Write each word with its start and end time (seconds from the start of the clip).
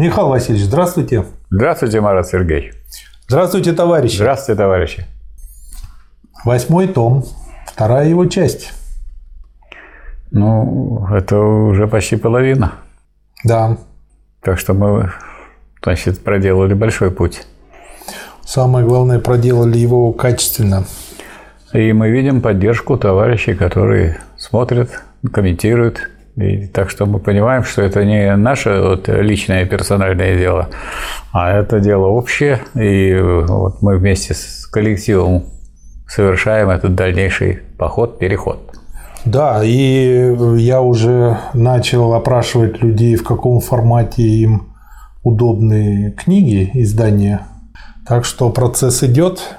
Михаил 0.00 0.28
Васильевич, 0.28 0.64
здравствуйте. 0.64 1.26
Здравствуйте, 1.50 2.00
Марат 2.00 2.26
Сергеевич. 2.26 2.72
Здравствуйте, 3.28 3.74
товарищи. 3.74 4.16
Здравствуйте, 4.16 4.58
товарищи. 4.58 5.04
Восьмой 6.42 6.88
том, 6.88 7.26
вторая 7.66 8.08
его 8.08 8.24
часть. 8.24 8.72
Ну, 10.30 11.06
это 11.12 11.36
уже 11.38 11.86
почти 11.86 12.16
половина. 12.16 12.72
Да. 13.44 13.76
Так 14.40 14.58
что 14.58 14.72
мы, 14.72 15.12
значит, 15.82 16.24
проделали 16.24 16.72
большой 16.72 17.10
путь. 17.10 17.42
Самое 18.42 18.86
главное, 18.86 19.18
проделали 19.18 19.76
его 19.76 20.14
качественно. 20.14 20.86
И 21.74 21.92
мы 21.92 22.08
видим 22.08 22.40
поддержку 22.40 22.96
товарищей, 22.96 23.52
которые 23.52 24.18
смотрят, 24.38 25.02
комментируют. 25.30 26.08
И 26.36 26.66
так 26.66 26.90
что 26.90 27.06
мы 27.06 27.18
понимаем, 27.18 27.64
что 27.64 27.82
это 27.82 28.04
не 28.04 28.34
наше 28.36 28.80
вот 28.80 29.08
личное 29.08 29.66
персональное 29.66 30.36
дело, 30.38 30.68
а 31.32 31.52
это 31.52 31.80
дело 31.80 32.06
общее. 32.06 32.60
И 32.74 33.18
вот 33.20 33.82
мы 33.82 33.96
вместе 33.96 34.34
с 34.34 34.66
коллективом 34.66 35.44
совершаем 36.06 36.70
этот 36.70 36.94
дальнейший 36.94 37.60
поход, 37.78 38.18
переход. 38.18 38.58
Да, 39.24 39.62
и 39.62 40.34
я 40.56 40.80
уже 40.80 41.38
начал 41.52 42.14
опрашивать 42.14 42.82
людей, 42.82 43.16
в 43.16 43.24
каком 43.24 43.60
формате 43.60 44.22
им 44.22 44.74
удобные 45.22 46.12
книги, 46.12 46.70
издания. 46.74 47.42
Так 48.06 48.24
что 48.24 48.50
процесс 48.50 49.02
идет, 49.02 49.56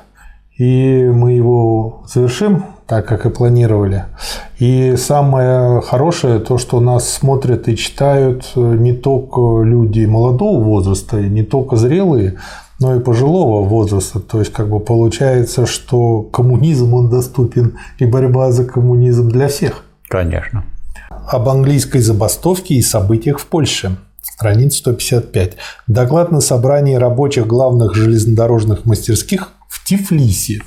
и 0.58 1.06
мы 1.14 1.34
его 1.34 2.04
совершим 2.08 2.66
так, 2.92 3.06
как 3.06 3.26
и 3.26 3.30
планировали. 3.30 4.04
И 4.60 4.98
самое 4.98 5.80
хорошее 5.80 6.40
то, 6.40 6.58
что 6.58 6.82
нас 6.82 7.08
смотрят 7.10 7.70
и 7.70 7.78
читают 7.78 8.52
не 8.58 8.92
только 8.92 9.62
люди 9.64 10.04
молодого 10.04 10.62
возраста, 10.62 11.16
не 11.22 11.42
только 11.42 11.78
зрелые, 11.78 12.40
но 12.82 12.94
и 12.94 13.00
пожилого 13.00 13.66
возраста. 13.66 14.20
То 14.20 14.40
есть, 14.40 14.52
как 14.52 14.68
бы 14.68 14.82
получается, 14.82 15.66
что 15.66 16.22
коммунизм 16.24 16.94
он 16.94 17.10
доступен 17.10 17.78
и 17.98 18.06
борьба 18.06 18.52
за 18.52 18.66
коммунизм 18.66 19.30
для 19.30 19.48
всех. 19.48 19.86
Конечно. 20.10 20.66
Об 21.10 21.48
английской 21.48 22.00
забастовке 22.00 22.74
и 22.74 22.82
событиях 22.82 23.40
в 23.40 23.46
Польше. 23.46 23.96
Страница 24.22 24.80
155. 24.80 25.56
Доклад 25.88 26.34
на 26.34 26.42
собрании 26.42 26.96
рабочих 26.96 27.48
главных 27.48 27.96
железнодорожных 27.96 28.84
мастерских 28.84 29.54
в 29.70 29.88
Тифлисе. 29.88 30.62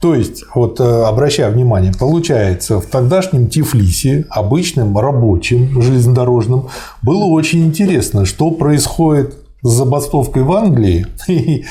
То 0.00 0.14
есть, 0.14 0.44
вот 0.54 0.78
э, 0.78 0.84
обращая 0.84 1.50
внимание, 1.50 1.92
получается, 1.98 2.80
в 2.80 2.86
тогдашнем 2.86 3.48
Тифлисе, 3.48 4.26
обычным 4.28 4.96
рабочим 4.98 5.80
железнодорожным, 5.80 6.68
было 7.02 7.24
очень 7.24 7.64
интересно, 7.64 8.26
что 8.26 8.50
происходит 8.50 9.34
с 9.62 9.68
забастовкой 9.68 10.42
в 10.42 10.52
Англии 10.52 11.06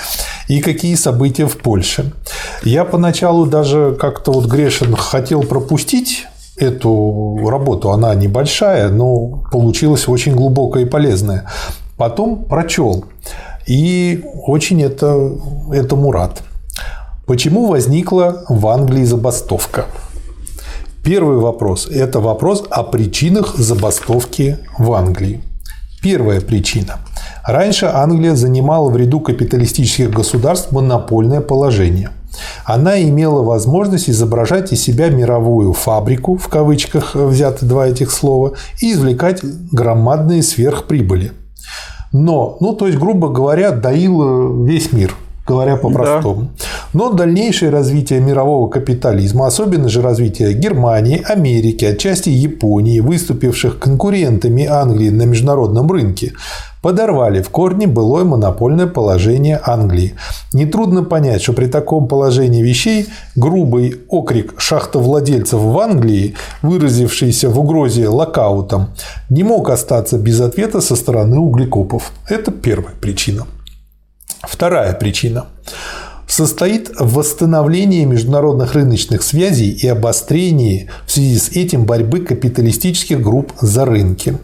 и 0.48 0.62
какие 0.62 0.96
события 0.96 1.46
в 1.46 1.58
Польше. 1.58 2.14
Я 2.64 2.84
поначалу 2.84 3.46
даже 3.46 3.96
как-то 4.00 4.31
вот 4.31 4.46
грешен 4.46 4.96
хотел 4.96 5.44
пропустить 5.44 6.26
эту 6.58 7.48
работу, 7.48 7.92
она 7.92 8.16
небольшая, 8.16 8.90
но 8.90 9.44
получилась 9.52 10.08
очень 10.08 10.34
глубокая 10.34 10.84
и 10.84 10.90
полезная. 10.90 11.46
Потом 11.98 12.46
прочел, 12.46 13.06
и 13.68 14.23
очень 14.46 14.81
это, 14.81 15.31
этому 15.72 16.12
рад. 16.12 16.42
Почему 17.26 17.66
возникла 17.66 18.44
в 18.50 18.68
Англии 18.68 19.04
забастовка? 19.04 19.86
Первый 21.04 21.38
вопрос– 21.38 21.88
это 21.92 22.20
вопрос 22.20 22.64
о 22.70 22.84
причинах 22.84 23.56
забастовки 23.58 24.59
в 24.78 24.94
Англии. 24.94 25.42
Первая 26.03 26.40
причина. 26.40 27.00
Раньше 27.44 27.88
Англия 27.88 28.36
занимала 28.36 28.92
в 28.92 28.98
ряду 28.98 29.22
капиталистических 29.22 30.12
государств 30.12 30.72
монопольное 30.72 31.42
положение. 31.42 32.12
Она 32.64 33.02
имела 33.02 33.42
возможность 33.42 34.07
изображать 34.07 34.72
из 34.72 34.84
себя 34.84 35.09
мировую 35.09 35.74
фабрику, 35.74 36.38
в 36.38 36.47
кавычках 36.47 37.16
взяты 37.16 37.66
два 37.66 37.88
этих 37.88 38.12
слова, 38.12 38.53
и 38.81 38.92
извлекать 38.92 39.42
громадные 39.72 40.44
сверхприбыли. 40.44 41.31
Но, 42.12 42.57
ну, 42.59 42.74
то 42.74 42.86
есть, 42.86 43.00
грубо 43.00 43.30
говоря, 43.30 43.72
доила 43.72 44.63
весь 44.63 44.94
мир– 44.94 45.16
говоря 45.45 45.75
по-простому. 45.75 46.41
Да. 46.41 46.50
Но 46.94 47.11
дальнейшее 47.11 47.72
развитие 47.72 48.19
мирового 48.19 48.69
капитализма, 48.69 49.47
особенно 49.47 49.89
же 49.89 50.01
развитие 50.01 50.53
Германии, 50.53 51.22
Америки, 51.23 51.85
отчасти 51.85 52.29
Японии, 52.29 53.00
выступивших 53.00 53.79
конкурентами 53.79 54.66
Англии 54.66 55.09
на 55.09 55.23
международном 55.23 55.91
рынке, 55.91 56.33
подорвали 56.81 57.41
в 57.41 57.50
корне 57.50 57.88
былое 57.88 58.23
монопольное 58.23 58.88
положение 58.88 59.59
Англии. 59.63 60.13
Нетрудно 60.53 61.03
понять, 61.03 61.41
что 61.41 61.53
при 61.53 61.66
таком 61.66 62.07
положении 62.07 62.62
вещей 62.62 63.07
грубый 63.35 64.01
окрик 64.07 64.53
шахтовладельцев 64.57 65.59
в 65.59 65.79
Англии, 65.79 66.35
выразившийся 66.62 67.50
в 67.50 67.59
угрозе 67.59 68.07
локаутом, 68.07 68.89
не 69.29 69.44
мог 69.44 69.69
остаться 69.69 70.17
без 70.17 70.39
ответа 70.41 70.79
со 70.79 70.95
стороны 70.95 71.39
углекопов. 71.39 72.12
Это 72.29 72.51
первая 72.51 72.94
причина. 73.01 73.47
Вторая 74.47 74.94
причина 74.94 75.47
состоит 76.28 76.89
в 77.00 77.13
восстановлении 77.13 78.03
международных 78.03 78.73
рыночных 78.73 79.23
связей 79.23 79.72
и 79.72 79.88
обострении 79.88 80.89
в 81.06 81.11
связи 81.11 81.38
с 81.38 81.50
этим 81.50 81.85
борьбы 81.85 82.19
капиталистических 82.19 83.22
групп 83.22 83.53
за 83.61 83.85
рынки. 83.85 84.38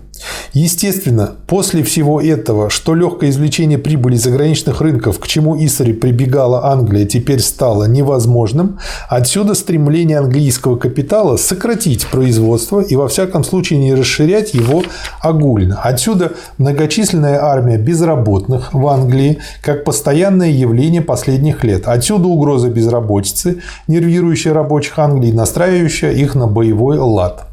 Естественно, 0.53 1.31
после 1.47 1.83
всего 1.83 2.21
этого, 2.21 2.69
что 2.69 2.95
легкое 2.95 3.29
извлечение 3.29 3.77
прибыли 3.77 4.15
заграничных 4.15 4.81
рынков, 4.81 5.19
к 5.19 5.27
чему 5.27 5.57
Исари 5.63 5.93
прибегала 5.93 6.65
Англия, 6.71 7.05
теперь 7.05 7.39
стало 7.39 7.85
невозможным, 7.85 8.79
отсюда 9.09 9.53
стремление 9.53 10.19
английского 10.19 10.77
капитала 10.77 11.37
сократить 11.37 12.07
производство 12.07 12.81
и 12.81 12.95
во 12.95 13.07
всяком 13.07 13.43
случае 13.43 13.79
не 13.79 13.93
расширять 13.93 14.53
его 14.53 14.83
огульно. 15.21 15.79
Отсюда 15.81 16.33
многочисленная 16.57 17.41
армия 17.43 17.77
безработных 17.77 18.73
в 18.73 18.87
Англии 18.87 19.39
как 19.61 19.83
постоянное 19.83 20.49
явление 20.49 21.01
последних 21.01 21.63
лет. 21.63 21.87
Отсюда 21.87 22.27
угроза 22.27 22.69
безработицы, 22.69 23.61
нервирующая 23.87 24.53
рабочих 24.53 24.97
Англии, 24.99 25.31
настраивающая 25.31 26.11
их 26.11 26.35
на 26.35 26.47
боевой 26.47 26.97
лад. 26.97 27.50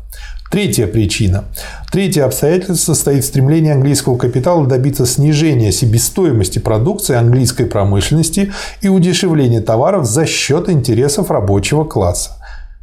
Третья 0.51 0.87
причина. 0.87 1.45
Третье 1.93 2.25
обстоятельство 2.25 2.95
состоит 2.95 3.23
в 3.23 3.27
стремлении 3.27 3.71
английского 3.71 4.17
капитала 4.17 4.67
добиться 4.67 5.05
снижения 5.05 5.73
себестоимости 5.73 6.59
продукции 6.59 7.17
английской 7.17 7.67
промышленности 7.67 8.53
и 8.81 8.89
удешевления 8.89 9.61
товаров 9.61 10.07
за 10.07 10.25
счет 10.25 10.71
интересов 10.71 11.31
рабочего 11.31 11.85
класса. 11.85 12.31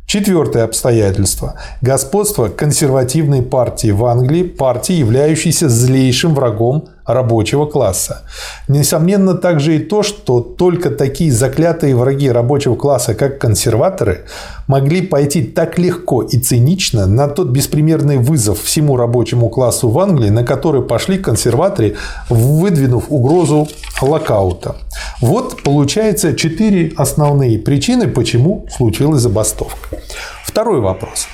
Четвертое 0.06 0.64
обстоятельство. 0.64 1.56
Господство 1.82 2.50
консервативной 2.50 3.42
партии 3.42 3.90
в 3.90 4.06
Англии, 4.06 4.44
партии, 4.44 4.94
являющейся 4.94 5.68
злейшим 5.68 6.36
врагом 6.36 6.90
рабочего 7.06 7.66
класса. 7.66 8.24
Несомненно 8.68 9.36
также 9.36 9.76
и 9.78 9.80
то, 9.80 10.04
что 10.04 10.42
только 10.42 10.90
такие 10.90 11.32
заклятые 11.32 11.96
враги 11.96 12.30
рабочего 12.30 12.76
класса, 12.76 13.14
как 13.14 13.40
консерваторы, 13.40 14.26
могли 14.68 15.02
пойти 15.02 15.44
так 15.44 15.78
легко 15.78 16.24
и 16.24 16.38
цинично 16.38 17.06
на 17.06 17.28
тот 17.28 17.50
беспримерный 17.50 18.18
вызов 18.18 18.62
всему 18.62 18.98
рабочему 18.98 19.50
классу 19.50 19.90
в 19.90 20.00
Англии, 20.00 20.30
на 20.30 20.44
который 20.44 20.82
пошли 20.82 21.18
консерваторы, 21.18 21.96
выдвинув 22.30 23.06
угрозу 23.10 23.68
локаута. 24.02 24.76
Вот 25.22 25.64
получается 25.64 26.36
четыре 26.36 26.92
основные 26.98 27.60
причины, 27.60 28.08
почему 28.08 28.66
случилась 28.76 29.22
забастовка. 29.22 29.98
Второй 30.44 30.80
вопрос. 30.80 31.28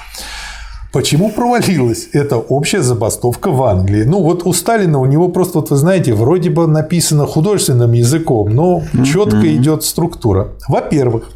Почему 0.92 1.30
провалилась 1.32 2.10
эта 2.12 2.38
общая 2.38 2.82
забастовка 2.82 3.50
в 3.50 3.64
Англии? 3.64 4.04
Ну, 4.04 4.22
вот 4.22 4.46
у 4.46 4.52
Сталина 4.52 5.00
у 5.00 5.06
него 5.06 5.30
просто, 5.30 5.60
вот 5.60 5.70
вы 5.70 5.78
знаете, 5.78 6.14
вроде 6.14 6.50
бы 6.50 6.68
написано 6.68 7.26
художественным 7.26 7.94
языком, 7.94 8.50
но 8.50 8.84
четко 9.06 9.56
идет 9.56 9.84
структура. 9.84 10.50
Во-первых, 10.68 11.32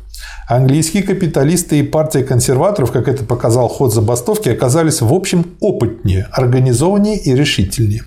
Английские 0.47 1.01
капиталисты 1.01 1.79
и 1.79 1.83
партия 1.83 2.23
консерваторов, 2.23 2.91
как 2.91 3.07
это 3.07 3.23
показал 3.23 3.67
ход 3.67 3.93
забастовки, 3.93 4.49
оказались 4.49 5.01
в 5.01 5.11
общем 5.11 5.55
опытнее, 5.59 6.27
организованнее 6.31 7.17
и 7.17 7.33
решительнее. 7.33 8.03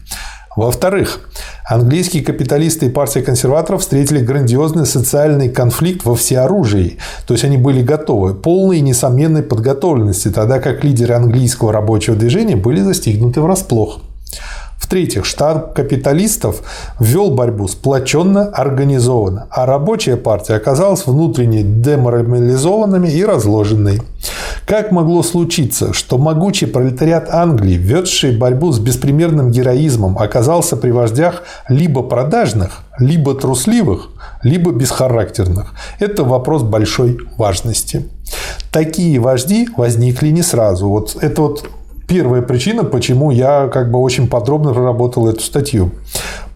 Во-вторых, 0.59 1.21
английские 1.71 2.25
капиталисты 2.25 2.87
и 2.87 2.91
партия 2.91 3.23
консерваторов 3.23 3.81
встретили 3.81 4.19
грандиозный 4.19 4.87
социальный 4.87 5.51
конфликт 5.51 6.05
во 6.05 6.17
всеоружии. 6.17 6.99
То 7.29 7.35
есть 7.35 7.45
они 7.45 7.57
были 7.57 7.81
готовы, 7.81 8.35
полной 8.35 8.79
и 8.79 8.81
несомненной 8.81 9.45
подготовленности, 9.45 10.31
тогда 10.31 10.59
как 10.59 10.83
лидеры 10.83 11.15
английского 11.15 11.73
рабочего 11.73 12.17
движения 12.17 12.57
были 12.57 12.81
застигнуты 12.81 13.41
врасплох. 13.41 14.01
В-третьих, 14.79 15.27
штаб 15.27 15.75
капиталистов 15.75 16.63
вел 16.99 17.31
борьбу 17.31 17.69
сплоченно, 17.69 18.49
организованно, 18.49 19.47
а 19.51 19.65
рабочая 19.65 20.17
партия 20.17 20.55
оказалась 20.55 21.07
внутренне 21.07 21.63
деморализованными 21.63 23.09
и 23.09 23.25
разложенной. 23.25 24.03
Как 24.69 24.93
могло 24.93 25.23
случиться, 25.23 25.95
что 25.95 26.19
могучий 26.19 26.67
пролетариат 26.67 27.31
Англии, 27.31 27.73
ведший 27.73 28.37
борьбу 28.37 28.71
с 28.71 28.79
беспримерным 28.79 29.51
героизмом, 29.51 30.19
оказался 30.19 30.77
при 30.77 30.91
вождях 30.91 31.45
либо 31.71 32.03
продажных, 32.03 32.83
либо 32.99 33.35
трусливых, 33.35 34.11
либо 34.43 34.71
бесхарактерных? 34.73 35.73
Это 36.01 36.23
вопрос 36.23 36.65
большой 36.65 37.19
важности. 37.39 38.11
Такие 38.71 39.19
вожди 39.19 39.71
возникли 39.75 40.29
не 40.29 40.43
сразу. 40.43 40.87
Вот 40.91 41.17
это 41.19 41.41
вот 41.41 41.67
первая 42.07 42.43
причина, 42.43 42.85
почему 42.85 43.31
я 43.31 43.69
как 43.69 43.91
бы 43.91 43.99
очень 43.99 44.29
подробно 44.29 44.75
проработал 44.75 45.29
эту 45.29 45.41
статью 45.41 45.93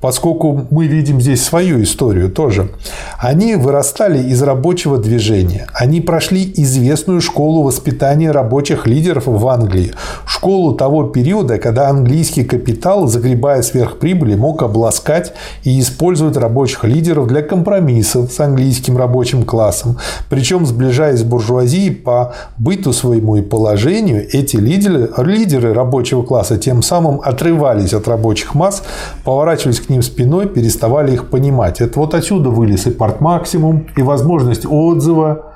поскольку 0.02 0.66
мы 0.70 0.88
видим 0.88 1.20
здесь 1.20 1.42
свою 1.42 1.82
историю 1.82 2.28
тоже. 2.28 2.70
Они 3.18 3.54
вырастали 3.54 4.18
из 4.18 4.42
рабочего 4.42 4.98
движения. 4.98 5.68
Они 5.72 6.00
прошли 6.00 6.52
известную 6.56 7.20
школу 7.20 7.62
воспитания 7.62 8.32
рабочих 8.32 8.86
лидеров 8.86 9.24
в 9.26 9.46
Англии. 9.46 9.92
Школу 10.26 10.74
того 10.74 11.04
периода, 11.04 11.58
когда 11.58 11.88
английский 11.88 12.42
капитал, 12.42 13.06
загребая 13.06 13.62
сверхприбыли, 13.62 14.34
мог 14.34 14.62
обласкать 14.62 15.34
и 15.62 15.78
использовать 15.78 16.36
рабочих 16.36 16.82
лидеров 16.82 17.28
для 17.28 17.42
компромиссов 17.42 18.32
с 18.32 18.40
английским 18.40 18.96
рабочим 18.96 19.44
классом. 19.44 19.98
Причем, 20.28 20.66
сближаясь 20.66 21.20
с 21.20 21.22
буржуазией 21.22 21.94
по 21.94 22.34
быту 22.58 22.92
своему 22.92 23.36
и 23.36 23.42
положению, 23.42 24.26
эти 24.32 24.56
лидеры, 24.56 25.10
лидеры 25.18 25.72
рабочего 25.72 26.24
класса 26.24 26.58
тем 26.58 26.82
самым 26.82 27.20
отрывались 27.22 27.94
от 27.94 28.08
рабочих 28.08 28.56
масс, 28.56 28.82
поворачивались 29.24 29.78
к 29.78 29.91
ним 29.92 30.02
спиной, 30.02 30.46
переставали 30.46 31.12
их 31.12 31.30
понимать. 31.30 31.80
Это 31.80 31.98
вот 31.98 32.14
отсюда 32.14 32.50
вылез 32.50 32.86
и 32.86 32.90
порт 32.90 33.20
максимум, 33.20 33.86
и 33.96 34.02
возможность 34.02 34.66
отзыва 34.66 35.52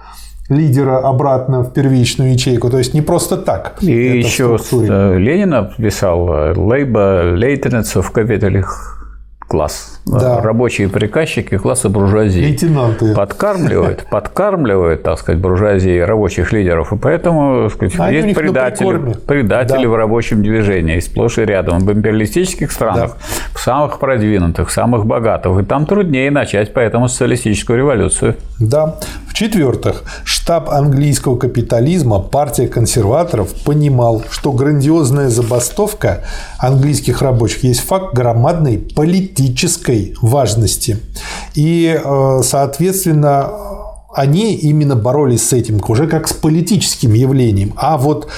лидера 0.49 0.99
обратно 0.99 1.63
в 1.63 1.73
первичную 1.73 2.33
ячейку. 2.33 2.71
То 2.71 2.79
есть 2.79 2.95
не 2.95 3.03
просто 3.03 3.37
так. 3.37 3.79
И 3.83 4.19
еще 4.19 4.59
Ленина 4.73 5.73
писал 5.77 6.29
«Labor 6.29 7.37
lateness 7.37 7.97
of 7.97 8.13
capital 8.15 8.65
класс. 9.49 9.96
Да. 10.07 10.41
Рабочие 10.41 10.89
приказчики 10.89 11.59
класса 11.59 11.89
буржуазии. 11.89 12.41
Лейтенанты. 12.41 13.13
Подкармливают, 13.13 14.07
подкармливают, 14.11 15.03
так 15.03 15.19
сказать, 15.19 15.41
буржуазии 15.41 15.99
рабочих 15.99 16.53
лидеров. 16.53 16.93
И 16.93 16.97
поэтому 16.97 17.69
так 17.69 17.91
сказать, 17.91 18.13
есть 18.13 18.37
предатели, 18.37 19.15
предатели 19.27 19.83
да. 19.83 19.89
в 19.89 19.95
рабочем 19.97 20.43
движении. 20.43 21.01
Сплошь 21.01 21.39
и 21.39 21.45
рядом. 21.45 21.81
В 21.81 21.93
империалистических 21.93 22.71
странах, 22.71 23.17
да. 23.19 23.49
в 23.53 23.59
самых 23.59 23.99
продвинутых, 23.99 24.71
самых 24.71 25.07
богатых. 25.07 25.59
И 25.61 25.65
там 25.65 25.87
труднее 25.87 26.31
начать 26.31 26.73
поэтому 26.73 27.09
социалистическую 27.09 27.77
революцию. 27.77 28.37
Да. 28.61 28.95
В-четвертых, 29.29 30.05
штаб 30.25 30.71
английского 30.71 31.37
капитализма, 31.37 32.21
партия 32.21 32.69
консерваторов, 32.69 33.53
понимал, 33.65 34.23
что 34.31 34.53
грандиозная 34.53 35.29
забастовка 35.29 36.23
английских 36.59 37.23
рабочих 37.23 37.65
есть 37.65 37.81
факт 37.81 38.15
громадной 38.15 38.79
политической 38.79 39.96
важности. 40.21 40.99
И, 41.55 41.99
э, 42.03 42.41
соответственно, 42.43 43.51
они 44.17 44.55
именно 44.55 44.97
боролись 44.97 45.47
с 45.47 45.53
этим 45.53 45.79
уже 45.87 46.07
как 46.07 46.27
с 46.27 46.33
политическим 46.33 47.13
явлением. 47.13 47.75
А 47.77 47.99
вот 47.99 48.29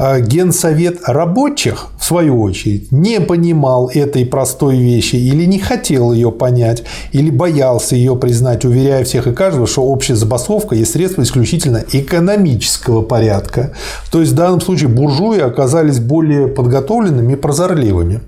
э, 0.00 0.22
Генсовет 0.22 1.00
рабочих, 1.06 1.88
в 1.98 2.04
свою 2.04 2.40
очередь, 2.40 2.90
не 2.90 3.20
понимал 3.20 3.90
этой 3.92 4.24
простой 4.24 4.78
вещи 4.78 5.16
или 5.16 5.44
не 5.44 5.58
хотел 5.58 6.12
ее 6.12 6.32
понять, 6.32 6.84
или 7.12 7.28
боялся 7.28 7.96
ее 7.96 8.16
признать, 8.16 8.64
уверяя 8.64 9.04
всех 9.04 9.26
и 9.26 9.34
каждого, 9.34 9.66
что 9.66 9.82
общая 9.82 10.16
забастовка 10.16 10.74
есть 10.74 10.92
средство 10.92 11.20
исключительно 11.22 11.84
экономического 11.92 13.02
порядка. 13.02 13.74
То 14.10 14.20
есть 14.20 14.32
в 14.32 14.36
данном 14.36 14.62
случае 14.62 14.88
буржуи 14.88 15.40
оказались 15.40 16.00
более 16.00 16.46
подготовленными 16.46 17.34
и 17.34 17.36
прозорливыми. 17.36 18.22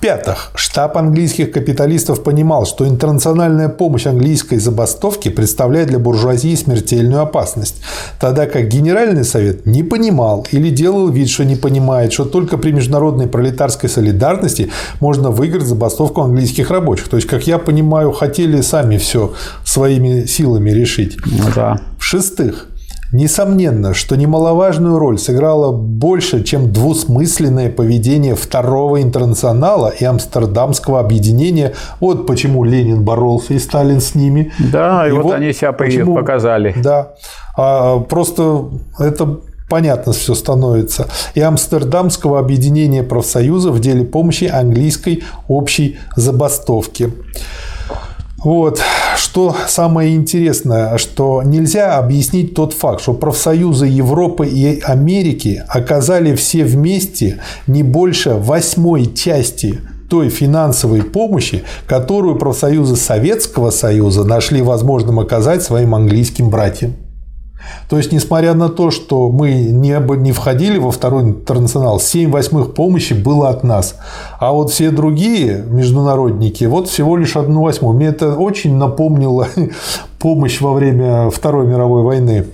В-пятых, 0.00 0.52
штаб 0.54 0.96
английских 0.96 1.52
капиталистов 1.52 2.22
понимал, 2.22 2.64
что 2.64 2.88
интернациональная 2.88 3.68
помощь 3.68 4.06
английской 4.06 4.56
забастовки 4.56 5.28
представляет 5.28 5.88
для 5.88 5.98
буржуазии 5.98 6.54
смертельную 6.54 7.20
опасность, 7.20 7.82
тогда 8.18 8.46
как 8.46 8.66
Генеральный 8.68 9.24
совет 9.24 9.66
не 9.66 9.82
понимал 9.82 10.46
или 10.52 10.70
делал 10.70 11.10
вид, 11.10 11.28
что 11.28 11.44
не 11.44 11.54
понимает, 11.54 12.14
что 12.14 12.24
только 12.24 12.56
при 12.56 12.72
международной 12.72 13.26
пролетарской 13.26 13.90
солидарности 13.90 14.70
можно 15.00 15.30
выиграть 15.30 15.66
забастовку 15.66 16.22
английских 16.22 16.70
рабочих. 16.70 17.08
То 17.08 17.16
есть, 17.16 17.28
как 17.28 17.46
я 17.46 17.58
понимаю, 17.58 18.10
хотели 18.12 18.62
сами 18.62 18.96
все 18.96 19.34
своими 19.66 20.24
силами 20.24 20.70
решить. 20.70 21.18
Ну 21.26 21.44
да. 21.54 21.78
В-шестых, 21.98 22.68
Несомненно, 23.12 23.92
что 23.92 24.16
немаловажную 24.16 24.98
роль 24.98 25.18
сыграло 25.18 25.72
больше, 25.72 26.44
чем 26.44 26.72
двусмысленное 26.72 27.70
поведение 27.70 28.36
Второго 28.36 29.02
интернационала 29.02 29.88
и 29.88 30.04
Амстердамского 30.04 31.00
объединения. 31.00 31.74
Вот 31.98 32.26
почему 32.26 32.62
Ленин 32.62 33.02
боролся 33.02 33.54
и 33.54 33.58
Сталин 33.58 34.00
с 34.00 34.14
ними. 34.14 34.52
Да, 34.58 35.06
и, 35.06 35.10
и 35.10 35.12
вот, 35.12 35.24
вот 35.24 35.34
они 35.34 35.52
себя 35.52 35.72
почему, 35.72 36.14
показали. 36.14 36.74
Да, 36.76 37.14
а, 37.56 37.98
просто 37.98 38.66
это 38.98 39.40
понятно 39.68 40.12
все 40.12 40.34
становится. 40.34 41.08
И 41.34 41.40
Амстердамского 41.40 42.38
объединения 42.38 43.02
профсоюзов 43.02 43.76
в 43.76 43.80
деле 43.80 44.04
помощи 44.04 44.44
английской 44.44 45.24
общей 45.48 45.98
забастовки. 46.16 47.12
Вот. 48.42 48.80
Что 49.16 49.54
самое 49.68 50.16
интересное, 50.16 50.96
что 50.96 51.42
нельзя 51.42 51.98
объяснить 51.98 52.54
тот 52.54 52.72
факт, 52.72 53.02
что 53.02 53.12
профсоюзы 53.12 53.86
Европы 53.86 54.46
и 54.46 54.80
Америки 54.80 55.62
оказали 55.68 56.34
все 56.34 56.64
вместе 56.64 57.40
не 57.66 57.82
больше 57.82 58.34
восьмой 58.34 59.12
части 59.14 59.80
той 60.08 60.30
финансовой 60.30 61.02
помощи, 61.02 61.62
которую 61.86 62.36
профсоюзы 62.36 62.96
Советского 62.96 63.70
Союза 63.70 64.24
нашли 64.24 64.62
возможным 64.62 65.20
оказать 65.20 65.62
своим 65.62 65.94
английским 65.94 66.50
братьям. 66.50 66.94
То 67.88 67.96
есть, 67.96 68.12
несмотря 68.12 68.54
на 68.54 68.68
то, 68.68 68.90
что 68.90 69.30
мы 69.30 69.52
не, 69.52 69.96
не 70.16 70.32
входили 70.32 70.78
во 70.78 70.90
второй 70.90 71.22
интернационал, 71.22 72.00
7 72.00 72.30
восьмых 72.30 72.74
помощи 72.74 73.14
было 73.14 73.48
от 73.48 73.64
нас. 73.64 73.96
А 74.38 74.52
вот 74.52 74.70
все 74.70 74.90
другие 74.90 75.64
международники, 75.68 76.64
вот 76.64 76.88
всего 76.88 77.16
лишь 77.16 77.36
одну 77.36 77.62
восьмую. 77.62 77.96
Мне 77.96 78.06
это 78.06 78.34
очень 78.36 78.76
напомнило 78.76 79.48
помощь 80.18 80.60
во 80.60 80.72
время 80.72 81.30
Второй 81.30 81.66
мировой 81.66 82.02
войны. 82.02 82.46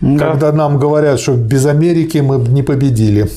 Да. 0.00 0.18
Когда 0.32 0.52
нам 0.52 0.78
говорят, 0.78 1.18
что 1.20 1.34
без 1.34 1.66
Америки 1.66 2.18
мы 2.18 2.38
бы 2.38 2.48
не 2.48 2.62
победили. 2.62 3.28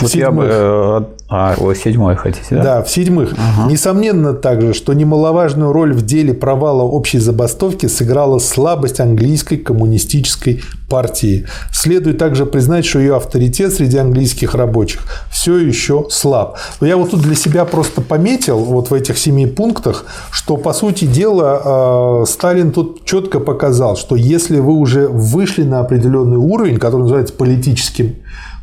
Вот 0.00 0.14
я 0.14 0.30
бы 0.30 0.46
э, 0.48 1.02
а, 1.30 1.54
о, 1.58 1.74
седьмой 1.74 2.16
хотите, 2.16 2.46
да? 2.50 2.62
Да, 2.62 2.82
в 2.82 2.90
седьмых. 2.90 3.34
Ага. 3.36 3.70
Несомненно 3.70 4.32
также, 4.32 4.72
что 4.72 4.94
немаловажную 4.94 5.72
роль 5.72 5.92
в 5.92 6.04
деле 6.04 6.32
провала 6.32 6.82
общей 6.82 7.18
забастовки 7.18 7.86
сыграла 7.86 8.38
слабость 8.38 9.00
английской 9.00 9.56
коммунистической 9.56 10.62
партии. 10.88 11.46
Следует 11.70 12.16
также 12.16 12.46
признать, 12.46 12.86
что 12.86 12.98
ее 12.98 13.16
авторитет 13.16 13.74
среди 13.74 13.98
английских 13.98 14.54
рабочих 14.54 15.02
все 15.30 15.58
еще 15.58 16.06
слаб. 16.10 16.56
Но 16.80 16.86
я 16.86 16.96
вот 16.96 17.10
тут 17.10 17.20
для 17.20 17.34
себя 17.34 17.66
просто 17.66 18.00
пометил 18.00 18.58
вот 18.60 18.90
в 18.90 18.94
этих 18.94 19.18
семи 19.18 19.46
пунктах, 19.46 20.06
что 20.30 20.56
по 20.56 20.72
сути 20.72 21.04
дела 21.04 22.22
э, 22.22 22.26
Сталин 22.26 22.72
тут 22.72 23.04
четко 23.04 23.38
показал, 23.38 23.96
что 23.96 24.16
если 24.16 24.60
вы 24.60 24.72
уже 24.72 25.08
вышли 25.08 25.64
на 25.64 25.80
определенный 25.80 26.38
уровень, 26.38 26.78
который 26.78 27.02
называется 27.02 27.34
политическим 27.34 28.16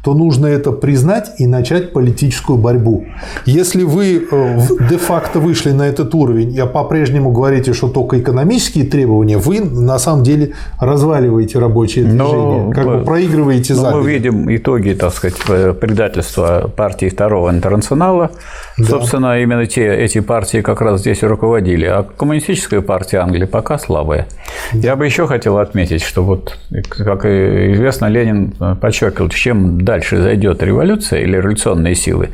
то 0.06 0.14
нужно 0.14 0.46
это 0.46 0.72
признать 0.72 1.32
и 1.40 1.48
начать 1.48 1.92
политическую 1.92 2.60
борьбу. 2.60 3.06
Если 3.48 3.82
вы 3.82 4.28
э, 4.30 4.60
де-факто 4.88 5.40
вышли 5.40 5.72
на 5.72 5.88
этот 5.88 6.14
уровень 6.14 6.56
и 6.56 6.62
по-прежнему 6.62 7.32
говорите, 7.32 7.74
что 7.74 7.88
только 7.88 8.20
экономические 8.20 8.86
требования, 8.86 9.40
вы 9.40 9.62
на 9.62 9.98
самом 9.98 10.24
деле 10.24 10.54
разваливаете 10.80 11.58
рабочее 11.58 12.06
движение, 12.06 12.66
но, 12.66 12.72
как 12.72 12.86
бы 12.86 13.04
проигрываете 13.04 13.74
за. 13.74 13.96
Мы 13.96 14.08
видим 14.08 14.56
итоги, 14.56 14.94
так 14.94 15.12
сказать, 15.12 15.38
предательства 15.80 16.70
партии 16.76 17.10
Второго 17.10 17.50
интернационала. 17.50 18.30
Да. 18.78 18.86
Собственно, 18.86 19.42
именно 19.42 19.66
те, 19.66 19.92
эти 19.92 20.20
партии 20.20 20.62
как 20.62 20.82
раз 20.82 21.00
здесь 21.00 21.24
и 21.24 21.26
руководили. 21.26 21.86
А 21.86 22.04
коммунистическая 22.04 22.82
партия 22.82 23.22
Англии 23.22 23.46
пока 23.46 23.80
слабая. 23.80 24.28
Я 24.72 24.96
бы 24.96 25.06
еще 25.06 25.26
хотел 25.26 25.58
отметить, 25.58 26.04
что 26.04 26.24
вот, 26.24 26.60
как 26.90 27.26
известно, 27.26 28.06
Ленин 28.06 28.52
подчеркивал, 28.80 29.30
чем 29.30 29.84
дальше 29.84 29.95
дальше 29.96 30.22
зайдет 30.22 30.62
революция 30.62 31.22
или 31.22 31.38
революционные 31.38 31.96
силы, 31.96 32.30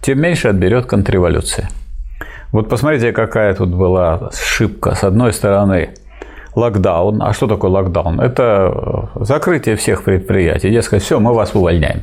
тем 0.00 0.20
меньше 0.20 0.48
отберет 0.48 0.86
контрреволюция. 0.86 1.68
Вот 2.52 2.68
посмотрите, 2.68 3.12
какая 3.12 3.54
тут 3.54 3.68
была 3.68 4.30
ошибка. 4.32 4.94
С 4.94 5.04
одной 5.04 5.32
стороны, 5.32 5.90
локдаун. 6.54 7.22
А 7.22 7.32
что 7.34 7.46
такое 7.46 7.70
локдаун? 7.70 8.20
Это 8.20 9.10
закрытие 9.14 9.76
всех 9.76 10.04
предприятий. 10.04 10.70
Дескать, 10.70 11.02
все, 11.02 11.20
мы 11.20 11.34
вас 11.34 11.54
увольняем. 11.54 12.00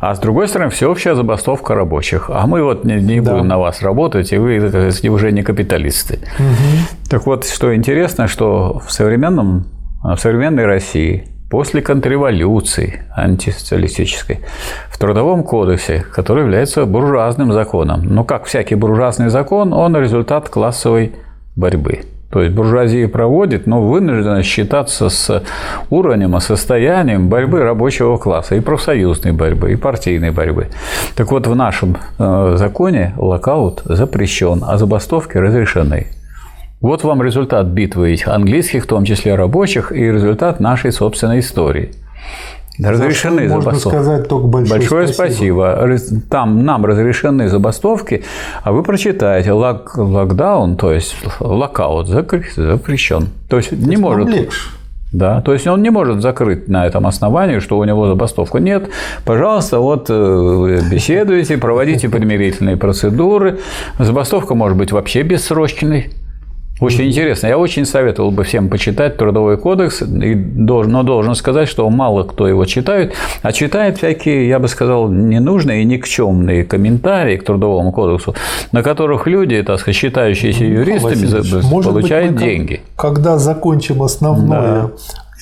А 0.00 0.14
с 0.14 0.18
другой 0.18 0.48
стороны, 0.48 0.70
всеобщая 0.70 1.14
забастовка 1.14 1.74
рабочих. 1.74 2.30
А 2.30 2.46
мы 2.46 2.62
вот 2.62 2.84
не, 2.84 2.96
не 2.96 3.20
да. 3.20 3.32
будем 3.32 3.48
на 3.48 3.58
вас 3.58 3.82
работать, 3.82 4.32
и 4.32 4.38
вы 4.38 4.58
уже 5.08 5.32
не 5.32 5.42
капиталисты. 5.42 6.18
Угу. 6.38 7.08
Так 7.10 7.26
вот, 7.26 7.46
что 7.46 7.74
интересно, 7.74 8.28
что 8.28 8.82
в 8.86 8.92
современном 8.92 9.64
в 10.02 10.16
современной 10.16 10.64
России 10.64 11.29
после 11.50 11.82
контрреволюции 11.82 13.02
антисоциалистической 13.14 14.40
в 14.88 14.98
Трудовом 14.98 15.42
кодексе, 15.42 16.04
который 16.12 16.44
является 16.44 16.86
буржуазным 16.86 17.52
законом. 17.52 18.02
Но 18.04 18.24
как 18.24 18.44
всякий 18.44 18.76
буржуазный 18.76 19.28
закон, 19.28 19.72
он 19.72 19.96
результат 19.96 20.48
классовой 20.48 21.12
борьбы. 21.56 22.02
То 22.30 22.42
есть 22.42 22.54
буржуазия 22.54 23.08
проводит, 23.08 23.66
но 23.66 23.82
вынуждена 23.82 24.44
считаться 24.44 25.08
с 25.08 25.42
уровнем 25.90 26.36
и 26.36 26.40
состоянием 26.40 27.28
борьбы 27.28 27.60
рабочего 27.64 28.16
класса, 28.18 28.54
и 28.54 28.60
профсоюзной 28.60 29.32
борьбы, 29.32 29.72
и 29.72 29.76
партийной 29.76 30.30
борьбы. 30.30 30.68
Так 31.16 31.32
вот, 31.32 31.48
в 31.48 31.56
нашем 31.56 31.96
э, 32.20 32.52
законе 32.56 33.14
локаут 33.18 33.82
запрещен, 33.84 34.62
а 34.64 34.78
забастовки 34.78 35.38
разрешены. 35.38 36.06
Вот 36.80 37.04
вам 37.04 37.22
результат 37.22 37.66
битвы 37.66 38.16
английских, 38.24 38.84
в 38.84 38.86
том 38.86 39.04
числе 39.04 39.34
рабочих, 39.34 39.92
и 39.92 40.00
результат 40.10 40.60
нашей 40.60 40.92
собственной 40.92 41.40
истории. 41.40 41.90
Разрешены 42.82 43.46
За 43.48 43.54
можно 43.56 43.72
забастовки. 43.72 43.96
сказать 43.96 44.28
только 44.28 44.46
большое, 44.46 44.80
Большое 44.80 45.08
спасибо. 45.08 45.98
Там 46.30 46.64
нам 46.64 46.86
разрешены 46.86 47.50
забастовки, 47.50 48.24
а 48.62 48.72
вы 48.72 48.82
прочитаете 48.82 49.52
лок, 49.52 49.92
локдаун, 49.98 50.76
то 50.76 50.90
есть 50.90 51.14
локаут 51.40 52.06
запрещен. 52.06 53.28
То 53.50 53.58
есть 53.58 53.72
не 53.72 53.96
Нам 53.96 54.00
может. 54.02 54.28
легче. 54.30 54.56
Да, 55.12 55.42
то 55.42 55.52
есть 55.52 55.66
он 55.66 55.82
не 55.82 55.90
может 55.90 56.22
закрыть 56.22 56.68
на 56.68 56.86
этом 56.86 57.06
основании, 57.06 57.58
что 57.58 57.78
у 57.78 57.84
него 57.84 58.06
забастовка. 58.06 58.58
Нет, 58.60 58.88
пожалуйста, 59.24 59.80
вот 59.80 60.06
э, 60.08 60.80
беседуйте, 60.88 61.58
проводите 61.58 62.08
примирительные 62.08 62.76
процедуры. 62.76 63.58
Забастовка 63.98 64.54
может 64.54 64.78
быть 64.78 64.92
вообще 64.92 65.22
бессрочной. 65.22 66.12
Очень 66.80 67.08
интересно. 67.08 67.46
Я 67.46 67.58
очень 67.58 67.84
советовал 67.84 68.30
бы 68.30 68.42
всем 68.44 68.68
почитать 68.68 69.16
Трудовой 69.16 69.58
кодекс, 69.58 70.02
но 70.06 71.02
должен 71.02 71.34
сказать, 71.34 71.68
что 71.68 71.88
мало 71.90 72.22
кто 72.24 72.48
его 72.48 72.64
читает, 72.64 73.14
а 73.42 73.52
читает 73.52 73.98
всякие, 73.98 74.48
я 74.48 74.58
бы 74.58 74.66
сказал, 74.68 75.08
ненужные 75.08 75.82
и 75.82 75.84
никчемные 75.84 76.64
комментарии 76.64 77.36
к 77.36 77.44
Трудовому 77.44 77.92
кодексу, 77.92 78.34
на 78.72 78.82
которых 78.82 79.26
люди, 79.26 79.62
так 79.62 79.78
сказать, 79.78 79.96
считающиеся 79.96 80.64
юристами, 80.64 81.10
Васильевич, 81.26 81.50
за- 81.50 81.66
может 81.68 81.92
быть, 81.92 82.02
получают 82.04 82.32
мы 82.32 82.38
деньги. 82.38 82.80
Когда 82.96 83.38
закончим 83.38 84.02
основное 84.02 84.90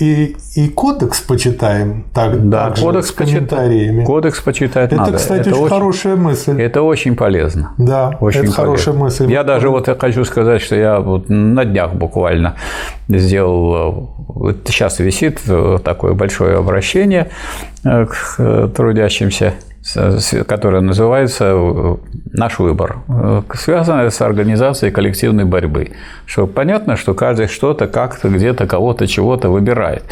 и, 0.00 0.36
и 0.54 0.68
кодекс 0.68 1.20
почитаем, 1.20 2.04
так, 2.14 2.48
Да, 2.48 2.68
также 2.68 2.82
кодекс 2.82 3.08
с 3.08 3.12
комментариями. 3.12 3.90
почитать, 4.00 4.06
кодекс 4.06 4.40
почитать 4.40 4.92
Это, 4.92 4.96
надо. 4.96 5.16
кстати, 5.16 5.48
очень, 5.48 5.68
хорошая 5.68 6.16
мысль. 6.16 6.60
Это 6.60 6.82
очень 6.82 7.16
полезно. 7.16 7.72
Да, 7.78 8.16
Очень 8.20 8.44
это 8.44 8.52
хорошая 8.52 8.94
полезно. 8.94 9.04
мысль. 9.04 9.32
Я 9.32 9.44
даже 9.44 9.70
вот 9.70 9.88
хочу 10.00 10.24
сказать, 10.24 10.62
что 10.62 10.76
я 10.76 11.00
вот 11.00 11.28
на 11.28 11.64
днях 11.64 11.94
буквально 11.94 12.54
сделал, 13.08 14.10
вот 14.28 14.58
сейчас 14.66 14.98
висит 15.00 15.40
такое 15.84 16.14
большое 16.14 16.58
обращение 16.58 17.30
э, 17.84 18.06
к 18.06 18.34
э, 18.38 18.68
трудящимся, 18.74 19.54
которое 20.46 20.80
называется 20.80 21.44
э, 21.54 21.96
«Наш 22.32 22.58
выбор», 22.58 22.98
э, 23.08 23.42
связанное 23.54 24.10
с 24.10 24.20
организацией 24.20 24.90
коллективной 24.90 25.44
борьбы. 25.44 25.90
Что 26.26 26.46
понятно, 26.46 26.96
что 26.96 27.14
каждый 27.14 27.46
что-то, 27.46 27.86
как-то, 27.86 28.28
где-то, 28.28 28.66
кого-то, 28.66 29.06
чего-то 29.06 29.48
выбирает. 29.50 30.02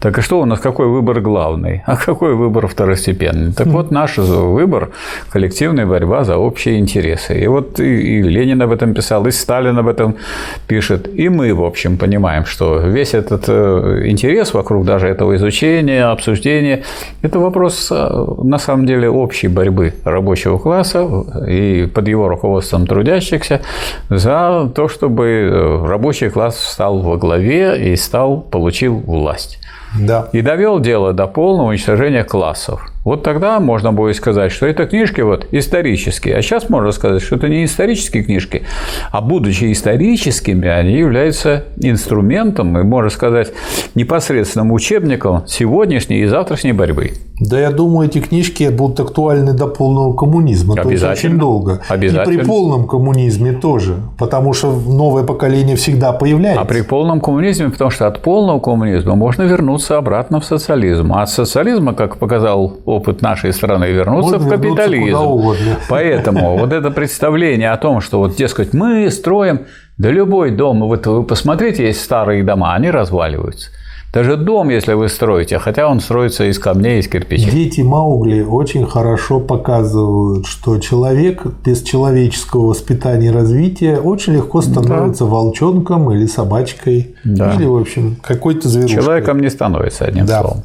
Так 0.00 0.18
и 0.18 0.20
что 0.20 0.40
у 0.40 0.44
нас, 0.44 0.60
какой 0.60 0.86
выбор 0.86 1.20
главный, 1.20 1.82
а 1.86 1.96
какой 1.96 2.34
выбор 2.34 2.66
второстепенный? 2.66 3.52
Так 3.52 3.66
вот, 3.66 3.90
наш 3.90 4.18
выбор– 4.18 4.90
коллективная 5.32 5.86
борьба 5.86 6.24
за 6.24 6.36
общие 6.36 6.78
интересы. 6.78 7.40
И 7.40 7.46
вот 7.48 7.80
и, 7.80 8.22
Ленин 8.22 8.62
об 8.62 8.70
этом 8.70 8.94
писал, 8.94 9.26
и 9.26 9.30
Сталин 9.30 9.78
об 9.78 9.88
этом 9.88 10.16
пишет. 10.68 11.08
И 11.18 11.28
мы, 11.28 11.54
в 11.54 11.64
общем, 11.64 11.96
понимаем, 11.98 12.44
что 12.44 12.78
весь 12.78 13.14
этот 13.14 13.48
э, 13.48 14.02
интерес 14.06 14.54
вокруг 14.54 14.84
даже 14.84 15.08
этого 15.08 15.34
изучения, 15.34 16.04
обсуждения– 16.04 16.82
это 17.22 17.38
вопрос, 17.38 17.90
на 17.90 18.58
самом 18.58 18.86
деле, 18.86 19.08
общей 19.24 19.48
борьбы 19.48 19.94
рабочего 20.04 20.58
класса 20.58 21.08
и 21.48 21.86
под 21.86 22.08
его 22.08 22.28
руководством 22.28 22.86
трудящихся 22.86 23.60
за 24.10 24.70
то, 24.74 24.88
чтобы 24.88 25.24
э, 25.26 25.86
рабочий 25.86 26.30
класс 26.30 26.58
стал 26.58 27.00
во 27.00 27.16
главе 27.16 27.92
и 27.92 27.96
стал, 27.96 28.40
получил 28.40 28.98
власть. 28.98 29.58
Да. 29.98 30.28
И 30.32 30.42
довел 30.42 30.80
дело 30.80 31.12
до 31.12 31.26
полного 31.26 31.68
уничтожения 31.68 32.24
классов. 32.24 32.93
Вот 33.04 33.22
тогда 33.22 33.60
можно 33.60 33.92
будет 33.92 34.16
сказать, 34.16 34.50
что 34.50 34.66
это 34.66 34.86
книжки 34.86 35.20
вот 35.20 35.46
исторические. 35.50 36.36
А 36.36 36.42
сейчас 36.42 36.70
можно 36.70 36.90
сказать, 36.90 37.20
что 37.20 37.36
это 37.36 37.48
не 37.48 37.66
исторические 37.66 38.24
книжки, 38.24 38.62
а 39.12 39.20
будучи 39.20 39.70
историческими, 39.70 40.68
они 40.68 40.94
являются 40.94 41.64
инструментом 41.76 42.78
и, 42.78 42.82
можно 42.82 43.10
сказать, 43.10 43.52
непосредственным 43.94 44.72
учебником 44.72 45.46
сегодняшней 45.46 46.20
и 46.20 46.26
завтрашней 46.26 46.72
борьбы. 46.72 47.12
Да, 47.40 47.60
я 47.60 47.70
думаю, 47.72 48.08
эти 48.08 48.20
книжки 48.20 48.68
будут 48.70 49.00
актуальны 49.00 49.52
до 49.52 49.66
полного 49.66 50.14
коммунизма. 50.14 50.76
То 50.76 50.88
есть 50.88 51.02
Обязательно. 51.02 51.32
очень 51.32 51.38
долго. 51.38 51.80
Обязательно. 51.88 52.32
И 52.32 52.38
при 52.38 52.44
полном 52.46 52.86
коммунизме 52.86 53.52
тоже. 53.52 53.96
Потому 54.18 54.52
что 54.52 54.72
новое 54.72 55.24
поколение 55.24 55.74
всегда 55.74 56.12
появляется. 56.12 56.62
А 56.62 56.64
при 56.64 56.82
полном 56.82 57.20
коммунизме, 57.20 57.70
потому 57.70 57.90
что 57.90 58.06
от 58.06 58.22
полного 58.22 58.60
коммунизма 58.60 59.16
можно 59.16 59.42
вернуться 59.42 59.98
обратно 59.98 60.40
в 60.40 60.44
социализм. 60.44 61.12
А 61.12 61.22
от 61.22 61.30
социализма, 61.30 61.92
как 61.94 62.18
показал 62.18 62.72
опыт 62.94 63.22
нашей 63.22 63.52
страны, 63.52 63.86
вернуться 63.86 64.38
Можно 64.38 64.46
в 64.46 64.50
капитализм. 64.50 65.78
Поэтому 65.88 66.58
вот 66.58 66.72
это 66.72 66.90
представление 66.90 67.70
о 67.70 67.76
том, 67.76 68.00
что 68.00 68.18
вот, 68.18 68.36
дескать, 68.36 68.72
мы 68.74 69.10
строим, 69.10 69.60
да 69.98 70.10
любой 70.10 70.50
дом, 70.50 70.80
вот 70.80 71.06
вы 71.06 71.22
посмотрите, 71.22 71.86
есть 71.86 72.00
старые 72.02 72.42
дома, 72.42 72.74
они 72.74 72.90
разваливаются. 72.90 73.70
Даже 74.14 74.36
дом, 74.36 74.68
если 74.68 74.92
вы 74.92 75.08
строите, 75.08 75.58
хотя 75.58 75.88
он 75.88 75.98
строится 75.98 76.44
из 76.44 76.60
камней, 76.60 77.00
из 77.00 77.08
кирпичей. 77.08 77.50
Дети 77.50 77.80
Маугли 77.80 78.42
очень 78.42 78.86
хорошо 78.86 79.40
показывают, 79.40 80.46
что 80.46 80.78
человек 80.78 81.42
без 81.64 81.82
человеческого 81.82 82.66
воспитания 82.66 83.26
и 83.26 83.30
развития 83.30 83.98
очень 83.98 84.34
легко 84.34 84.62
становится 84.62 85.24
волчонком 85.24 86.12
или 86.12 86.26
собачкой. 86.26 87.16
Да. 87.24 87.54
Или, 87.54 87.66
в 87.66 87.76
общем, 87.76 88.16
какой-то 88.22 88.68
зверушкой. 88.68 89.02
Человеком 89.02 89.40
не 89.40 89.50
становится 89.50 90.04
одним 90.04 90.26
Да. 90.26 90.42
словом. 90.42 90.62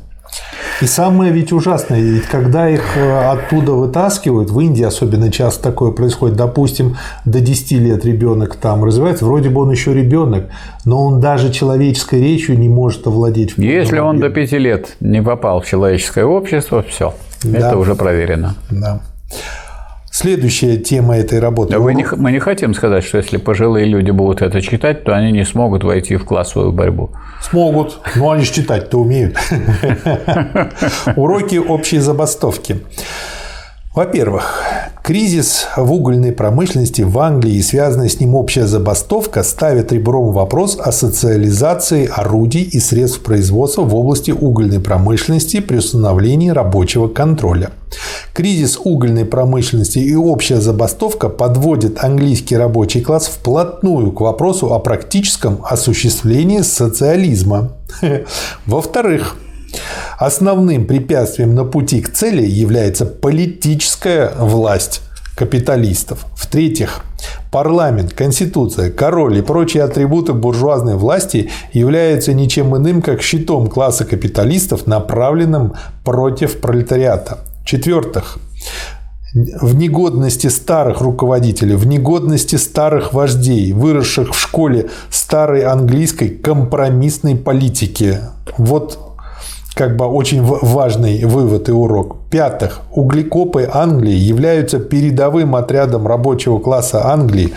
И 0.81 0.85
самое 0.85 1.31
ведь 1.33 1.51
ужасное, 1.51 1.99
ведь 1.99 2.25
когда 2.25 2.69
их 2.69 2.95
э, 2.95 3.29
оттуда 3.29 3.73
вытаскивают, 3.73 4.49
в 4.49 4.59
Индии 4.61 4.83
особенно 4.83 5.29
часто 5.29 5.61
такое 5.63 5.91
происходит, 5.91 6.37
допустим, 6.37 6.95
до 7.25 7.41
10 7.41 7.71
лет 7.73 8.05
ребенок 8.05 8.55
там 8.55 8.85
развивается, 8.85 9.25
вроде 9.25 9.49
бы 9.49 9.61
он 9.61 9.71
еще 9.71 9.93
ребенок, 9.93 10.45
но 10.85 11.05
он 11.05 11.19
даже 11.19 11.51
человеческой 11.51 12.21
речью 12.21 12.57
не 12.57 12.69
может 12.69 13.07
овладеть. 13.07 13.53
Если 13.57 13.99
он 13.99 14.19
до 14.19 14.27
объеме. 14.27 14.45
пяти 14.45 14.57
лет 14.57 14.95
не 15.01 15.21
попал 15.21 15.59
в 15.61 15.65
человеческое 15.65 16.23
общество, 16.25 16.81
все, 16.83 17.13
Да. 17.43 17.57
это 17.57 17.77
уже 17.77 17.95
проверено. 17.95 18.55
Да. 18.69 19.01
Следующая 20.21 20.75
тема 20.75 21.15
этой 21.15 21.39
работы. 21.39 21.79
Вы 21.79 21.93
не, 21.93 22.05
мы 22.17 22.33
не 22.33 22.39
хотим 22.39 22.73
сказать, 22.73 23.05
что 23.05 23.19
если 23.19 23.37
пожилые 23.37 23.85
люди 23.85 24.11
будут 24.11 24.41
это 24.41 24.61
читать, 24.61 25.05
то 25.05 25.15
они 25.15 25.31
не 25.31 25.45
смогут 25.45 25.85
войти 25.85 26.17
в 26.17 26.25
классовую 26.25 26.73
борьбу. 26.73 27.11
Смогут, 27.41 28.01
но 28.17 28.31
они 28.31 28.43
же 28.43 28.51
читать-то 28.51 28.97
умеют. 28.97 29.37
Уроки 31.15 31.55
общей 31.55 31.99
забастовки. 31.99 32.81
Во-первых, 33.95 34.63
кризис 35.03 35.65
в 35.75 35.91
угольной 35.91 36.31
промышленности 36.31 37.01
в 37.01 37.17
Англии 37.17 37.55
и 37.55 37.63
связанная 37.63 38.07
с 38.07 38.19
ним 38.19 38.35
общая 38.35 38.67
забастовка 38.67 39.41
ставит 39.41 39.91
ребром 39.91 40.31
вопрос 40.31 40.77
о 40.79 40.91
социализации 40.91 42.05
орудий 42.05 42.61
и 42.61 42.79
средств 42.79 43.21
производства 43.21 43.81
в 43.81 43.95
области 43.95 44.29
угольной 44.29 44.79
промышленности 44.79 45.59
при 45.59 45.77
установлении 45.77 46.51
рабочего 46.51 47.07
контроля. 47.07 47.71
Кризис 48.33 48.79
угольной 48.81 49.25
промышленности 49.25 49.97
и 49.97 50.13
общая 50.13 50.61
забастовка 50.61 51.27
подводят 51.27 52.03
английский 52.03 52.57
рабочий 52.57 53.01
класс 53.01 53.25
вплотную 53.25 54.11
к 54.11 54.21
вопросу 54.21 54.71
о 54.71 54.77
практическом 54.77 55.61
осуществлении 55.63 56.61
социализма. 56.61 57.71
Во-вторых, 58.67 59.35
Основным 60.17 60.85
препятствием 60.85 61.55
на 61.55 61.63
пути 61.63 62.01
к 62.01 62.11
цели 62.11 62.45
является 62.45 63.05
политическая 63.05 64.31
власть 64.37 65.01
капиталистов. 65.39 66.25
В-третьих, 66.35 67.05
парламент, 67.49 68.13
конституция, 68.13 68.91
король 68.91 69.37
и 69.37 69.41
прочие 69.41 69.83
атрибуты 69.83 70.33
буржуазной 70.33 70.95
власти 70.95 71.49
являются 71.71 72.33
ничем 72.33 72.75
иным, 72.75 73.01
как 73.01 73.21
щитом 73.21 73.67
класса 73.67 74.03
капиталистов, 74.03 74.85
направленным 74.85 75.75
против 76.03 76.59
пролетариата. 76.59 77.39
В-четвертых, 77.61 78.37
в 79.33 79.75
негодности 79.75 80.47
старых 80.47 81.01
руководителей, 81.01 81.75
в 81.75 81.87
негодности 81.87 82.57
старых 82.57 83.13
вождей, 83.13 83.71
выросших 83.71 84.33
в 84.33 84.39
школе 84.39 84.89
старой 85.09 85.63
английской 85.63 86.29
компромиссной 86.29 87.35
политики. 87.35 88.17
Вот 88.57 89.08
как 89.79 89.95
бы 89.95 90.07
очень 90.07 90.43
важный 90.43 91.23
вывод 91.23 91.69
и 91.69 91.71
урок. 91.71 92.17
Пятых. 92.29 92.81
Углекопы 92.91 93.69
Англии 93.71 94.13
являются 94.13 94.77
передовым 94.77 95.55
отрядом 95.55 96.05
рабочего 96.05 96.59
класса 96.59 97.07
Англии, 97.07 97.53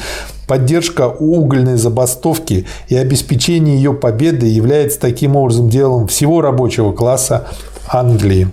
Поддержка 0.47 1.09
угольной 1.09 1.77
забастовки 1.77 2.67
и 2.89 2.95
обеспечение 2.95 3.75
ее 3.75 3.93
победы 3.93 4.47
является 4.47 5.01
таким 5.01 5.35
образом 5.35 5.69
делом 5.69 6.07
всего 6.07 6.41
рабочего 6.41 6.93
класса 6.93 7.49
Англии. 7.89 8.47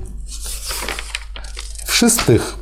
В-шестых, 1.85 2.55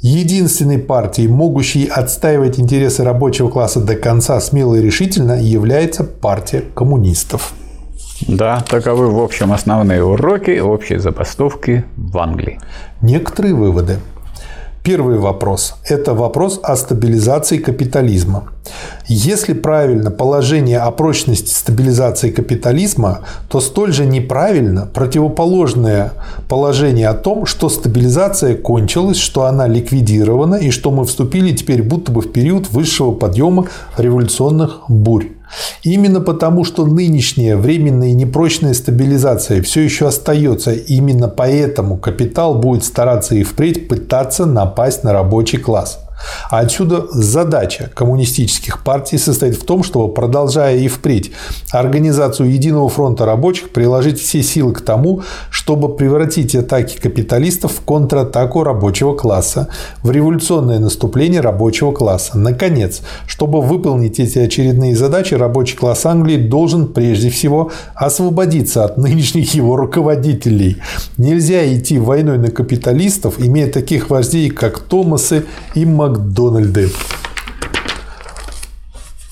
Единственной 0.00 0.78
партией, 0.78 1.26
могущей 1.26 1.86
отстаивать 1.86 2.60
интересы 2.60 3.02
рабочего 3.02 3.48
класса 3.48 3.80
до 3.80 3.96
конца 3.96 4.40
смело 4.40 4.76
и 4.76 4.80
решительно, 4.80 5.42
является 5.42 6.04
партия 6.04 6.62
коммунистов. 6.72 7.52
Да, 8.26 8.64
таковы 8.68 9.10
в 9.10 9.20
общем 9.20 9.52
основные 9.52 10.02
уроки 10.02 10.58
общей 10.58 10.98
забастовки 10.98 11.84
в 11.96 12.18
Англии. 12.18 12.58
Некоторые 13.00 13.54
выводы. 13.54 13.98
Первый 14.82 15.18
вопрос– 15.18 15.74
это 15.84 16.14
вопрос 16.14 16.60
о 16.62 16.74
стабилизации 16.74 17.58
капитализма. 17.58 18.44
Если 19.06 19.52
правильно 19.52 20.10
положение 20.10 20.78
о 20.78 20.90
прочности 20.92 21.52
стабилизации 21.52 22.30
капитализма, 22.30 23.20
то 23.48 23.60
столь 23.60 23.92
же 23.92 24.06
неправильно 24.06 24.86
противоположное 24.86 26.12
положение 26.48 27.08
о 27.08 27.14
том, 27.14 27.44
что 27.44 27.68
стабилизация 27.68 28.56
кончилась, 28.56 29.18
что 29.18 29.44
она 29.44 29.66
ликвидирована 29.66 30.54
и 30.54 30.70
что 30.70 30.90
мы 30.90 31.04
вступили 31.04 31.54
теперь 31.54 31.82
будто 31.82 32.10
бы 32.10 32.22
в 32.22 32.32
период 32.32 32.70
высшего 32.70 33.12
подъема 33.12 33.66
революционных 33.98 34.80
бурь. 34.88 35.26
Именно 35.82 36.20
потому, 36.20 36.64
что 36.64 36.86
нынешняя 36.86 37.56
временная 37.56 38.08
и 38.08 38.14
непрочная 38.14 38.74
стабилизация 38.74 39.62
все 39.62 39.82
еще 39.82 40.08
остается, 40.08 40.72
именно 40.72 41.28
поэтому 41.28 41.96
капитал 41.96 42.54
будет 42.54 42.84
стараться 42.84 43.34
и 43.34 43.42
впредь 43.42 43.88
пытаться 43.88 44.46
напасть 44.46 45.04
на 45.04 45.12
рабочий 45.12 45.58
класс. 45.58 46.07
А 46.50 46.60
отсюда 46.60 47.06
задача 47.10 47.90
коммунистических 47.94 48.82
партий 48.82 49.18
состоит 49.18 49.56
в 49.56 49.64
том, 49.64 49.82
чтобы, 49.82 50.12
продолжая 50.12 50.76
и 50.78 50.88
впредь 50.88 51.30
организацию 51.70 52.52
Единого 52.52 52.88
фронта 52.88 53.26
рабочих, 53.26 53.70
приложить 53.70 54.20
все 54.20 54.42
силы 54.42 54.72
к 54.72 54.80
тому, 54.80 55.22
чтобы 55.50 55.94
превратить 55.94 56.54
атаки 56.54 56.98
капиталистов 56.98 57.72
в 57.72 57.80
контратаку 57.84 58.62
рабочего 58.62 59.14
класса, 59.14 59.68
в 60.02 60.10
революционное 60.10 60.78
наступление 60.78 61.40
рабочего 61.40 61.92
класса. 61.92 62.38
Наконец, 62.38 63.02
чтобы 63.26 63.60
выполнить 63.60 64.18
эти 64.18 64.38
очередные 64.38 64.96
задачи, 64.96 65.34
рабочий 65.34 65.76
класс 65.76 66.06
Англии 66.06 66.36
должен 66.36 66.88
прежде 66.88 67.30
всего 67.30 67.70
освободиться 67.94 68.84
от 68.84 68.96
нынешних 68.96 69.54
его 69.54 69.76
руководителей. 69.76 70.78
Нельзя 71.16 71.66
идти 71.72 71.98
войной 71.98 72.38
на 72.38 72.50
капиталистов, 72.50 73.34
имея 73.38 73.70
таких 73.70 74.10
вождей, 74.10 74.50
как 74.50 74.78
Томасы 74.78 75.44
и 75.74 75.84
Мак 75.84 76.07
Макдональды. 76.08 76.90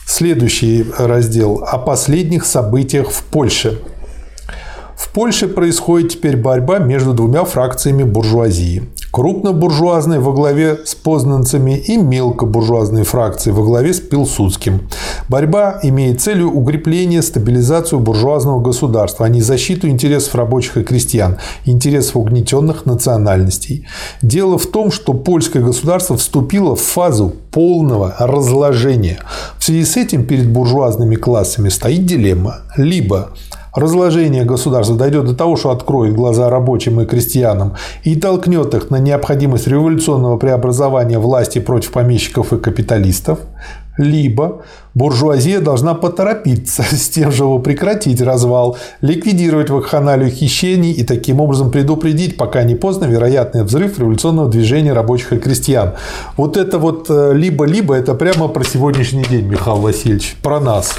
Следующий 0.07 0.85
раздел 0.99 1.65
о 1.67 1.79
последних 1.79 2.45
событиях 2.45 3.11
в 3.11 3.23
Польше. 3.23 3.81
В 4.95 5.11
Польше 5.11 5.49
происходит 5.49 6.13
теперь 6.13 6.37
борьба 6.37 6.79
между 6.79 7.15
двумя 7.15 7.45
фракциями 7.45 8.03
буржуазии 8.03 8.83
крупнобуржуазной 9.17 10.19
во 10.19 10.31
главе 10.35 10.81
с 10.85 10.95
познанцами 10.95 11.79
и 11.79 11.97
мелкобуржуазной 11.97 13.05
фракции 13.05 13.51
во 13.51 13.65
главе 13.65 13.95
с 13.95 13.99
Пилсудским. 13.99 14.91
Борьба 15.31 15.81
имеет 15.83 16.21
целью 16.21 16.51
укрепление, 16.51 17.23
стабилизацию 17.23 17.99
буржуазного 17.99 18.61
государства, 18.61 19.25
а 19.25 19.31
не 19.31 19.41
защиту 19.41 19.89
интересов 19.89 20.35
рабочих 20.35 20.77
и 20.77 20.85
крестьян, 20.85 21.39
интересов 21.65 22.17
угнетенных 22.17 22.85
национальностей. 22.85 23.87
Дело 24.21 24.59
в 24.59 24.67
том, 24.67 24.93
что 24.93 25.15
польское 25.15 25.63
государство 25.63 26.19
вступило 26.19 26.77
в 26.77 26.83
фазу 26.83 27.33
полного 27.51 28.15
разложения. 28.19 29.21
В 29.59 29.65
связи 29.65 29.87
с 29.87 29.97
этим 29.97 30.27
перед 30.27 30.47
буржуазными 30.47 31.15
классами 31.15 31.71
стоит 31.71 32.05
дилемма. 32.05 32.57
Либо 32.77 33.31
разложение 33.77 34.45
государства 34.45 34.97
дойдет 34.97 35.27
до 35.27 35.35
того, 35.35 35.57
что 35.57 35.71
откроет 35.71 36.15
глаза 36.15 36.51
рабочим 36.51 37.01
и 37.01 37.07
крестьянам 37.07 37.75
и 38.03 38.17
толкнет 38.17 38.75
их 38.75 38.91
на 38.91 38.99
необходимость 38.99 39.69
революционного 39.69 40.39
преобразования 40.39 41.19
власти 41.19 41.59
против 41.59 41.93
помещиков 41.93 42.53
и 42.53 42.59
капиталистов, 42.59 43.39
либо 43.99 44.63
буржуазия 44.95 45.61
должна 45.61 45.95
поторопиться 45.95 46.83
с 46.91 47.09
тем, 47.09 47.33
чтобы 47.33 47.63
прекратить 47.63 48.21
развал, 48.21 48.79
ликвидировать 49.01 49.71
вакханалию 49.71 50.31
хищений 50.31 50.93
и 50.93 51.05
таким 51.05 51.41
образом 51.41 51.71
предупредить, 51.71 52.37
пока 52.37 52.63
не 52.63 52.75
поздно, 52.75 53.05
вероятный 53.05 53.65
взрыв 53.65 53.99
революционного 53.99 54.49
движения 54.49 54.93
рабочих 54.93 55.35
и 55.35 55.39
крестьян. 55.39 55.93
Вот 56.37 56.57
это 56.57 56.79
вот 56.79 57.07
э, 57.11 57.33
либо-либо, 57.35 57.95
это 57.95 58.15
прямо 58.15 58.49
про 58.49 58.65
сегодняшний 58.65 59.25
день, 59.25 59.47
Михаил 59.47 59.77
Васильевич, 59.77 60.37
про 60.43 60.61
нас. 60.61 60.95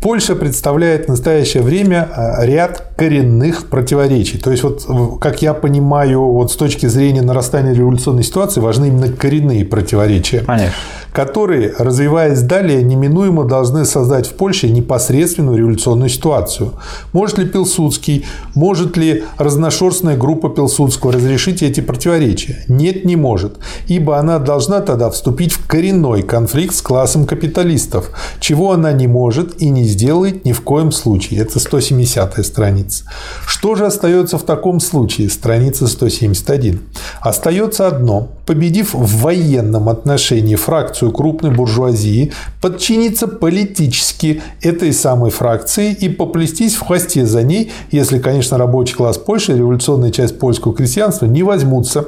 Польша 0.00 0.36
представляет 0.36 1.06
в 1.06 1.08
настоящее 1.08 1.64
время 1.64 2.08
э, 2.08 2.46
ряд 2.46 2.92
коренных 2.96 3.66
противоречий. 3.66 4.38
То 4.38 4.52
есть, 4.52 4.62
вот, 4.62 5.18
как 5.20 5.42
я 5.42 5.54
понимаю, 5.54 6.22
вот 6.22 6.52
с 6.52 6.56
точки 6.56 6.86
зрения 6.86 7.22
нарастания 7.22 7.74
революционной 7.74 8.22
ситуации 8.22 8.60
важны 8.60 8.86
именно 8.86 9.08
коренные 9.08 9.64
противоречия. 9.64 10.40
Конечно 10.40 10.74
которые, 11.18 11.74
развиваясь 11.76 12.42
далее, 12.42 12.82
неминуемо 12.82 13.44
должны 13.44 13.84
создать 13.84 14.28
в 14.28 14.34
Польше 14.34 14.68
непосредственную 14.68 15.58
революционную 15.58 16.08
ситуацию. 16.10 16.74
Может 17.12 17.38
ли 17.38 17.46
Пилсудский, 17.46 18.24
может 18.54 18.96
ли 18.96 19.24
разношерстная 19.36 20.16
группа 20.16 20.48
Пилсудского 20.48 21.12
разрешить 21.12 21.62
эти 21.62 21.80
противоречия? 21.80 22.64
Нет, 22.68 23.04
не 23.04 23.16
может, 23.16 23.56
ибо 23.88 24.18
она 24.18 24.38
должна 24.38 24.80
тогда 24.80 25.10
вступить 25.10 25.52
в 25.52 25.66
коренной 25.66 26.22
конфликт 26.22 26.74
с 26.74 26.82
классом 26.82 27.26
капиталистов, 27.26 28.10
чего 28.38 28.72
она 28.72 28.92
не 28.92 29.06
может 29.06 29.60
и 29.60 29.70
не 29.70 29.87
сделает 29.88 30.44
ни 30.44 30.52
в 30.52 30.60
коем 30.60 30.92
случае. 30.92 31.40
Это 31.40 31.58
170 31.58 32.46
страница. 32.46 33.04
Что 33.46 33.74
же 33.74 33.86
остается 33.86 34.38
в 34.38 34.42
таком 34.44 34.80
случае? 34.80 35.28
Страница 35.30 35.86
171. 35.86 36.80
Остается 37.20 37.86
одно. 37.86 38.28
Победив 38.46 38.94
в 38.94 39.20
военном 39.20 39.88
отношении 39.88 40.54
фракцию 40.54 41.12
крупной 41.12 41.50
буржуазии, 41.50 42.32
подчиниться 42.62 43.26
политически 43.28 44.42
этой 44.62 44.92
самой 44.92 45.30
фракции 45.30 45.92
и 45.92 46.08
поплестись 46.08 46.76
в 46.76 46.86
хвосте 46.86 47.26
за 47.26 47.42
ней, 47.42 47.72
если, 47.90 48.18
конечно, 48.18 48.58
рабочий 48.58 48.94
класс 48.94 49.18
Польши 49.18 49.52
и 49.52 49.56
революционная 49.56 50.10
часть 50.10 50.38
польского 50.38 50.74
крестьянства 50.74 51.26
не 51.26 51.42
возьмутся 51.42 52.06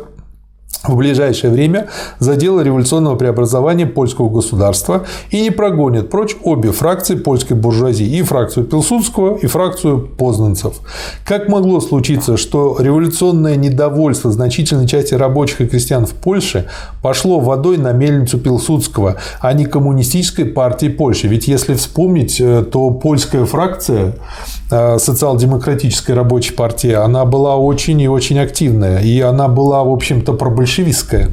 в 0.82 0.96
ближайшее 0.96 1.52
время 1.52 1.88
за 2.18 2.36
дело 2.36 2.60
революционного 2.60 3.16
преобразования 3.16 3.86
польского 3.86 4.30
государства 4.30 5.04
и 5.30 5.42
не 5.42 5.50
прогонят 5.50 6.08
прочь 6.08 6.36
обе 6.42 6.72
фракции 6.72 7.16
польской 7.16 7.56
буржуазии, 7.56 8.06
и 8.06 8.22
фракцию 8.22 8.64
Пилсудского, 8.64 9.36
и 9.36 9.46
фракцию 9.46 10.00
познанцев. 10.00 10.80
Как 11.24 11.48
могло 11.48 11.80
случиться, 11.80 12.36
что 12.36 12.76
революционное 12.80 13.56
недовольство 13.56 14.32
значительной 14.32 14.88
части 14.88 15.14
рабочих 15.14 15.60
и 15.60 15.66
крестьян 15.66 16.06
в 16.06 16.14
Польше 16.14 16.66
пошло 17.02 17.40
водой 17.40 17.76
на 17.76 17.92
мельницу 17.92 18.38
Пилсудского, 18.38 19.16
а 19.40 19.52
не 19.52 19.66
коммунистической 19.66 20.46
партии 20.46 20.88
Польши? 20.88 21.28
Ведь 21.28 21.46
если 21.46 21.74
вспомнить, 21.74 22.40
э, 22.40 22.64
то 22.64 22.90
польская 22.90 23.44
фракция 23.44 24.14
социал-демократической 24.70 26.12
рабочей 26.12 26.54
партии, 26.54 26.92
она 26.92 27.24
была 27.24 27.56
очень 27.56 28.00
и 28.00 28.08
очень 28.08 28.38
активная, 28.38 29.00
и 29.00 29.20
она 29.20 29.48
была, 29.48 29.82
в 29.84 29.90
общем-то, 29.90 30.32
пробольшевистская 30.32 30.80
большевистская. 30.80 31.30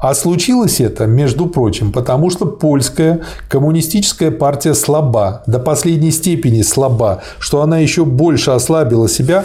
А 0.00 0.14
случилось 0.14 0.80
это, 0.80 1.06
между 1.06 1.46
прочим, 1.46 1.92
потому 1.92 2.30
что 2.30 2.46
польская 2.46 3.20
коммунистическая 3.48 4.30
партия 4.30 4.74
слаба, 4.74 5.42
до 5.46 5.58
последней 5.58 6.10
степени 6.10 6.62
слаба, 6.62 7.22
что 7.38 7.62
она 7.62 7.78
еще 7.78 8.04
больше 8.04 8.52
ослабила 8.52 9.08
себя 9.08 9.44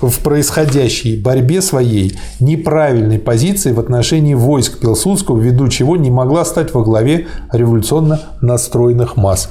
в 0.00 0.22
происходящей 0.22 1.20
борьбе 1.20 1.62
своей 1.62 2.18
неправильной 2.40 3.18
позиции 3.18 3.72
в 3.72 3.80
отношении 3.80 4.34
войск 4.34 4.80
Пилсудского, 4.80 5.40
ввиду 5.40 5.68
чего 5.68 5.96
не 5.96 6.10
могла 6.10 6.44
стать 6.44 6.74
во 6.74 6.82
главе 6.82 7.28
революционно 7.52 8.20
настроенных 8.40 9.16
масс. 9.16 9.48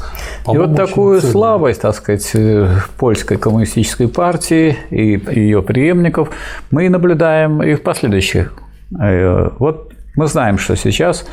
И 0.51 0.57
вот 0.57 0.75
такую 0.75 1.21
слабость, 1.21 1.81
так 1.81 1.95
сказать, 1.95 2.29
э, 2.33 2.69
польской 2.97 3.37
коммунистической 3.37 4.07
партии 4.07 4.77
и 4.89 5.21
ее 5.39 5.61
преемников 5.61 6.29
мы 6.71 6.89
наблюдаем 6.89 7.63
и 7.63 7.75
в 7.75 7.81
последующих 7.81 8.53
Э, 8.99 9.49
вот 9.59 9.93
мы 10.15 10.27
знаем, 10.27 10.57
что 10.57 10.75
сейчас 10.75 11.25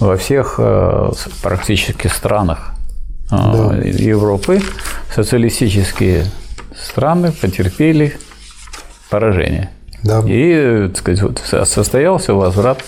во 0.00 0.16
всех 0.16 0.56
э, 0.58 1.10
практически 1.42 2.08
странах 2.08 2.72
э, 3.30 3.36
да. 3.36 3.76
Европы 3.84 4.60
социалистические 5.14 6.24
страны 6.76 7.32
потерпели 7.32 8.16
поражение. 9.10 9.70
Да. 10.02 10.22
И 10.26 10.88
так 10.88 10.98
сказать, 10.98 11.68
состоялся 11.68 12.34
возврат 12.34 12.84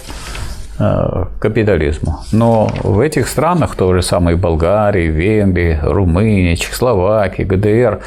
к 0.77 1.31
капитализму. 1.41 2.21
Но 2.31 2.71
в 2.85 3.01
этих 3.01 3.27
странах, 3.27 3.75
то 3.75 3.93
же 3.95 4.01
самое 4.03 4.37
Болгарии, 4.37 5.09
Венгрии, 5.09 5.77
Румынии, 5.83 6.55
Чехословакии, 6.55 7.43
ГДР, 7.43 8.01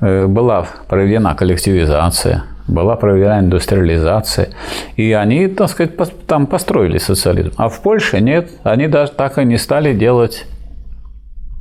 была 0.00 0.66
проведена 0.88 1.36
коллективизация– 1.36 2.44
была 2.68 2.96
проведена 2.96 3.40
индустриализация, 3.40 4.50
и 4.96 5.12
они, 5.12 5.48
так 5.48 5.70
сказать, 5.70 5.92
там 6.26 6.46
построили 6.46 6.98
социализм. 6.98 7.52
А 7.56 7.68
в 7.68 7.80
Польше 7.80 8.20
нет, 8.20 8.50
они 8.62 8.86
даже 8.86 9.12
так 9.12 9.38
и 9.38 9.44
не 9.44 9.58
стали 9.58 9.94
делать 9.94 10.46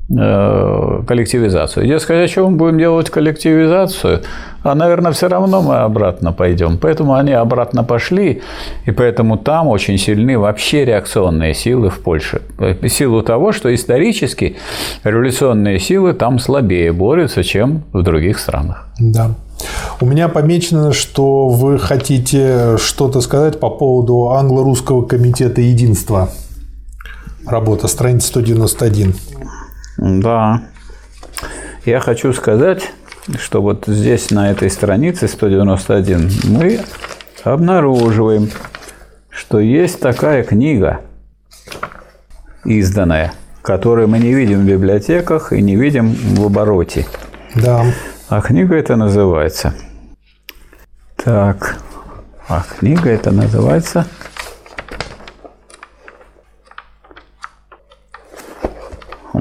Э, 0.10 1.04
коллективизацию. 1.06 1.86
Я 1.86 2.00
сказать, 2.00 2.32
о 2.32 2.34
чем 2.34 2.52
мы 2.52 2.58
будем 2.58 2.80
делать 2.80 3.10
коллективизацию, 3.10 4.22
а, 4.64 4.74
наверное, 4.74 5.12
все 5.12 5.28
равно 5.28 5.62
мы 5.62 5.80
обратно 5.80 6.32
пойдем. 6.32 6.78
Поэтому 6.78 7.16
они 7.16 7.34
обратно 7.34 7.84
пошли, 7.84 8.42
и 8.86 8.92
поэтому 8.92 9.38
там 9.38 9.68
очень 9.68 9.98
сильны 9.98 10.40
вообще 10.40 10.86
реакционные 10.86 11.54
силы 11.54 11.90
в 11.90 12.00
Польше. 12.00 12.42
В 12.58 12.88
силу 12.88 13.22
того, 13.22 13.52
что 13.52 13.74
исторически 13.76 14.56
революционные 15.04 15.78
силы 15.78 16.14
там 16.14 16.40
слабее 16.40 16.94
борются, 16.94 17.44
чем 17.44 17.84
в 17.92 18.02
других 18.02 18.40
странах. 18.40 18.88
Да. 19.00 19.32
У 20.00 20.06
меня 20.06 20.28
помечено, 20.30 20.94
что 20.94 21.48
вы 21.48 21.80
хотите 21.80 22.78
что-то 22.78 23.22
сказать 23.22 23.60
по 23.60 23.70
поводу 23.70 24.30
англо-русского 24.30 25.06
комитета 25.06 25.62
единства. 25.62 26.30
Работа, 27.46 27.88
страница 27.88 28.28
191. 28.28 29.16
Да. 29.98 30.62
Я 31.86 32.00
хочу 32.00 32.34
сказать, 32.34 32.92
что 33.40 33.62
вот 33.62 33.86
здесь, 33.88 34.32
на 34.32 34.52
этой 34.52 34.70
странице 34.70 35.28
191, 35.28 36.30
мы 36.46 36.82
обнаруживаем, 37.44 38.50
что 39.30 39.60
есть 39.60 40.00
такая 40.00 40.44
книга, 40.44 41.02
изданная, 42.66 43.34
которую 43.62 44.08
мы 44.08 44.20
не 44.20 44.34
видим 44.34 44.62
в 44.62 44.66
библиотеках 44.66 45.54
и 45.54 45.62
не 45.62 45.76
видим 45.76 46.14
в 46.14 46.46
обороте. 46.46 47.06
Да. 47.56 47.86
А 48.30 48.42
книга 48.42 48.76
это 48.76 48.96
называется. 48.96 49.74
Так. 51.16 51.78
А 52.50 52.64
книга 52.80 53.10
это 53.10 53.32
называется 53.32 54.06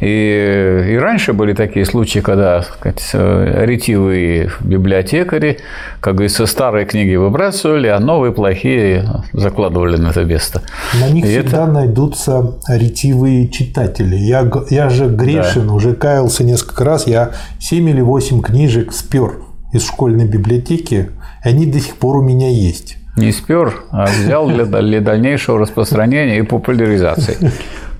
и, 0.00 0.86
и 0.90 0.96
раньше 0.96 1.32
были 1.32 1.52
такие 1.54 1.84
случаи, 1.84 2.20
когда 2.20 2.62
сказать, 2.62 3.10
ретивые 3.12 4.50
библиотекари, 4.60 5.58
как 6.00 6.14
говорится, 6.14 6.46
старые 6.46 6.86
книги 6.86 7.16
выбрасывали, 7.16 7.88
а 7.88 7.98
новые 7.98 8.32
плохие 8.32 9.04
закладывали 9.32 9.96
на 9.96 10.08
это 10.08 10.24
место. 10.24 10.62
На 11.00 11.08
них 11.08 11.24
и 11.24 11.28
всегда 11.28 11.64
это... 11.64 11.72
найдутся 11.72 12.54
ретивые 12.68 13.48
читатели. 13.48 14.16
Я, 14.16 14.50
я 14.70 14.88
же 14.88 15.06
грешен, 15.06 15.68
да. 15.68 15.72
уже 15.72 15.94
каялся 15.94 16.44
несколько 16.44 16.84
раз, 16.84 17.06
я 17.06 17.32
7 17.58 17.88
или 17.88 18.00
8 18.00 18.42
книжек 18.42 18.92
спер 18.92 19.38
из 19.72 19.86
школьной 19.86 20.26
библиотеки, 20.26 21.10
они 21.46 21.66
до 21.66 21.78
сих 21.78 21.96
пор 21.96 22.16
у 22.16 22.22
меня 22.22 22.50
есть. 22.50 22.96
Не 23.16 23.32
спер, 23.32 23.74
а 23.90 24.06
взял 24.06 24.48
для, 24.48 24.64
для 24.64 25.00
дальнейшего 25.00 25.58
распространения 25.58 26.38
и 26.38 26.42
популяризации. 26.42 27.36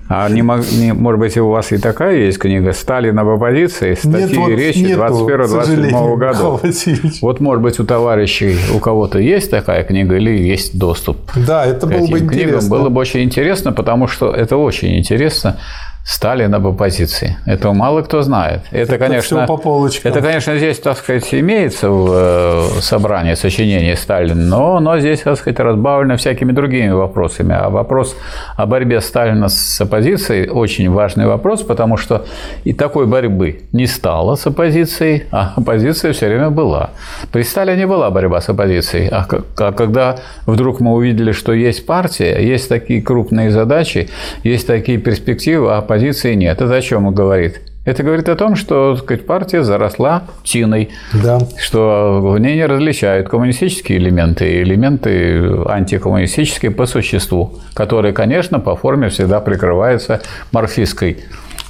А 0.09 0.29
не, 0.29 0.41
не, 0.79 0.93
может 0.93 1.19
быть, 1.19 1.37
у 1.37 1.49
вас 1.49 1.73
и 1.73 1.77
такая 1.77 2.15
есть 2.15 2.39
книга 2.39 2.71
«Сталин 2.71 3.19
об 3.19 3.27
оппозиции», 3.27 3.93
статьи 3.93 4.37
вот 4.37 4.49
речи 4.51 4.95
21-27 4.95 5.91
года. 6.15 6.59
Вот, 7.21 7.39
может 7.41 7.61
быть, 7.61 7.79
у 7.79 7.83
товарищей, 7.83 8.55
у 8.73 8.79
кого-то 8.79 9.19
есть 9.19 9.51
такая 9.51 9.83
книга 9.83 10.15
или 10.15 10.29
есть 10.29 10.77
доступ 10.77 11.17
Да, 11.35 11.65
это 11.65 11.87
было 11.87 12.07
бы 12.07 12.19
книгам. 12.19 12.27
интересно. 12.27 12.69
Было 12.69 12.89
бы 12.89 13.01
очень 13.01 13.23
интересно, 13.23 13.73
потому 13.73 14.07
что 14.07 14.31
это 14.31 14.55
очень 14.55 14.97
интересно 14.97 15.57
Сталин 16.03 16.53
об 16.55 16.65
оппозиции. 16.67 17.37
Этого 17.45 17.73
мало 17.73 18.01
кто 18.01 18.21
знает. 18.21 18.61
Это, 18.71 18.95
это 18.95 18.97
конечно, 18.97 19.45
по 19.45 19.57
полочкам. 19.57 20.11
это, 20.11 20.21
конечно, 20.21 20.57
здесь, 20.57 20.79
так 20.79 20.97
сказать, 20.97 21.33
имеется 21.33 21.89
в 21.89 22.09
э, 22.11 22.81
собрании 22.81 23.33
сочинений 23.33 23.95
Сталина, 23.95 24.35
но, 24.35 24.79
но 24.79 24.99
здесь, 24.99 25.21
так 25.21 25.37
сказать, 25.37 25.59
разбавлено 25.59 26.15
всякими 26.15 26.53
другими 26.53 26.91
вопросами. 26.91 27.53
А 27.53 27.69
вопрос 27.69 28.15
о 28.55 28.65
борьбе 28.65 29.01
Сталина 29.01 29.49
с 29.49 29.81
оппозицией 29.81 30.49
очень 30.49 30.89
важный 30.89 31.25
вопрос, 31.25 31.63
потому 31.63 31.97
что 31.97 32.25
и 32.63 32.73
такой 32.73 33.05
борьбы 33.05 33.63
не 33.73 33.85
стало 33.85 34.35
с 34.35 34.47
оппозицией, 34.47 35.25
а 35.31 35.53
оппозиция 35.57 36.13
все 36.13 36.27
время 36.27 36.49
была. 36.49 36.91
При 37.31 37.43
Сталине 37.43 37.85
была 37.85 38.09
борьба 38.11 38.39
с 38.39 38.49
оппозицией, 38.49 39.09
а, 39.09 39.27
а 39.57 39.71
когда 39.71 40.17
вдруг 40.45 40.79
мы 40.79 40.93
увидели, 40.93 41.33
что 41.33 41.53
есть 41.53 41.85
партия, 41.85 42.39
есть 42.39 42.69
такие 42.69 43.01
крупные 43.01 43.51
задачи, 43.51 44.09
есть 44.43 44.67
такие 44.67 44.97
перспективы, 44.97 45.73
а 45.73 45.81
оппозиции 45.87 46.35
нет. 46.35 46.61
Это 46.61 46.75
о 46.75 46.81
чем 46.81 47.07
он 47.07 47.15
говорит? 47.15 47.61
Это 47.85 48.03
говорит 48.03 48.27
о 48.27 48.35
том, 48.35 48.57
что 48.57 48.95
так 48.95 49.05
сказать, 49.05 49.25
партия 49.25 49.63
заросла 49.63 50.23
тиной, 50.43 50.89
да. 51.13 51.39
что 51.57 52.19
в 52.21 52.37
ней 52.37 52.55
не 52.55 52.65
различают 52.65 53.29
коммунистические 53.29 53.97
элементы 53.97 54.45
и 54.45 54.61
элементы 54.61 55.39
антикоммунистические 55.65 56.71
по 56.71 56.85
существу, 56.85 57.59
которые, 57.73 58.13
конечно, 58.13 58.59
по 58.59 58.75
форме 58.75 59.07
всегда 59.07 59.39
прикрываются 59.39 60.21
марксистской 60.51 61.19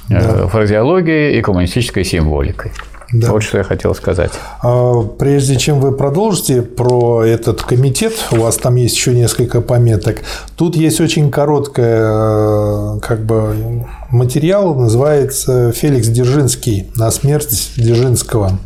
да. 0.08 0.18
Э, 0.18 0.48
фразеологией 0.48 1.38
и 1.38 1.40
коммунистической 1.40 2.02
символикой. 2.04 2.72
Да. 3.12 3.30
Вот 3.30 3.42
что 3.42 3.58
я 3.58 3.64
хотел 3.64 3.94
сказать. 3.94 4.32
А, 4.62 5.02
прежде 5.02 5.56
чем 5.56 5.80
вы 5.80 5.92
продолжите 5.92 6.62
про 6.62 7.24
этот 7.24 7.62
комитет, 7.62 8.12
у 8.32 8.36
вас 8.36 8.56
там 8.56 8.74
есть 8.76 8.96
еще 8.96 9.14
несколько 9.14 9.60
пометок. 9.60 10.18
Тут 10.56 10.76
есть 10.76 11.00
очень 11.00 11.30
короткая 11.30 12.96
э, 12.96 13.00
как 13.00 13.20
бы 13.20 13.86
материал, 14.10 14.74
называется 14.74 15.72
«Феликс 15.72 16.08
Дзержинский. 16.08 16.90
На 16.96 17.10
смерть 17.10 17.72
Дзержинского». 17.76 18.58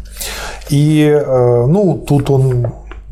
И 0.70 1.05
э, 1.05 1.66
ну, 1.66 2.02
тут 2.07 2.31
он 2.31 2.66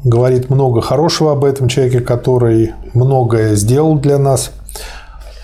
говорит 0.04 0.50
много 0.50 0.80
хорошего 0.80 1.32
об 1.32 1.44
этом 1.44 1.68
человеке, 1.68 2.00
который 2.00 2.72
многое 2.94 3.54
сделал 3.54 3.98
для 3.98 4.18
нас. 4.18 4.52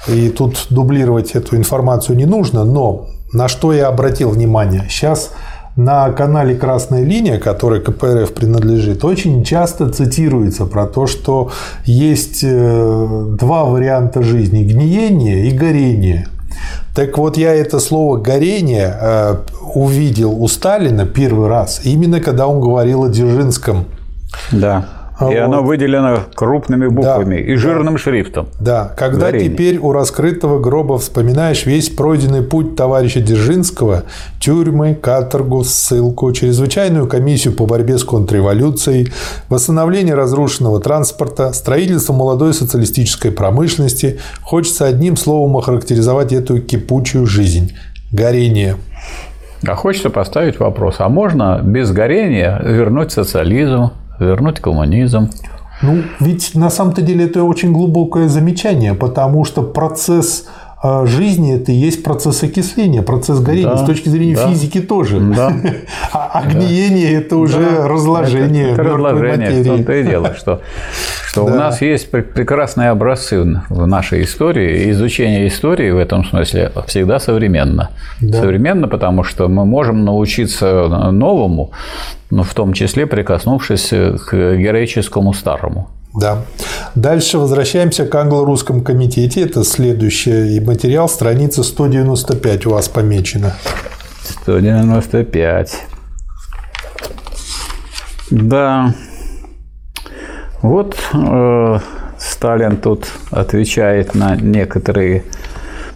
И 0.08 0.28
тут 0.28 0.66
дублировать 0.70 1.32
эту 1.32 1.56
информацию 1.56 2.16
не 2.16 2.26
нужно, 2.26 2.64
но 2.64 3.08
на 3.32 3.48
что 3.48 3.72
я 3.72 3.88
обратил 3.88 4.30
внимание. 4.30 4.84
Сейчас 4.88 5.32
на 5.74 6.10
канале 6.12 6.54
«Красная 6.54 7.04
линия», 7.04 7.38
который 7.38 7.82
КПРФ 7.82 8.32
принадлежит, 8.32 9.04
очень 9.04 9.44
часто 9.44 9.90
цитируется 9.90 10.64
про 10.64 10.86
то, 10.86 11.06
что 11.06 11.50
есть 11.84 12.40
э, 12.42 13.26
два 13.38 13.64
варианта 13.64 14.22
жизни– 14.22 14.62
гниение 14.64 15.48
и 15.48 15.50
горение. 15.50 16.28
Так 16.94 17.18
вот, 17.18 17.36
я 17.36 17.54
это 17.54 17.78
слово 17.80 18.18
«горение» 18.18 18.96
э, 19.00 19.36
увидел 19.74 20.42
у 20.42 20.48
Сталина 20.48 21.06
первый 21.06 21.48
раз, 21.48 21.80
именно 21.84 22.20
когда 22.20 22.46
он 22.46 22.60
говорил 22.60 23.04
о 23.04 23.08
Дзержинском. 23.08 23.86
Да. 24.52 24.95
И 25.18 25.24
вот. 25.24 25.36
оно 25.36 25.62
выделено 25.62 26.24
крупными 26.34 26.88
буквами 26.88 27.36
да, 27.36 27.40
и 27.40 27.54
жирным 27.56 27.94
да. 27.94 27.98
шрифтом. 27.98 28.48
Да, 28.60 28.92
когда 28.98 29.30
Горение. 29.30 29.50
теперь 29.50 29.78
у 29.78 29.92
раскрытого 29.92 30.60
гроба 30.60 30.98
вспоминаешь 30.98 31.64
весь 31.64 31.88
пройденный 31.88 32.42
путь 32.42 32.76
товарища 32.76 33.20
Дзержинского, 33.20 34.02
тюрьмы, 34.40 34.94
каторгу, 34.94 35.64
ссылку, 35.64 36.30
чрезвычайную 36.32 37.06
комиссию 37.06 37.54
по 37.54 37.64
борьбе 37.64 37.96
с 37.96 38.04
контрреволюцией, 38.04 39.10
восстановление 39.48 40.14
разрушенного 40.14 40.80
транспорта, 40.80 41.54
строительство 41.54 42.12
молодой 42.12 42.52
социалистической 42.52 43.30
промышленности, 43.30 44.20
хочется 44.42 44.84
одним 44.84 45.16
словом 45.16 45.56
охарактеризовать 45.56 46.34
эту 46.34 46.60
кипучую 46.60 47.26
жизнь– 47.26 47.72
горение. 48.12 48.76
А 49.66 49.74
хочется 49.74 50.10
поставить 50.10 50.60
вопрос, 50.60 50.96
а 50.98 51.08
можно 51.08 51.60
без 51.64 51.90
горения 51.90 52.60
вернуть 52.62 53.12
социализм, 53.12 53.92
вернуть 54.18 54.60
коммунизм. 54.60 55.30
Ну, 55.82 56.02
ведь 56.20 56.54
на 56.54 56.70
самом-то 56.70 57.02
деле 57.02 57.26
это 57.26 57.42
очень 57.44 57.72
глубокое 57.72 58.28
замечание, 58.28 58.94
потому 58.94 59.44
что 59.44 59.62
процесс 59.62 60.46
жизни 60.82 61.54
это 61.54 61.72
и 61.72 61.74
есть 61.74 62.02
процесс 62.02 62.42
окисления, 62.42 63.02
процесс 63.02 63.40
горения. 63.40 63.70
Да, 63.70 63.78
С 63.78 63.86
точки 63.86 64.08
зрения 64.08 64.36
да, 64.36 64.48
физики 64.48 64.80
тоже. 64.80 65.20
Да, 65.20 65.52
а 66.12 66.40
огниение 66.40 67.12
да, 67.12 67.24
это 67.24 67.36
уже 67.36 67.60
да, 67.60 67.88
разложение. 67.88 68.72
Это, 68.72 68.82
это 68.82 68.90
разложение. 68.92 69.36
Материи. 69.36 69.62
В 69.62 69.66
том-то 69.66 69.92
и 69.94 70.02
дело, 70.04 70.34
что, 70.34 70.60
что 71.26 71.46
да. 71.46 71.52
у 71.52 71.56
нас 71.56 71.80
есть 71.80 72.10
прекрасные 72.10 72.90
образцы 72.90 73.42
в 73.68 73.86
нашей 73.86 74.22
истории. 74.24 74.84
И 74.84 74.90
изучение 74.90 75.48
истории 75.48 75.90
в 75.90 75.98
этом 75.98 76.24
смысле 76.24 76.72
всегда 76.86 77.18
современно. 77.20 77.90
Да. 78.20 78.40
Современно, 78.40 78.86
потому 78.86 79.24
что 79.24 79.48
мы 79.48 79.64
можем 79.64 80.04
научиться 80.04 80.88
новому, 81.10 81.72
но 82.30 82.42
в 82.42 82.52
том 82.52 82.74
числе 82.74 83.06
прикоснувшись 83.06 83.88
к 83.88 84.56
героическому 84.56 85.32
старому. 85.32 85.88
Да. 86.16 86.44
Дальше 86.94 87.38
возвращаемся 87.38 88.06
к 88.06 88.14
англо-русском 88.14 88.82
комитете. 88.82 89.42
Это 89.42 89.64
следующий 89.64 90.60
материал, 90.60 91.08
страница 91.10 91.62
195 91.62 92.66
у 92.66 92.70
вас 92.70 92.88
помечена. 92.88 93.54
195. 94.42 95.86
Да. 98.30 98.94
Вот 100.62 100.96
э, 101.12 101.78
Сталин 102.18 102.78
тут 102.78 103.06
отвечает 103.30 104.14
на 104.14 104.36
некоторые, 104.36 105.22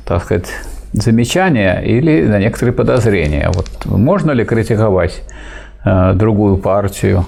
так 0.04 0.24
сказать, 0.24 0.48
замечания 0.92 1.80
или 1.80 2.26
на 2.26 2.38
некоторые 2.38 2.74
подозрения. 2.74 3.50
Вот 3.54 3.86
можно 3.86 4.32
ли 4.32 4.44
критиковать 4.44 5.22
э, 5.84 6.12
другую 6.12 6.58
партию? 6.58 7.24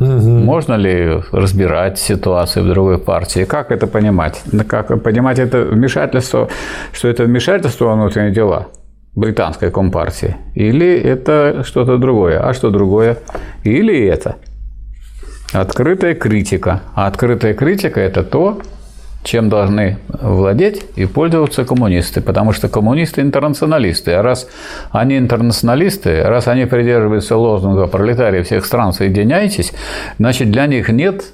Угу. 0.00 0.08
Можно 0.08 0.74
ли 0.74 1.22
разбирать 1.30 1.98
ситуацию 1.98 2.64
в 2.64 2.68
другой 2.68 2.98
партии? 2.98 3.44
Как 3.44 3.70
это 3.70 3.86
понимать? 3.86 4.42
Как 4.66 5.02
понимать 5.02 5.38
это 5.38 5.62
вмешательство, 5.62 6.48
что 6.92 7.08
это 7.08 7.24
вмешательство 7.24 7.84
во 7.84 7.94
внутренние 7.94 8.32
дела 8.32 8.68
британской 9.14 9.70
компартии? 9.70 10.36
Или 10.54 10.98
это 10.98 11.64
что-то 11.64 11.98
другое? 11.98 12.40
А 12.40 12.54
что 12.54 12.70
другое? 12.70 13.18
Или 13.62 14.06
это? 14.06 14.36
Открытая 15.52 16.14
критика. 16.14 16.80
А 16.94 17.06
открытая 17.06 17.52
критика– 17.52 18.00
это 18.00 18.22
то, 18.22 18.62
чем 19.22 19.48
должны 19.48 19.98
владеть 20.08 20.84
и 20.96 21.06
пользоваться 21.06 21.64
коммунисты, 21.64 22.20
потому 22.20 22.52
что 22.52 22.68
коммунисты 22.68 23.20
интернационалисты. 23.20 24.12
А 24.12 24.22
раз 24.22 24.48
они 24.90 25.18
интернационалисты, 25.18 26.22
раз 26.22 26.48
они 26.48 26.64
придерживаются 26.64 27.36
лозунга 27.36 27.86
«пролетарии 27.86 28.42
всех 28.42 28.64
стран, 28.64 28.92
соединяйтесь», 28.92 29.72
значит, 30.18 30.50
для 30.50 30.66
них 30.66 30.88
нет 30.88 31.24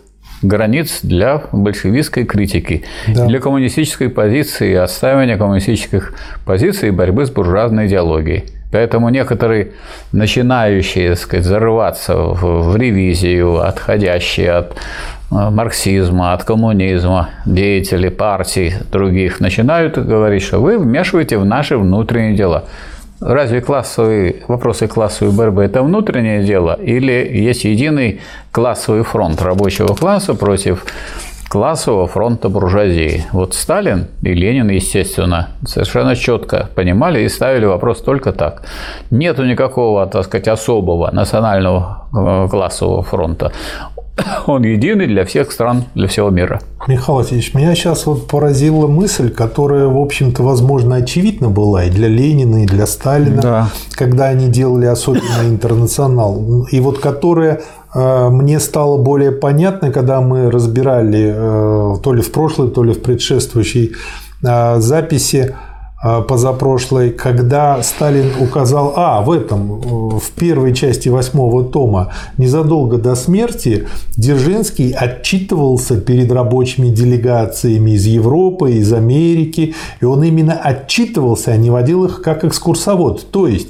границ 0.42 1.00
для 1.02 1.42
большевистской 1.52 2.24
критики, 2.24 2.84
да. 3.08 3.26
для 3.26 3.40
коммунистической 3.40 4.08
позиции, 4.08 4.74
отстаивания 4.74 5.38
коммунистических 5.38 6.14
позиций 6.44 6.88
и 6.88 6.92
борьбы 6.92 7.26
с 7.26 7.30
буржуазной 7.30 7.86
идеологией. 7.86 8.44
Поэтому 8.72 9.08
некоторые 9.08 9.72
начинающие, 10.12 11.10
так 11.10 11.18
сказать, 11.18 11.46
зарываться 11.46 12.16
в, 12.16 12.76
ревизию, 12.76 13.60
отходящие 13.66 14.52
от 14.52 14.76
марксизма, 15.30 16.32
от 16.32 16.44
коммунизма, 16.44 17.30
деятели 17.44 18.08
партий 18.08 18.74
других 18.90 19.40
начинают 19.40 19.98
говорить, 19.98 20.42
что 20.42 20.58
вы 20.58 20.78
вмешиваете 20.78 21.38
в 21.38 21.44
наши 21.44 21.76
внутренние 21.76 22.36
дела. 22.36 22.64
Разве 23.20 23.62
классовые, 23.62 24.42
вопросы 24.46 24.88
классовой 24.88 25.32
борьбы– 25.32 25.64
это 25.64 25.82
внутреннее 25.82 26.44
дело? 26.44 26.74
Или 26.74 27.12
есть 27.12 27.64
единый 27.64 28.20
классовый 28.52 29.04
фронт 29.04 29.40
рабочего 29.40 29.94
класса 29.94 30.34
против 30.34 30.84
классового 31.48 32.06
фронта 32.06 32.48
буржуазии. 32.48 33.24
Вот 33.32 33.54
Сталин 33.54 34.08
и 34.22 34.34
Ленин, 34.34 34.68
естественно, 34.68 35.48
совершенно 35.64 36.14
четко 36.14 36.68
понимали 36.74 37.22
и 37.22 37.28
ставили 37.28 37.64
вопрос 37.64 38.02
только 38.02 38.32
так. 38.32 38.62
Нету 39.10 39.44
никакого, 39.44 40.06
так 40.06 40.24
сказать, 40.24 40.48
особого 40.48 41.10
национального 41.10 42.08
э, 42.14 42.48
классового 42.50 43.02
фронта. 43.02 43.52
он 44.46 44.62
единый 44.62 45.06
для 45.06 45.24
всех 45.24 45.52
стран, 45.52 45.84
для 45.94 46.08
всего 46.08 46.30
мира. 46.30 46.60
Михаил 46.86 47.18
Васильевич, 47.18 47.54
меня 47.54 47.74
сейчас 47.74 48.06
вот 48.06 48.28
поразила 48.28 48.86
мысль, 48.86 49.30
которая, 49.30 49.86
в 49.86 49.98
общем-то, 49.98 50.42
возможно, 50.42 50.96
очевидна 50.96 51.48
была 51.48 51.84
и 51.84 51.90
для 51.90 52.08
Ленина, 52.08 52.64
и 52.64 52.66
для 52.66 52.86
Сталина, 52.86 53.42
да. 53.42 53.70
когда 53.92 54.26
они 54.26 54.48
делали 54.48 54.86
особенно 54.86 55.42
интернационал, 55.44 56.66
и 56.70 56.80
вот 56.80 56.98
которая 56.98 57.62
э, 57.94 58.28
мне 58.30 58.60
стало 58.60 59.02
более 59.02 59.32
понятно, 59.32 59.90
когда 59.90 60.20
мы 60.20 60.50
разбирали 60.50 61.32
э, 61.34 61.94
то 62.02 62.12
ли 62.12 62.22
в 62.22 62.30
прошлой, 62.32 62.70
то 62.70 62.84
ли 62.84 62.92
в 62.92 63.02
предшествующей 63.02 63.92
э, 64.42 64.80
записи 64.80 65.54
позапрошлой, 66.02 67.10
когда 67.10 67.82
Сталин 67.82 68.30
указал, 68.40 68.92
а, 68.96 69.22
в 69.22 69.30
этом, 69.30 69.80
в 70.18 70.30
первой 70.32 70.74
части 70.74 71.08
восьмого 71.08 71.64
тома, 71.64 72.12
незадолго 72.36 72.98
до 72.98 73.14
смерти 73.14 73.88
Дзержинский 74.16 74.90
отчитывался 74.90 75.98
перед 75.98 76.30
рабочими 76.30 76.88
делегациями 76.88 77.92
из 77.92 78.06
Европы, 78.06 78.72
из 78.72 78.92
Америки, 78.92 79.74
и 80.00 80.04
он 80.04 80.22
именно 80.22 80.54
отчитывался, 80.54 81.52
а 81.52 81.56
не 81.56 81.70
водил 81.70 82.04
их 82.04 82.20
как 82.22 82.44
экскурсовод. 82.44 83.30
То 83.30 83.46
есть, 83.46 83.68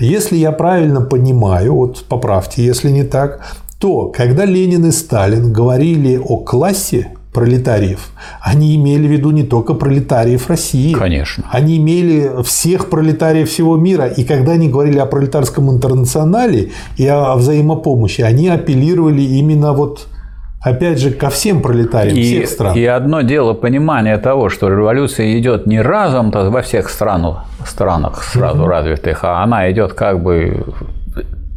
если 0.00 0.36
я 0.36 0.52
правильно 0.52 1.00
понимаю, 1.00 1.74
вот 1.74 2.04
поправьте, 2.08 2.64
если 2.64 2.90
не 2.90 3.04
так, 3.04 3.40
то 3.78 4.06
когда 4.06 4.44
Ленин 4.44 4.86
и 4.86 4.90
Сталин 4.90 5.52
говорили 5.52 6.16
о 6.16 6.38
классе, 6.38 7.12
пролетариев, 7.32 8.10
они 8.40 8.74
имели 8.76 9.06
в 9.06 9.10
виду 9.10 9.30
не 9.30 9.42
только 9.42 9.74
пролетариев 9.74 10.48
России. 10.48 10.92
Конечно. 10.92 11.44
Они 11.50 11.76
имели 11.76 12.42
всех 12.42 12.88
пролетариев 12.88 13.48
всего 13.48 13.76
мира. 13.76 14.06
И 14.06 14.24
когда 14.24 14.52
они 14.52 14.68
говорили 14.68 14.98
о 14.98 15.06
пролетарском 15.06 15.70
интернационале 15.70 16.70
и 16.96 17.06
о 17.06 17.34
взаимопомощи, 17.36 18.22
они 18.22 18.48
апеллировали 18.48 19.22
именно 19.22 19.72
вот 19.72 20.06
опять 20.60 20.98
же, 20.98 21.10
ко 21.10 21.30
всем 21.30 21.62
пролетариям 21.62 22.16
и, 22.16 22.22
всех 22.22 22.48
стран. 22.48 22.76
И 22.76 22.84
одно 22.84 23.22
дело 23.22 23.54
понимание 23.54 24.18
того, 24.18 24.48
что 24.48 24.68
революция 24.68 25.38
идет 25.38 25.66
не 25.66 25.80
разом 25.80 26.30
то 26.30 26.50
во 26.50 26.62
всех 26.62 26.88
странах, 26.88 27.44
странах 27.66 28.22
сразу 28.24 28.62
угу. 28.62 28.68
развитых, 28.68 29.20
а 29.22 29.42
она 29.42 29.70
идет 29.70 29.92
как 29.92 30.22
бы 30.22 30.64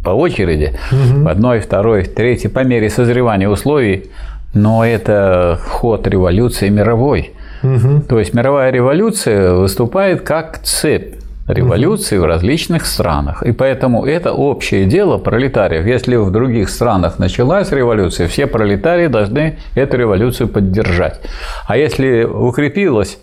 по 0.03 0.09
очереди, 0.11 0.77
угу. 0.91 1.23
в 1.23 1.27
одной, 1.27 1.59
второй, 1.59 2.05
третьей, 2.05 2.49
по 2.49 2.63
мере 2.63 2.89
созревания 2.89 3.49
условий 3.49 4.11
но 4.53 4.85
это 4.85 5.59
ход 5.67 6.07
революции 6.07 6.69
мировой. 6.69 7.31
Угу. 7.63 8.03
То 8.09 8.19
есть 8.19 8.33
мировая 8.33 8.71
революция 8.71 9.53
выступает 9.53 10.21
как 10.21 10.59
цепь 10.63 11.15
революции 11.47 12.17
угу. 12.17 12.25
в 12.25 12.27
различных 12.27 12.85
странах. 12.85 13.43
И 13.43 13.51
поэтому 13.51 14.05
это 14.05 14.33
общее 14.33 14.85
дело 14.85 15.17
пролетариев. 15.17 15.85
Если 15.85 16.15
в 16.15 16.31
других 16.31 16.69
странах 16.69 17.19
началась 17.19 17.71
революция, 17.71 18.27
все 18.27 18.47
пролетарии 18.47 19.07
должны 19.07 19.57
эту 19.75 19.97
революцию 19.97 20.47
поддержать. 20.47 21.19
А 21.67 21.77
если 21.77 22.23
укрепилась 22.23 23.19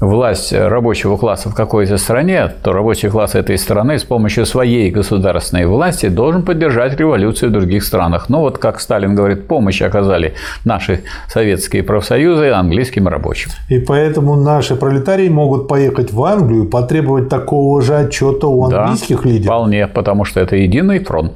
власть 0.00 0.52
рабочего 0.52 1.16
класса 1.16 1.50
в 1.50 1.54
какой-то 1.54 1.96
стране, 1.96 2.52
то 2.62 2.72
рабочий 2.72 3.08
класс 3.08 3.34
этой 3.34 3.58
страны 3.58 3.98
с 3.98 4.04
помощью 4.04 4.46
своей 4.46 4.90
государственной 4.90 5.66
власти 5.66 6.08
должен 6.08 6.42
поддержать 6.42 6.98
революцию 6.98 7.50
в 7.50 7.52
других 7.52 7.84
странах. 7.84 8.28
Ну 8.28 8.40
вот, 8.40 8.58
как 8.58 8.80
Сталин 8.80 9.14
говорит, 9.14 9.46
помощь 9.46 9.82
оказали 9.82 10.34
наши 10.64 11.04
советские 11.28 11.82
профсоюзы 11.82 12.50
английским 12.50 13.08
рабочим. 13.08 13.50
И 13.68 13.78
поэтому 13.78 14.36
наши 14.36 14.76
пролетарии 14.76 15.28
могут 15.28 15.68
поехать 15.68 16.12
в 16.12 16.22
Англию 16.24 16.64
и 16.64 16.68
потребовать 16.68 17.28
такого 17.28 17.80
же 17.82 17.96
отчета 17.96 18.46
у 18.46 18.64
английских 18.64 19.22
да, 19.22 19.28
лидеров. 19.28 19.46
Вполне, 19.46 19.86
потому 19.86 20.24
что 20.24 20.40
это 20.40 20.56
единый 20.56 20.98
фронт. 20.98 21.32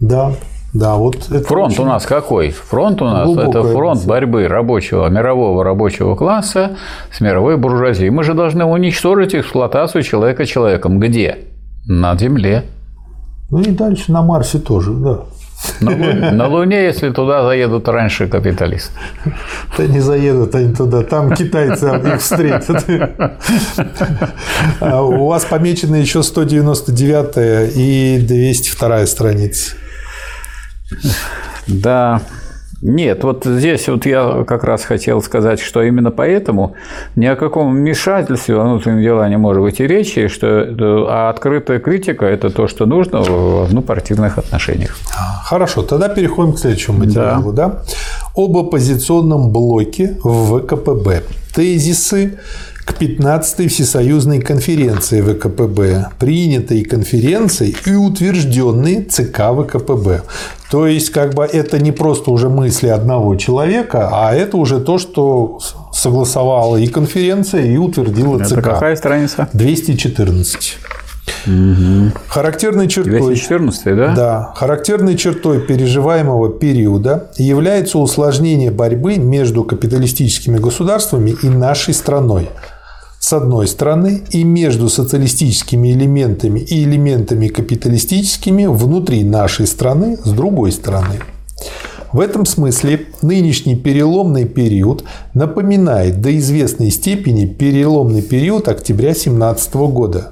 Да, 0.00 0.32
да, 0.72 0.96
вот 0.96 1.30
это 1.30 1.44
фронт 1.44 1.78
у 1.78 1.84
нас 1.84 2.06
какой? 2.06 2.50
Фронт 2.50 3.02
у 3.02 3.04
нас 3.04 3.28
это 3.36 3.62
фронт 3.62 3.96
мысль. 3.96 4.08
борьбы 4.08 4.48
рабочего, 4.48 5.06
мирового 5.08 5.62
рабочего 5.64 6.14
класса 6.14 6.76
с 7.12 7.20
мировой 7.20 7.58
буржуазией. 7.58 8.08
Мы 8.08 8.24
же 8.24 8.32
должны 8.32 8.64
уничтожить 8.64 9.34
эксплуатацию 9.34 10.02
человека 10.02 10.46
человеком. 10.46 10.98
Где? 10.98 11.38
На 11.86 12.16
Земле. 12.16 12.64
Ну 13.50 13.60
и 13.60 13.70
дальше 13.70 14.12
на 14.12 14.22
Марсе 14.22 14.58
тоже, 14.58 14.92
да. 14.92 15.20
На 15.80 15.90
Луне, 15.90 16.30
на 16.32 16.48
Луне, 16.48 16.84
если 16.84 17.10
туда 17.10 17.44
заедут 17.44 17.86
раньше 17.86 18.26
капиталисты. 18.26 18.92
Да 19.76 19.86
не 19.86 20.00
заедут 20.00 20.54
они 20.54 20.74
туда, 20.74 21.02
там 21.02 21.34
китайцы 21.34 21.86
их 21.86 22.20
встретят. 22.20 22.84
А 24.80 25.02
у 25.02 25.26
вас 25.26 25.44
помечены 25.44 25.96
еще 25.96 26.22
199 26.22 27.76
и 27.76 28.24
202 28.26 29.06
страницы. 29.06 29.76
Да. 31.66 32.20
Нет, 32.84 33.22
вот 33.22 33.44
здесь 33.44 33.88
вот 33.88 34.06
я 34.06 34.44
как 34.44 34.64
раз 34.64 34.82
хотел 34.84 35.22
сказать, 35.22 35.60
что 35.60 35.84
именно 35.84 36.10
поэтому 36.10 36.74
ни 37.14 37.26
о 37.26 37.36
каком 37.36 37.72
вмешательстве 37.72 38.56
во 38.56 38.64
внутренние 38.64 39.04
дела 39.04 39.28
не 39.28 39.36
может 39.36 39.62
быть 39.62 39.78
и 39.78 39.86
речи, 39.86 40.26
что, 40.26 40.46
а 41.08 41.30
открытая 41.30 41.78
критика– 41.78 42.24
это 42.26 42.50
то, 42.50 42.66
что 42.66 42.84
нужно 42.84 43.22
в 43.22 43.66
однопартийных 43.66 44.36
отношениях. 44.36 44.96
Хорошо, 45.44 45.82
тогда 45.82 46.08
переходим 46.08 46.54
к 46.54 46.58
следующему 46.58 46.98
материалу. 46.98 47.52
Да. 47.52 47.68
Да? 47.68 47.82
Об 48.34 48.56
оппозиционном 48.56 49.52
блоке 49.52 50.18
в 50.24 50.58
ВКПБ. 50.58 51.22
Тезисы 51.54 52.40
к 52.84 53.00
15-й 53.00 53.68
Всесоюзной 53.68 54.40
конференции 54.40 55.20
ВКПБ, 55.20 56.10
принятой 56.18 56.84
конференцией 56.84 57.76
и 57.86 57.94
утвержденной 57.94 59.04
ЦК 59.04 59.52
ВКПБ. 59.52 60.22
То 60.70 60.86
есть, 60.86 61.10
как 61.10 61.34
бы 61.34 61.44
это 61.44 61.78
не 61.78 61.92
просто 61.92 62.30
уже 62.30 62.48
мысли 62.48 62.88
одного 62.88 63.36
человека, 63.36 64.08
а 64.12 64.34
это 64.34 64.56
уже 64.56 64.80
то, 64.80 64.98
что 64.98 65.60
согласовала 65.92 66.76
и 66.76 66.86
конференция, 66.86 67.64
и 67.66 67.76
утвердила 67.76 68.42
ЦК. 68.42 68.52
Это 68.52 68.62
какая 68.62 68.96
страница? 68.96 69.48
214. 69.52 70.78
Угу. 71.46 72.12
Характерной 72.28 72.88
чертой, 72.88 73.18
214, 73.18 73.96
да? 73.96 74.14
Да. 74.14 74.52
Характерной 74.56 75.16
чертой 75.16 75.60
переживаемого 75.60 76.50
периода 76.50 77.30
является 77.36 77.98
усложнение 77.98 78.70
борьбы 78.70 79.16
между 79.16 79.64
капиталистическими 79.64 80.58
государствами 80.58 81.34
и 81.42 81.48
нашей 81.48 81.94
страной 81.94 82.48
с 83.18 83.32
одной 83.32 83.68
стороны 83.68 84.22
и 84.30 84.42
между 84.42 84.88
социалистическими 84.88 85.92
элементами 85.92 86.58
и 86.58 86.82
элементами 86.82 87.46
капиталистическими 87.48 88.66
внутри 88.66 89.22
нашей 89.22 89.68
страны 89.68 90.18
с 90.24 90.30
другой 90.30 90.72
стороны. 90.72 91.20
В 92.12 92.20
этом 92.20 92.44
смысле 92.44 93.06
нынешний 93.22 93.76
переломный 93.76 94.44
период 94.44 95.04
напоминает 95.34 96.20
до 96.20 96.36
известной 96.36 96.90
степени 96.90 97.46
переломный 97.46 98.22
период 98.22 98.68
октября 98.68 99.14
17 99.14 99.74
года 99.74 100.31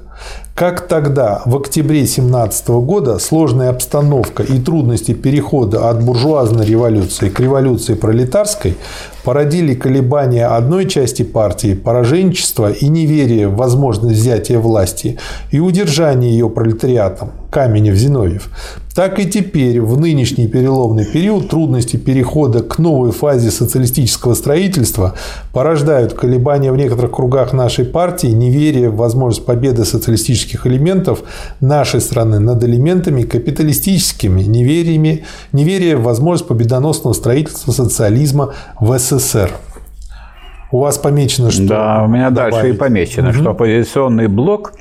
как 0.55 0.87
тогда, 0.87 1.41
в 1.45 1.55
октябре 1.55 2.05
17 2.05 2.67
года, 2.69 3.19
сложная 3.19 3.69
обстановка 3.69 4.43
и 4.43 4.59
трудности 4.59 5.13
перехода 5.13 5.89
от 5.89 6.03
буржуазной 6.03 6.65
революции 6.65 7.29
к 7.29 7.39
революции 7.39 7.93
пролетарской 7.93 8.77
породили 9.23 9.73
колебания 9.73 10.47
одной 10.47 10.87
части 10.87 11.23
партии, 11.23 11.73
пораженчество 11.73 12.71
и 12.71 12.87
неверие 12.87 13.47
в 13.47 13.55
возможность 13.55 14.19
взятия 14.19 14.59
власти 14.59 15.17
и 15.51 15.59
удержания 15.59 16.29
ее 16.29 16.49
пролетариатом, 16.49 17.31
Каменев-Зиновьев, 17.51 18.49
так 18.95 19.19
и 19.19 19.25
теперь, 19.25 19.79
в 19.81 19.99
нынешний 19.99 20.47
переломный 20.47 21.05
период, 21.05 21.49
трудности 21.49 21.95
перехода 21.95 22.61
к 22.61 22.77
новой 22.77 23.11
фазе 23.11 23.49
социалистического 23.49 24.33
строительства 24.33 25.15
порождают 25.53 26.13
колебания 26.13 26.71
в 26.71 26.77
некоторых 26.77 27.11
кругах 27.11 27.53
нашей 27.53 27.85
партии, 27.85 28.27
неверие 28.27 28.89
в 28.89 28.97
возможность 28.97 29.45
победы 29.45 29.85
социалистических 29.85 30.67
элементов 30.67 31.23
нашей 31.61 32.01
страны 32.01 32.39
над 32.39 32.63
элементами 32.63 33.23
капиталистическими, 33.23 34.41
невериями, 34.43 35.23
неверие 35.53 35.95
в 35.95 36.03
возможность 36.03 36.47
победоносного 36.47 37.13
строительства 37.13 37.71
социализма 37.71 38.53
в 38.79 38.97
СССР. 38.97 39.10
У 40.71 40.79
вас 40.79 40.97
помечено, 40.97 41.51
что... 41.51 41.67
Да, 41.67 42.03
у 42.03 42.07
меня 42.07 42.29
добавить. 42.29 42.53
дальше 42.53 42.69
и 42.69 42.73
помечено, 42.73 43.29
угу. 43.29 43.37
что 43.37 43.49
оппозиционный 43.51 44.27
блок 44.27 44.73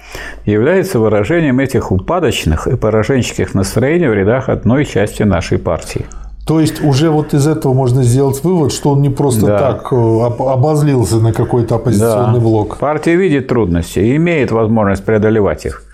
является 0.45 1.01
выражением 1.01 1.59
этих 1.59 1.91
упадочных 1.91 2.69
и 2.69 2.77
пораженческих 2.77 3.55
настроений 3.55 4.07
в 4.07 4.15
рядах 4.15 4.49
одной 4.49 4.85
части 4.85 5.25
нашей 5.25 5.59
партии. 5.59 6.07
То 6.47 6.59
есть 6.61 6.83
уже 6.83 7.11
вот 7.11 7.35
из 7.35 7.47
этого 7.47 7.75
можно 7.75 8.03
сделать 8.03 8.43
вывод, 8.43 8.73
что 8.73 8.91
он 8.91 9.03
не 9.03 9.09
просто 9.09 9.47
да. 9.47 9.59
так 9.59 9.93
э, 9.93 9.97
обозлился 9.97 11.17
на 11.17 11.33
какой-то 11.33 11.77
оппозиционный 11.77 12.39
да. 12.39 12.45
блок. 12.45 12.79
Партия 12.79 13.17
видит 13.17 13.49
трудности 13.49 13.99
и 13.99 14.17
имеет 14.17 14.51
возможность 14.51 15.05
преодолевать 15.05 15.67
их. 15.67 15.85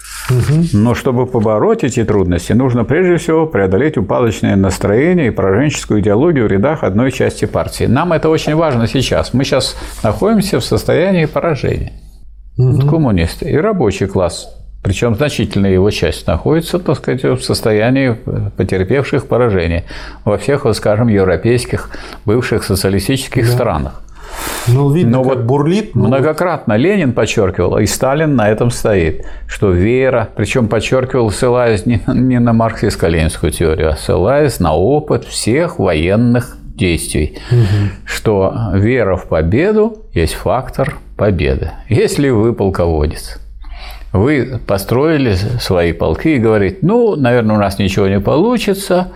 Но 0.73 0.95
чтобы 0.95 1.27
побороть 1.27 1.85
эти 1.85 2.05
трудности, 2.05 2.53
нужно 2.53 2.85
прежде 2.85 3.17
всего 3.17 3.47
преодолеть 3.47 3.97
упадочное 3.97 4.57
настроение 4.57 5.29
и 5.29 5.31
пораженческую 5.31 6.01
идеологию 6.01 6.47
в 6.47 6.51
рядах 6.51 6.83
одной 6.85 7.13
части 7.13 7.45
партии. 7.45 7.85
Нам 7.85 8.13
это 8.13 8.29
очень 8.29 8.55
важно 8.55 8.87
сейчас. 8.87 9.35
Мы 9.35 9.45
сейчас 9.45 9.77
находимся 10.03 10.61
в 10.61 10.65
состоянии 10.65 11.27
поражения. 11.27 11.93
Угу. 12.59 12.89
Коммунисты 12.89 13.51
и 13.51 13.57
рабочий 13.57 14.07
класс 14.07 14.53
причем 14.87 15.17
значительная 15.17 15.73
его 15.73 15.91
часть 15.91 16.29
находится, 16.29 16.79
так 16.79 16.97
сказать, 16.97 17.25
в 17.25 17.43
состоянии 17.43 18.17
потерпевших 18.57 19.27
поражение 19.27 19.83
во 20.25 20.39
всех, 20.39 20.65
вот, 20.65 20.77
скажем, 20.77 21.09
европейских 21.09 21.91
бывших 22.25 22.63
социалистических 22.63 23.47
да. 23.47 23.53
странах. 23.53 24.03
Ну, 24.69 24.91
видно, 24.91 25.19
но 25.19 25.23
вот 25.23 25.41
бурлит. 25.41 25.95
Но... 25.95 26.09
Многократно 26.09 26.75
Ленин 26.75 27.13
подчеркивал, 27.13 27.79
и 27.79 27.87
Сталин 27.87 28.35
на 28.35 28.49
этом 28.49 28.71
стоит, 28.71 29.25
что 29.47 29.71
вера, 29.71 30.29
причем 30.37 30.69
подчеркивал, 30.69 31.31
ссылаясь 31.31 31.87
не, 31.87 32.01
не 32.09 32.41
на 32.41 32.53
марксистско-ленинскую 32.53 33.51
теорию, 33.51 33.91
а 33.91 33.97
ссылаясь 33.97 34.61
на 34.61 34.75
опыт 34.75 35.25
всех 35.25 35.79
военных 35.79 36.57
действий, 36.65 37.39
угу. 37.51 37.91
что 38.05 38.55
вера 38.75 39.17
в 39.17 39.29
победу 39.29 39.99
есть 40.13 40.35
фактор 40.35 40.97
победы. 41.17 41.73
Если 41.89 42.29
вы 42.29 42.53
полководец, 42.53 43.41
вы 44.17 44.61
построили 44.67 45.35
свои 45.35 45.93
полки 45.93 46.37
и 46.37 46.39
говорите, 46.39 46.79
ну, 46.83 47.17
наверное, 47.17 47.57
у 47.57 47.59
нас 47.59 47.79
ничего 47.79 48.09
не 48.09 48.21
получится, 48.21 49.09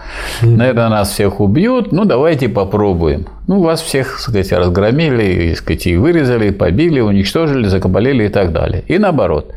наверное, 0.42 0.88
нас 0.88 1.10
всех 1.10 1.40
убьют, 1.40 1.92
ну, 1.92 2.04
давайте 2.04 2.48
попробуем. 2.48 3.26
Ну, 3.46 3.60
вас 3.62 3.82
всех, 3.82 4.12
так 4.12 4.20
сказать, 4.20 4.52
разгромили, 4.52 5.24
и, 5.24 5.54
сказать, 5.54 5.86
и 5.86 5.96
вырезали, 5.96 6.48
и 6.48 6.50
побили, 6.52 7.00
уничтожили, 7.00 7.66
закабалили 7.66 8.24
и 8.24 8.28
так 8.28 8.52
далее. 8.52 8.84
И 8.86 8.98
наоборот. 8.98 9.52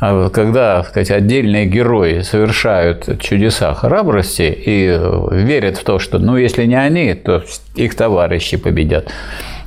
А 0.00 0.30
когда 0.30 0.78
так 0.78 0.88
сказать, 0.88 1.12
отдельные 1.12 1.66
герои 1.66 2.22
совершают 2.22 3.20
чудеса 3.20 3.72
храбрости 3.72 4.42
и 4.42 4.98
верят 5.30 5.76
в 5.76 5.84
то, 5.84 6.00
что 6.00 6.18
ну 6.18 6.36
если 6.36 6.64
не 6.64 6.74
они, 6.74 7.14
то 7.14 7.44
их 7.76 7.94
товарищи 7.94 8.56
победят, 8.56 9.06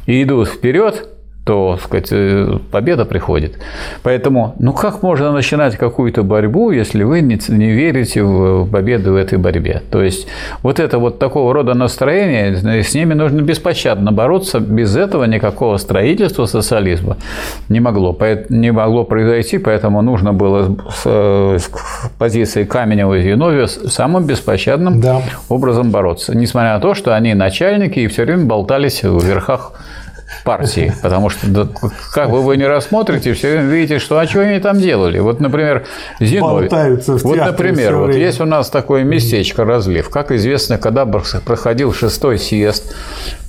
и 0.07 0.23
идут 0.23 0.49
вперед, 0.49 1.07
то 1.45 1.77
сказать, 1.81 2.07
э, 2.11 2.57
победа 2.71 3.05
приходит. 3.05 3.59
Поэтому, 4.01 4.55
ну 4.57 4.73
как 4.73 5.03
можно 5.03 5.31
начинать 5.31 5.77
какую-то 5.77 6.23
борьбу, 6.23 6.71
если 6.71 7.03
вы 7.03 7.21
не, 7.21 7.39
не 7.49 7.71
верите 7.71 8.23
в 8.23 8.67
победу 8.67 9.13
в 9.13 9.15
этой 9.15 9.37
борьбе? 9.37 9.83
То 9.91 10.01
есть 10.01 10.27
вот 10.63 10.79
это 10.79 10.97
вот 10.97 11.19
такого 11.19 11.53
рода 11.53 11.75
настроение, 11.75 12.83
с 12.83 12.95
ними 12.95 13.13
нужно 13.13 13.41
беспощадно 13.41 14.11
бороться, 14.11 14.59
без 14.59 14.95
этого 14.95 15.25
никакого 15.25 15.77
строительства 15.77 16.47
социализма 16.47 17.17
не 17.69 17.79
могло, 17.79 18.17
не 18.49 18.71
могло 18.71 19.03
произойти, 19.03 19.59
поэтому 19.59 20.01
нужно 20.01 20.33
было 20.33 20.75
с, 20.89 21.05
с 21.05 21.69
позиции 22.17 22.63
Каменева 22.63 23.19
и 23.19 23.21
Зиновьева 23.21 23.67
самым 23.67 24.25
беспощадным 24.25 24.99
да. 24.99 25.21
образом 25.49 25.91
бороться, 25.91 26.35
несмотря 26.35 26.73
на 26.73 26.79
то, 26.79 26.95
что 26.95 27.15
они 27.15 27.35
начальники 27.35 27.99
и 27.99 28.07
все 28.07 28.23
время 28.25 28.45
болтались 28.45 29.03
в 29.03 29.23
верхах 29.23 29.73
партии, 30.43 30.93
потому 31.01 31.29
что 31.29 31.47
да, 31.47 31.67
как 32.13 32.29
бы 32.29 32.41
вы 32.41 32.57
не 32.57 32.65
рассмотрите, 32.65 33.33
все 33.33 33.51
время 33.51 33.67
видите, 33.69 33.99
что 33.99 34.17
а 34.17 34.27
что 34.27 34.41
они 34.41 34.59
там 34.59 34.79
делали. 34.79 35.19
Вот, 35.19 35.39
например, 35.39 35.85
Зиновий. 36.19 36.69
Вот, 37.23 37.37
например, 37.37 37.97
вот 37.97 38.15
есть 38.15 38.41
у 38.41 38.45
нас 38.45 38.69
такое 38.69 39.03
местечко 39.03 39.65
разлив. 39.65 40.09
Как 40.09 40.31
известно, 40.31 40.77
когда 40.77 41.05
проходил 41.05 41.93
шестой 41.93 42.37
съезд 42.37 42.95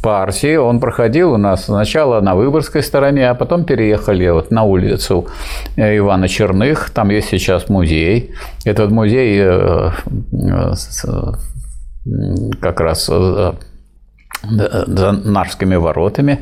партии, 0.02 0.56
он 0.56 0.80
проходил 0.80 1.32
у 1.32 1.36
нас 1.36 1.64
сначала 1.64 2.20
на 2.20 2.34
Выборгской 2.34 2.82
стороне, 2.82 3.28
а 3.30 3.34
потом 3.34 3.64
переехали 3.64 4.28
вот 4.28 4.50
на 4.50 4.62
улицу 4.62 5.26
э, 5.76 5.98
Ивана 5.98 6.28
Черных. 6.28 6.90
Там 6.90 7.10
есть 7.10 7.28
сейчас 7.28 7.68
музей. 7.68 8.32
Этот 8.64 8.90
музей 8.90 9.40
э, 9.40 9.90
э, 10.32 11.32
как 12.60 12.80
раз 12.80 13.10
за 14.48 15.12
Нарскими 15.12 15.76
воротами, 15.76 16.40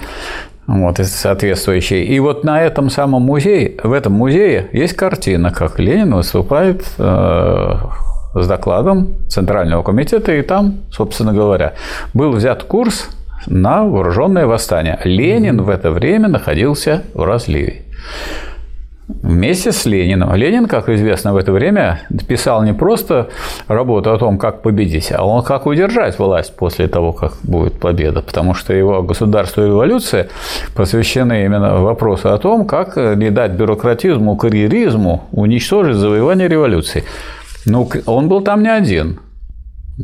вот, 0.67 0.99
соответствующие. 0.99 2.05
И 2.05 2.19
вот 2.21 2.45
на 2.45 2.63
этом 2.63 2.91
самом 2.91 3.23
музее, 3.23 3.75
в 3.83 3.93
этом 3.93 4.15
музее 4.15 4.69
есть 4.73 4.95
картина, 4.95 5.51
как 5.51 5.79
Ленин 5.79 6.15
выступает 6.15 6.85
э, 6.99 7.75
с 8.35 8.47
докладом 8.47 9.15
Центрального 9.29 9.83
комитета, 9.83 10.33
и 10.33 10.43
там, 10.43 10.81
собственно 10.91 11.33
говоря, 11.33 11.75
был 12.15 12.33
взят 12.33 12.65
курс 12.65 13.11
на 13.47 13.85
вооруженное 13.85 14.47
восстание. 14.47 14.99
Ленин 15.05 15.63
в 15.63 15.69
это 15.69 15.91
время 15.91 16.29
находился 16.29 17.03
в 17.13 17.23
разливе. 17.25 17.83
Вместе 19.25 19.73
с 19.73 19.87
Лениным. 19.87 20.35
Ленин, 20.35 20.67
как 20.67 20.91
известно, 20.91 21.33
в 21.33 21.39
это 21.39 21.51
время 21.51 22.03
писал 22.29 22.63
не 22.63 22.75
просто 22.75 23.31
работу 23.69 24.13
о 24.13 24.19
том, 24.19 24.37
как 24.37 24.61
победить, 24.61 25.11
а 25.13 25.25
он 25.25 25.43
как 25.43 25.65
удержать 25.65 26.19
власть 26.19 26.55
после 26.55 26.89
того, 26.89 27.15
как 27.15 27.33
будет 27.43 27.81
победа. 27.81 28.21
Потому 28.21 28.53
что 28.53 28.75
его 28.75 29.03
государство 29.03 29.63
и 29.63 29.67
революция 29.69 30.29
посвящены 30.77 31.47
именно 31.47 31.77
вопросу 31.77 32.35
о 32.35 32.39
том, 32.39 32.67
как 32.67 32.97
не 32.97 33.31
дать 33.31 33.53
бюрократизму, 33.53 34.37
карьеризму 34.37 35.25
уничтожить 35.33 35.97
завоевание 35.97 36.47
революции. 36.47 37.05
Ну, 37.65 37.89
он 38.05 38.29
был 38.29 38.43
там 38.43 38.63
не 38.63 38.69
один. 38.69 39.21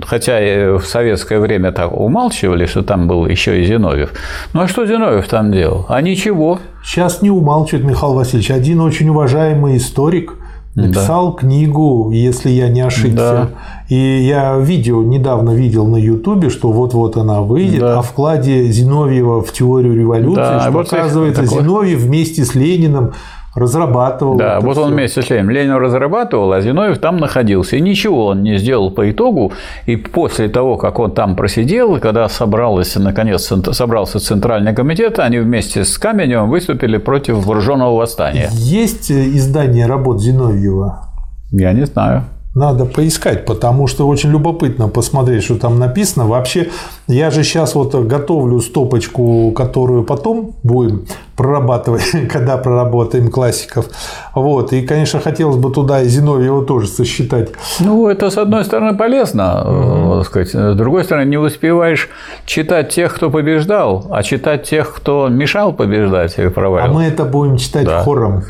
Хотя 0.03 0.77
в 0.79 0.85
советское 0.85 1.41
время 1.41 1.73
так 1.73 1.93
умалчивали, 1.93 2.67
что 2.67 2.83
там 2.83 3.09
был 3.09 3.27
еще 3.27 3.61
и 3.61 3.67
Зиновьев. 3.67 4.13
Ну 4.53 4.61
а 4.61 4.69
что 4.69 4.87
Зиновьев 4.87 5.27
там 5.27 5.51
делал? 5.51 5.87
А 5.89 6.01
ничего. 6.01 6.61
Сейчас 6.85 7.23
не 7.23 7.31
умалчивает 7.31 7.85
Михаил 7.85 8.15
Васильевич. 8.15 8.51
Один 8.53 8.81
очень 8.81 9.09
уважаемый 9.09 9.77
историк 9.77 10.37
написал 10.77 11.33
да. 11.33 11.39
книгу, 11.41 12.11
если 12.13 12.51
я 12.51 12.69
не 12.69 12.81
ошибся. 12.81 13.17
Да. 13.17 13.49
И 13.89 13.97
я 13.97 14.57
видео 14.59 15.03
недавно 15.03 15.51
видел 15.51 15.87
на 15.87 15.97
Ютубе, 15.97 16.51
что 16.51 16.71
вот-вот 16.71 17.17
она 17.17 17.41
выйдет 17.41 17.81
да. 17.81 17.99
о 17.99 18.03
вкладе 18.03 18.71
Зиновьева 18.71 19.43
в 19.43 19.53
теорию 19.53 19.97
революции, 19.97 20.37
да, 20.37 20.61
что, 20.61 20.71
вот 20.71 20.93
оказывается, 20.93 21.43
такой... 21.43 21.59
Зиновьев 21.59 21.99
вместе 21.99 22.45
с 22.45 22.55
Лениным 22.55 23.15
разрабатывал. 23.55 24.37
Да, 24.37 24.61
вот 24.61 24.73
все. 24.73 24.85
он 24.85 24.93
вместе 24.93 25.23
с 25.23 25.31
Лениным. 25.31 25.51
Ленин 25.51 25.77
разрабатывал, 25.77 26.53
а 26.53 26.61
Зиновьев 26.61 26.99
там 26.99 27.17
находился. 27.17 27.77
И 27.77 27.81
ничего 27.81 28.27
он 28.27 28.43
не 28.43 28.59
сделал 28.59 28.91
по 28.91 29.11
итогу. 29.11 29.53
И 29.87 29.97
после 29.97 30.49
того, 30.49 30.77
как 30.77 30.99
он 30.99 31.13
там 31.13 31.37
просидел, 31.37 31.99
когда 31.99 32.29
собралось, 32.29 32.95
наконец, 32.97 33.53
собрался 33.73 34.21
Центральный 34.21 34.75
комитет, 34.75 35.19
они 35.19 35.39
вместе 35.39 35.85
с 35.85 35.99
Каменевым 35.99 36.51
выступили 36.51 36.99
против 36.99 37.45
вооруженного 37.45 37.97
восстания. 37.97 38.49
Есть 38.53 39.11
издание 39.11 39.87
работ 39.87 40.21
Зиновьева? 40.21 41.09
Я 41.51 41.73
не 41.73 41.87
знаю. 41.87 42.25
Надо 42.53 42.85
поискать, 42.85 43.45
потому 43.45 43.87
что 43.87 44.09
очень 44.09 44.31
любопытно 44.31 44.89
посмотреть, 44.89 45.45
что 45.45 45.55
там 45.55 45.79
написано. 45.79 46.27
Вообще, 46.27 46.71
я 47.07 47.31
же 47.31 47.45
сейчас 47.45 47.77
вот 47.77 47.95
готовлю 47.95 48.61
стопочку, 48.61 49.53
которую 49.53 50.03
потом 50.03 50.57
будем 50.65 51.07
прорабатывать, 51.37 52.11
когда 52.33 52.57
проработаем 52.57 53.31
классиков. 53.31 53.87
Вот. 54.35 54.73
И, 54.73 54.83
конечно, 54.83 55.21
хотелось 55.21 55.59
бы 55.59 55.73
туда 55.73 56.03
и 56.03 56.09
Зиновьева 56.09 56.65
тоже 56.65 56.89
сосчитать. 56.89 57.51
Ну, 57.79 58.09
это, 58.09 58.31
с 58.31 58.37
одной 58.37 58.65
стороны, 58.65 58.99
полезно, 58.99 60.17
угу. 60.17 60.25
сказать. 60.25 60.49
С 60.49 60.75
другой 60.75 61.05
стороны, 61.05 61.29
не 61.29 61.39
успеваешь 61.39 62.09
читать 62.47 62.89
тех, 62.89 63.15
кто 63.15 63.31
побеждал, 63.31 64.07
а 64.11 64.25
читать 64.25 64.65
тех, 64.65 64.93
кто 64.93 65.29
мешал 65.29 65.73
побеждать 65.73 66.37
или 66.37 66.49
проваливал. 66.49 66.91
А 66.91 66.93
мы 66.93 67.05
это 67.05 67.25
будем 67.25 67.59
читать 67.59 67.87
да. 67.87 68.03
хором. 68.03 68.43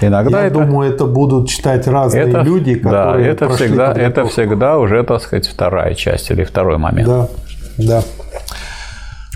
Иногда 0.00 0.40
Я 0.40 0.46
это, 0.46 0.60
думаю, 0.60 0.90
это 0.90 1.06
будут 1.06 1.48
читать 1.48 1.86
разные 1.86 2.28
это, 2.28 2.40
люди, 2.40 2.74
которые 2.74 3.24
да, 3.24 3.30
это 3.30 3.48
всегда, 3.50 3.92
это 3.92 4.26
всегда 4.26 4.78
уже, 4.78 5.02
так 5.02 5.22
сказать, 5.22 5.46
вторая 5.46 5.94
часть 5.94 6.30
или 6.30 6.44
второй 6.44 6.78
момент. 6.78 7.08
Да, 7.08 7.28
да. 7.78 8.02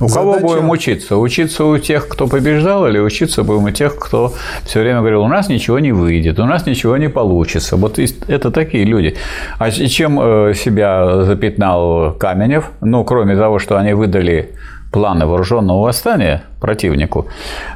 У 0.01 0.09
Задача... 0.09 0.39
кого 0.39 0.49
будем 0.49 0.71
учиться? 0.71 1.17
Учиться 1.17 1.65
у 1.65 1.79
тех, 1.79 2.09
кто 2.09 2.27
побеждал, 2.27 2.89
или 2.89 2.99
учиться 2.99 3.45
будем 3.45 3.65
у 3.65 3.71
тех, 3.71 3.97
кто 3.97 4.33
все 4.65 4.81
время 4.81 4.99
говорил, 4.99 5.23
у 5.23 5.29
нас 5.29 5.49
ничего 5.49 5.79
не 5.79 5.93
выйдет, 5.93 6.41
у 6.41 6.45
нас 6.45 6.67
ничего 6.67 6.97
не 6.97 7.09
получится. 7.09 7.77
Вот 7.77 7.99
это 7.99 8.51
такие 8.51 8.85
люди. 8.85 9.17
А 9.59 9.71
чем 9.71 10.19
э, 10.21 10.55
себя 10.55 11.23
запятнал 11.25 12.15
Каменев? 12.15 12.71
Ну, 12.81 13.05
кроме 13.05 13.37
того, 13.37 13.61
что 13.61 13.77
они 13.77 13.93
выдали 13.93 14.55
планы 14.91 15.27
вооруженного 15.27 15.83
восстания 15.83 16.43
противнику, 16.61 17.29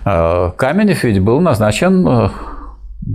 э, 0.04 0.50
Каменев 0.56 1.04
ведь 1.04 1.20
был 1.20 1.40
назначен 1.40 2.08
э, 2.08 2.28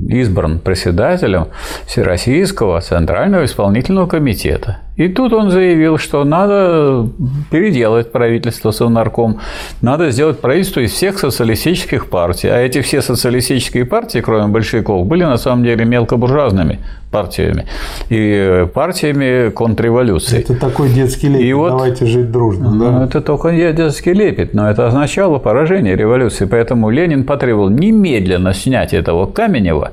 избран 0.08 0.60
председателем 0.60 1.48
Всероссийского 1.86 2.80
Центрального 2.82 3.46
исполнительного 3.46 4.08
комитета. 4.08 4.80
И 4.98 5.08
тут 5.08 5.34
он 5.34 5.52
заявил, 5.52 5.98
что 5.98 6.24
надо 6.24 7.08
переделать 7.50 8.12
правительство 8.12 8.72
Совнарком, 8.72 9.39
надо 9.82 10.12
сделать 10.12 10.39
правительство 10.39 10.82
из 10.82 10.92
всех 10.92 11.18
социалистических 11.18 12.10
партий. 12.10 12.50
А 12.50 12.58
эти 12.58 12.82
все 12.82 13.02
социалистические 13.02 13.86
партии, 13.86 14.20
кроме 14.20 14.48
большевиков, 14.48 15.08
были 15.08 15.24
на 15.24 15.38
самом 15.38 15.64
деле 15.64 15.86
мелкобуржуазными 15.86 16.80
партиями 17.10 17.66
и 18.10 18.68
партиями 18.74 19.50
контрреволюции. 19.50 20.39
Это 20.39 20.56
такой 20.56 20.89
детский 20.89 21.30
лепет, 21.30 21.46
и 21.46 21.54
вот, 21.54 21.70
давайте 21.70 22.06
жить 22.06 22.32
дружно. 22.32 22.72
Да? 22.72 22.92
Ну, 22.92 23.04
это 23.04 23.22
только 23.22 23.52
детский 23.52 24.14
лепет, 24.14 24.54
но 24.54 24.70
это 24.70 24.88
означало 24.88 25.39
поражение 25.39 25.96
революции. 25.96 26.46
Поэтому 26.46 26.89
Ленин 26.89 27.24
потребовал 27.24 27.70
немедленно 27.70 28.54
снять 28.54 28.94
этого 28.94 29.26
Каменева 29.26 29.92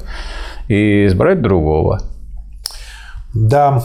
и 0.68 1.06
избрать 1.06 1.40
другого. 1.40 2.00
Да, 3.34 3.82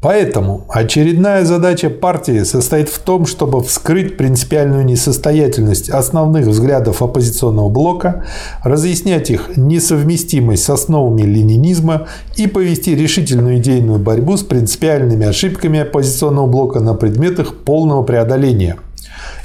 Поэтому 0.00 0.64
очередная 0.68 1.44
задача 1.44 1.90
партии 1.90 2.44
состоит 2.44 2.88
в 2.88 3.00
том, 3.00 3.26
чтобы 3.26 3.64
вскрыть 3.64 4.16
принципиальную 4.16 4.84
несостоятельность 4.84 5.90
основных 5.90 6.46
взглядов 6.46 7.02
оппозиционного 7.02 7.68
блока, 7.68 8.24
разъяснять 8.62 9.30
их 9.30 9.56
несовместимость 9.56 10.62
с 10.62 10.70
основами 10.70 11.22
ленинизма 11.22 12.06
и 12.36 12.46
повести 12.46 12.94
решительную 12.94 13.58
идейную 13.58 13.98
борьбу 13.98 14.36
с 14.36 14.44
принципиальными 14.44 15.26
ошибками 15.26 15.80
оппозиционного 15.80 16.46
блока 16.46 16.78
на 16.78 16.94
предметах 16.94 17.56
полного 17.56 18.04
преодоления. 18.04 18.76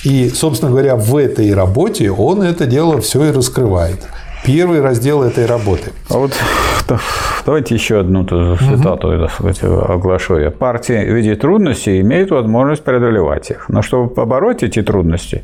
И, 0.04 0.30
собственно 0.30 0.70
говоря, 0.70 0.95
в 0.95 1.16
этой 1.16 1.51
работе 1.51 2.12
он 2.12 2.43
это 2.43 2.68
дело 2.68 3.01
все 3.01 3.26
и 3.26 3.32
раскрывает. 3.32 4.01
Первый 4.46 4.82
раздел 4.82 5.24
этой 5.24 5.46
работы. 5.46 5.91
А 6.10 6.18
вот 6.18 6.34
Давайте 7.46 7.76
еще 7.76 8.00
одну 8.00 8.26
цитату 8.26 9.10
угу. 9.10 9.28
сказать, 9.28 9.64
оглашу 9.64 10.38
я. 10.38 10.52
Партии 10.52 11.06
в 11.06 11.16
виде 11.16 11.36
трудностей 11.36 12.00
имеют 12.02 12.32
возможность 12.32 12.84
преодолевать 12.84 13.50
их. 13.52 13.70
Но 13.70 13.82
чтобы 13.82 14.10
побороть 14.10 14.64
эти 14.64 14.82
трудности, 14.82 15.44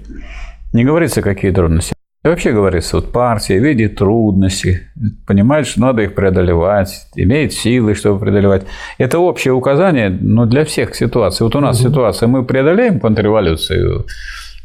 не 0.74 0.84
говорится, 0.86 1.22
какие 1.22 1.52
трудности. 1.52 1.94
вообще 2.24 2.52
говорится, 2.52 2.98
вот 2.98 3.12
партия 3.12 3.60
в 3.60 3.64
виде 3.64 3.90
трудностей, 3.90 4.80
понимает, 5.28 5.68
что 5.68 5.82
надо 5.82 6.04
их 6.04 6.16
преодолевать, 6.16 7.08
имеет 7.16 7.54
силы, 7.54 7.96
чтобы 7.96 8.20
преодолевать. 8.20 8.64
Это 8.98 9.20
общее 9.20 9.54
указание 9.54 10.10
но 10.10 10.46
для 10.46 10.64
всех 10.64 10.96
ситуаций. 10.96 11.44
Вот 11.44 11.56
у 11.56 11.60
нас 11.60 11.80
угу. 11.82 11.90
ситуация, 11.90 12.28
мы 12.28 12.46
преодолеем 12.46 13.00
контрреволюцию, 13.00 14.06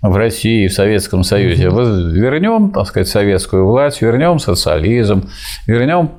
в 0.09 0.17
России, 0.17 0.69
в 0.69 0.73
Советском 0.73 1.25
Союзе, 1.25 1.65
вернем, 1.65 2.71
так 2.71 2.87
сказать, 2.87 3.09
советскую 3.09 3.67
власть, 3.67 4.03
вернем 4.03 4.39
социализм, 4.39 5.29
вернем 5.67 6.11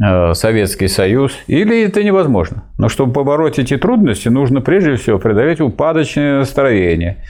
Э, 0.00 0.32
Советский 0.34 0.86
Союз, 0.86 1.32
или 1.48 1.84
это 1.84 2.04
невозможно. 2.04 2.62
Но 2.78 2.88
чтобы 2.88 3.12
побороть 3.12 3.58
эти 3.58 3.76
трудности, 3.76 4.28
нужно 4.28 4.60
прежде 4.60 4.94
всего 4.94 5.18
преодолеть 5.18 5.60
упадочное 5.60 6.38
настроение 6.38 7.24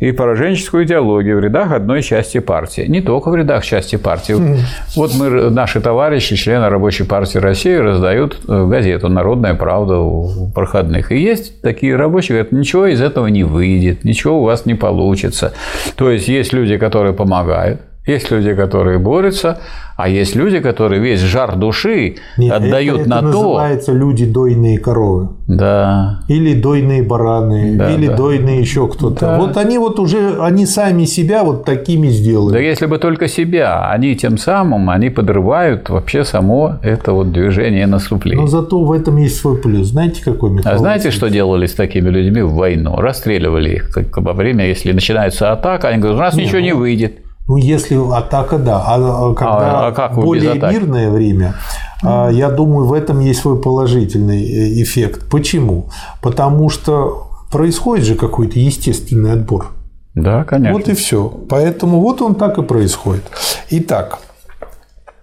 и 0.00 0.12
пораженческую 0.12 0.84
идеологию 0.84 1.38
в 1.38 1.40
рядах 1.40 1.72
одной 1.72 2.02
части 2.02 2.38
партии. 2.38 2.82
Не 2.88 3.00
только 3.00 3.30
в 3.30 3.36
рядах 3.36 3.64
части 3.64 3.96
партии. 3.96 4.34
Mm. 4.34 4.58
Вот 4.96 5.14
мы, 5.14 5.50
наши 5.50 5.80
товарищи, 5.80 6.36
члены 6.36 6.68
Рабочей 6.68 7.04
партии 7.04 7.38
России, 7.38 7.74
раздают 7.74 8.38
э, 8.46 8.66
газету 8.66 9.08
«Народная 9.08 9.54
правда» 9.54 9.98
у 9.98 10.50
проходных. 10.54 11.12
И 11.12 11.18
есть 11.18 11.62
такие 11.62 11.96
рабочие, 11.96 12.36
говорят, 12.36 12.52
ничего 12.52 12.86
из 12.86 13.00
этого 13.00 13.26
не 13.26 13.44
выйдет, 13.44 14.04
ничего 14.04 14.40
у 14.40 14.44
вас 14.44 14.66
не 14.66 14.74
получится. 14.74 15.52
То 15.96 16.10
есть, 16.10 16.28
есть 16.28 16.52
люди, 16.52 16.76
которые 16.76 17.14
помогают, 17.14 17.80
есть 18.06 18.30
люди, 18.30 18.54
которые 18.54 18.98
борются, 18.98 19.58
а 19.96 20.08
есть 20.08 20.36
люди, 20.36 20.60
которые 20.60 21.00
весь 21.00 21.20
жар 21.20 21.56
души 21.56 22.16
Нет, 22.36 22.52
отдают 22.52 23.00
это, 23.00 23.08
на 23.08 23.18
это 23.18 23.32
то. 23.32 23.42
называется 23.42 23.92
люди 23.92 24.26
дойные 24.26 24.78
коровы. 24.78 25.30
Да. 25.48 26.20
Или 26.28 26.54
дойные 26.60 27.02
бараны, 27.02 27.76
да, 27.76 27.90
или 27.90 28.06
да. 28.08 28.16
дойные 28.16 28.60
еще 28.60 28.88
кто-то. 28.88 29.20
Да. 29.20 29.38
Вот 29.38 29.56
они 29.56 29.78
вот 29.78 29.98
уже, 29.98 30.38
они 30.40 30.66
сами 30.66 31.04
себя 31.04 31.44
вот 31.44 31.64
такими 31.64 32.08
сделали. 32.08 32.52
Да 32.52 32.58
если 32.58 32.86
бы 32.86 32.98
только 32.98 33.26
себя, 33.26 33.90
они 33.90 34.14
тем 34.14 34.38
самым, 34.38 34.90
они 34.90 35.08
подрывают 35.08 35.88
вообще 35.88 36.24
само 36.24 36.74
это 36.82 37.12
вот 37.12 37.32
движение 37.32 37.86
наступления. 37.86 38.40
Но 38.40 38.46
зато 38.46 38.84
в 38.84 38.92
этом 38.92 39.16
есть 39.16 39.36
свой 39.36 39.56
плюс. 39.56 39.88
Знаете, 39.88 40.22
какой 40.22 40.50
Михаил? 40.50 40.76
А 40.76 40.78
знаете, 40.78 41.10
что 41.10 41.28
делали 41.28 41.66
с 41.66 41.74
такими 41.74 42.08
людьми 42.10 42.42
в 42.42 42.52
войну? 42.52 42.96
Расстреливали 42.96 43.76
их 43.76 43.90
как 43.90 44.16
во 44.18 44.32
время, 44.32 44.66
если 44.66 44.92
начинается 44.92 45.52
атака, 45.52 45.88
они 45.88 45.98
говорят, 45.98 46.18
у 46.18 46.22
нас 46.22 46.34
Нет, 46.36 46.46
ничего 46.46 46.60
не 46.60 46.72
ну, 46.72 46.78
выйдет. 46.78 47.25
Ну, 47.48 47.56
если 47.56 47.96
атака, 48.12 48.58
да. 48.58 48.82
А, 48.86 48.96
а 48.96 49.34
когда 49.34 49.86
а, 49.86 49.88
а 49.88 49.92
как 49.92 50.14
более 50.14 50.54
мирное 50.54 51.10
время, 51.10 51.54
mm. 52.02 52.32
я 52.34 52.50
думаю, 52.50 52.86
в 52.86 52.92
этом 52.92 53.20
есть 53.20 53.40
свой 53.40 53.60
положительный 53.60 54.42
э, 54.42 54.82
эффект. 54.82 55.28
Почему? 55.30 55.90
Потому 56.20 56.68
что 56.70 57.28
происходит 57.52 58.04
же 58.04 58.14
какой-то 58.16 58.58
естественный 58.58 59.32
отбор. 59.32 59.68
Да, 60.14 60.44
конечно. 60.44 60.72
Вот 60.72 60.88
и 60.88 60.94
все. 60.94 61.28
Поэтому 61.48 62.00
вот 62.00 62.22
он 62.22 62.34
так 62.34 62.58
и 62.58 62.62
происходит. 62.62 63.24
Итак, 63.70 64.18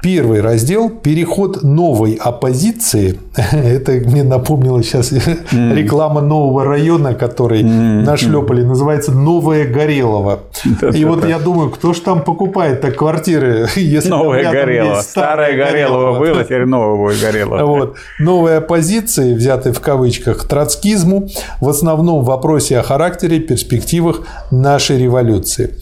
Первый 0.04 0.42
раздел– 0.42 0.90
переход 1.04 1.64
новой 1.64 2.16
оппозиции. 2.16 3.18
Это 3.54 3.94
мне 3.94 4.24
напомнило 4.24 4.84
сейчас 4.84 5.14
mm. 5.14 5.74
реклама 5.76 6.20
нового 6.20 6.66
района, 6.66 7.14
который 7.14 7.64
mm. 7.64 8.04
нашлепали. 8.04 8.64
Называется 8.64 9.14
«Новая 9.14 9.66
Горелова». 9.66 10.40
И 10.94 11.06
вот 11.06 11.26
я 11.26 11.40
думаю, 11.40 11.70
кто 11.70 11.94
ж 11.94 12.02
там 12.02 12.22
покупает 12.22 12.82
так 12.82 12.98
квартиры, 12.98 13.70
если 13.78 14.10
Новая 14.10 14.52
Горелова. 14.52 15.00
Старая 15.00 15.56
Горелова 15.56 16.20
была, 16.20 16.44
теперь 16.44 16.66
новая 16.66 17.16
Горелова. 17.16 17.64
Вот. 17.64 17.96
Новые 18.20 18.58
оппозиции, 18.58 19.34
взятые 19.34 19.72
в 19.72 19.80
кавычках, 19.80 20.46
троцкизму, 20.46 21.30
в 21.62 21.70
основном 21.70 22.24
в 22.24 22.26
вопросе 22.26 22.78
о 22.78 22.84
характере, 22.84 23.40
перспективах 23.40 24.24
нашей 24.52 24.98
революции. 24.98 25.76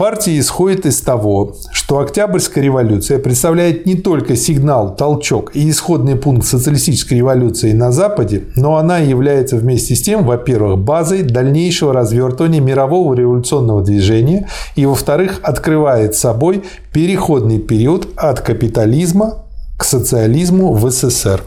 Партия 0.00 0.38
исходит 0.38 0.86
из 0.86 1.02
того, 1.02 1.56
что 1.74 1.98
Октябрьская 1.98 2.64
революция 2.64 3.18
представляет 3.18 3.84
не 3.84 3.96
только 3.96 4.34
сигнал, 4.34 4.96
толчок 4.96 5.54
и 5.54 5.68
исходный 5.68 6.16
пункт 6.16 6.46
социалистической 6.46 7.18
революции 7.18 7.72
на 7.72 7.92
Западе, 7.92 8.44
но 8.56 8.78
она 8.78 8.96
является 8.96 9.56
вместе 9.56 9.94
с 9.94 10.00
тем, 10.00 10.24
во-первых, 10.24 10.78
базой 10.78 11.22
дальнейшего 11.22 11.92
развертывания 11.92 12.62
мирового 12.62 13.12
революционного 13.12 13.82
движения 13.82 14.48
и, 14.74 14.86
во-вторых, 14.86 15.40
открывает 15.42 16.14
собой 16.14 16.64
переходный 16.94 17.58
период 17.58 18.08
от 18.16 18.40
капитализма 18.40 19.44
к 19.76 19.84
социализму 19.84 20.72
в 20.72 20.90
СССР. 20.90 21.42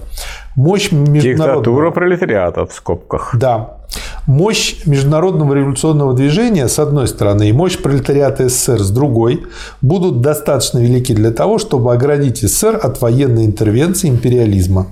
Мощь 0.55 0.91
международного... 0.91 1.55
Диктатура 1.55 1.89
пролетариата 1.89 2.67
в 2.67 2.73
скобках. 2.73 3.35
Да. 3.35 3.72
Мощь 4.25 4.85
международного 4.85 5.53
революционного 5.53 6.13
движения, 6.13 6.69
с 6.69 6.79
одной 6.79 7.09
стороны, 7.09 7.49
и 7.49 7.51
мощь 7.51 7.77
пролетариата 7.77 8.47
СССР, 8.47 8.81
с 8.81 8.89
другой, 8.89 9.43
будут 9.81 10.21
достаточно 10.21 10.79
велики 10.79 11.13
для 11.13 11.31
того, 11.31 11.59
чтобы 11.59 11.93
оградить 11.93 12.39
СССР 12.39 12.79
от 12.81 13.01
военной 13.01 13.45
интервенции 13.45 14.07
империализма. 14.07 14.87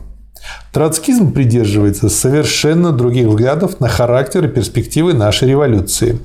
Троцкизм 0.74 1.32
придерживается 1.32 2.10
совершенно 2.10 2.92
других 2.92 3.28
взглядов 3.28 3.80
на 3.80 3.88
характер 3.88 4.46
и 4.46 4.50
перспективы 4.50 5.14
нашей 5.14 5.48
революции. 5.48 6.20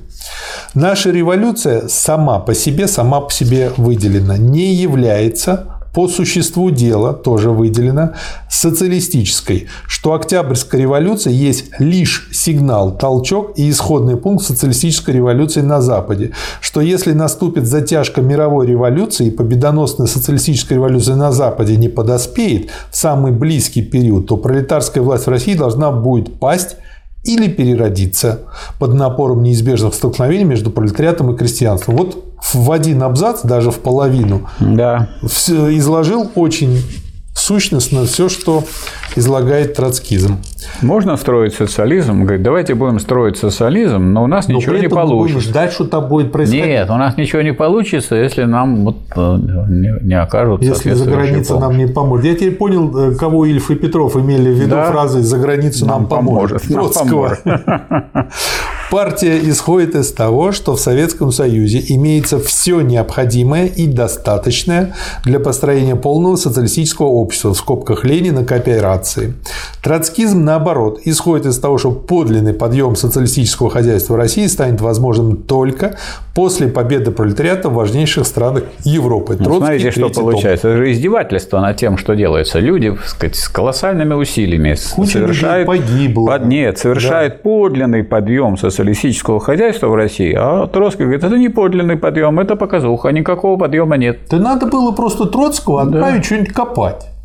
Наша 0.73 1.11
революция 1.11 1.87
сама 1.87 2.39
по 2.39 2.53
себе, 2.53 2.87
сама 2.87 3.21
по 3.21 3.31
себе 3.31 3.71
выделена, 3.77 4.37
не 4.37 4.73
является 4.73 5.76
по 5.97 6.07
существу 6.07 6.69
дела 6.69 7.11
тоже 7.11 7.49
выделено 7.49 8.11
социалистической, 8.47 9.65
что 9.87 10.13
Октябрьская 10.13 10.79
революция 10.79 11.33
есть 11.33 11.71
лишь 11.79 12.29
сигнал, 12.31 12.95
толчок 12.95 13.57
и 13.57 13.67
исходный 13.67 14.15
пункт 14.15 14.45
социалистической 14.45 15.15
революции 15.15 15.61
на 15.61 15.81
Западе, 15.81 16.33
что 16.61 16.81
если 16.81 17.13
наступит 17.13 17.65
затяжка 17.65 18.21
мировой 18.21 18.67
революции 18.67 19.25
и 19.25 19.31
победоносная 19.31 20.05
социалистическая 20.05 20.75
революция 20.75 21.15
на 21.15 21.31
Западе 21.31 21.75
не 21.77 21.89
подоспеет 21.89 22.69
в 22.91 22.95
самый 22.95 23.31
близкий 23.31 23.81
период, 23.81 24.27
то 24.27 24.37
пролетарская 24.37 25.03
власть 25.03 25.25
в 25.25 25.31
России 25.31 25.55
должна 25.55 25.89
будет 25.89 26.39
пасть 26.39 26.75
или 27.27 27.47
переродиться 27.47 28.41
под 28.79 28.93
напором 28.93 29.43
неизбежных 29.43 29.93
столкновений 29.93 30.45
между 30.45 30.71
пролетариатом 30.71 31.33
и 31.33 31.37
крестьянством. 31.37 31.97
Вот 31.97 32.23
в 32.53 32.71
один 32.71 33.03
абзац, 33.03 33.41
даже 33.43 33.71
в 33.71 33.79
половину, 33.79 34.47
да. 34.59 35.09
изложил 35.23 36.31
очень 36.35 36.81
сущностно 37.47 38.03
все, 38.05 38.27
что 38.27 38.65
излагает 39.15 39.73
троцкизм. 39.73 40.37
Можно 40.81 41.15
строить 41.15 41.53
социализм? 41.53 42.23
Говорит, 42.23 42.43
давайте 42.43 42.75
будем 42.75 42.99
строить 42.99 43.37
социализм, 43.37 44.11
но 44.11 44.23
у 44.23 44.27
нас 44.27 44.49
но 44.49 44.55
ничего 44.55 44.75
не 44.75 44.89
получится. 44.89 45.37
Будем 45.37 45.49
ждать, 45.49 45.71
что 45.71 45.85
там 45.85 46.09
будет 46.09 46.33
происходить. 46.33 46.65
Нет, 46.65 46.89
у 46.89 46.95
нас 46.95 47.15
ничего 47.15 47.41
не 47.41 47.53
получится, 47.53 48.15
если 48.15 48.43
нам 48.43 48.83
вот 48.83 48.97
э, 49.15 49.37
не, 49.69 50.05
не 50.05 50.19
окажут 50.19 50.61
Если 50.61 50.91
за 50.91 51.09
границу 51.09 51.57
нам 51.57 51.77
не 51.77 51.87
поможет. 51.87 52.25
Я 52.25 52.35
теперь 52.35 52.55
понял, 52.55 53.11
э, 53.11 53.15
кого 53.15 53.45
Ильф 53.45 53.71
и 53.71 53.75
Петров 53.75 54.17
имели 54.17 54.49
в 54.53 54.57
виду 54.57 54.75
да? 54.75 54.91
фразой 54.91 55.21
«за 55.21 55.37
границу 55.37 55.85
нам, 55.85 56.01
нам 56.01 56.09
поможет». 56.09 56.61
поможет. 56.67 56.93
Троцкого. 56.93 57.37
Партия 58.89 59.37
исходит 59.49 59.95
из 59.95 60.13
того, 60.13 60.53
что 60.53 60.77
в 60.77 60.79
Советском 60.79 61.33
Союзе 61.33 61.83
имеется 61.89 62.39
все 62.39 62.79
необходимое 62.79 63.65
и 63.65 63.85
достаточное 63.85 64.95
для 65.25 65.41
построения 65.41 65.97
полного 65.97 66.37
социалистического 66.37 67.07
общества, 67.07 67.53
в 67.53 67.57
скобках 67.57 68.05
Ленина, 68.05 68.45
кооперации. 68.45 69.33
Троцкизм, 69.83 70.41
наоборот, 70.41 71.01
исходит 71.03 71.47
из 71.47 71.59
того, 71.59 71.77
что 71.77 71.91
подлинный 71.91 72.53
подъем 72.53 72.95
социалистического 72.95 73.69
хозяйства 73.69 74.15
России 74.15 74.47
станет 74.47 74.79
возможным 74.79 75.35
только 75.35 75.97
после 76.37 76.67
победы 76.67 77.11
пролетариата 77.11 77.69
в 77.69 77.73
важнейших 77.73 78.25
странах 78.25 78.63
Европы. 78.83 79.35
Ну, 79.39 79.45
Троцкий, 79.45 79.79
смотрите, 79.79 79.91
что 79.91 80.09
получается. 80.09 80.67
Это 80.69 80.77
же 80.77 80.91
издевательство 80.91 81.59
над 81.59 81.77
тем, 81.77 81.97
что 81.97 82.13
делается. 82.13 82.59
Люди 82.59 82.95
сказать, 83.05 83.35
с 83.35 83.49
колоссальными 83.49 84.13
усилиями 84.13 84.75
Куча 84.95 85.13
совершают, 85.13 85.67
погибло. 85.67 86.27
Под, 86.27 86.45
нет, 86.45 86.77
совершают 86.77 87.33
да. 87.33 87.39
подлинный 87.43 88.03
подъем 88.03 88.57
социалистического 88.57 89.07
социалистического 89.07 89.39
хозяйства 89.39 89.87
в 89.87 89.95
России, 89.95 90.35
а 90.37 90.67
Троцкий 90.67 91.03
говорит, 91.03 91.23
это 91.23 91.37
не 91.37 91.49
подлинный 91.49 91.97
подъем, 91.97 92.39
это 92.39 92.55
показуха, 92.55 93.09
никакого 93.09 93.57
подъема 93.57 93.97
нет. 93.97 94.19
Да 94.29 94.37
надо 94.37 94.67
было 94.67 94.91
просто 94.91 95.25
Троцкого 95.25 95.81
отправить 95.81 96.21
да. 96.21 96.23
что-нибудь 96.23 96.53
копать. 96.53 97.16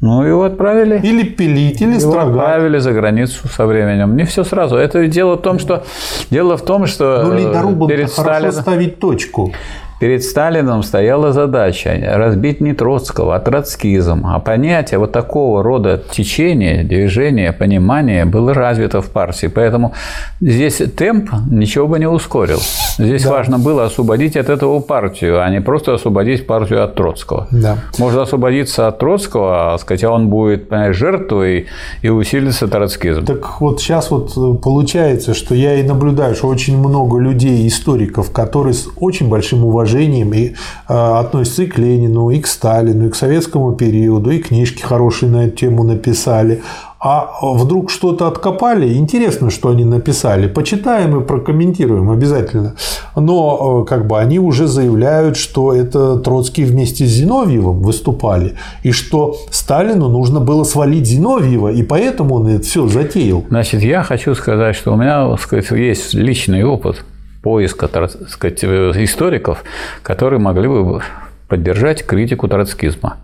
Ну, 0.00 0.22
его 0.22 0.44
отправили. 0.44 1.00
Или 1.02 1.22
пилить, 1.22 1.80
или 1.80 1.92
его 1.92 2.00
строгать. 2.12 2.28
отправили 2.28 2.78
за 2.78 2.92
границу 2.92 3.48
со 3.48 3.66
временем. 3.66 4.16
Не 4.16 4.24
все 4.24 4.44
сразу. 4.44 4.76
Это 4.76 5.06
дело 5.06 5.36
в 5.36 5.42
том, 5.42 5.58
что 5.58 5.84
дело 6.30 6.56
в 6.56 6.62
том, 6.62 6.86
что 6.86 7.22
ну, 7.24 7.34
ледорубам 7.34 7.88
перед 7.88 8.10
Сталином 8.10 8.52
ставить 8.52 8.98
точку. 8.98 9.52
Перед 10.00 10.24
Сталином 10.24 10.82
стояла 10.82 11.32
задача 11.32 11.96
разбить 12.14 12.60
не 12.60 12.74
Троцкого, 12.74 13.36
а 13.36 13.40
троцкизм. 13.40 14.26
А 14.26 14.40
понятие 14.40 14.98
вот 14.98 15.12
такого 15.12 15.62
рода 15.62 16.02
течения, 16.10 16.82
движения, 16.82 17.52
понимания 17.52 18.24
было 18.24 18.52
развито 18.52 19.00
в 19.00 19.10
партии. 19.10 19.46
Поэтому 19.46 19.94
здесь 20.40 20.82
темп 20.96 21.30
ничего 21.50 21.86
бы 21.86 21.98
не 21.98 22.08
ускорил. 22.08 22.58
Здесь 22.98 23.22
да. 23.22 23.30
важно 23.30 23.58
было 23.58 23.84
освободить 23.84 24.36
от 24.36 24.48
этого 24.48 24.80
партию, 24.80 25.42
а 25.42 25.48
не 25.48 25.60
просто 25.60 25.94
освободить 25.94 26.46
партию 26.46 26.84
от 26.84 26.96
Троцкого. 26.96 27.46
Да. 27.50 27.78
Можно 27.98 28.22
освободиться 28.22 28.88
от 28.88 28.98
Троцкого, 28.98 29.74
а 29.74 29.78
сказать, 29.78 30.04
а 30.04 30.10
он 30.10 30.28
будет 30.28 30.68
понимаешь, 30.68 30.96
жертвой 30.96 31.66
и 32.02 32.08
усилится 32.08 32.68
троцкизм. 32.68 33.24
Так 33.24 33.60
вот 33.60 33.80
сейчас 33.80 34.10
вот 34.10 34.32
э, 34.36 34.58
получается, 34.62 35.34
что 35.34 35.54
я 35.54 35.74
и 35.74 35.82
наблюдаю, 35.82 36.34
что 36.34 36.48
очень 36.48 36.78
много 36.78 37.18
людей, 37.18 37.66
историков, 37.66 38.30
которые 38.32 38.74
с 38.74 38.88
очень 38.96 39.28
большим 39.28 39.64
уважением 39.64 39.83
уважением 39.84 40.32
и 40.32 40.54
а, 40.88 41.20
относятся 41.20 41.62
и 41.62 41.66
к 41.66 41.78
Ленину, 41.78 42.30
и 42.30 42.40
к 42.40 42.46
Сталину, 42.46 43.06
и 43.06 43.10
к 43.10 43.14
советскому 43.14 43.72
периоду, 43.72 44.30
и 44.30 44.38
книжки 44.38 44.82
хорошие 44.82 45.30
на 45.30 45.46
эту 45.46 45.56
тему 45.56 45.84
написали. 45.84 46.62
А 47.06 47.28
вдруг 47.42 47.90
что-то 47.90 48.28
откопали, 48.28 48.94
интересно, 48.94 49.50
что 49.50 49.68
они 49.68 49.84
написали. 49.84 50.46
Почитаем 50.46 51.20
и 51.20 51.22
прокомментируем 51.22 52.10
обязательно. 52.10 52.76
Но 53.14 53.82
э, 53.82 53.86
как 53.86 54.06
бы 54.06 54.18
они 54.18 54.38
уже 54.38 54.66
заявляют, 54.66 55.36
что 55.36 55.74
это 55.74 56.16
Троцкий 56.16 56.64
вместе 56.64 57.04
с 57.04 57.10
Зиновьевым 57.10 57.82
выступали, 57.82 58.54
и 58.82 58.90
что 58.90 59.36
Сталину 59.50 60.08
нужно 60.08 60.40
было 60.40 60.64
свалить 60.64 61.06
Зиновьева, 61.06 61.68
и 61.68 61.82
поэтому 61.82 62.36
он 62.36 62.48
это 62.48 62.64
все 62.64 62.88
затеял. 62.88 63.44
Значит, 63.50 63.82
я 63.82 64.02
хочу 64.02 64.34
сказать, 64.34 64.74
что 64.74 64.94
у 64.94 64.96
меня 64.96 65.36
сказать, 65.36 65.70
есть 65.72 66.14
личный 66.14 66.64
опыт 66.64 67.04
поиска 67.44 67.88
так 67.88 68.10
сказать, 68.28 68.64
историков, 68.64 69.62
которые 70.02 70.40
могли 70.40 70.66
бы 70.66 71.02
поддержать 71.46 72.04
критику 72.04 72.48
троцкизма. 72.48 73.18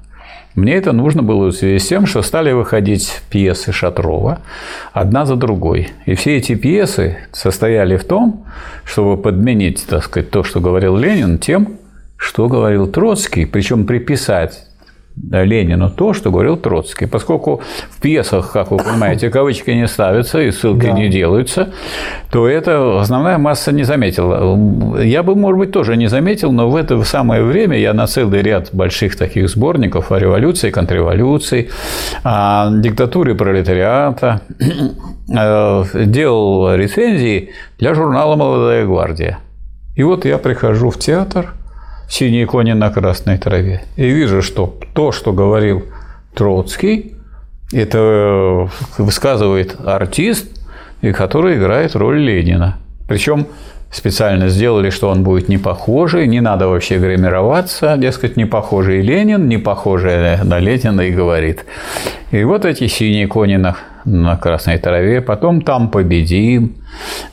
Мне 0.55 0.75
это 0.75 0.93
нужно 0.93 1.23
было 1.23 1.47
в 1.47 1.53
связи 1.53 1.79
с 1.79 1.89
тем, 1.89 2.07
что 2.07 2.21
стали 2.23 2.53
выходить 2.53 3.23
пьесы 3.31 3.73
Шатрова 3.73 4.41
одна 4.93 5.25
за 5.25 5.37
другой. 5.37 5.89
И 6.05 6.15
все 6.15 6.37
эти 6.37 6.55
пьесы 6.55 7.17
состояли 7.33 7.97
в 7.97 8.05
том, 8.05 8.45
чтобы 8.85 9.17
подменить 9.17 9.87
так 9.87 10.05
сказать, 10.05 10.31
то, 10.31 10.43
что 10.45 10.61
говорил 10.61 10.97
Ленин, 10.97 11.39
тем, 11.39 11.79
что 12.17 12.49
говорил 12.49 12.89
Троцкий, 12.89 13.47
причем 13.47 13.87
приписать 13.87 14.67
Ленину 15.31 15.91
то, 15.91 16.13
что 16.13 16.31
говорил 16.31 16.57
Троцкий. 16.57 17.07
Поскольку 17.07 17.61
в 17.91 18.01
пьесах, 18.01 18.53
как 18.53 18.71
вы 18.71 18.79
понимаете, 18.79 19.31
кавычки 19.31 19.71
не 19.71 19.87
ставятся 19.87 20.41
и 20.41 20.51
ссылки 20.51 20.87
да. 20.87 20.93
не 20.93 21.09
делаются, 21.09 21.73
то 22.31 22.49
это 22.49 23.01
основная 23.01 23.39
масса 23.39 23.73
не 23.73 23.85
заметила. 23.85 25.01
Я 25.01 25.23
бы, 25.23 25.35
может 25.35 25.59
быть, 25.59 25.73
тоже 25.73 25.97
не 25.97 26.09
заметил, 26.09 26.53
но 26.53 26.69
в 26.69 26.77
это 26.77 27.03
самое 27.05 27.43
время 27.43 27.79
я 27.79 27.93
на 27.93 28.07
целый 28.07 28.43
ряд 28.43 28.71
больших 28.73 29.17
таких 29.17 29.49
сборников 29.49 30.13
о 30.13 30.19
революции, 30.19 30.71
контрреволюции, 30.71 31.71
о 32.25 32.71
диктатуре 32.71 33.35
пролетариата 33.35 34.41
э, 35.29 35.85
делал 36.07 36.75
рецензии 36.75 37.51
для 37.79 37.95
журнала 37.95 38.37
«Молодая 38.37 38.85
гвардия». 38.85 39.39
И 39.97 40.03
вот 40.03 40.25
я 40.25 40.39
прихожу 40.39 40.91
в 40.91 40.99
театр– 40.99 41.55
синие 42.11 42.47
кони 42.47 42.73
на 42.73 42.91
красной 42.91 43.39
траве. 43.39 43.83
И 43.97 44.11
вижу, 44.11 44.43
что 44.43 44.79
то, 44.95 45.13
что 45.13 45.33
говорил 45.33 45.85
Троцкий, 46.35 47.15
это 47.73 47.99
э, 47.99 48.67
высказывает 48.99 49.77
артист, 49.85 50.47
и 51.03 51.13
который 51.13 51.57
играет 51.57 51.95
роль 51.95 52.21
Ленина. 52.21 52.79
Причем 53.09 53.47
специально 53.91 54.49
сделали, 54.49 54.91
что 54.91 55.09
он 55.09 55.23
будет 55.23 55.49
не 55.49 55.59
похожий, 55.59 56.27
не 56.27 56.41
надо 56.41 56.69
вообще 56.69 56.99
гримироваться, 56.99 57.97
дескать, 57.97 58.37
не 58.37 58.45
похожий 58.45 59.03
Ленин, 59.03 59.49
не 59.49 59.59
похожий 59.59 60.43
на 60.43 60.59
Ленина 60.59 61.03
и 61.03 61.13
говорит. 61.13 61.65
И 62.33 62.43
вот 62.45 62.65
эти 62.65 62.87
синие 62.89 63.29
кони 63.29 63.57
на, 63.57 63.77
на 64.05 64.37
красной 64.37 64.79
траве, 64.79 65.21
потом 65.21 65.63
там 65.63 65.91
победим, 65.91 66.77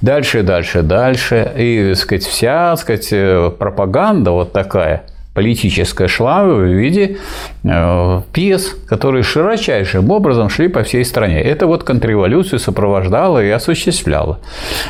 дальше, 0.01 0.43
дальше, 0.43 0.82
дальше. 0.82 1.51
И, 1.57 1.89
так 1.89 1.97
сказать, 1.97 2.24
вся, 2.24 2.72
так 2.72 2.80
сказать, 2.80 3.09
э, 3.11 3.51
пропаганда 3.57 4.32
вот 4.32 4.53
такая– 4.53 5.03
политическая 5.38 6.07
шла 6.07 6.43
в 6.43 6.63
виде 6.63 7.17
э, 7.63 8.21
пьес, 8.33 8.75
которые 8.88 9.21
широчайшим 9.21 10.09
образом 10.09 10.49
шли 10.49 10.67
по 10.67 10.81
всей 10.81 11.05
стране. 11.05 11.39
Это 11.39 11.67
вот 11.67 11.83
контрреволюцию 11.83 12.57
сопровождало 12.57 13.43
и 13.43 13.49
осуществляло. 13.51 14.39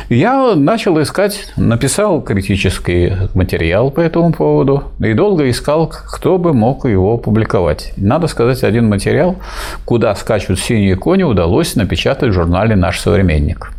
Я 0.08 0.54
начал 0.54 0.98
искать, 1.02 1.52
написал 1.58 2.22
критический 2.22 3.12
материал 3.34 3.90
по 3.90 4.00
этому 4.00 4.32
поводу 4.32 4.84
и 5.00 5.12
долго 5.12 5.50
искал, 5.50 5.86
кто 5.86 6.38
бы 6.38 6.54
мог 6.54 6.86
его 6.86 7.18
публиковать. 7.18 7.92
Надо 7.98 8.26
сказать, 8.26 8.64
один 8.64 8.88
материал, 8.88 9.36
куда 9.84 10.14
скачут 10.14 10.58
синие 10.58 10.96
кони, 10.96 11.24
удалось 11.24 11.76
напечатать 11.76 12.30
в 12.30 12.32
журнале 12.32 12.74
«Наш 12.74 13.00
современник» 13.00 13.70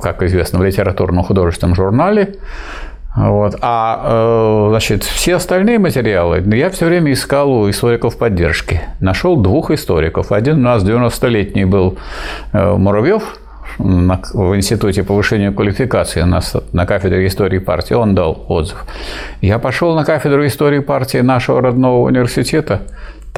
как 0.00 0.22
известно, 0.22 0.58
в 0.58 0.64
литературно-художественном 0.64 1.74
журнале 1.74 2.34
вот. 3.18 3.56
А 3.60 4.00
э, 4.04 4.66
значит, 4.70 5.02
все 5.02 5.36
остальные 5.36 5.78
материалы 5.80 6.42
я 6.56 6.70
все 6.70 6.86
время 6.86 7.12
искал 7.12 7.50
у 7.50 7.68
историков 7.68 8.16
поддержки. 8.16 8.80
Нашел 9.00 9.36
двух 9.36 9.70
историков. 9.72 10.30
Один 10.30 10.58
у 10.58 10.62
нас 10.62 10.84
90-летний 10.84 11.64
был 11.64 11.98
э, 12.52 12.74
Муравьев, 12.76 13.22
в 13.78 14.56
Институте 14.56 15.04
повышения 15.04 15.52
квалификации 15.52 16.22
на, 16.22 16.40
на 16.72 16.86
кафедре 16.86 17.26
истории 17.26 17.58
партии, 17.58 17.94
он 17.94 18.14
дал 18.14 18.44
отзыв. 18.48 18.84
Я 19.40 19.58
пошел 19.58 19.94
на 19.94 20.04
кафедру 20.04 20.44
истории 20.46 20.80
партии 20.80 21.18
нашего 21.18 21.62
родного 21.62 22.04
университета, 22.06 22.82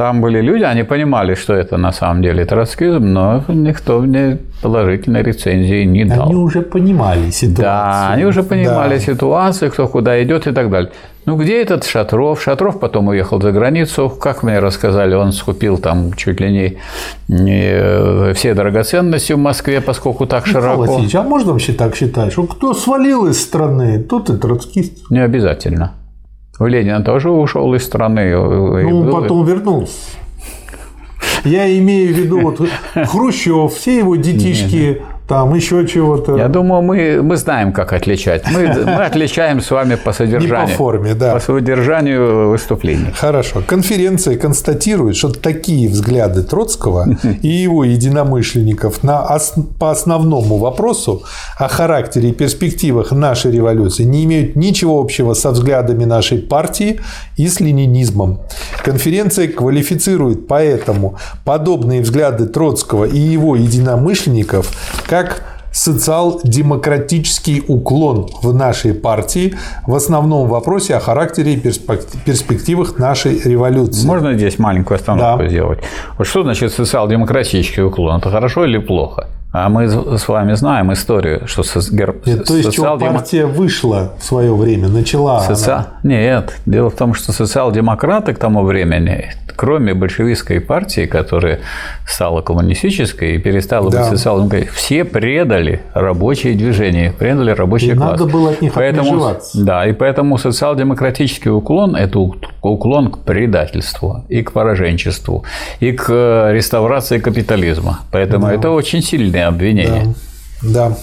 там 0.01 0.23
были 0.23 0.41
люди, 0.41 0.63
они 0.63 0.83
понимали, 0.83 1.35
что 1.35 1.53
это 1.53 1.77
на 1.77 1.93
самом 1.93 2.23
деле 2.23 2.47
троцкизм, 2.47 3.13
но 3.13 3.45
никто 3.49 4.01
мне 4.01 4.39
положительной 4.63 5.23
рецензии 5.23 5.85
не 5.85 6.07
дал. 6.07 6.31
Они 6.31 6.37
уже 6.37 6.63
понимали 6.63 7.31
ситуацию. 7.31 7.65
Да, 7.65 8.09
они 8.15 8.25
уже 8.25 8.43
понимали 8.43 8.95
да. 8.95 9.01
ситуацию, 9.01 9.71
кто 9.71 9.89
куда 9.89 10.23
идет 10.23 10.47
и 10.47 10.53
так 10.53 10.71
далее. 10.71 10.91
Ну, 11.27 11.37
где 11.37 11.61
этот 11.61 11.85
Шатров? 11.85 12.43
Шатров 12.43 12.81
потом 12.81 13.09
уехал 13.09 13.43
за 13.43 13.53
границу. 13.53 14.09
Как 14.09 14.43
мне 14.43 14.59
рассказали, 14.59 15.15
он 15.15 15.33
скупил 15.33 15.77
там 15.77 16.15
чуть 16.15 16.41
ли 16.41 16.51
не, 16.51 16.79
не 17.29 18.33
все 18.33 18.55
драгоценности 18.55 19.35
в 19.35 19.39
Москве, 19.39 19.83
поскольку 19.83 20.27
так 20.27 20.47
Михаил 20.47 20.63
широко. 20.63 20.81
Васильевич, 20.81 21.15
а 21.15 21.23
можно 21.23 21.53
вообще 21.53 21.75
так 21.75 21.95
считать, 21.95 22.33
что 22.33 22.45
кто 22.45 22.73
свалил 22.73 23.27
из 23.27 23.39
страны, 23.39 23.99
тот 23.99 24.31
и 24.31 24.39
троцкист? 24.39 25.11
Не 25.11 25.21
обязательно. 25.21 25.93
Ленин 26.67 27.03
тоже 27.03 27.31
ушел 27.31 27.75
из 27.75 27.85
страны. 27.85 28.33
Ну, 28.35 29.01
он 29.01 29.11
потом 29.11 29.45
вернулся. 29.47 30.17
Я 31.45 31.77
имею 31.79 32.15
в 32.15 32.19
виду 32.19 32.41
вот 32.41 32.61
Хрущев, 32.95 33.73
все 33.73 33.99
его 33.99 34.17
детишки 34.17 35.03
там 35.31 35.55
еще 35.55 35.87
чего-то. 35.87 36.37
Я 36.37 36.49
думаю, 36.49 36.83
мы, 36.83 37.23
мы 37.23 37.37
знаем, 37.37 37.73
как 37.73 37.93
отличать. 37.93 38.43
Мы, 38.51 38.67
мы 38.67 39.05
отличаем 39.07 39.61
с 39.61 39.71
вами 39.71 39.95
по 39.95 40.13
содержанию. 40.13 40.67
Не 40.67 40.73
по 40.73 40.77
форме, 40.77 41.15
да. 41.15 41.35
По 41.35 41.41
содержанию 41.41 42.51
выступлений. 42.51 43.13
Хорошо. 43.15 43.63
Конференция 43.65 44.37
констатирует, 44.37 45.15
что 45.15 45.29
такие 45.29 45.89
взгляды 45.89 46.43
Троцкого 46.43 47.07
и 47.43 47.47
его 47.47 47.85
единомышленников 47.85 49.05
на, 49.05 49.39
по 49.79 49.93
основному 49.93 50.59
вопросу 50.59 51.23
о 51.57 51.69
характере 51.69 52.31
и 52.31 52.33
перспективах 52.33 53.13
нашей 53.13 53.53
революции 53.53 54.03
не 54.03 54.25
имеют 54.25 54.57
ничего 54.57 54.99
общего 54.99 55.35
со 55.35 55.53
взглядами 55.53 56.07
нашей 56.07 56.39
партии 56.39 57.01
и 57.37 57.47
с 57.47 57.61
ленинизмом. 57.61 58.41
Конференция 58.83 59.47
квалифицирует 59.47 60.49
поэтому 60.49 61.15
подобные 61.45 62.01
взгляды 62.03 62.47
Троцкого 62.47 63.05
и 63.05 63.19
его 63.19 63.55
единомышленников 63.55 64.73
как 65.07 65.20
как 65.23 65.43
социал-демократический 65.73 67.63
уклон 67.69 68.29
в 68.43 68.53
нашей 68.55 68.93
партии 68.93 69.55
в 69.87 69.95
основном 69.95 70.49
вопросе 70.49 70.97
о 70.97 71.01
характере 71.01 71.55
и 71.55 71.57
перспективах 71.61 72.99
нашей 72.99 73.41
революции. 73.41 74.07
Можно 74.07 74.35
здесь 74.35 74.59
маленькую 74.59 74.97
остановку 74.97 75.45
да. 75.45 75.49
сделать? 75.49 75.79
Вот 76.19 76.27
что 76.27 76.43
значит 76.43 76.73
социал-демократический 76.73 77.83
уклон? 77.83 78.19
Это 78.19 78.31
хорошо 78.31 78.65
или 78.65 78.79
плохо? 78.79 79.29
А 79.53 79.69
мы 79.69 79.89
с 79.89 80.29
вами 80.29 80.53
знаем 80.53 80.93
историю, 80.93 81.49
что 81.49 81.65
герб... 81.91 82.25
Нет, 82.25 82.45
то 82.45 82.55
есть, 82.55 82.73
социал 82.73 82.99
партия 82.99 83.47
вышла 83.47 84.13
в 84.19 84.25
свое 84.25 84.55
время, 84.55 84.89
начала. 84.89 85.41
Соци... 85.41 85.71
Она... 85.71 85.89
Нет, 86.05 86.55
дело 86.67 86.89
в 86.89 86.95
том, 86.95 87.15
что 87.15 87.33
социал-демократы 87.33 88.33
к 88.33 88.39
тому 88.39 88.63
времени, 88.63 89.35
кроме 89.57 89.93
большевистской 89.95 90.61
партии, 90.61 91.07
которая 91.07 91.59
стала 92.07 92.43
коммунистической 92.43 93.35
и 93.35 93.39
перестала 93.39 93.91
да. 93.91 93.99
быть 93.99 94.09
социал-демократической, 94.09 94.77
все 94.77 95.05
предали 95.05 95.83
рабочее 95.95 96.55
движение, 96.55 97.13
предали 97.13 97.51
рабочий 97.51 97.91
и 97.91 97.95
класс. 97.95 98.13
Надо 98.13 98.27
было 98.27 98.51
от 98.51 98.63
них 98.63 98.73
поэтому, 98.73 99.35
Да, 99.55 99.85
и 99.85 99.93
поэтому 99.93 100.39
социал-демократический 100.39 101.51
уклон– 101.51 101.97
это 101.97 102.21
уклон 102.63 103.11
к 103.11 103.19
предательству 103.19 104.25
и 104.29 104.43
к 104.43 104.53
пораженчеству, 104.53 105.45
и 105.81 105.91
к 105.91 106.07
э, 106.09 106.53
реставрации 106.53 107.19
капитализма. 107.19 108.01
Поэтому 108.13 108.47
да. 108.47 108.55
это 108.55 108.71
очень 108.71 109.03
сильный 109.03 109.40
серьезные 109.41 109.47
обвинения. 109.47 110.15
Да. 110.63 110.91
да. 110.91 110.97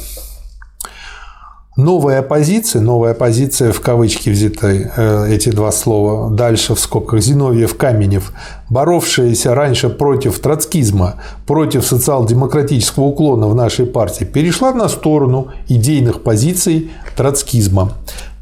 Новая 1.76 2.22
оппозиция, 2.22 2.82
новая 2.82 3.12
оппозиция 3.12 3.72
в 3.72 3.82
кавычки 3.82 4.32
взяты 4.32 4.92
э, 4.98 5.28
эти 5.30 5.50
два 5.50 5.72
слова, 5.72 6.32
дальше 6.32 6.74
в 6.74 6.80
скобках 6.80 7.22
Зиновьев, 7.22 7.78
Каменев, 7.78 8.32
боровшаяся 8.68 9.54
раньше 9.54 9.90
против 9.90 10.40
троцкизма, 10.40 11.22
против 11.46 11.86
социал-демократического 11.86 13.04
уклона 13.04 13.48
в 13.48 13.54
нашей 13.54 13.86
партии, 13.86 14.24
перешла 14.24 14.74
на 14.74 14.90
сторону 14.90 15.50
идейных 15.68 16.24
позиций 16.24 16.90
троцкизма. 17.16 17.94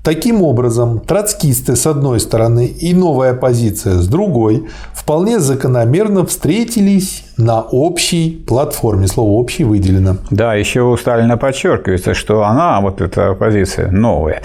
Таким 0.05 0.41
образом, 0.41 0.99
троцкисты 0.99 1.75
с 1.75 1.87
одной 1.87 2.19
стороны 2.19 2.67
и 2.67 2.93
новая 2.93 3.31
оппозиция 3.31 3.99
с 3.99 4.07
другой 4.07 4.67
вполне 4.93 5.39
закономерно 5.39 6.25
встретились 6.25 7.23
на 7.37 7.61
общей 7.61 8.43
платформе. 8.47 9.07
Слово 9.07 9.31
«общий» 9.31 9.63
выделено. 9.63 10.17
Да, 10.31 10.55
еще 10.55 10.81
у 10.81 10.95
Сталина 10.97 11.37
подчеркивается, 11.37 12.13
что 12.13 12.43
она, 12.43 12.79
вот 12.81 13.01
эта 13.01 13.31
оппозиция 13.31 13.91
новая, 13.91 14.41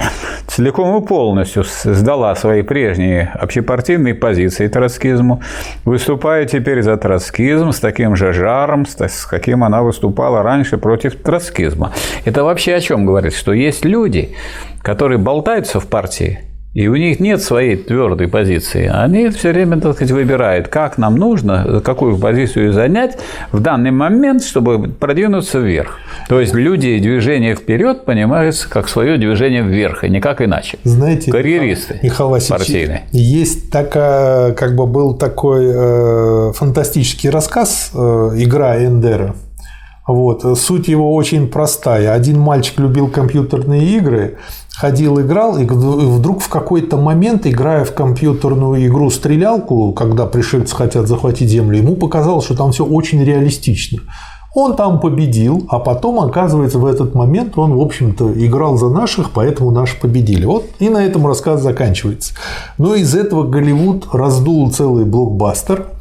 целиком 0.49 1.03
и 1.03 1.07
полностью 1.07 1.64
сдала 1.84 2.34
свои 2.34 2.62
прежние 2.62 3.30
общепартийные 3.34 4.14
позиции 4.14 4.66
троцкизму, 4.66 5.43
выступая 5.84 6.47
теперь 6.47 6.82
за 6.82 6.97
троцкизм 6.97 7.72
с 7.72 7.80
таким 7.80 8.16
же 8.16 8.32
жаром, 8.32 8.86
с 8.86 9.26
каким 9.26 9.62
она 9.64 9.82
выступала 9.82 10.43
раньше 10.43 10.78
против 10.78 11.16
троцкизма. 11.16 11.93
Это 12.24 12.45
вообще 12.45 12.74
о 12.74 12.80
чем 12.80 13.07
говорит? 13.07 13.34
Что 13.34 13.53
есть 13.53 13.84
люди, 13.84 14.34
которые 14.82 15.18
болтаются 15.18 15.78
в 15.78 15.86
партии, 15.86 16.41
и 16.73 16.87
у 16.87 16.95
них 16.95 17.18
нет 17.18 17.43
своей 17.43 17.77
твердой 17.77 18.29
позиции. 18.29 18.87
Они 18.87 19.29
все 19.31 19.51
время, 19.51 19.81
так 19.81 19.95
сказать, 19.95 20.12
выбирают, 20.12 20.68
как 20.68 20.99
нам 20.99 21.16
нужно, 21.16 21.81
какую 21.85 22.16
позицию 22.16 22.73
занять 22.73 23.18
в 23.51 23.61
данный 23.61 23.91
момент, 23.91 24.45
чтобы 24.45 24.89
продвинуться 24.89 25.59
вверх. 25.59 25.99
То 26.29 26.41
есть 26.41 26.55
люди 26.55 26.87
и 26.87 27.01
движение 27.01 27.57
вперед 27.57 28.05
понимаются 28.05 28.68
как 28.71 28.89
свое 28.89 29.18
движение 29.18 29.62
вверх, 29.62 30.05
и 30.05 30.09
никак 30.09 30.43
иначе. 30.43 30.79
Знаете, 30.85 31.33
карьеристы 31.33 31.99
Михаил 32.03 32.31
Васильевич, 32.31 32.66
партийные. 32.66 33.03
есть 33.11 33.71
такая, 33.71 34.53
как 34.53 34.77
бы 34.77 34.87
был 34.87 35.14
такой 35.14 35.64
э, 35.66 36.53
фантастический 36.53 37.31
рассказ 37.31 37.91
э, 37.95 37.99
«Игра 38.37 38.77
Эндера». 38.77 39.35
Вот. 40.07 40.59
Суть 40.59 40.89
его 40.89 41.14
очень 41.14 41.49
простая. 41.49 42.12
Один 42.12 42.39
мальчик 42.39 42.81
любил 42.81 43.09
компьютерные 43.09 43.85
игры, 43.97 44.39
ходил, 44.81 45.20
играл, 45.20 45.59
и 45.59 45.64
вдруг 45.66 46.41
в 46.41 46.49
какой-то 46.49 46.97
момент, 46.97 47.47
играя 47.47 47.85
в 47.85 47.93
компьютерную 47.93 48.87
игру 48.87 49.11
«Стрелялку», 49.11 49.93
когда 49.93 50.24
пришельцы 50.24 50.74
хотят 50.74 51.07
захватить 51.07 51.51
Землю, 51.51 51.76
ему 51.76 51.97
показалось, 51.97 52.47
что 52.47 52.57
там 52.57 52.72
все 52.72 52.87
очень 52.87 53.22
реалистично. 53.22 54.01
Он 54.55 54.74
там 54.76 54.99
победил, 54.99 55.66
а 55.68 55.81
потом, 55.81 56.18
оказывается, 56.20 56.78
в 56.78 56.87
этот 56.87 57.14
момент 57.14 57.59
он, 57.59 57.74
в 57.74 57.81
общем-то, 57.81 58.33
играл 58.45 58.78
за 58.78 58.89
наших, 58.89 59.33
поэтому 59.33 59.70
наши 59.70 60.01
победили. 60.01 60.47
Вот 60.47 60.64
и 60.78 60.89
на 60.89 61.05
этом 61.05 61.26
рассказ 61.26 61.61
заканчивается. 61.61 62.33
Но 62.78 62.95
из 62.95 63.14
этого 63.14 63.43
Голливуд 63.43 64.09
раздул 64.12 64.70
целый 64.70 65.05
блокбастер– 65.05 65.89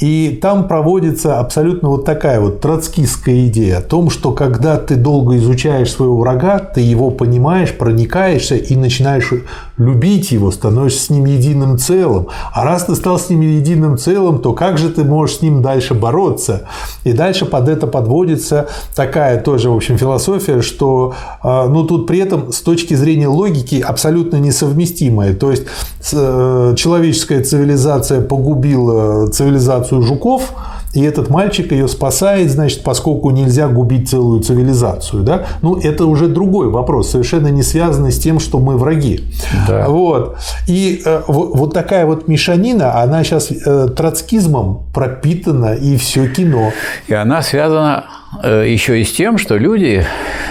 и 0.00 0.38
там 0.40 0.68
проводится 0.68 1.40
абсолютно 1.40 1.88
вот 1.88 2.04
такая 2.04 2.40
вот 2.40 2.60
троцкистская 2.60 3.46
идея 3.48 3.78
о 3.78 3.82
том, 3.82 4.10
что 4.10 4.30
когда 4.32 4.76
ты 4.76 4.94
долго 4.94 5.36
изучаешь 5.38 5.90
своего 5.90 6.18
врага, 6.18 6.60
ты 6.60 6.80
его 6.80 7.10
понимаешь, 7.10 7.76
проникаешься 7.76 8.54
и 8.54 8.76
начинаешь 8.76 9.32
любить 9.76 10.30
его, 10.30 10.52
становишься 10.52 11.06
с 11.06 11.10
ним 11.10 11.24
единым 11.24 11.78
целым. 11.78 12.28
А 12.52 12.64
раз 12.64 12.84
ты 12.84 12.94
стал 12.94 13.18
с 13.18 13.28
ним 13.28 13.40
единым 13.40 13.98
целым, 13.98 14.38
то 14.38 14.52
как 14.52 14.78
же 14.78 14.88
ты 14.90 15.02
можешь 15.02 15.38
с 15.38 15.42
ним 15.42 15.62
дальше 15.62 15.94
бороться? 15.94 16.68
И 17.02 17.12
дальше 17.12 17.44
под 17.44 17.68
это 17.68 17.88
подводится 17.88 18.68
такая 18.94 19.40
тоже, 19.40 19.70
в 19.70 19.74
общем, 19.74 19.98
философия, 19.98 20.62
что 20.62 21.14
а, 21.42 21.66
ну, 21.66 21.84
тут 21.84 22.06
при 22.06 22.20
этом 22.20 22.52
с 22.52 22.60
точки 22.60 22.94
зрения 22.94 23.28
логики 23.28 23.80
абсолютно 23.80 24.36
несовместимая. 24.36 25.34
То 25.34 25.50
есть 25.50 25.64
э, 26.12 26.74
человеческая 26.76 27.42
цивилизация 27.42 28.20
погубила 28.20 29.26
цивилизацию 29.26 29.47
цивилизацию 29.48 30.02
жуков, 30.02 30.52
и 30.94 31.02
этот 31.02 31.28
мальчик 31.30 31.72
ее 31.72 31.88
спасает, 31.88 32.50
значит, 32.50 32.82
поскольку 32.82 33.30
нельзя 33.30 33.68
губить 33.68 34.08
целую 34.08 34.42
цивилизацию. 34.42 35.22
Да? 35.22 35.46
Ну, 35.62 35.76
это 35.76 36.06
уже 36.06 36.28
другой 36.28 36.70
вопрос, 36.70 37.10
совершенно 37.10 37.48
не 37.48 37.62
связанный 37.62 38.12
с 38.12 38.18
тем, 38.18 38.40
что 38.40 38.58
мы 38.58 38.76
враги. 38.76 39.24
Да. 39.66 39.88
Вот. 39.88 40.38
И 40.66 41.02
э, 41.04 41.22
вот 41.26 41.74
такая 41.74 42.06
вот 42.06 42.28
мешанина, 42.28 43.00
она 43.00 43.24
сейчас 43.24 43.50
э, 43.50 43.88
троцкизмом 43.88 44.84
пропитана, 44.94 45.74
и 45.74 45.96
все 45.96 46.28
кино. 46.28 46.72
И 47.06 47.14
она 47.14 47.42
связана 47.42 48.04
еще 48.42 49.00
и 49.00 49.04
с 49.04 49.12
тем, 49.12 49.38
что 49.38 49.56
люди, 49.56 50.04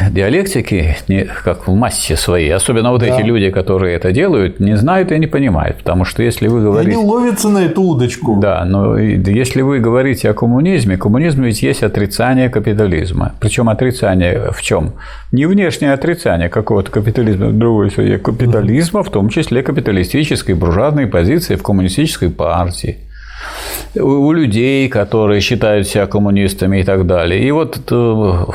диалектики, 0.10 0.98
не, 1.08 1.26
как 1.26 1.68
в 1.68 1.74
массе 1.74 2.16
своей, 2.16 2.52
особенно 2.52 2.92
вот 2.92 3.02
да. 3.02 3.08
эти 3.08 3.22
люди, 3.22 3.50
которые 3.52 3.96
это 3.96 4.12
делают, 4.12 4.60
не 4.60 4.76
знают 4.76 5.12
и 5.12 5.20
не 5.20 5.28
понимают. 5.28 5.78
Потому 5.78 6.04
что 6.04 6.24
если 6.24 6.48
вы 6.48 6.62
говорите... 6.62 6.98
Они 6.98 7.06
ловятся 7.06 7.50
на 7.50 7.60
эту 7.60 7.82
удочку. 7.84 8.38
Да, 8.42 8.66
но 8.66 8.98
если 8.98 9.62
вы 9.62 9.80
говорите 9.80 10.30
о 10.30 10.34
коммунизме, 10.34 10.98
коммунизм 10.98 11.44
ведь 11.44 11.62
есть 11.62 11.84
отрицание 11.84 12.50
капитализма. 12.50 13.36
Причем 13.40 13.70
отрицание 13.70 14.52
в 14.52 14.62
чем? 14.62 14.94
Не 15.32 15.46
внешнее 15.46 15.94
отрицание 15.94 16.50
какого-то 16.50 16.92
капитализма, 16.92 17.52
другой 17.52 17.90
капитализма, 17.90 19.04
в 19.04 19.10
том 19.10 19.30
числе 19.30 19.62
капиталистической 19.62 20.56
буржуазной 20.56 21.08
позиции 21.08 21.56
в 21.56 21.64
коммунистической 21.64 22.30
партии 22.30 22.98
у 23.96 24.32
людей, 24.32 24.90
которые 24.90 25.42
считают 25.42 25.88
себя 25.88 26.08
коммунистами 26.08 26.80
и 26.80 26.84
так 26.84 27.06
далее. 27.06 27.42
И 27.42 27.52
вот 27.52 27.80
э, 27.90 28.46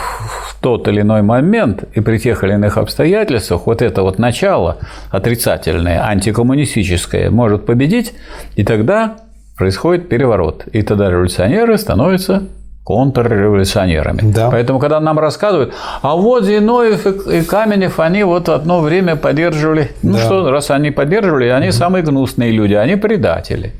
тот 0.61 0.89
или 0.89 1.01
иной 1.01 1.23
момент 1.23 1.85
и 1.95 2.01
при 2.01 2.19
тех 2.19 2.45
или 2.45 2.53
иных 2.53 2.79
обстоятельствах 2.79 3.67
вот 3.67 3.83
это 3.83 4.03
вот 4.03 4.19
начало 4.19 4.79
отрицательное, 5.11 6.07
антикоммунистическое 6.07 7.31
может 7.31 7.67
победить, 7.67 8.15
и 8.57 8.65
тогда 8.65 9.17
происходит 9.57 10.09
переворот. 10.09 10.65
И 10.73 10.83
тогда 10.83 11.11
революционеры 11.11 11.77
становятся 11.79 12.45
контрреволюционерами. 12.85 14.33
Да. 14.33 14.51
Поэтому, 14.51 14.81
когда 14.81 14.99
нам 15.01 15.19
рассказывают, 15.19 15.73
а 16.03 16.17
вот 16.17 16.45
Зиновьев 16.45 17.07
и 17.29 17.43
Каменев, 17.43 18.01
они 18.01 18.25
вот 18.25 18.49
одно 18.49 18.81
время 18.81 19.15
поддерживали. 19.15 19.93
Ну 20.03 20.15
да. 20.15 20.19
что, 20.19 20.51
раз 20.51 20.71
они 20.71 20.91
поддерживали, 20.91 21.47
они 21.47 21.69
угу. 21.69 21.75
самые 21.75 22.03
гнусные 22.03 22.51
люди, 22.51 22.75
они 22.75 22.97
предатели. 22.97 23.73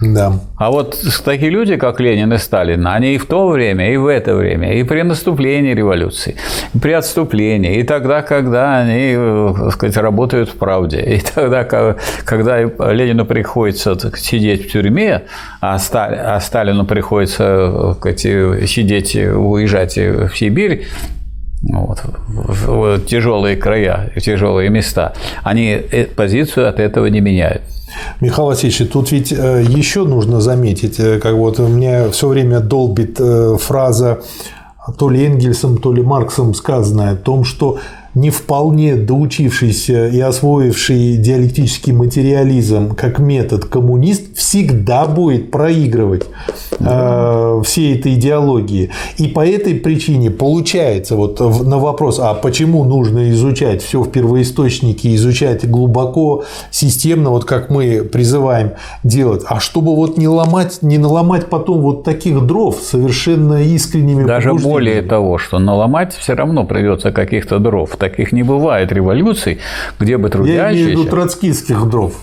Да. 0.00 0.40
А 0.56 0.70
вот 0.70 0.98
такие 1.24 1.50
люди, 1.50 1.76
как 1.76 2.00
Ленин 2.00 2.32
и 2.32 2.38
Сталин, 2.38 2.86
они 2.86 3.14
и 3.14 3.18
в 3.18 3.24
то 3.24 3.48
время, 3.48 3.92
и 3.92 3.96
в 3.96 4.06
это 4.06 4.34
время, 4.34 4.74
и 4.74 4.82
при 4.82 5.00
наступлении 5.00 5.72
революции, 5.72 6.36
и 6.74 6.78
при 6.78 6.92
отступлении, 6.92 7.78
и 7.78 7.82
тогда, 7.82 8.20
когда 8.20 8.78
они, 8.78 9.16
так 9.56 9.72
сказать, 9.72 9.96
работают 9.96 10.50
в 10.50 10.56
правде, 10.56 11.00
и 11.00 11.20
тогда, 11.34 11.64
когда 12.24 12.60
Ленину 12.60 13.24
приходится 13.24 13.96
сидеть 14.16 14.68
в 14.68 14.72
тюрьме, 14.72 15.22
а, 15.62 15.78
а 15.92 16.40
Сталину 16.40 16.84
приходится 16.84 17.94
сказать, 17.96 18.20
сидеть, 18.20 19.16
уезжать 19.16 19.96
в 19.96 20.30
Сибирь, 20.36 20.86
вот, 21.62 22.00
в 22.28 23.00
тяжелые 23.06 23.56
края, 23.56 24.12
тяжелые 24.20 24.68
места, 24.68 25.14
они 25.42 25.70
э, 25.70 26.04
позицию 26.04 26.68
от 26.68 26.80
этого 26.80 27.06
не 27.06 27.20
меняют. 27.20 27.62
Михаил 28.20 28.48
Васильевич, 28.48 28.90
тут 28.90 29.12
ведь 29.12 29.32
э, 29.32 29.64
еще 29.68 30.04
нужно 30.04 30.40
заметить, 30.40 30.98
э, 30.98 31.18
как 31.18 31.34
вот 31.34 31.58
меня 31.58 32.10
все 32.10 32.28
время 32.28 32.60
долбит 32.60 33.16
э, 33.18 33.56
фраза 33.58 34.20
то 34.98 35.10
ли 35.10 35.26
Энгельсом, 35.26 35.78
то 35.78 35.92
ли 35.92 36.02
Марксом 36.02 36.54
сказанная 36.54 37.12
о 37.12 37.16
том, 37.16 37.44
что 37.44 37.78
не 38.16 38.30
вполне 38.30 38.96
доучившийся 38.96 40.08
и 40.08 40.18
освоивший 40.20 41.18
диалектический 41.18 41.92
материализм 41.92 42.94
как 42.94 43.18
метод 43.18 43.66
коммунист 43.66 44.34
всегда 44.34 45.04
будет 45.04 45.50
проигрывать 45.50 46.24
э, 46.80 47.62
всей 47.62 47.98
этой 47.98 48.14
идеологии. 48.14 48.90
И 49.18 49.28
по 49.28 49.46
этой 49.46 49.74
причине 49.74 50.30
получается 50.30 51.14
вот 51.14 51.40
на 51.40 51.78
вопрос, 51.78 52.18
а 52.18 52.32
почему 52.32 52.84
нужно 52.84 53.30
изучать 53.32 53.82
все 53.82 54.00
в 54.00 54.10
первоисточнике, 54.10 55.14
изучать 55.14 55.68
глубоко, 55.68 56.44
системно, 56.70 57.28
вот 57.28 57.44
как 57.44 57.68
мы 57.68 58.02
призываем 58.02 58.72
делать, 59.04 59.42
а 59.46 59.60
чтобы 59.60 59.94
вот 59.94 60.16
не 60.16 60.26
ломать, 60.26 60.78
не 60.80 60.96
наломать 60.96 61.50
потом 61.50 61.82
вот 61.82 62.04
таких 62.04 62.46
дров 62.46 62.78
совершенно 62.80 63.62
искренними 63.62 64.24
Даже 64.24 64.54
более 64.54 65.02
того, 65.02 65.36
что 65.36 65.58
наломать 65.58 66.14
все 66.14 66.32
равно 66.32 66.64
придется 66.64 67.12
каких-то 67.12 67.58
дров 67.58 67.94
таких 68.08 68.32
не 68.32 68.42
бывает 68.42 68.92
революций, 68.92 69.58
где 69.98 70.16
бы 70.16 70.28
трудящиеся... 70.28 70.64
Я 70.64 70.72
имею 70.72 70.86
в 70.86 70.90
виду 70.90 71.10
троцкистских 71.10 71.88
дров. 71.88 72.14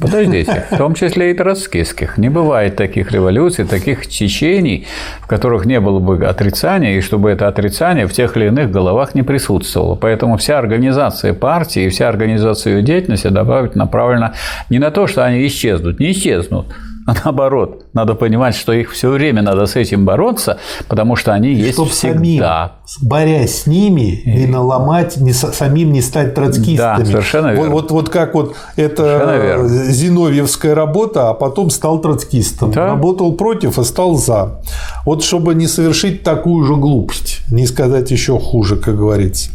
Подождите, 0.00 0.64
в 0.70 0.78
том 0.78 0.94
числе 0.94 1.30
и 1.30 1.34
троцкистских. 1.34 2.16
Не 2.16 2.30
бывает 2.30 2.76
таких 2.76 3.12
революций, 3.12 3.66
таких 3.66 4.06
течений, 4.06 4.86
в 5.20 5.26
которых 5.26 5.66
не 5.66 5.78
было 5.78 5.98
бы 5.98 6.24
отрицания, 6.24 6.96
и 6.96 7.00
чтобы 7.02 7.30
это 7.30 7.48
отрицание 7.48 8.06
в 8.06 8.12
тех 8.12 8.36
или 8.36 8.46
иных 8.46 8.70
головах 8.70 9.14
не 9.14 9.22
присутствовало. 9.22 9.94
Поэтому 9.94 10.38
вся 10.38 10.58
организация 10.58 11.34
партии 11.34 11.82
и 11.82 11.88
вся 11.90 12.08
организация 12.08 12.76
ее 12.76 12.82
деятельности 12.82 13.28
добавить 13.28 13.74
направлена 13.74 14.32
не 14.70 14.78
на 14.78 14.90
то, 14.90 15.06
что 15.06 15.24
они 15.24 15.46
исчезнут, 15.46 16.00
не 16.00 16.12
исчезнут, 16.12 16.66
а 17.08 17.14
наоборот, 17.24 17.86
надо 17.94 18.14
понимать, 18.14 18.54
что 18.54 18.74
их 18.74 18.92
все 18.92 19.08
время 19.08 19.40
надо 19.40 19.64
с 19.64 19.76
этим 19.76 20.04
бороться, 20.04 20.58
потому 20.88 21.16
что 21.16 21.32
они 21.32 21.54
есть 21.54 21.72
чтобы 21.72 21.88
всегда. 21.88 22.72
Самим, 22.84 23.08
борясь 23.08 23.62
с 23.62 23.66
ними, 23.66 24.10
и 24.10 24.46
наломать, 24.46 25.16
не, 25.16 25.32
самим 25.32 25.90
не 25.90 26.02
стать 26.02 26.34
троцкистами. 26.34 26.76
Да, 26.76 27.04
совершенно 27.06 27.46
верно. 27.54 27.70
Вот, 27.70 27.84
вот, 27.84 27.90
вот 27.92 28.08
как 28.10 28.34
вот 28.34 28.56
это 28.76 29.64
Зиновьевская 29.66 30.74
работа, 30.74 31.30
а 31.30 31.32
потом 31.32 31.70
стал 31.70 31.98
троцкистом. 32.02 32.72
Да. 32.72 32.88
Работал 32.88 33.32
против, 33.32 33.78
а 33.78 33.84
стал 33.84 34.16
за. 34.16 34.60
Вот 35.06 35.24
чтобы 35.24 35.54
не 35.54 35.66
совершить 35.66 36.22
такую 36.22 36.66
же 36.66 36.76
глупость, 36.76 37.40
не 37.50 37.66
сказать 37.66 38.10
еще 38.10 38.38
хуже, 38.38 38.76
как 38.76 38.98
говорится. 38.98 39.50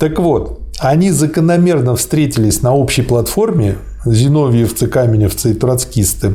Так 0.00 0.18
вот, 0.18 0.60
они 0.80 1.12
закономерно 1.12 1.94
встретились 1.94 2.62
на 2.62 2.74
общей 2.74 3.02
платформе, 3.02 3.76
зиновьевцы, 4.04 4.86
каменевцы 4.86 5.52
и 5.52 5.54
троцкисты, 5.54 6.34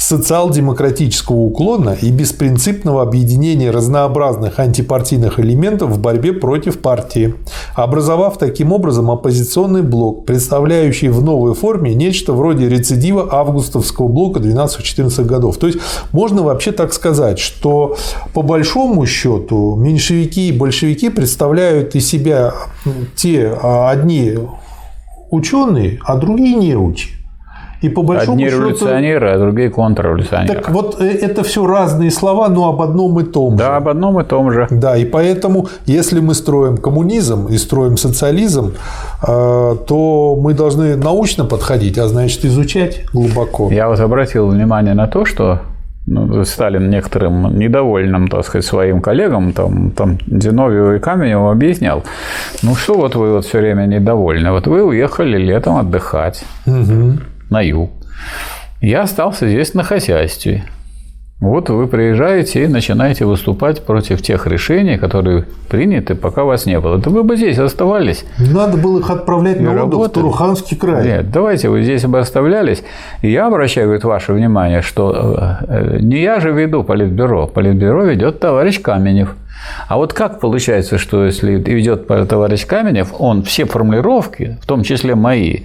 социал-демократического 0.00 1.36
уклона 1.36 1.96
и 2.00 2.10
беспринципного 2.10 3.02
объединения 3.02 3.70
разнообразных 3.70 4.58
антипартийных 4.58 5.38
элементов 5.38 5.90
в 5.90 6.00
борьбе 6.00 6.32
против 6.32 6.80
партии, 6.80 7.34
образовав 7.74 8.38
таким 8.38 8.72
образом 8.72 9.10
оппозиционный 9.10 9.82
блок, 9.82 10.24
представляющий 10.24 11.08
в 11.08 11.22
новой 11.22 11.54
форме 11.54 11.94
нечто 11.94 12.32
вроде 12.32 12.68
рецидива 12.68 13.28
августовского 13.30 14.08
блока 14.08 14.40
12-14 14.40 15.24
годов. 15.24 15.58
То 15.58 15.66
есть 15.66 15.78
можно 16.12 16.42
вообще 16.42 16.72
так 16.72 16.94
сказать, 16.94 17.38
что 17.38 17.96
по 18.32 18.40
большому 18.40 19.04
счету 19.04 19.76
меньшевики 19.76 20.48
и 20.48 20.52
большевики 20.52 21.10
представляют 21.10 21.94
из 21.94 22.08
себя 22.08 22.54
те 23.16 23.52
а, 23.62 23.90
одни 23.90 24.38
ученые, 25.30 26.00
а 26.04 26.16
другие 26.16 26.56
неучи. 26.56 27.19
И 27.82 27.88
по 27.88 28.02
большому 28.02 28.32
Одни 28.32 28.44
счету... 28.44 28.60
революционеры, 28.60 29.30
а 29.30 29.38
другие 29.38 29.70
контрреволюционеры. 29.70 30.54
Так 30.54 30.70
вот, 30.70 31.00
э, 31.00 31.06
это 31.06 31.42
все 31.42 31.66
разные 31.66 32.10
слова, 32.10 32.48
но 32.48 32.68
об 32.68 32.82
одном 32.82 33.18
и 33.20 33.24
том 33.24 33.56
да, 33.56 33.64
же. 33.64 33.70
Да, 33.70 33.76
об 33.76 33.88
одном 33.88 34.20
и 34.20 34.24
том 34.24 34.52
же. 34.52 34.66
Да, 34.70 34.96
и 34.96 35.04
поэтому, 35.06 35.68
если 35.86 36.20
мы 36.20 36.34
строим 36.34 36.76
коммунизм 36.76 37.46
и 37.46 37.56
строим 37.56 37.96
социализм, 37.96 38.74
э, 39.26 39.76
то 39.86 40.38
мы 40.38 40.52
должны 40.52 40.96
научно 40.96 41.44
подходить, 41.46 41.96
а 41.98 42.06
значит, 42.08 42.44
изучать 42.44 43.04
глубоко. 43.12 43.70
Я 43.70 43.88
вот 43.88 44.00
обратил 44.00 44.48
внимание 44.48 44.94
на 44.94 45.06
то, 45.06 45.24
что 45.24 45.60
ну, 46.06 46.44
Сталин 46.44 46.90
некоторым 46.90 47.58
недовольным, 47.58 48.28
так 48.28 48.44
сказать, 48.44 48.64
своим 48.64 49.00
коллегам, 49.00 49.52
там, 49.52 49.90
там 49.92 50.18
Зиновьеву 50.26 50.94
и 50.94 50.98
Каменеву 50.98 51.50
объяснял, 51.50 52.02
ну 52.62 52.74
что 52.74 52.94
вот 52.94 53.14
вы 53.14 53.32
вот 53.32 53.44
все 53.44 53.58
время 53.58 53.86
недовольны, 53.86 54.50
вот 54.50 54.66
вы 54.66 54.82
уехали 54.82 55.38
летом 55.38 55.76
отдыхать. 55.76 56.44
Угу 56.66 57.20
на 57.50 57.60
юг. 57.60 57.90
Я 58.80 59.02
остался 59.02 59.48
здесь 59.48 59.74
на 59.74 59.82
хозяйстве. 59.82 60.64
Вот 61.40 61.70
вы 61.70 61.86
приезжаете 61.86 62.64
и 62.64 62.68
начинаете 62.68 63.24
выступать 63.24 63.82
против 63.82 64.20
тех 64.20 64.46
решений, 64.46 64.98
которые 64.98 65.46
приняты, 65.70 66.14
пока 66.14 66.44
вас 66.44 66.66
не 66.66 66.78
было. 66.78 66.98
Да 66.98 67.08
вы 67.08 67.22
бы 67.22 67.36
здесь 67.36 67.58
оставались. 67.58 68.26
Надо 68.38 68.76
было 68.76 68.98
их 68.98 69.08
отправлять 69.08 69.58
на 69.58 69.84
отдых 69.84 70.00
в 70.00 70.08
Туруханский 70.10 70.76
край. 70.76 71.02
Нет, 71.02 71.30
давайте 71.30 71.70
вы 71.70 71.82
здесь 71.82 72.04
бы 72.04 72.18
оставлялись. 72.18 72.82
И 73.22 73.30
я 73.30 73.46
обращаю 73.46 73.86
говорит, 73.86 74.04
ваше 74.04 74.34
внимание, 74.34 74.82
что 74.82 75.58
э, 75.66 75.98
не 76.00 76.20
я 76.20 76.40
же 76.40 76.52
веду 76.52 76.84
Политбюро. 76.84 77.46
Политбюро 77.46 78.04
ведет 78.04 78.38
товарищ 78.38 78.78
Каменев. 78.78 79.34
А 79.88 79.96
вот 79.96 80.12
как 80.12 80.40
получается, 80.40 80.98
что 80.98 81.24
если 81.24 81.52
ведет 81.52 82.06
товарищ 82.06 82.66
Каменев, 82.66 83.14
он 83.18 83.42
все 83.42 83.64
формулировки, 83.64 84.58
в 84.62 84.66
том 84.66 84.82
числе 84.82 85.14
мои, 85.14 85.60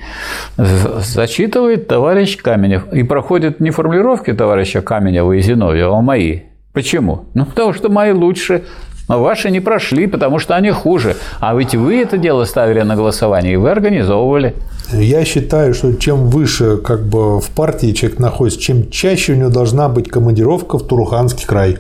зачитывает 0.58 1.88
товарищ 1.88 2.38
Каменев. 2.38 2.92
И 2.94 3.04
проходит 3.04 3.60
не 3.60 3.72
формулировки 3.72 4.34
товарища 4.34 4.82
Каменева 4.82 5.34
и 5.34 5.42
Зиновьева, 5.42 5.98
а 5.98 6.02
мои. 6.02 6.42
Почему? 6.74 7.26
Ну, 7.34 7.46
потому 7.46 7.74
что 7.74 7.90
мои 7.90 8.12
лучше, 8.12 8.64
а 9.08 9.18
ваши 9.18 9.52
не 9.52 9.60
прошли, 9.60 10.08
потому 10.08 10.40
что 10.40 10.56
они 10.56 10.72
хуже. 10.72 11.16
А 11.40 11.56
ведь 11.56 11.76
вы 11.76 12.02
это 12.02 12.18
дело 12.18 12.44
ставили 12.46 12.82
на 12.82 12.96
голосование, 12.96 13.54
и 13.54 13.58
вы 13.58 13.70
организовывали. 13.70 14.56
Я 14.92 15.26
считаю, 15.26 15.74
что 15.74 15.94
чем 15.94 16.30
выше 16.30 16.78
как 16.78 17.06
бы 17.06 17.40
в 17.40 17.50
партии 17.50 17.92
человек 17.92 18.20
находится, 18.20 18.60
чем 18.60 18.90
чаще 18.90 19.34
у 19.34 19.36
него 19.36 19.50
должна 19.50 19.90
быть 19.90 20.10
командировка 20.10 20.78
в 20.78 20.88
Туруханский 20.88 21.46
край 21.46 21.78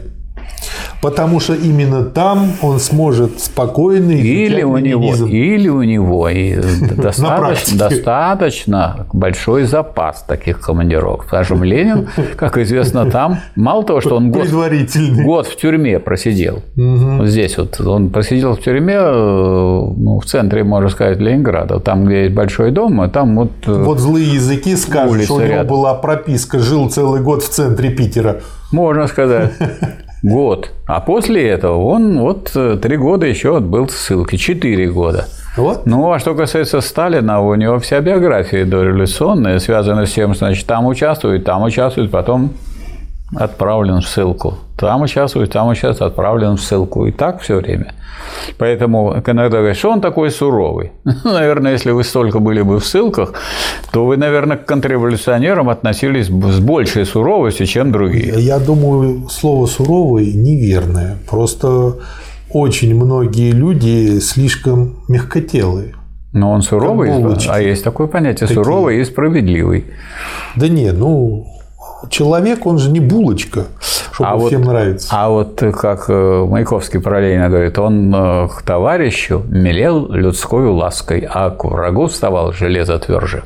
потому 1.02 1.40
что 1.40 1.54
именно 1.54 2.04
там 2.04 2.52
он 2.62 2.80
сможет 2.80 3.40
спокойно 3.40 4.12
или 4.12 4.64
у 4.64 4.78
него 4.78 5.28
или 5.28 5.68
у 5.70 5.84
него 5.84 6.30
и 6.30 6.56
достаточно, 6.96 7.78
достаточно 7.78 9.08
большой 9.14 9.64
запас 9.66 10.24
таких 10.24 10.62
командировок. 10.62 11.26
Скажем, 11.26 11.64
Ленин, 11.64 12.08
как 12.36 12.58
известно, 12.58 13.10
там 13.10 13.40
мало 13.56 13.84
того, 13.84 14.02
что 14.02 14.16
он 14.16 14.32
год, 14.32 14.48
год 14.50 15.48
в 15.48 15.56
тюрьме 15.58 16.00
просидел. 16.00 16.64
Угу. 16.76 17.18
Вот 17.18 17.28
здесь 17.28 17.58
вот 17.58 17.80
он 17.82 18.10
просидел 18.10 18.56
в 18.56 18.62
тюрьме, 18.62 18.96
э, 18.96 19.02
ну, 19.04 20.20
в 20.20 20.26
центре, 20.26 20.64
можно 20.64 20.90
сказать, 20.90 21.20
Ленинграда, 21.20 21.80
там, 21.80 22.06
где 22.06 22.24
есть 22.24 22.36
большой 22.36 22.72
дом, 22.72 23.02
а 23.02 23.10
там 23.10 23.36
вот. 23.36 23.52
Э, 23.68 23.84
вот 23.84 24.00
злые 24.00 24.34
языки 24.34 24.76
скажут, 24.76 25.24
что 25.24 25.36
у 25.36 25.40
него 25.40 25.50
рядом. 25.50 25.68
была 25.68 25.94
прописка, 25.96 26.60
жил 26.60 26.90
целый 26.90 27.22
год 27.22 27.44
в 27.44 27.50
центре 27.50 27.90
Питера. 27.90 28.42
Можно 28.72 29.08
сказать. 29.08 29.54
Год. 30.26 30.72
А 30.88 31.02
после 31.02 31.48
этого 31.48 31.84
он 31.84 32.20
вот 32.20 32.52
э, 32.56 32.78
три 32.82 32.98
года 32.98 33.28
еще 33.28 33.58
отбыл 33.58 33.88
ссылки. 33.90 34.38
Четыре 34.38 34.88
года. 34.88 35.28
Вот. 35.56 35.86
Ну, 35.86 36.12
а 36.12 36.18
что 36.18 36.34
касается 36.34 36.82
Сталина, 36.82 37.42
у 37.42 37.54
него 37.54 37.78
вся 37.78 38.02
биография 38.02 38.66
дореволюционная, 38.66 39.60
связана 39.60 40.08
с 40.08 40.12
тем, 40.14 40.34
что 40.34 40.48
значит, 40.48 40.66
там 40.66 40.88
участвует, 40.88 41.46
там 41.46 41.62
участвует, 41.62 42.10
потом 42.10 42.54
отправлен 43.34 44.02
в 44.02 44.08
ссылку. 44.08 44.56
Там 44.78 45.02
участвует, 45.02 45.52
там 45.52 45.68
участвует, 45.70 46.12
отправлен 46.12 46.58
в 46.58 46.62
ссылку. 46.62 47.06
И 47.08 47.12
так 47.12 47.42
все 47.42 47.58
время. 47.58 47.94
Поэтому 48.58 49.14
иногда 49.14 49.58
говорят, 49.58 49.78
что 49.78 49.92
он 49.92 50.02
такой 50.02 50.32
суровый. 50.32 50.92
Наверное, 51.24 51.74
если 51.74 51.92
вы 51.92 52.04
столько 52.04 52.40
были 52.40 52.62
бы 52.62 52.80
в 52.80 52.86
ссылках, 52.86 53.34
то 53.92 54.06
вы, 54.06 54.18
наверное, 54.18 54.58
к 54.58 54.66
контрреволюционерам 54.66 55.70
относились 55.70 56.28
с 56.28 56.60
большей 56.60 57.06
суровостью, 57.06 57.66
чем 57.66 57.92
другие. 57.92 58.34
Я 58.40 58.60
думаю, 58.60 59.28
слово 59.30 59.66
«суровый» 59.66 60.34
неверное. 60.34 61.18
Просто 61.30 61.96
очень 62.52 62.96
многие 62.96 63.52
люди 63.52 64.20
слишком 64.20 65.04
мягкотелые. 65.08 65.96
Но 66.34 66.52
он 66.52 66.64
суровый, 66.64 67.12
а 67.48 67.62
есть 67.62 67.84
такое 67.84 68.08
понятие 68.08 68.48
Какие? 68.48 68.56
суровый 68.56 69.00
и 69.00 69.06
справедливый. 69.06 69.86
Да 70.58 70.68
не, 70.68 70.92
ну 70.92 71.48
человек, 72.10 72.66
он 72.66 72.78
же 72.78 72.90
не 72.90 73.00
булочка, 73.00 73.66
чтобы 74.12 74.30
а 74.30 74.48
всем 74.48 74.64
вот, 74.64 74.72
нравится. 74.72 75.08
А 75.12 75.30
вот 75.30 75.62
как 75.74 76.10
э, 76.10 76.46
Маяковский 76.46 77.00
параллельно 77.00 77.50
говорит, 77.50 77.78
он 77.80 78.14
э, 78.14 78.48
к 78.48 78.62
товарищу 78.62 79.44
мелел 79.48 80.12
людской 80.12 80.68
лаской, 80.68 81.28
а 81.30 81.50
к 81.50 81.66
врагу 81.66 82.08
вставал 82.08 82.52
железо 82.54 82.98
тверже. 83.00 83.44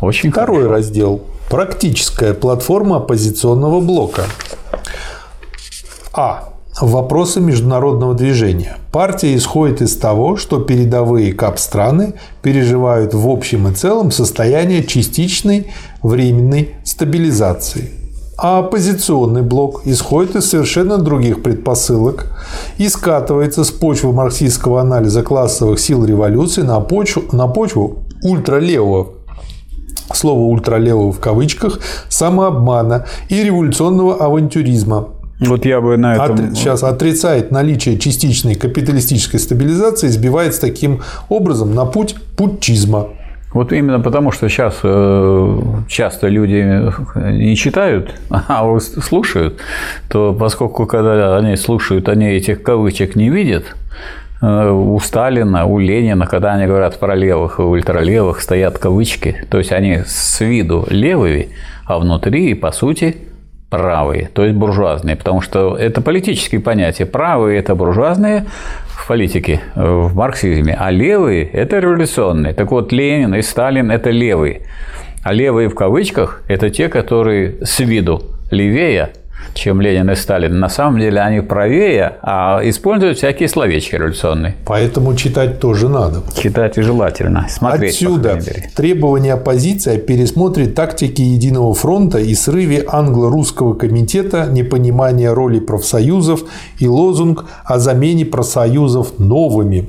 Очень 0.00 0.30
Второй 0.30 0.62
хорошо. 0.62 0.72
раздел. 0.72 1.22
Практическая 1.50 2.32
платформа 2.34 2.96
оппозиционного 2.96 3.80
блока. 3.80 4.22
А. 6.12 6.50
Вопросы 6.80 7.40
международного 7.40 8.14
движения. 8.14 8.78
Партия 8.90 9.36
исходит 9.36 9.82
из 9.82 9.98
того, 9.98 10.36
что 10.36 10.60
передовые 10.60 11.34
КАП-страны 11.34 12.14
переживают 12.40 13.12
в 13.12 13.28
общем 13.28 13.68
и 13.68 13.74
целом 13.74 14.10
состояние 14.10 14.84
частичной 14.84 15.66
временной 16.02 16.76
стабилизации. 16.84 17.90
А 18.38 18.60
оппозиционный 18.60 19.42
блок 19.42 19.82
исходит 19.84 20.36
из 20.36 20.48
совершенно 20.48 20.96
других 20.96 21.42
предпосылок 21.42 22.32
и 22.78 22.88
скатывается 22.88 23.64
с 23.64 23.70
почвы 23.70 24.14
марксистского 24.14 24.80
анализа 24.80 25.22
классовых 25.22 25.78
сил 25.78 26.06
революции 26.06 26.62
на 26.62 26.80
почву, 26.80 27.24
на 27.32 27.46
почву 27.46 27.98
ультралевого 28.22 29.08
слово 30.14 30.40
ультралевого 30.40 31.12
в 31.12 31.20
кавычках, 31.20 31.78
самообмана 32.08 33.06
и 33.28 33.44
революционного 33.44 34.16
авантюризма, 34.16 35.08
вот 35.40 35.64
я 35.64 35.80
бы 35.80 35.96
на 35.96 36.14
этом... 36.14 36.50
От, 36.50 36.56
сейчас 36.56 36.82
отрицает 36.82 37.50
наличие 37.50 37.98
частичной 37.98 38.54
капиталистической 38.54 39.38
стабилизации, 39.38 40.08
сбивается 40.08 40.60
таким 40.60 41.00
образом 41.28 41.74
на 41.74 41.86
путь 41.86 42.16
путчизма. 42.36 43.08
Вот 43.52 43.72
именно 43.72 43.98
потому, 43.98 44.30
что 44.30 44.48
сейчас 44.48 44.78
э, 44.84 45.60
часто 45.88 46.28
люди 46.28 46.92
не 47.16 47.56
читают, 47.56 48.14
а 48.30 48.78
слушают, 48.78 49.58
то 50.08 50.32
поскольку 50.38 50.86
когда 50.86 51.36
они 51.36 51.56
слушают, 51.56 52.08
они 52.08 52.26
этих 52.28 52.62
кавычек 52.62 53.16
не 53.16 53.28
видят, 53.28 53.64
э, 54.40 54.70
у 54.70 55.00
Сталина, 55.00 55.66
у 55.66 55.80
Ленина, 55.80 56.26
когда 56.26 56.52
они 56.52 56.66
говорят 56.66 57.00
про 57.00 57.16
левых 57.16 57.58
и 57.58 57.62
ультралевых, 57.62 58.40
стоят 58.40 58.78
кавычки. 58.78 59.44
То 59.50 59.58
есть 59.58 59.72
они 59.72 60.02
с 60.06 60.40
виду 60.40 60.86
левые, 60.88 61.48
а 61.86 61.98
внутри, 61.98 62.54
по 62.54 62.70
сути, 62.70 63.16
правые, 63.70 64.28
то 64.32 64.44
есть 64.44 64.56
буржуазные, 64.56 65.16
потому 65.16 65.40
что 65.40 65.76
это 65.76 66.00
политические 66.02 66.60
понятия. 66.60 67.06
Правые– 67.06 67.58
это 67.60 67.74
буржуазные 67.76 68.46
в 68.88 69.06
политике, 69.06 69.60
в 69.76 70.14
марксизме, 70.14 70.76
а 70.78 70.90
левые– 70.90 71.48
это 71.52 71.78
революционные. 71.78 72.52
Так 72.52 72.72
вот, 72.72 72.92
Ленин 72.92 73.34
и 73.34 73.42
Сталин– 73.42 73.90
это 73.92 74.10
левые. 74.10 74.62
А 75.22 75.32
левые 75.32 75.68
в 75.68 75.74
кавычках– 75.74 76.42
это 76.48 76.68
те, 76.70 76.88
которые 76.88 77.64
с 77.64 77.78
виду 77.78 78.22
левее, 78.50 79.10
чем 79.54 79.80
Ленин 79.80 80.10
и 80.10 80.14
Сталин. 80.14 80.58
На 80.58 80.68
самом 80.68 81.00
деле 81.00 81.20
они 81.20 81.40
правее, 81.40 82.16
а 82.22 82.60
используют 82.62 83.18
всякие 83.18 83.48
словечки 83.48 83.94
революционные. 83.94 84.56
Поэтому 84.64 85.14
читать 85.14 85.60
тоже 85.60 85.88
надо. 85.88 86.22
Читать 86.36 86.78
и 86.78 86.82
желательно. 86.82 87.46
Смотреть, 87.48 87.94
Отсюда 87.94 88.38
требование 88.74 89.34
оппозиции 89.34 89.96
о 89.96 89.98
пересмотре 89.98 90.66
тактики 90.66 91.22
Единого 91.22 91.74
фронта 91.74 92.18
и 92.18 92.34
срыве 92.34 92.84
англо-русского 92.88 93.74
комитета, 93.74 94.46
непонимание 94.50 95.32
роли 95.32 95.60
профсоюзов 95.60 96.42
и 96.78 96.88
лозунг 96.88 97.44
о 97.64 97.78
замене 97.78 98.24
профсоюзов 98.24 99.18
новыми. 99.18 99.88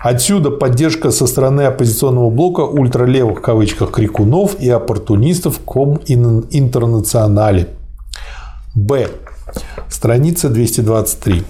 Отсюда 0.00 0.50
поддержка 0.50 1.10
со 1.10 1.26
стороны 1.26 1.62
оппозиционного 1.62 2.30
блока 2.30 2.60
ультралевых 2.60 3.38
в 3.38 3.42
кавычках 3.42 3.90
крикунов 3.90 4.60
и 4.60 4.68
оппортунистов 4.68 5.60
ком 5.60 6.00
интернационале. 6.06 7.68
Б. 8.74 9.08
Страница 9.90 10.48
223. 10.48 11.42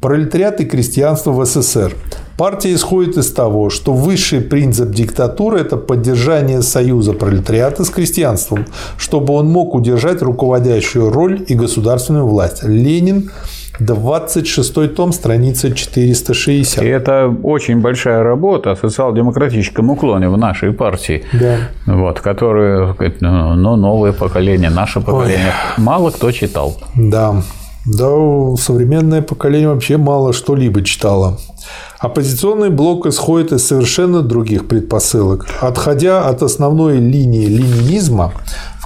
Пролетариат 0.00 0.62
и 0.62 0.64
крестьянство 0.64 1.30
в 1.30 1.44
СССР. 1.44 1.94
Партия 2.38 2.72
исходит 2.72 3.18
из 3.18 3.30
того, 3.32 3.68
что 3.68 3.92
высший 3.92 4.40
принцип 4.40 4.88
диктатуры– 4.90 5.60
это 5.60 5.76
поддержание 5.76 6.62
союза 6.62 7.12
пролетариата 7.12 7.84
с 7.84 7.90
крестьянством, 7.90 8.64
чтобы 8.96 9.34
он 9.34 9.50
мог 9.50 9.74
удержать 9.74 10.22
руководящую 10.22 11.10
роль 11.10 11.44
и 11.46 11.54
государственную 11.54 12.26
власть. 12.26 12.62
Ленин 12.62 13.30
26 13.80 14.94
том, 14.94 15.12
страница 15.12 15.74
460. 15.74 16.84
И 16.84 16.86
это 16.86 17.34
очень 17.42 17.80
большая 17.80 18.22
работа 18.22 18.72
о 18.72 18.76
социал-демократическом 18.76 19.90
уклоне 19.90 20.28
в 20.28 20.36
нашей 20.36 20.72
партии, 20.72 21.24
да. 21.32 21.56
вот, 21.86 22.20
которую 22.20 22.96
ну, 23.20 23.54
ну, 23.54 23.76
новое 23.76 24.12
поколение, 24.12 24.70
наше 24.70 25.00
поколение, 25.00 25.52
Ой. 25.78 25.84
мало 25.84 26.10
кто 26.10 26.30
читал. 26.30 26.76
Да, 26.94 27.42
да, 27.86 28.56
современное 28.56 29.22
поколение 29.22 29.68
вообще 29.68 29.96
мало 29.96 30.32
что-либо 30.32 30.82
читало. 30.82 31.38
Оппозиционный 31.98 32.70
блок 32.70 33.06
исходит 33.06 33.52
из 33.52 33.66
совершенно 33.66 34.22
других 34.22 34.68
предпосылок. 34.68 35.46
Отходя 35.60 36.26
от 36.26 36.42
основной 36.42 36.98
линии 36.98 37.46
ленинизма, 37.46 38.32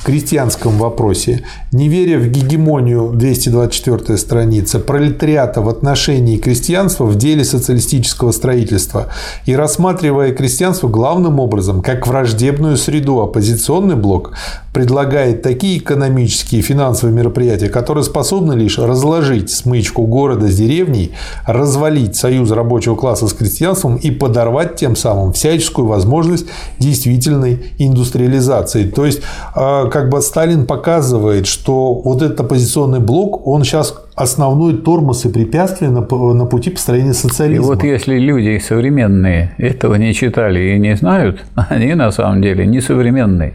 крестьянском 0.05 0.79
вопросе, 0.79 1.45
не 1.73 1.89
веря 1.89 2.19
в 2.19 2.29
гегемонию 2.29 3.11
224 3.13 4.17
страница 4.19 4.79
пролетариата 4.79 5.63
в 5.63 5.69
отношении 5.69 6.37
крестьянства 6.37 7.05
в 7.05 7.17
деле 7.17 7.45
социалистического 7.45 8.31
строительства 8.31 9.09
и 9.47 9.57
рассматривая 9.57 10.33
крестьянство 10.33 10.89
главным 10.89 11.41
образом 11.41 11.83
как 11.83 12.07
враждебную 12.07 12.77
среду, 12.77 13.21
оппозиционный 13.21 13.97
блок 13.97 14.33
предлагает 14.75 15.41
такие 15.41 15.79
экономические 15.79 16.59
и 16.59 16.63
финансовые 16.63 17.15
мероприятия, 17.15 17.69
которые 17.69 18.03
способны 18.03 18.55
лишь 18.55 18.77
разложить 18.77 19.49
смычку 19.49 20.05
города 20.05 20.49
с 20.49 20.57
деревней, 20.57 21.13
развалить 21.47 22.17
союз 22.17 22.51
рабочего 22.51 22.97
класса 22.97 23.29
с 23.29 23.33
крестьянством 23.33 23.95
и 23.95 24.11
подорвать 24.11 24.75
тем 24.75 24.97
самым 24.97 25.33
всяческую 25.33 25.87
возможность 25.87 26.47
действительной 26.81 27.67
индустриализации. 27.79 28.89
То 28.89 29.07
есть 29.07 29.23
а, 29.55 29.87
как 29.87 30.11
бы 30.11 30.21
Сталин 30.21 30.67
показывает, 30.67 31.47
что 31.47 31.95
вот 31.95 32.21
этот 32.23 32.41
оппозиционный 32.41 32.99
блок, 32.99 33.47
он 33.47 33.63
сейчас 33.63 33.95
основной 34.17 34.79
тормоз 34.79 35.25
и 35.25 35.29
препятствие 35.29 35.93
на, 35.93 36.01
на 36.01 36.47
пути 36.47 36.71
построения 36.71 37.15
социализма. 37.15 37.65
И 37.65 37.69
вот 37.69 37.85
если 37.85 38.19
люди 38.19 38.59
современные 38.59 39.55
этого 39.57 39.95
не 39.95 40.13
читали 40.15 40.75
и 40.75 40.79
не 40.81 40.97
знают, 40.97 41.45
они 41.55 41.95
на 41.95 42.11
самом 42.11 42.43
деле 42.43 42.67
не 42.67 42.81
современные. 42.81 43.55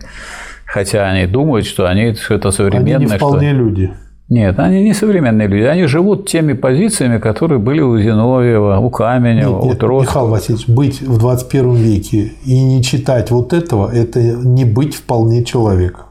Хотя 0.72 1.10
они 1.10 1.26
думают, 1.26 1.66
что 1.66 1.88
они 1.88 2.14
что-то 2.14 2.52
современное. 2.52 2.96
Они 2.98 3.06
не 3.06 3.18
вполне 3.18 3.50
что... 3.50 3.58
люди. 3.58 3.94
Нет, 4.30 4.60
они 4.60 4.84
не 4.84 4.94
современные 4.94 5.48
люди. 5.48 5.64
Они 5.64 5.86
живут 5.86 6.30
теми 6.30 6.54
позициями, 6.54 7.18
которые 7.18 7.58
были 7.58 7.82
у 7.82 7.98
Зиновьева, 7.98 8.78
у 8.78 8.92
Каменева, 8.92 9.56
нет, 9.56 9.64
нет, 9.64 9.76
у 9.76 9.78
Троцкого. 9.78 10.02
Михаил 10.02 10.28
Васильевич, 10.28 10.68
быть 10.68 11.02
в 11.02 11.18
21 11.18 11.74
веке 11.74 12.34
и 12.46 12.64
не 12.64 12.84
читать 12.84 13.32
вот 13.32 13.54
этого– 13.54 13.92
это 13.94 14.20
не 14.20 14.66
быть 14.66 14.94
вполне 14.94 15.44
человеком. 15.44 16.06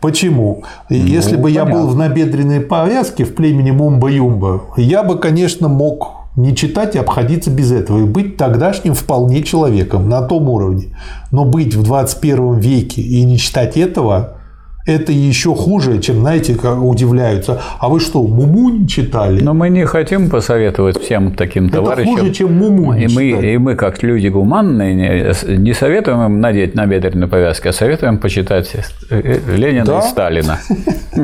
Почему? 0.00 0.64
Ну, 0.90 0.96
Если 0.96 1.36
бы 1.36 1.44
понятно. 1.44 1.70
я 1.70 1.74
был 1.74 1.88
в 1.88 1.96
набедренной 1.96 2.60
повязке 2.60 3.24
в 3.24 3.34
племени 3.34 3.70
Мумба-Юмба, 3.70 4.74
я 4.76 5.02
бы, 5.02 5.18
конечно, 5.18 5.68
мог 5.68 6.21
не 6.36 6.56
читать 6.56 6.94
и 6.94 6.98
обходиться 6.98 7.50
без 7.50 7.72
этого, 7.72 8.00
и 8.00 8.04
быть 8.04 8.36
тогдашним 8.36 8.94
вполне 8.94 9.42
человеком 9.42 10.08
на 10.08 10.22
том 10.22 10.48
уровне. 10.48 10.96
Но 11.30 11.44
быть 11.44 11.74
в 11.74 11.82
21 11.82 12.58
веке 12.58 13.02
и 13.02 13.22
не 13.24 13.38
читать 13.38 13.76
этого, 13.76 14.38
это 14.84 15.12
еще 15.12 15.54
хуже, 15.54 16.00
чем, 16.00 16.20
знаете, 16.20 16.54
как 16.54 16.82
удивляются. 16.82 17.60
А 17.78 17.88
вы 17.88 18.00
что, 18.00 18.22
Муму 18.22 18.70
не 18.70 18.88
читали? 18.88 19.40
Но 19.40 19.54
мы 19.54 19.68
не 19.68 19.86
хотим 19.86 20.28
посоветовать 20.28 21.00
всем 21.00 21.34
таким 21.34 21.66
это 21.66 21.76
товарищам. 21.76 22.16
хуже, 22.16 22.32
чем 22.32 22.58
Муму 22.58 22.92
не 22.92 23.04
и 23.04 23.08
мы, 23.08 23.52
и 23.52 23.58
мы, 23.58 23.76
как 23.76 24.02
люди 24.02 24.26
гуманные, 24.28 24.94
не, 24.94 25.56
не 25.56 25.72
советуем 25.72 26.22
им 26.22 26.40
надеть 26.40 26.74
на 26.74 26.86
бедренную 26.86 27.28
повязку, 27.28 27.68
а 27.68 27.72
советуем 27.72 28.18
почитать 28.18 28.74
э, 29.10 29.38
Ленина 29.56 29.84
да? 29.84 29.98
и 30.00 30.02
Сталина. 30.02 30.58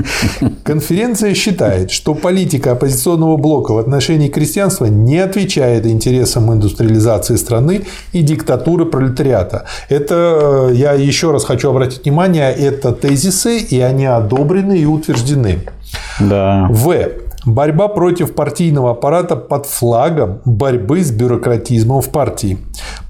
Конференция 0.64 1.34
считает, 1.34 1.90
что 1.90 2.14
политика 2.14 2.72
оппозиционного 2.72 3.36
блока 3.36 3.72
в 3.72 3.78
отношении 3.78 4.28
крестьянства 4.28 4.86
не 4.86 5.18
отвечает 5.18 5.84
интересам 5.86 6.52
индустриализации 6.52 7.34
страны 7.34 7.82
и 8.12 8.22
диктатуры 8.22 8.86
пролетариата. 8.86 9.64
Это, 9.88 10.68
э, 10.70 10.74
я 10.74 10.92
еще 10.92 11.32
раз 11.32 11.44
хочу 11.44 11.70
обратить 11.70 12.04
внимание, 12.04 12.52
это 12.52 12.92
тезисы 12.92 13.47
позиции, 13.48 13.76
и 13.76 13.80
они 13.80 14.06
одобрены 14.06 14.78
и 14.78 14.84
утверждены. 14.84 15.60
Да. 16.20 16.66
В. 16.70 17.08
Борьба 17.48 17.88
против 17.88 18.34
партийного 18.34 18.90
аппарата 18.90 19.34
под 19.34 19.64
флагом 19.64 20.40
борьбы 20.44 21.02
с 21.02 21.10
бюрократизмом 21.10 22.02
в 22.02 22.10
партии. 22.10 22.58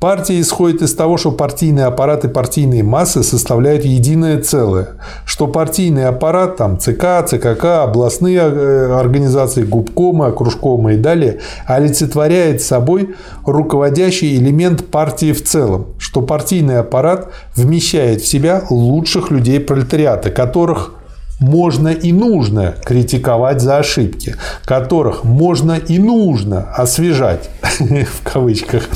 Партия 0.01 0.41
исходит 0.41 0.81
из 0.81 0.95
того, 0.95 1.17
что 1.17 1.33
партийный 1.33 1.85
аппарат 1.85 2.25
и 2.25 2.29
партийные 2.29 2.85
массы 2.85 3.25
составляют 3.25 3.85
единое 3.85 4.41
целое, 4.41 4.91
что 5.25 5.49
партийный 5.49 6.07
аппарат, 6.07 6.57
там 6.57 6.79
ЦК, 6.79 7.27
ЦКК, 7.27 7.83
областные 7.83 8.39
э, 8.39 8.93
организации, 8.93 9.65
губкомы, 9.65 10.27
окружкомы 10.27 10.95
и 10.95 10.99
далее, 10.99 11.41
олицетворяет 11.67 12.63
собой 12.63 13.17
руководящий 13.45 14.37
элемент 14.37 14.87
партии 14.87 15.33
в 15.33 15.43
целом, 15.43 15.87
что 15.99 16.23
партийный 16.23 16.79
аппарат 16.79 17.33
вмещает 17.57 18.21
в 18.21 18.29
себя 18.29 18.63
лучших 18.71 19.33
людей 19.33 19.59
пролетариата, 19.59 20.31
которых 20.31 20.95
можно 21.39 21.89
и 21.89 22.13
нужно 22.13 22.75
критиковать 22.85 23.61
за 23.61 23.79
ошибки, 23.79 24.37
которых 24.65 25.25
можно 25.25 25.73
и 25.73 25.99
нужно 25.99 26.73
освежать, 26.75 27.49
в 27.79 28.23
кавычках, 28.25 28.89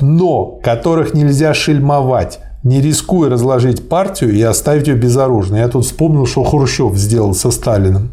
но 0.00 0.58
которых 0.62 1.14
нельзя 1.14 1.54
шельмовать, 1.54 2.40
не 2.62 2.80
рискуя 2.80 3.28
разложить 3.30 3.88
партию 3.88 4.32
и 4.32 4.40
оставить 4.42 4.88
ее 4.88 4.96
безоружной. 4.96 5.60
Я 5.60 5.68
тут 5.68 5.84
вспомнил, 5.84 6.26
что 6.26 6.42
Хрущев 6.42 6.96
сделал 6.96 7.34
со 7.34 7.50
Сталиным. 7.50 8.10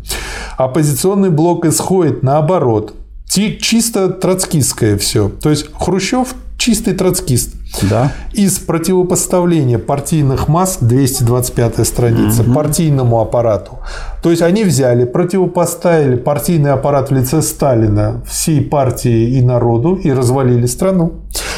Оппозиционный 0.57 1.29
блок 1.29 1.65
исходит 1.65 2.23
наоборот. 2.23 2.93
Чисто 3.27 4.09
троцкистское 4.09 4.97
все. 4.97 5.29
То 5.29 5.49
есть 5.49 5.67
Хрущев 5.73 6.35
чистый 6.57 6.93
троцкист. 6.93 7.55
Да. 7.89 8.11
Из 8.33 8.59
противопоставления 8.59 9.77
партийных 9.77 10.47
масс, 10.47 10.77
225 10.81 11.87
страница, 11.87 12.41
угу. 12.43 12.53
партийному 12.53 13.19
аппарату. 13.19 13.79
То 14.21 14.29
есть 14.29 14.41
они 14.41 14.63
взяли, 14.63 15.05
противопоставили 15.05 16.15
партийный 16.15 16.73
аппарат 16.73 17.09
в 17.09 17.13
лице 17.13 17.41
Сталина 17.41 18.21
всей 18.27 18.61
партии 18.61 19.37
и 19.37 19.41
народу 19.41 19.95
и 19.95 20.11
развалили 20.11 20.65
страну. 20.65 21.13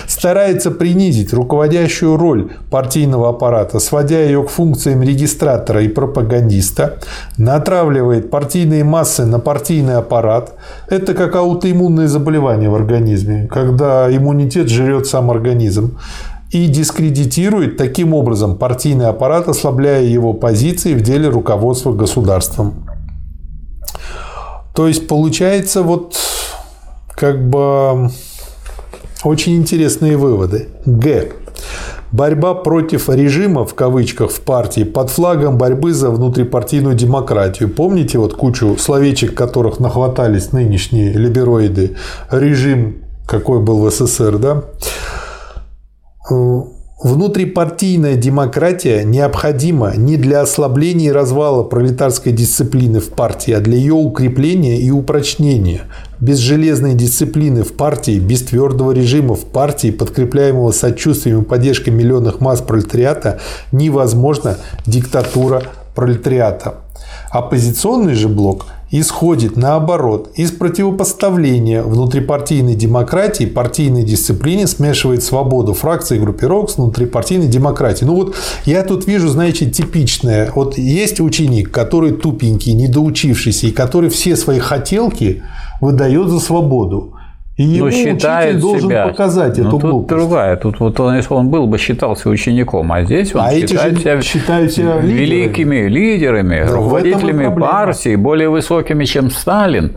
Старается 0.07 0.71
принизить 0.71 1.33
руководящую 1.33 2.17
роль 2.17 2.51
партийного 2.69 3.29
аппарата, 3.29 3.79
сводя 3.79 4.19
ее 4.19 4.43
к 4.43 4.49
функциям 4.49 5.01
регистратора 5.01 5.81
и 5.81 5.87
пропагандиста, 5.87 6.99
натравливает 7.37 8.29
партийные 8.29 8.83
массы 8.83 9.25
на 9.25 9.39
партийный 9.39 9.95
аппарат. 9.95 10.53
Это 10.87 11.13
как 11.13 11.35
аутоиммунное 11.35 12.07
заболевание 12.07 12.69
в 12.69 12.75
организме, 12.75 13.47
когда 13.51 14.13
иммунитет 14.15 14.69
жрет 14.69 15.07
сам 15.07 15.31
организм 15.31 15.97
и 16.51 16.67
дискредитирует 16.67 17.77
таким 17.77 18.13
образом 18.13 18.57
партийный 18.57 19.07
аппарат, 19.07 19.47
ослабляя 19.47 20.03
его 20.03 20.33
позиции 20.33 20.93
в 20.93 21.01
деле 21.01 21.29
руководства 21.29 21.91
государством. 21.91 22.87
То 24.75 24.87
есть 24.87 25.07
получается 25.07 25.83
вот 25.83 26.15
как 27.15 27.49
бы 27.49 28.11
очень 29.23 29.55
интересные 29.55 30.17
выводы. 30.17 30.69
Г. 30.85 31.31
Борьба 32.11 32.53
против 32.53 33.09
режима, 33.09 33.65
в 33.65 33.73
кавычках, 33.73 34.29
в 34.29 34.41
партии 34.41 34.83
под 34.83 35.09
флагом 35.09 35.57
борьбы 35.57 35.93
за 35.93 36.11
внутрипартийную 36.11 36.93
демократию. 36.93 37.69
Помните 37.69 38.19
вот 38.19 38.35
кучу 38.35 38.77
словечек, 38.77 39.33
которых 39.33 39.79
нахватались 39.79 40.51
нынешние 40.51 41.13
либероиды? 41.13 41.95
Режим 42.29 42.97
какой 43.25 43.61
был 43.61 43.79
в 43.79 43.89
СССР, 43.89 44.37
да? 44.37 44.63
Внутрипартийная 46.29 48.15
демократия 48.15 49.03
необходима 49.03 49.93
не 49.97 50.15
для 50.15 50.39
ослабления 50.39 51.09
и 51.09 51.11
развала 51.11 51.63
пролетарской 51.63 52.31
дисциплины 52.31 53.01
в 53.01 53.09
партии, 53.09 53.51
а 53.51 53.59
для 53.59 53.75
ее 53.75 53.93
укрепления 53.93 54.79
и 54.79 54.89
упрочнения. 54.89 55.81
Без 56.21 56.37
железной 56.37 56.93
дисциплины 56.93 57.63
в 57.63 57.73
партии, 57.73 58.19
без 58.19 58.43
твердого 58.43 58.93
режима 58.93 59.35
в 59.35 59.43
партии, 59.43 59.91
подкрепляемого 59.91 60.71
сочувствием 60.71 61.41
и 61.41 61.45
поддержкой 61.45 61.89
миллионных 61.89 62.39
масс 62.39 62.61
пролетариата, 62.61 63.41
невозможна 63.73 64.55
диктатура 64.85 65.63
пролетариата. 65.95 66.75
Оппозиционный 67.31 68.13
же 68.13 68.29
блок 68.29 68.67
исходит, 68.99 69.57
наоборот, 69.57 70.29
из 70.35 70.51
противопоставления 70.51 71.81
внутрипартийной 71.81 72.75
демократии, 72.75 73.45
партийной 73.45 74.03
дисциплине, 74.03 74.67
смешивает 74.67 75.23
свободу 75.23 75.73
фракций 75.73 76.17
и 76.17 76.19
группировок 76.19 76.69
с 76.69 76.77
внутрипартийной 76.77 77.47
демократией. 77.47 78.05
Ну 78.07 78.15
вот 78.15 78.35
я 78.65 78.83
тут 78.83 79.07
вижу, 79.07 79.29
знаете, 79.29 79.65
типичное. 79.65 80.51
Вот 80.53 80.77
есть 80.77 81.19
ученик, 81.19 81.71
который 81.71 82.11
тупенький, 82.11 82.73
недоучившийся, 82.73 83.67
и 83.67 83.71
который 83.71 84.11
все 84.11 84.35
свои 84.35 84.59
хотелки 84.59 85.41
выдает 85.81 86.29
за 86.29 86.39
свободу. 86.39 87.13
И 87.55 87.63
ему 87.63 87.91
считает 87.91 88.55
учитель 88.55 88.61
должен 88.61 88.89
себя. 88.89 89.07
показать 89.07 89.57
ну, 89.57 89.63
эту 89.67 89.71
тут 89.71 89.81
глупость. 89.81 90.09
другая. 90.09 90.55
Тут 90.55 90.79
вот 90.79 90.99
он, 90.99 91.15
если 91.17 91.33
он 91.33 91.49
был 91.49 91.67
бы 91.67 91.77
считался 91.77 92.29
учеником, 92.29 92.91
а 92.91 93.03
здесь 93.03 93.35
он 93.35 93.41
А 93.41 93.51
считает 93.51 93.99
себя 93.99 94.21
считают 94.21 94.71
себя 94.71 94.97
великими 94.97 95.87
лидерами, 95.87 96.65
Да, 96.65 96.73
руководителями 96.73 97.53
партии, 97.59 98.15
более 98.15 98.49
высокими, 98.49 99.05
чем 99.05 99.29
Сталин. 99.29 99.93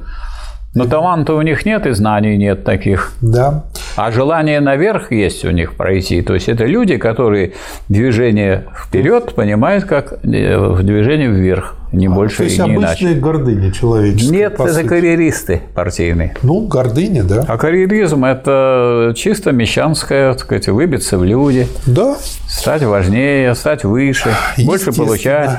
Но 0.74 0.84
таланта 0.84 1.32
у 1.32 1.40
них 1.40 1.64
нет 1.64 1.86
и 1.86 1.92
знаний 1.92 2.36
нет 2.36 2.62
таких. 2.64 3.14
Да. 3.22 3.64
А 3.96 4.12
желание 4.12 4.60
наверх 4.60 5.10
есть 5.10 5.42
у 5.46 5.50
них 5.50 5.74
пройти. 5.74 6.20
То 6.20 6.34
есть 6.34 6.50
это 6.50 6.66
люди, 6.66 6.98
которые 6.98 7.54
движение 7.88 8.66
вперед 8.76 9.34
понимают 9.34 9.84
как 9.84 10.12
э, 10.22 10.76
движение 10.82 11.30
вверх, 11.30 11.76
не 11.96 12.08
больше 12.08 12.38
То 12.38 12.44
есть 12.44 12.58
и 12.58 12.62
не 12.62 12.74
обычная 12.76 13.10
иначе. 13.12 13.20
гордыня 13.20 13.72
человеческая. 13.72 14.30
Нет, 14.32 14.52
это 14.54 14.72
сути. 14.74 14.86
карьеристы 14.86 15.62
партийные. 15.74 16.34
Ну, 16.42 16.66
гордыня, 16.66 17.24
да. 17.24 17.44
А 17.48 17.56
карьеризм– 17.58 18.24
это 18.26 19.12
чисто 19.16 19.52
мещанское, 19.52 20.32
так 20.32 20.40
сказать, 20.40 20.68
выбиться 20.68 21.18
в 21.18 21.24
люди, 21.24 21.66
Да, 21.86 22.16
стать 22.48 22.82
важнее, 22.82 23.54
стать 23.54 23.84
выше, 23.84 24.30
больше 24.58 24.90
Естественно. 24.90 25.06
получать. 25.06 25.50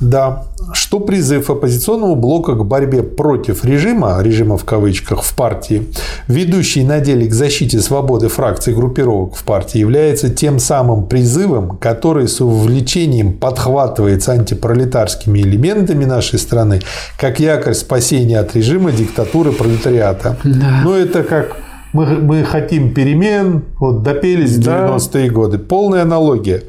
Да. 0.00 0.44
Что 0.72 0.98
призыв 1.00 1.50
оппозиционного 1.50 2.14
блока 2.14 2.54
к 2.54 2.64
борьбе 2.64 3.02
против 3.02 3.64
режима, 3.64 4.18
режима 4.22 4.56
в 4.56 4.64
кавычках, 4.64 5.22
в 5.22 5.34
партии, 5.34 5.88
ведущий 6.26 6.82
на 6.84 7.00
деле 7.00 7.26
к 7.26 7.32
защите 7.32 7.80
свободы 7.80 8.28
фракций 8.28 8.72
и 8.72 8.76
группировок 8.76 9.36
в 9.36 9.44
партии, 9.44 9.78
является 9.78 10.30
тем 10.30 10.58
самым 10.58 11.06
призывом, 11.06 11.76
который 11.78 12.28
с 12.28 12.40
увлечением 12.40 13.32
подхватывается 13.34 14.32
антипролетарскими 14.32 15.40
элементами 15.40 16.04
нашей 16.04 16.38
страны, 16.38 16.80
как 17.18 17.38
якорь 17.40 17.74
спасения 17.74 18.40
от 18.40 18.54
режима 18.56 18.90
диктатуры 18.92 19.52
пролетариата. 19.52 20.36
Ну, 20.44 20.94
это 20.94 21.22
как 21.22 21.56
мы, 21.94 22.06
мы 22.06 22.42
хотим 22.42 22.92
перемен, 22.92 23.62
вот 23.78 24.02
допелись 24.02 24.56
в 24.56 24.64
Да. 24.64 24.88
90-е 24.88 25.30
годы. 25.30 25.58
Полная 25.58 26.02
аналогия. 26.02 26.64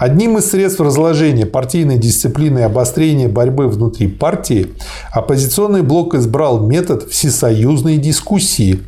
Одним 0.00 0.38
из 0.38 0.50
средств 0.50 0.80
разложения 0.80 1.44
партийной 1.44 1.98
дисциплины 1.98 2.60
и 2.60 2.62
обострения 2.62 3.28
борьбы 3.28 3.68
внутри 3.68 4.08
партии 4.08 4.68
оппозиционный 5.12 5.82
блок 5.82 6.14
избрал 6.14 6.66
метод 6.66 7.10
всесоюзной 7.10 7.98
дискуссии, 7.98 8.80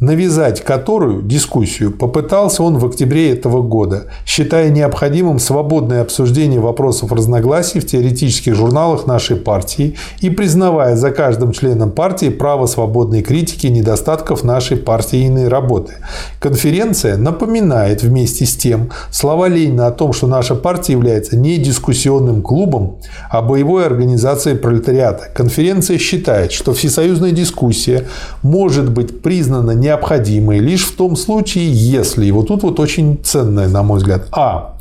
навязать 0.00 0.64
которую 0.64 1.22
дискуссию 1.22 1.92
попытался 1.92 2.62
он 2.62 2.78
в 2.78 2.86
октябре 2.86 3.32
этого 3.32 3.62
года, 3.62 4.06
считая 4.24 4.70
необходимым 4.70 5.38
свободное 5.38 6.00
обсуждение 6.00 6.58
вопросов 6.58 7.12
разногласий 7.12 7.80
в 7.80 7.86
теоретических 7.86 8.54
журналах 8.54 9.06
нашей 9.06 9.36
партии 9.36 9.96
и 10.20 10.30
признавая 10.30 10.96
за 10.96 11.10
каждым 11.10 11.52
членом 11.52 11.90
партии 11.90 12.30
право 12.30 12.66
свободной 12.66 13.22
критики 13.22 13.66
недостатков 13.66 14.42
нашей 14.42 14.78
партийной 14.78 15.48
работы. 15.48 15.94
Конференция 16.38 17.18
напоминает 17.18 18.02
вместе 18.02 18.46
с 18.46 18.56
тем 18.56 18.90
слова 19.10 19.48
Ленина 19.48 19.86
о 19.86 19.92
том, 19.92 20.14
что 20.14 20.26
наша 20.26 20.54
партия 20.54 20.94
является 20.94 21.36
не 21.36 21.58
дискуссионным 21.58 22.40
клубом, 22.40 22.96
а 23.30 23.42
боевой 23.42 23.84
организацией 23.84 24.56
пролетариата. 24.56 25.28
Конференция 25.34 25.98
считает, 25.98 26.52
что 26.52 26.72
всесоюзная 26.72 27.32
дискуссия 27.32 28.06
может 28.42 28.90
быть 28.90 29.20
признана 29.22 29.72
необходимой 29.90 30.58
лишь 30.58 30.84
в 30.84 30.96
том 30.96 31.16
случае, 31.16 31.70
если, 31.72 32.26
и 32.26 32.32
вот 32.32 32.48
тут 32.48 32.62
вот 32.62 32.80
очень 32.80 33.18
ценное, 33.22 33.68
на 33.68 33.82
мой 33.82 33.98
взгляд, 33.98 34.26
а. 34.32 34.76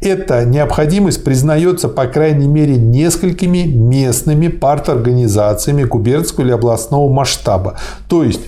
Эта 0.00 0.44
необходимость 0.44 1.24
признается, 1.24 1.88
по 1.88 2.06
крайней 2.06 2.46
мере, 2.46 2.76
несколькими 2.76 3.64
местными 3.64 4.48
парторганизациями 4.48 5.84
губернского 5.84 6.44
или 6.44 6.52
областного 6.52 7.10
масштаба. 7.10 7.78
То 8.08 8.22
есть, 8.22 8.40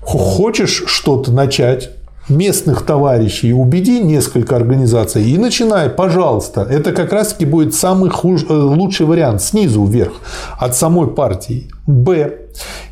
хочешь 0.00 0.84
что-то 0.86 1.32
начать, 1.32 1.90
местных 2.30 2.82
товарищей, 2.82 3.52
убеди 3.52 4.00
несколько 4.00 4.56
организаций 4.56 5.24
и 5.24 5.38
начинай, 5.38 5.90
пожалуйста. 5.90 6.62
Это 6.62 6.92
как 6.92 7.12
раз-таки 7.12 7.44
будет 7.44 7.74
самый 7.74 8.10
хуж... 8.10 8.44
Э, 8.48 8.52
лучший 8.52 9.06
вариант 9.06 9.42
снизу 9.42 9.84
вверх 9.84 10.12
от 10.58 10.76
самой 10.76 11.08
партии. 11.08 11.68
Б. 11.86 12.36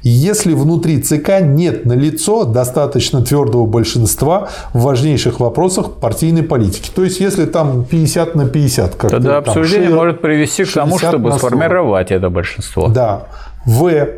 Если 0.03 0.55
внутри 0.55 1.03
ЦК 1.03 1.41
нет 1.41 1.85
налицо 1.85 2.45
достаточно 2.45 3.23
твердого 3.23 3.67
большинства 3.67 4.49
в 4.73 4.83
важнейших 4.83 5.41
вопросах 5.41 5.93
партийной 5.95 6.43
политики. 6.43 6.91
То 6.95 7.05
есть, 7.05 7.21
если 7.21 7.47
там 7.47 7.85
50 7.85 8.35
на 8.35 8.47
50. 8.47 8.95
Как 8.95 9.11
Тогда 9.11 9.39
обсуждение 9.39 9.89
там, 9.89 9.99
может 9.99 10.21
привести 10.21 10.65
к 10.65 10.73
тому, 10.73 10.99
чтобы 10.99 11.33
сформировать 11.33 12.11
это 12.11 12.31
большинство. 12.31 12.89
Да. 12.89 13.27
В. 13.65 14.09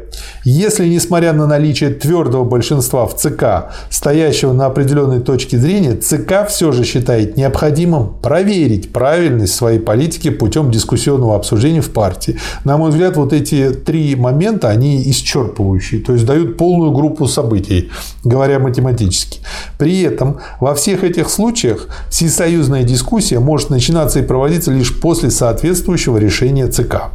Если, 0.45 0.87
несмотря 0.87 1.33
на 1.33 1.47
наличие 1.47 1.91
твердого 1.91 2.45
большинства 2.45 3.07
в 3.07 3.17
ЦК, 3.17 3.73
стоящего 3.91 4.53
на 4.53 4.67
определенной 4.67 5.21
точке 5.21 5.59
зрения, 5.59 5.97
ЦК 5.97 6.49
все 6.49 6.73
же 6.73 6.85
считает 6.85 7.37
необходимым 7.37 8.15
проверить 8.23 8.93
правильность 8.93 9.55
своей 9.55 9.79
политики 9.79 10.31
путем 10.31 10.71
дискуссионного 10.71 11.37
обсуждения 11.37 11.81
в 11.81 11.91
партии. 11.91 12.39
На 12.65 12.77
мой 12.77 12.91
взгляд, 12.91 13.17
вот 13.17 13.33
эти 13.33 13.71
три 13.71 14.15
момента, 14.17 14.69
они 14.69 15.03
исчерпывающие, 15.11 16.03
то 16.03 16.13
есть 16.13 16.25
дают 16.25 16.57
полную 16.57 16.93
группу 16.93 17.27
событий, 17.27 17.91
говоря 18.25 18.59
математически. 18.59 19.41
При 19.79 20.03
этом 20.03 20.41
во 20.61 20.75
всех 20.75 21.05
этих 21.05 21.29
случаях 21.29 21.89
всесоюзная 22.09 22.85
дискуссия 22.85 23.41
может 23.41 23.71
начинаться 23.71 24.21
и 24.21 24.23
проводиться 24.23 24.71
лишь 24.71 24.99
после 25.01 25.31
соответствующего 25.31 26.17
решения 26.17 26.67
ЦК. 26.69 27.11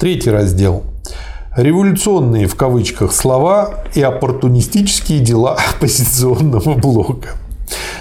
Третий 0.00 0.30
раздел. 0.30 0.84
Революционные 1.54 2.46
в 2.46 2.54
кавычках 2.54 3.12
слова 3.12 3.84
и 3.94 4.00
оппортунистические 4.00 5.18
дела 5.20 5.58
оппозиционного 5.74 6.74
блока. 6.74 7.36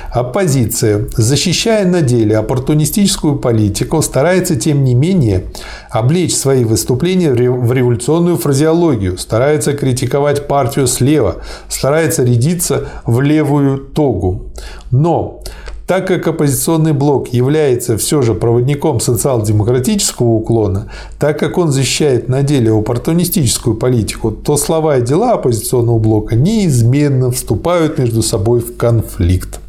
Оппозиция, 0.10 1.10
защищая 1.18 1.86
на 1.86 2.02
деле 2.02 2.38
оппортунистическую 2.38 3.36
политику, 3.36 4.02
старается, 4.02 4.56
тем 4.56 4.86
не 4.86 4.96
менее, 4.96 5.48
облечь 5.90 6.38
свои 6.38 6.64
выступления 6.64 7.34
в 7.34 7.74
революционную 7.74 8.38
фразеологию, 8.38 9.18
старается 9.18 9.74
критиковать 9.74 10.48
партию 10.48 10.88
слева, 10.88 11.44
старается 11.68 12.24
рядиться 12.24 12.88
в 13.06 13.20
левую 13.20 13.78
тогу. 13.78 14.46
Но 14.90 15.44
так 15.90 16.06
как 16.06 16.28
оппозиционный 16.28 16.94
блок 16.94 17.34
является 17.34 17.98
все 17.98 18.22
же 18.22 18.36
проводником 18.36 19.00
социал-демократического 19.00 20.28
уклона, 20.28 20.92
так 21.18 21.40
как 21.40 21.58
он 21.58 21.72
защищает 21.72 22.30
на 22.30 22.44
деле 22.44 22.72
оппортунистическую 22.72 23.76
политику, 23.76 24.30
то 24.30 24.56
слова 24.56 25.00
и 25.00 25.02
дела 25.02 25.34
оппозиционного 25.34 25.98
блока 25.98 26.36
неизменно 26.36 27.32
вступают 27.32 27.98
между 27.98 28.22
собой 28.22 28.60
в 28.60 28.78
конфликт. 28.78 29.60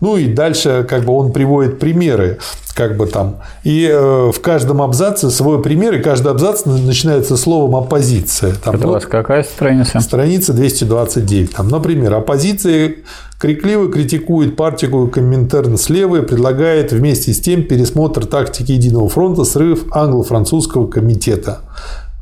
Ну 0.00 0.16
и 0.16 0.26
дальше 0.26 0.84
как 0.88 1.04
бы 1.04 1.12
он 1.12 1.30
приводит 1.30 1.78
примеры, 1.78 2.40
как 2.74 2.96
бы 2.96 3.06
там. 3.06 3.36
И 3.62 3.86
э, 3.86 4.32
в 4.32 4.40
каждом 4.40 4.82
абзаце 4.82 5.30
свой 5.30 5.62
пример, 5.62 5.94
и 5.94 6.02
каждый 6.02 6.32
абзац 6.32 6.64
начинается 6.64 7.36
словом 7.36 7.76
оппозиция. 7.76 8.56
Там, 8.56 8.74
Это 8.74 8.82
ну, 8.82 8.90
у 8.90 8.92
вас 8.94 9.06
какая 9.06 9.44
страница? 9.44 10.00
Страница 10.00 10.52
229. 10.54 11.52
Там, 11.52 11.68
например, 11.68 12.14
оппозиция 12.14 12.96
крикливо 13.42 13.90
критикует 13.90 14.54
партию 14.54 15.08
Коминтерн 15.08 15.76
слева 15.76 16.18
и 16.18 16.22
предлагает 16.22 16.92
вместе 16.92 17.32
с 17.32 17.40
тем 17.40 17.64
пересмотр 17.64 18.24
тактики 18.24 18.70
Единого 18.70 19.08
фронта, 19.08 19.42
срыв 19.42 19.86
англо-французского 19.90 20.86
комитета. 20.86 21.58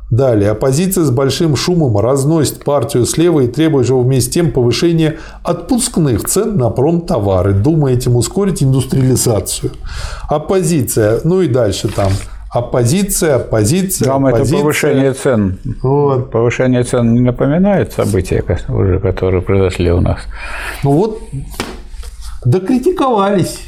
Далее. 0.09 0.49
Оппозиция 0.49 1.03
с 1.03 1.11
большим 1.11 1.55
шумом 1.55 1.95
разносит 1.99 2.63
партию 2.63 3.05
слева 3.05 3.41
и 3.41 3.47
требует 3.47 3.85
же 3.85 3.93
вместе 3.93 4.31
с 4.31 4.33
тем 4.33 4.51
повышения 4.51 5.19
отпускных 5.43 6.25
цен 6.25 6.57
на 6.57 6.71
промтовары, 6.71 7.53
думая 7.53 7.93
этим 7.93 8.15
ускорить 8.15 8.63
индустриализацию. 8.63 9.73
Оппозиция. 10.27 11.21
Ну 11.23 11.41
и 11.41 11.47
дальше 11.47 11.87
там 11.87 12.11
Оппозиция, 12.51 13.35
оппозиция, 13.37 14.09
Вам 14.09 14.25
оппозиция. 14.25 14.55
это 14.57 14.61
повышение 14.61 15.13
цен. 15.13 15.57
Вот. 15.81 16.31
Повышение 16.31 16.83
цен 16.83 17.13
не 17.13 17.21
напоминает 17.21 17.93
события, 17.93 18.43
уже, 18.67 18.99
которые 18.99 19.41
произошли 19.41 19.89
у 19.89 20.01
нас. 20.01 20.19
Ну 20.83 20.91
вот, 20.91 21.21
докритиковались. 22.43 23.61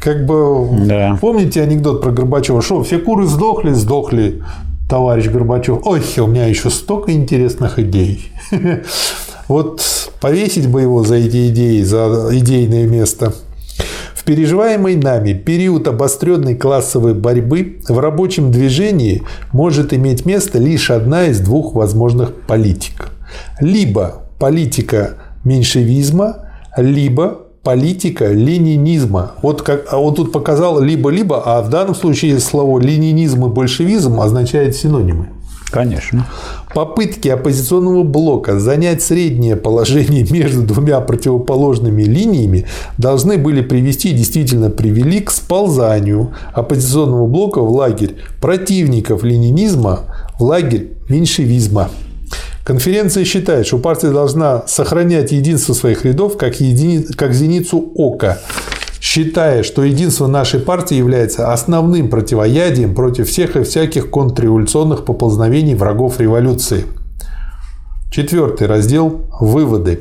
Как 0.00 0.24
бы, 0.24 0.66
да. 0.86 1.18
помните 1.20 1.62
анекдот 1.62 2.02
про 2.02 2.10
Горбачева? 2.10 2.62
Что, 2.62 2.82
все 2.82 2.98
куры 2.98 3.26
сдохли, 3.26 3.72
сдохли, 3.72 4.42
товарищ 4.88 5.26
Горбачев. 5.26 5.80
Ой, 5.84 6.00
у 6.18 6.26
меня 6.26 6.46
еще 6.46 6.70
столько 6.70 7.12
интересных 7.12 7.78
идей. 7.78 8.32
Вот 9.48 9.82
повесить 10.20 10.68
бы 10.68 10.80
его 10.80 11.02
за 11.02 11.16
эти 11.16 11.48
идеи, 11.48 11.82
за 11.82 12.28
идейное 12.30 12.86
место– 12.86 13.34
в 14.22 14.24
переживаемый 14.24 14.94
нами 14.94 15.32
период 15.32 15.88
обостренной 15.88 16.54
классовой 16.54 17.12
борьбы 17.12 17.78
в 17.88 17.98
рабочем 17.98 18.52
движении 18.52 19.24
может 19.52 19.92
иметь 19.92 20.24
место 20.24 20.60
лишь 20.60 20.92
одна 20.92 21.26
из 21.26 21.40
двух 21.40 21.74
возможных 21.74 22.32
политик. 22.42 23.10
Либо 23.58 24.22
политика 24.38 25.14
меньшевизма, 25.42 26.36
либо 26.76 27.40
политика 27.64 28.30
ленинизма. 28.32 29.32
Вот, 29.42 29.62
как, 29.62 29.92
а 29.92 29.96
вот 29.96 30.14
тут 30.14 30.30
показал 30.30 30.80
либо-либо, 30.80 31.42
а 31.44 31.60
в 31.60 31.68
данном 31.68 31.96
случае 31.96 32.38
слово 32.38 32.78
ленинизм 32.78 33.46
и 33.46 33.48
большевизм 33.48 34.20
означают 34.20 34.76
синонимы. 34.76 35.30
Конечно. 35.72 36.28
Попытки 36.74 37.28
оппозиционного 37.28 38.02
блока 38.02 38.60
занять 38.60 39.02
среднее 39.02 39.56
положение 39.56 40.24
между 40.30 40.62
двумя 40.62 41.00
противоположными 41.00 42.02
линиями 42.02 42.66
должны 42.98 43.38
были 43.38 43.62
привести, 43.62 44.12
действительно 44.12 44.68
привели 44.68 45.20
к 45.20 45.30
сползанию 45.30 46.34
оппозиционного 46.52 47.26
блока 47.26 47.60
в 47.62 47.70
лагерь 47.70 48.16
противников 48.40 49.24
ленинизма, 49.24 50.00
в 50.38 50.42
лагерь 50.44 50.92
меньшевизма. 51.08 51.90
Конференция 52.64 53.24
считает, 53.24 53.66
что 53.66 53.78
партия 53.78 54.10
должна 54.10 54.64
сохранять 54.66 55.32
единство 55.32 55.72
своих 55.72 56.04
рядов 56.04 56.36
как, 56.36 56.60
едини... 56.60 57.02
как 57.16 57.32
зеницу 57.32 57.92
ока, 57.96 58.38
считая, 59.12 59.62
что 59.62 59.84
единство 59.84 60.26
нашей 60.26 60.58
партии 60.58 60.94
является 60.94 61.52
основным 61.52 62.08
противоядием 62.08 62.94
против 62.94 63.28
всех 63.28 63.56
и 63.56 63.62
всяких 63.62 64.08
контрреволюционных 64.08 65.04
поползновений 65.04 65.74
врагов 65.74 66.18
революции. 66.18 66.86
Четвертый 68.10 68.68
раздел– 68.68 69.26
выводы. 69.40 70.00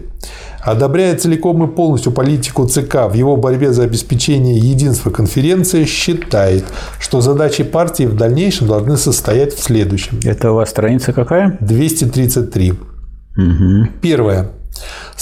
Одобряя 0.61 1.17
целиком 1.17 1.61
и 1.63 1.67
полностью 1.67 2.13
политику 2.13 2.65
ЦК 2.67 3.09
в 3.09 3.13
его 3.13 3.35
борьбе 3.35 3.73
за 3.73 3.83
обеспечение 3.83 4.57
единства 4.57 5.09
конференции, 5.09 5.83
считает, 5.83 6.63
что 6.97 7.19
задачи 7.19 7.63
партии 7.65 8.03
в 8.03 8.15
дальнейшем 8.15 8.67
должны 8.67 8.95
состоять 8.95 9.53
в 9.53 9.61
следующем. 9.61 10.21
Это 10.23 10.53
у 10.53 10.55
вас 10.55 10.69
страница 10.69 11.11
какая? 11.11 11.57
233. 11.59 12.71
Угу. 12.71 13.87
Первое. 14.01 14.51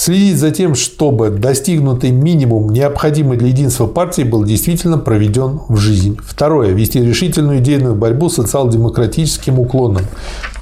Следить 0.00 0.38
за 0.38 0.50
тем, 0.50 0.76
чтобы 0.76 1.28
достигнутый 1.28 2.10
минимум, 2.10 2.72
необходимый 2.72 3.36
для 3.36 3.48
единства 3.48 3.86
партии, 3.86 4.22
был 4.22 4.44
действительно 4.44 4.96
проведен 4.96 5.60
в 5.68 5.76
жизнь. 5.76 6.18
Второе. 6.24 6.72
Вести 6.72 7.04
решительную 7.04 7.58
идейную 7.58 7.94
борьбу 7.94 8.30
с 8.30 8.36
социал-демократическим 8.36 9.58
уклоном. 9.58 10.04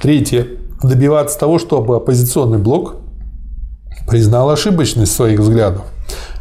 Третье. 0.01 0.45
Добиваться 0.83 1.39
того, 1.39 1.57
чтобы 1.57 1.95
оппозиционный 1.95 2.57
блок 2.57 2.97
признал 4.09 4.49
ошибочность 4.49 5.13
своих 5.13 5.39
взглядов. 5.39 5.83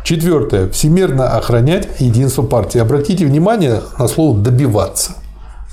Четвертое. 0.03 0.69
Всемирно 0.69 1.37
охранять 1.37 1.87
единство 2.01 2.43
партии. 2.43 2.81
Обратите 2.81 3.27
внимание 3.27 3.81
на 3.97 4.09
слово 4.09 4.41
«добиваться». 4.41 5.13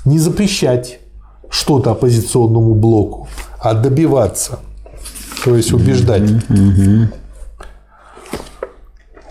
Не 0.04 0.20
запрещать 0.20 1.00
что-то 1.50 1.90
оппозиционному 1.90 2.76
блоку, 2.76 3.26
а 3.58 3.74
добиваться– 3.74 4.60
то 5.46 5.56
есть 5.56 5.72
убеждать. 5.72 6.28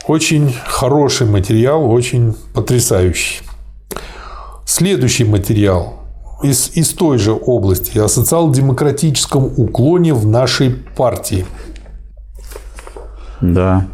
Очень 0.08 0.56
хороший 0.66 1.28
материал, 1.28 1.92
очень 1.92 2.34
потрясающий. 2.54 3.42
Следующий 4.66 5.26
материал 5.26 5.96
из, 6.42 6.72
из 6.76 6.94
той 6.94 7.18
же 7.18 7.34
области 7.34 7.98
о 7.98 8.08
социал-демократическом 8.08 9.46
уклоне 9.58 10.14
в 10.14 10.26
нашей 10.26 10.70
партии. 10.70 11.46
Да. 13.42 13.86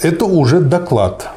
Это 0.00 0.24
уже 0.24 0.60
доклад 0.60 1.28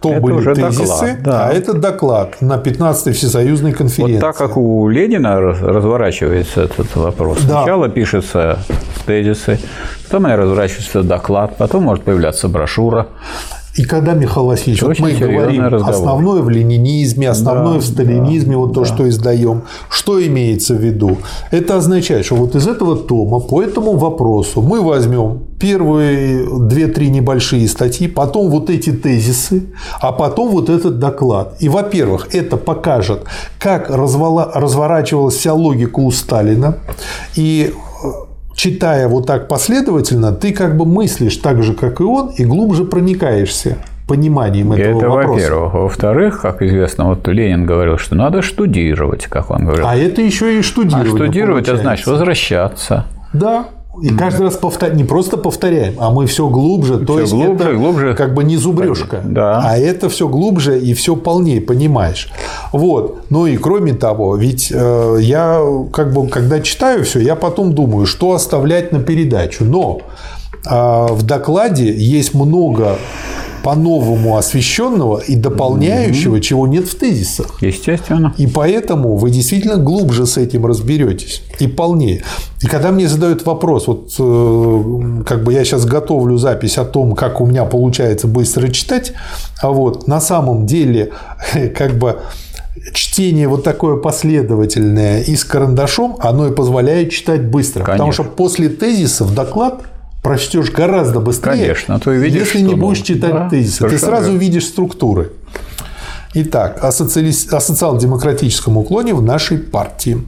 то 0.00 0.12
это 0.12 0.20
были 0.20 0.34
уже 0.34 0.54
тезисы, 0.54 0.82
доклад, 0.82 1.22
да. 1.22 1.46
а 1.46 1.52
это 1.52 1.74
доклад 1.74 2.40
на 2.40 2.56
15-й 2.56 3.12
всесоюзной 3.12 3.72
конференции. 3.72 4.14
Вот 4.14 4.20
так 4.20 4.36
как 4.36 4.56
у 4.56 4.88
Ленина 4.88 5.40
разворачивается 5.40 6.62
этот 6.62 6.96
вопрос. 6.96 7.38
Да. 7.42 7.62
Сначала 7.62 7.88
пишется 7.88 8.58
тезисы, 9.06 9.58
потом 10.04 10.26
разворачивается 10.26 11.02
доклад, 11.02 11.56
потом 11.58 11.84
может 11.84 12.04
появляться 12.04 12.48
брошюра. 12.48 13.08
И 13.76 13.84
когда, 13.84 14.14
Михаил 14.14 14.46
Васильевич, 14.46 14.82
вот 14.82 14.98
мы 14.98 15.12
говорим, 15.12 15.62
разговор. 15.62 15.94
основное 15.94 16.42
в 16.42 16.50
ленинизме, 16.50 17.30
основное 17.30 17.74
Да, 17.74 17.80
в 17.80 17.84
сталинизме, 17.84 18.56
вот 18.56 18.74
то, 18.74 18.80
да. 18.80 18.86
что 18.86 19.08
издаем, 19.08 19.62
что 19.88 20.20
имеется 20.26 20.74
в 20.74 20.78
виду? 20.78 21.18
Это 21.52 21.76
означает, 21.76 22.26
что 22.26 22.34
вот 22.34 22.56
из 22.56 22.66
этого 22.66 22.96
тома 22.96 23.38
по 23.38 23.62
этому 23.62 23.96
вопросу 23.96 24.60
мы 24.60 24.82
возьмем 24.82 25.38
первые 25.60 26.48
две-три 26.68 27.10
небольшие 27.10 27.68
статьи, 27.68 28.08
потом 28.08 28.50
вот 28.50 28.70
эти 28.70 28.90
тезисы, 28.90 29.62
а 30.00 30.10
потом 30.12 30.50
вот 30.50 30.68
этот 30.68 30.98
доклад. 30.98 31.54
И, 31.60 31.68
во-первых, 31.68 32.34
это 32.34 32.56
покажет, 32.56 33.24
как 33.58 33.88
развала- 33.88 34.50
разворачивалась 34.52 35.36
вся 35.36 35.54
логика 35.54 36.00
у 36.00 36.10
Сталина, 36.10 36.76
и 37.36 37.72
читая 38.60 39.08
вот 39.08 39.26
так 39.26 39.48
последовательно, 39.48 40.32
ты 40.32 40.52
как 40.52 40.76
бы 40.76 40.84
мыслишь 40.84 41.38
так 41.38 41.62
же, 41.62 41.72
как 41.72 42.00
и 42.00 42.02
он, 42.02 42.28
и 42.36 42.44
глубже 42.44 42.84
проникаешься 42.84 43.78
пониманием 44.06 44.72
этого 44.72 44.98
Это 44.98 45.08
вопроса. 45.08 45.32
во-первых. 45.32 45.72
Во-вторых, 45.74 46.40
как 46.42 46.60
известно, 46.60 47.06
вот 47.06 47.26
Ленин 47.26 47.64
говорил, 47.64 47.96
что 47.96 48.16
надо 48.16 48.42
штудировать, 48.42 49.28
как 49.28 49.50
он 49.50 49.64
говорил. 49.64 49.86
А 49.86 49.96
это 49.96 50.20
еще 50.20 50.56
и 50.56 50.58
А 50.58 50.62
штудировать, 50.62 51.08
это 51.08 51.46
получается. 51.46 51.76
значит 51.76 52.06
возвращаться. 52.06 53.06
Да. 53.32 53.64
И 54.02 54.08
каждый 54.10 54.42
раз 54.42 54.56
повторяем, 54.56 54.96
не 54.96 55.04
просто 55.04 55.36
повторяем, 55.36 55.94
а 55.98 56.10
мы 56.10 56.26
все 56.26 56.48
глубже. 56.48 56.98
то 56.98 57.12
Всё 57.14 57.20
есть 57.20 57.32
глубже 57.32 57.64
это 57.68 57.74
глубже. 57.74 58.14
как 58.14 58.34
бы 58.34 58.44
не 58.44 58.56
зубрежка, 58.56 59.20
Да. 59.24 59.62
а 59.64 59.76
это 59.76 60.08
все 60.08 60.28
глубже 60.28 60.78
и 60.80 60.94
все 60.94 61.16
полнее 61.16 61.60
понимаешь. 61.60 62.30
Вот. 62.72 63.20
Ну 63.30 63.46
и 63.46 63.56
кроме 63.56 63.92
того, 63.92 64.36
ведь 64.36 64.72
э, 64.74 65.16
я 65.20 65.60
как 65.92 66.12
бы 66.12 66.28
когда 66.28 66.60
читаю 66.60 67.04
все, 67.04 67.20
я 67.20 67.34
потом 67.36 67.74
думаю, 67.74 68.06
что 68.06 68.32
оставлять 68.32 68.92
на 68.92 69.00
передачу. 69.00 69.64
Но 69.64 70.00
э, 70.66 71.06
в 71.10 71.22
докладе 71.22 71.92
есть 71.92 72.34
много 72.34 72.96
по-новому 73.62 74.36
освещенного 74.36 75.18
и 75.18 75.36
дополняющего, 75.36 76.40
чего 76.40 76.66
нет 76.66 76.88
в 76.88 76.98
тезисах. 76.98 77.58
Естественно. 77.60 78.34
И 78.38 78.46
поэтому 78.46 79.16
вы 79.16 79.30
действительно 79.30 79.76
глубже 79.76 80.26
с 80.26 80.36
этим 80.36 80.66
разберетесь 80.66 81.42
и 81.58 81.66
полнее. 81.66 82.22
И 82.62 82.66
когда 82.66 82.90
мне 82.90 83.08
задают 83.08 83.46
вопрос, 83.46 83.86
вот 83.86 84.14
э, 84.18 85.22
как 85.26 85.44
бы 85.44 85.52
я 85.52 85.64
сейчас 85.64 85.84
готовлю 85.84 86.36
запись 86.36 86.78
о 86.78 86.84
том, 86.84 87.14
как 87.14 87.40
у 87.40 87.46
меня 87.46 87.64
получается 87.64 88.26
быстро 88.26 88.68
читать, 88.68 89.12
а 89.60 89.70
вот 89.70 90.06
на 90.06 90.20
самом 90.20 90.66
деле 90.66 91.10
как 91.76 91.94
бы 91.94 92.18
чтение 92.92 93.48
вот 93.48 93.64
такое 93.64 93.96
последовательное 93.96 95.22
и 95.22 95.36
с 95.36 95.44
карандашом, 95.44 96.16
оно 96.20 96.48
и 96.48 96.52
позволяет 96.52 97.10
читать 97.10 97.42
быстро. 97.42 97.80
Потому 97.80 97.98
Конечно. 97.98 98.24
что 98.24 98.32
после 98.32 98.68
тезисов 98.68 99.34
доклад 99.34 99.82
прочтешь 100.22 100.70
гораздо 100.70 101.20
быстрее, 101.20 101.52
Конечно, 101.52 102.00
а 102.04 102.10
и 102.12 102.18
видишь, 102.18 102.46
если 102.46 102.60
не 102.60 102.74
ну, 102.74 102.76
будешь 102.76 103.02
читать 103.02 103.32
да, 103.32 103.48
тезисы. 103.48 103.88
Ты 103.88 103.98
сразу 103.98 104.32
верно. 104.32 104.38
видишь 104.38 104.66
структуры. 104.66 105.32
Итак, 106.34 106.84
о, 106.84 106.92
социали- 106.92 107.34
о 107.54 107.60
социал-демократическом 107.60 108.76
уклоне 108.76 109.14
в 109.14 109.22
нашей 109.22 109.58
партии. 109.58 110.22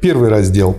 Первый 0.00 0.28
раздел. 0.28 0.76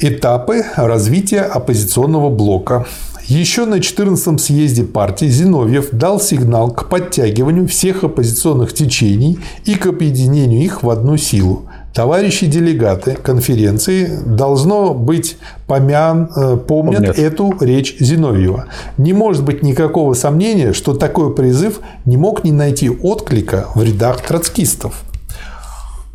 Этапы 0.00 0.64
развития 0.76 1.42
оппозиционного 1.42 2.28
блока. 2.28 2.86
Еще 3.26 3.64
на 3.64 3.76
14-м 3.76 4.38
съезде 4.38 4.82
партии 4.82 5.26
Зиновьев 5.26 5.88
дал 5.92 6.20
сигнал 6.20 6.72
к 6.72 6.88
подтягиванию 6.88 7.66
всех 7.68 8.04
оппозиционных 8.04 8.74
течений 8.74 9.38
и 9.64 9.76
к 9.76 9.86
объединению 9.86 10.62
их 10.62 10.82
в 10.82 10.90
одну 10.90 11.16
силу. 11.16 11.70
Товарищи 11.94 12.46
делегаты 12.46 13.14
конференции 13.14 14.10
должно 14.26 14.94
быть 14.94 15.36
помян, 15.68 16.28
э, 16.34 16.56
помнят, 16.56 16.96
Помнят. 16.96 17.18
эту 17.18 17.54
речь 17.60 17.96
Зиновьева. 18.00 18.64
Не 18.98 19.12
может 19.12 19.44
быть 19.44 19.62
никакого 19.62 20.14
сомнения, 20.14 20.72
что 20.72 20.94
такой 20.94 21.32
призыв 21.32 21.78
не 22.04 22.16
мог 22.16 22.42
не 22.42 22.50
найти 22.50 22.90
отклика 22.90 23.68
в 23.76 23.82
рядах 23.84 24.22
троцкистов. 24.22 25.04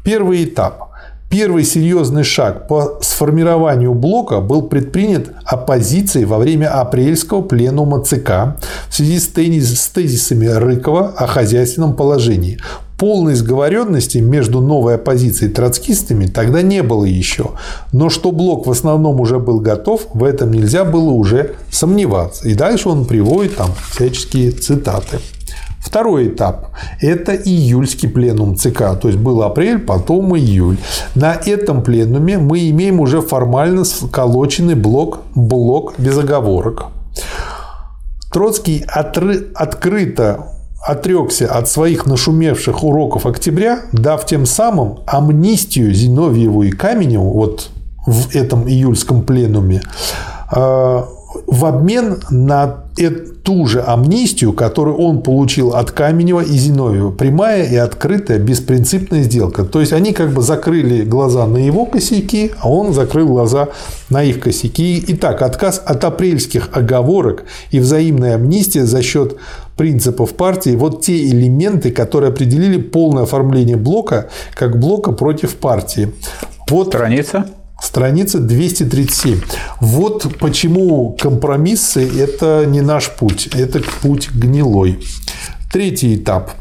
Первый 0.03 0.43
этап. 0.43 0.89
Первый 1.29 1.63
серьезный 1.63 2.23
шаг 2.23 2.67
по 2.67 2.97
сформированию 3.01 3.93
блока 3.93 4.41
был 4.41 4.63
предпринят 4.63 5.27
оппозицией 5.45 6.25
во 6.25 6.39
время 6.39 6.67
апрельского 6.77 7.41
пленума 7.41 8.03
ЦК 8.03 8.57
в 8.89 8.95
связи 8.95 9.19
с 9.19 9.29
тезис- 9.29 9.75
с 9.75 9.87
тезисами 9.89 10.47
Рыкова 10.47 11.13
о 11.15 11.27
хозяйственном 11.27 11.95
положении. 11.95 12.59
Полной 12.99 13.35
сговоренности 13.35 14.17
между 14.17 14.59
новой 14.59 14.95
оппозицией 14.95 15.49
и 15.49 15.53
троцкистами 15.53 16.25
тогда 16.25 16.61
не 16.61 16.83
было 16.83 17.05
еще. 17.05 17.51
Но 17.93 18.09
что 18.09 18.33
блок 18.33 18.67
в 18.67 18.71
основном 18.71 19.21
уже 19.21 19.39
был 19.39 19.61
готов, 19.61 20.07
в 20.13 20.23
этом 20.23 20.51
нельзя 20.51 20.83
было 20.83 21.11
уже 21.11 21.55
сомневаться. 21.71 22.49
И 22.49 22.55
дальше 22.55 22.89
он 22.89 23.05
приводит 23.05 23.55
там 23.55 23.69
всяческие 23.91 24.51
цитаты. 24.51 25.19
Второй 25.79 26.27
этап– 26.27 26.71
это 27.01 27.33
июльский 27.33 28.09
пленум 28.09 28.57
ЦК, 28.57 28.99
то 29.01 29.07
есть 29.07 29.17
был 29.17 29.43
апрель, 29.43 29.79
потом 29.79 30.35
июль. 30.35 30.77
На 31.15 31.33
этом 31.33 31.81
пленуме 31.81 32.37
мы 32.37 32.69
имеем 32.69 32.99
уже 32.99 33.21
формально 33.21 33.85
сколоченный 33.85 34.75
блок, 34.75 35.21
блок 35.35 35.93
без 35.97 36.17
оговорок. 36.17 36.87
Троцкий 38.31 38.85
отры- 38.93 39.51
открыто 39.55 40.58
отрекся 40.81 41.51
от 41.51 41.67
своих 41.67 42.05
нашумевших 42.05 42.83
уроков 42.83 43.25
октября, 43.25 43.81
дав 43.91 44.25
тем 44.25 44.45
самым 44.45 44.99
амнистию 45.05 45.93
Зиновьеву 45.93 46.63
и 46.63 46.71
Каменеву 46.71 47.31
вот 47.31 47.69
в 48.05 48.35
этом 48.35 48.67
июльском 48.67 49.21
пленуме 49.23 49.81
э, 50.51 51.03
в 51.47 51.65
обмен 51.65 52.21
на 52.29 52.85
ту 53.43 53.65
же 53.65 53.81
амнистию, 53.81 54.53
которую 54.53 54.97
он 54.97 55.21
получил 55.21 55.69
от 55.69 55.91
Каменева 55.91 56.41
и 56.41 56.57
Зиновьева. 56.57 57.11
Прямая 57.11 57.63
и 57.65 57.75
открытая 57.75 58.39
беспринципная 58.39 59.23
сделка. 59.23 59.63
То 59.63 59.79
есть 59.79 59.93
они 59.93 60.11
как 60.13 60.33
бы 60.33 60.41
закрыли 60.41 61.03
глаза 61.03 61.47
на 61.47 61.57
его 61.57 61.85
косяки, 61.85 62.51
а 62.59 62.69
он 62.69 62.93
закрыл 62.93 63.27
глаза 63.27 63.69
на 64.09 64.23
их 64.23 64.39
косяки. 64.39 65.03
Итак, 65.07 65.41
отказ 65.41 65.81
от 65.83 66.03
апрельских 66.03 66.69
оговорок 66.73 67.45
и 67.71 67.79
взаимная 67.79 68.35
амнистия 68.35 68.85
за 68.85 69.01
счет 69.01 69.37
принципов 69.79 70.35
партии– 70.35 70.75
вот 70.75 71.05
те 71.05 71.25
элементы, 71.29 71.91
которые 71.91 72.31
определили 72.31 72.81
полное 72.81 73.23
оформление 73.23 73.77
блока 73.77 74.29
как 74.53 74.77
блока 74.77 75.13
против 75.13 75.55
партии. 75.55 76.11
Вот 76.69 76.87
Страница. 76.87 77.45
Страница 77.81 78.39
237. 78.39 79.39
Вот 79.79 80.37
почему 80.37 81.15
компромиссы– 81.17 82.05
это 82.19 82.65
не 82.67 82.81
наш 82.81 83.09
путь, 83.09 83.47
это 83.55 83.79
путь 84.01 84.31
гнилой. 84.31 84.99
Третий 85.71 86.17
этап 86.17 86.51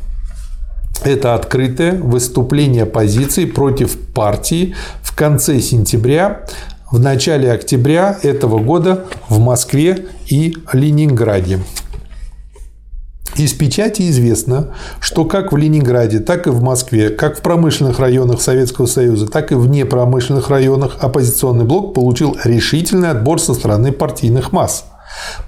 –это 1.05 1.35
открытое 1.35 2.01
выступление 2.01 2.85
оппозиции 2.85 3.47
против 3.47 3.99
партии 4.12 4.77
в 5.03 5.16
конце 5.16 5.59
сентября, 5.59 6.45
в 6.93 7.01
начале 7.01 7.51
октября 7.51 8.16
этого 8.23 8.61
года 8.61 9.07
в 9.28 9.40
Москве 9.40 10.07
и 10.28 10.55
Ленинграде. 10.73 11.59
Из 13.39 13.52
печати 13.52 14.10
известно, 14.10 14.74
что 14.98 15.24
как 15.24 15.52
в 15.52 15.56
Ленинграде, 15.56 16.19
так 16.19 16.48
и 16.48 16.51
в 16.51 16.60
Москве, 16.60 17.09
как 17.09 17.39
в 17.39 17.40
промышленных 17.40 18.01
районах 18.01 18.43
Советского 18.43 18.86
Союза, 18.86 19.28
так 19.28 19.52
и 19.52 19.55
в 19.55 19.69
непромышленных 19.69 20.51
районах 20.51 20.97
оппозиционный 20.98 21.65
блок 21.65 21.94
получил 21.94 22.36
решительный 22.43 23.10
отбор 23.10 23.40
со 23.40 23.55
стороны 23.55 23.93
партийных 23.93 24.51
масс. 24.51 24.86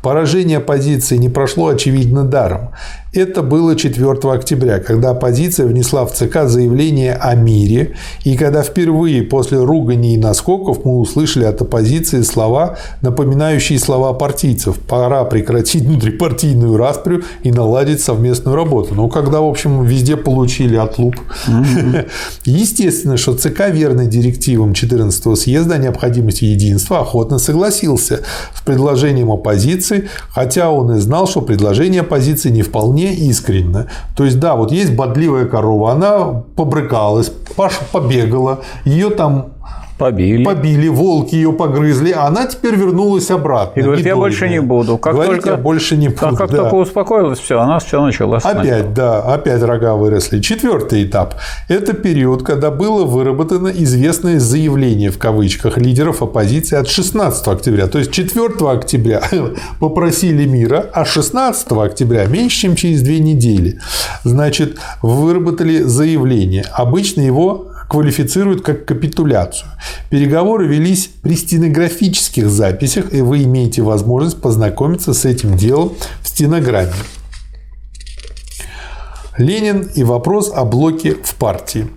Поражение 0.02 0.58
оппозиции 0.58 1.16
не 1.16 1.28
прошло, 1.28 1.66
очевидно, 1.66 2.24
даром. 2.24 2.70
Это 3.12 3.42
было 3.42 3.74
4 3.74 4.08
октября, 4.32 4.78
когда 4.78 5.10
оппозиция 5.10 5.66
внесла 5.66 6.06
в 6.06 6.12
ЦК 6.12 6.44
заявление 6.44 7.14
о 7.14 7.34
мире, 7.34 7.96
и 8.22 8.36
когда 8.36 8.62
впервые 8.62 9.24
после 9.24 9.58
ругани 9.58 10.14
и 10.14 10.16
наскоков 10.16 10.84
мы 10.84 11.00
услышали 11.00 11.42
от 11.44 11.60
оппозиции 11.60 12.22
слова, 12.22 12.78
напоминающие 13.00 13.80
слова 13.80 14.12
партийцев. 14.12 14.78
Пора 14.78 15.24
прекратить 15.24 15.82
внутрипартийную 15.82 16.76
распрю 16.76 17.22
и 17.42 17.50
наладить 17.50 18.00
совместную 18.00 18.56
работу. 18.56 18.94
Ну, 18.94 19.08
когда, 19.08 19.40
в 19.40 19.48
общем, 19.48 19.82
везде 19.84 20.16
получили 20.16 20.76
отлуп. 20.76 21.16
Естественно, 22.44 23.16
что 23.16 23.34
ЦК, 23.34 23.70
верный 23.70 24.06
директивам 24.06 24.72
14 24.72 25.36
съезда 25.36 25.74
о 25.74 25.78
необходимости 25.78 26.44
единства, 26.44 27.00
охотно 27.00 27.40
согласился 27.40 28.20
с 28.54 28.60
предложением 28.60 29.32
оппозиции, 29.32 30.08
хотя 30.28 30.70
он 30.70 30.94
и 30.94 31.00
знал, 31.00 31.26
что 31.26 31.40
предложение 31.40 32.02
оппозиции 32.02 32.50
не 32.50 32.62
вполне 32.62 32.99
искренне. 33.08 33.86
То 34.16 34.24
есть, 34.24 34.38
да, 34.38 34.56
вот 34.56 34.72
есть 34.72 34.94
бодливая 34.94 35.46
корова, 35.46 35.92
она 35.92 36.42
побрыкалась, 36.56 37.32
Паша 37.56 37.80
побегала, 37.92 38.60
ее 38.84 39.10
там 39.10 39.52
Побили. 40.00 40.44
Побили, 40.44 40.88
волки 40.88 41.34
ее 41.34 41.52
погрызли, 41.52 42.10
а 42.10 42.26
она 42.26 42.46
теперь 42.46 42.74
вернулась 42.74 43.30
обратно. 43.30 43.78
И 43.78 43.82
говорит, 43.82 44.06
я 44.06 44.16
больше 44.16 44.48
не 44.48 44.62
буду. 44.62 44.96
Как 44.96 45.12
говорит, 45.12 45.34
только, 45.34 45.50
я 45.50 45.56
больше 45.58 45.98
не 45.98 46.08
буду. 46.08 46.20
Как, 46.20 46.38
как 46.38 46.50
да. 46.50 46.56
только 46.62 46.74
успокоилась, 46.76 47.38
все, 47.38 47.60
она 47.60 47.78
все 47.80 48.02
начала 48.02 48.38
Опять, 48.38 48.94
да, 48.94 49.20
опять 49.20 49.62
рога 49.62 49.96
выросли. 49.96 50.40
Четвертый 50.40 51.04
этап– 51.04 51.34
это 51.68 51.92
период, 51.92 52.42
когда 52.42 52.70
было 52.70 53.04
выработано 53.04 53.68
известное 53.68 54.40
заявление 54.40 55.10
в 55.10 55.18
кавычках 55.18 55.76
лидеров 55.76 56.22
оппозиции 56.22 56.76
от 56.76 56.88
16 56.88 57.46
октября. 57.48 57.86
То 57.86 57.98
есть 57.98 58.10
4 58.10 58.48
октября 58.70 59.20
попросили 59.80 60.46
мира, 60.46 60.86
а 60.94 61.04
16 61.04 61.70
октября, 61.72 62.24
меньше 62.24 62.60
чем 62.60 62.74
через 62.74 63.02
две 63.02 63.18
недели, 63.18 63.80
значит, 64.24 64.78
выработали 65.02 65.82
заявление. 65.82 66.64
Обычно 66.72 67.20
его 67.20 67.69
квалифицируют 67.90 68.62
как 68.62 68.84
капитуляцию. 68.84 69.68
Переговоры 70.10 70.68
велись 70.68 71.10
при 71.22 71.34
стенографических 71.34 72.48
записях, 72.48 73.12
и 73.12 73.20
вы 73.20 73.42
имеете 73.42 73.82
возможность 73.82 74.40
познакомиться 74.40 75.12
с 75.12 75.24
этим 75.24 75.56
делом 75.56 75.94
в 76.22 76.28
стенограмме. 76.28 76.92
Ленин 79.38 79.90
и 79.92 80.04
вопрос 80.04 80.52
о 80.54 80.64
блоке 80.64 81.16
в 81.20 81.34
партии. 81.34 81.88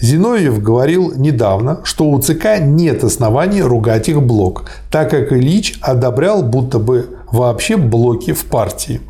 Зиновьев 0.00 0.62
говорил 0.62 1.12
недавно, 1.14 1.80
что 1.84 2.10
у 2.10 2.18
ЦК 2.18 2.58
нет 2.60 3.04
оснований 3.04 3.60
ругать 3.60 4.08
их 4.08 4.22
блок, 4.22 4.70
так 4.90 5.10
как 5.10 5.32
Ильич 5.32 5.78
одобрял 5.82 6.44
будто 6.44 6.78
бы 6.78 7.10
вообще 7.36 7.76
блоки 7.76 8.32
в 8.32 8.46
партии. 8.46 9.00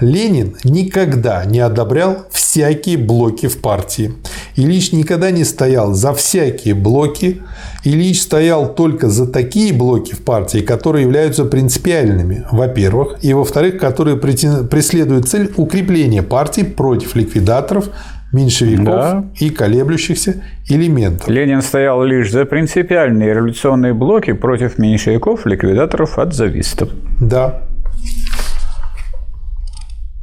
Ленин 0.00 0.56
никогда 0.64 1.44
не 1.44 1.60
одобрял 1.60 2.26
всякие 2.30 2.96
блоки 2.96 3.48
в 3.48 3.58
партии. 3.60 4.14
Ильич 4.56 4.92
никогда 4.92 5.30
не 5.30 5.44
стоял 5.44 5.94
за 5.94 6.14
всякие 6.14 6.74
блоки. 6.74 7.42
Ильич 7.82 8.22
стоял 8.22 8.72
только 8.74 9.08
за 9.08 9.26
такие 9.26 9.72
блоки 9.72 10.14
в 10.14 10.22
партии, 10.22 10.58
которые 10.58 11.02
являются 11.02 11.44
принципиальными, 11.44 12.46
во-первых, 12.50 13.18
и 13.22 13.34
во-вторых, 13.34 13.78
которые 13.78 14.16
преследуют 14.16 15.28
цель 15.28 15.52
укрепления 15.56 16.22
партии 16.22 16.62
против 16.62 17.16
ликвидаторов, 17.16 17.90
меньшевиков 18.34 18.86
да. 18.86 19.24
и 19.38 19.50
колеблющихся 19.50 20.42
элементов. 20.68 21.28
Ленин 21.28 21.62
стоял 21.62 22.02
лишь 22.04 22.30
за 22.30 22.44
принципиальные 22.44 23.32
революционные 23.32 23.94
блоки 23.94 24.32
против 24.32 24.78
меньшевиков, 24.78 25.46
ликвидаторов, 25.46 26.18
отзавистов. 26.18 26.90
Да. 27.20 27.62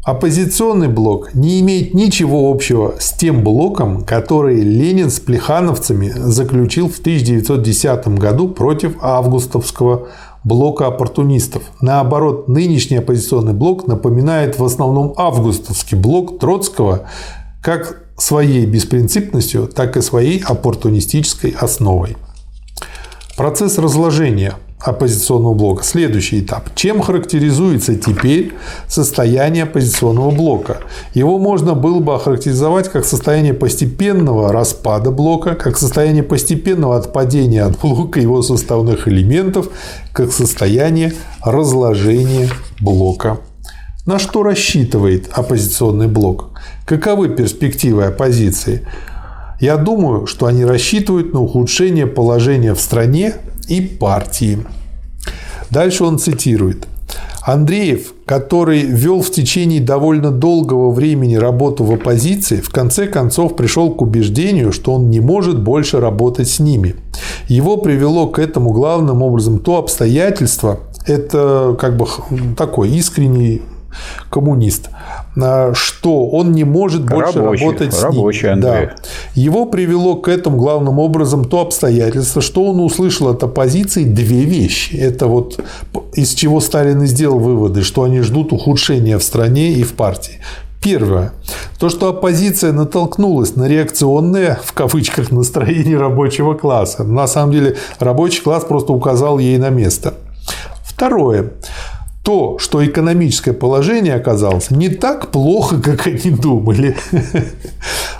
Оппозиционный 0.04 0.88
блок 0.88 1.36
не 1.36 1.62
имеет 1.62 1.94
ничего 1.94 2.50
общего 2.50 2.96
с 3.00 3.14
тем 3.14 3.44
блоком, 3.44 4.04
который 4.04 4.60
Ленин 4.60 5.12
с 5.12 5.20
плехановцами 5.20 6.10
заключил 6.10 6.90
в 6.90 6.98
1910 7.00 8.08
году 8.18 8.50
против 8.50 8.96
августовского 9.00 10.08
блока 10.44 10.88
оппортунистов. 10.88 11.62
Наоборот, 11.82 12.48
нынешний 12.48 12.98
оппозиционный 12.98 13.54
блок 13.54 13.86
напоминает 13.86 14.58
в 14.58 14.64
основном 14.66 15.14
августовский 15.18 15.98
блок 15.98 16.40
Троцкого 16.40 17.08
как 17.62 18.04
своей 18.18 18.66
беспринципностью, 18.66 19.68
так 19.68 19.98
и 19.98 20.02
своей 20.02 20.44
оппортунистической 20.44 21.52
основой. 21.52 22.18
Процесс 23.38 23.78
разложения 23.78 24.56
оппозиционного 24.84 25.54
блока. 25.54 25.84
Следующий 25.84 26.40
этап. 26.40 26.74
Чем 26.76 27.02
характеризуется 27.02 27.96
теперь 27.96 28.54
состояние 28.88 29.64
оппозиционного 29.64 30.32
блока? 30.32 30.80
Его 31.14 31.38
можно 31.38 31.74
было 31.74 32.00
бы 32.00 32.16
охарактеризовать 32.16 32.90
как 32.90 33.06
состояние 33.06 33.54
постепенного 33.54 34.52
распада 34.52 35.12
блока, 35.12 35.56
как 35.56 35.78
состояние 35.78 36.24
постепенного 36.24 36.98
отпадения 36.98 37.66
от 37.66 37.80
блока 37.80 38.20
его 38.20 38.42
составных 38.42 39.08
элементов, 39.08 39.70
как 40.14 40.32
состояние 40.32 41.14
разложения 41.44 42.50
блока. 42.80 43.40
На 44.06 44.18
что 44.18 44.42
рассчитывает 44.42 45.30
оппозиционный 45.32 46.08
блок? 46.08 46.50
Каковы 46.86 47.30
перспективы 47.30 48.06
оппозиции? 48.06 48.82
Я 49.60 49.78
думаю, 49.78 50.26
что 50.26 50.48
они 50.48 50.66
рассчитывают 50.66 51.34
на 51.34 51.42
ухудшение 51.42 52.08
положения 52.08 52.74
в 52.74 52.82
стране 52.82 53.36
и 53.68 53.80
партии. 53.80 54.66
Дальше 55.70 56.04
он 56.04 56.18
цитирует. 56.18 56.88
Андреев, 57.44 58.14
который 58.26 58.82
вел 58.82 59.22
в 59.22 59.30
течение 59.30 59.80
довольно 59.80 60.32
долгого 60.32 60.90
времени 60.90 61.36
работу 61.36 61.84
в 61.84 61.94
оппозиции, 61.94 62.60
в 62.60 62.72
конце 62.72 63.06
концов 63.06 63.56
пришел 63.56 63.94
к 63.94 64.02
убеждению, 64.02 64.72
что 64.72 64.94
он 64.94 65.12
не 65.12 65.20
может 65.20 65.62
больше 65.62 66.00
работать 66.00 66.50
с 66.50 66.60
ними. 66.60 66.96
Его 67.48 67.78
привело 67.78 68.28
к 68.28 68.40
этому 68.40 68.72
главным 68.72 69.22
образом 69.22 69.60
то 69.60 69.78
обстоятельство, 69.78 70.80
это 71.06 71.76
как 71.80 71.98
бы 71.98 72.08
такой 72.58 72.90
искренний 72.90 73.62
коммунист, 74.30 74.90
а, 75.42 75.74
что 75.74 76.28
он 76.28 76.52
не 76.52 76.64
может 76.64 77.06
больше 77.06 77.40
рабочий, 77.40 77.66
работать 77.66 77.94
с 77.94 78.04
рабочий 78.04 78.44
ним. 78.44 78.54
Андрей. 78.54 78.88
Да. 78.88 78.94
Его 79.36 79.66
привело 79.66 80.16
к 80.16 80.28
этому 80.28 80.58
главным 80.58 81.00
образом 81.00 81.46
то 81.46 81.62
обстоятельство, 81.62 82.42
что 82.42 82.66
он 82.66 82.80
услышал 82.80 83.30
от 83.30 83.44
оппозиции 83.44 84.04
две 84.04 84.44
вещи. 84.44 84.96
Это 84.96 85.28
вот 85.28 85.60
из 86.14 86.34
чего 86.34 86.60
Сталин 86.60 87.02
и 87.04 87.08
сделал 87.08 87.40
выводы, 87.40 87.84
что 87.84 88.04
они 88.04 88.22
ждут 88.22 88.54
ухудшения 88.54 89.18
в 89.18 89.24
стране 89.24 89.74
и 89.74 89.84
в 89.84 89.94
партии. 89.94 90.40
Первое. 90.82 91.32
То, 91.80 91.90
что 91.90 92.10
оппозиция 92.10 92.74
натолкнулась 92.74 93.56
на 93.56 93.68
реакционное, 93.68 94.60
в 94.64 94.74
кавычках, 94.74 95.30
настроение 95.30 95.98
рабочего 95.98 96.56
класса. 96.56 97.04
На 97.04 97.28
самом 97.28 97.52
деле, 97.52 97.78
рабочий 98.00 98.42
класс 98.42 98.64
просто 98.64 98.92
указал 98.92 99.38
ей 99.38 99.60
на 99.60 99.70
место. 99.70 100.16
Второе 100.84 101.52
то, 102.24 102.58
что 102.60 102.86
экономическое 102.86 103.54
положение 103.54 104.14
оказалось 104.14 104.70
не 104.70 104.90
так 104.90 105.32
плохо, 105.32 105.82
как 105.82 106.08
они 106.08 106.32
думали. 106.32 106.96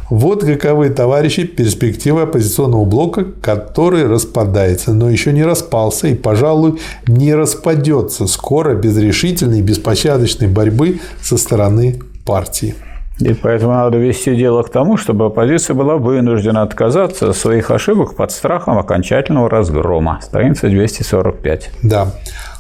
Вот 0.10 0.44
каковы, 0.44 0.90
товарищи, 0.90 1.46
перспективы 1.46 2.24
оппозиционного 2.24 2.84
блока, 2.84 3.24
который 3.42 4.06
распадается, 4.06 4.92
но 4.92 5.10
еще 5.10 5.32
не 5.32 5.46
распался 5.46 6.10
и, 6.10 6.16
пожалуй, 6.16 6.82
не 7.08 7.34
распадется 7.34 8.28
скоро 8.28 8.76
без 8.76 8.98
решительной 8.98 9.60
и 9.60 9.62
беспощадочной 9.62 10.50
борьбы 10.50 11.00
со 11.22 11.38
стороны 11.38 12.02
партии. 12.26 12.76
И 13.22 13.34
поэтому 13.34 13.72
надо 13.72 13.98
вести 14.00 14.36
дело 14.36 14.64
к 14.64 14.70
тому, 14.70 14.98
чтобы 14.98 15.28
оппозиция 15.28 15.76
была 15.76 15.96
вынуждена 15.96 16.64
отказаться 16.64 17.30
от 17.30 17.38
своих 17.38 17.72
ошибок 17.72 18.18
под 18.18 18.32
страхом 18.32 18.80
окончательного 18.80 19.50
разгрома. 19.50 20.20
Страница 20.22 20.68
245. 20.68 21.70
Да. 21.84 22.12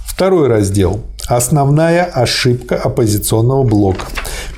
Второй 0.05 0.47
раздел. 0.47 1.01
Основная 1.31 2.03
ошибка 2.03 2.75
оппозиционного 2.75 3.63
блока. 3.63 4.07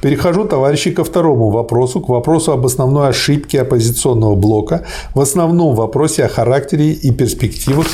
Перехожу, 0.02 0.46
товарищи, 0.46 0.90
ко 0.90 1.04
второму 1.04 1.52
вопросу, 1.52 2.02
к 2.02 2.10
вопросу 2.10 2.52
об 2.52 2.66
основной 2.66 3.10
ошибке 3.10 3.62
оппозиционного 3.62 4.36
блока, 4.36 4.84
в 5.14 5.22
основном 5.22 5.76
вопросе 5.76 6.26
о 6.26 6.30
характере 6.30 6.94
и 6.94 7.12
перспективах 7.12 7.86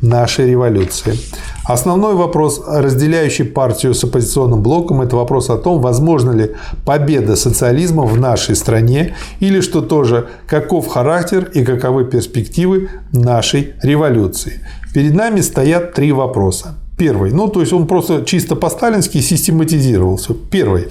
нашей 0.00 0.50
революции. 0.50 1.18
Основной 1.64 2.14
вопрос, 2.14 2.62
разделяющий 2.64 3.44
партию 3.44 3.92
с 3.92 4.04
оппозиционным 4.04 4.62
блоком, 4.62 5.02
это 5.02 5.16
вопрос 5.16 5.50
о 5.50 5.58
том, 5.58 5.80
возможно 5.80 6.30
ли 6.30 6.52
победа 6.86 7.34
социализма 7.34 8.04
в 8.04 8.20
нашей 8.20 8.54
стране 8.54 9.16
или, 9.40 9.60
что 9.60 9.82
тоже, 9.82 10.28
каков 10.46 10.86
характер 10.86 11.50
и 11.54 11.64
каковы 11.64 12.04
перспективы 12.04 12.88
нашей 13.12 13.74
революции. 13.82 14.64
Перед 14.94 15.14
нами 15.14 15.40
стоят 15.40 15.94
три 15.94 16.12
вопроса. 16.12 16.76
Первый. 16.98 17.30
Ну, 17.30 17.46
то 17.46 17.60
есть 17.60 17.72
он 17.72 17.86
просто 17.86 18.24
чисто 18.24 18.56
по-сталински 18.56 19.20
систематизировался. 19.20 20.34
Первый. 20.34 20.88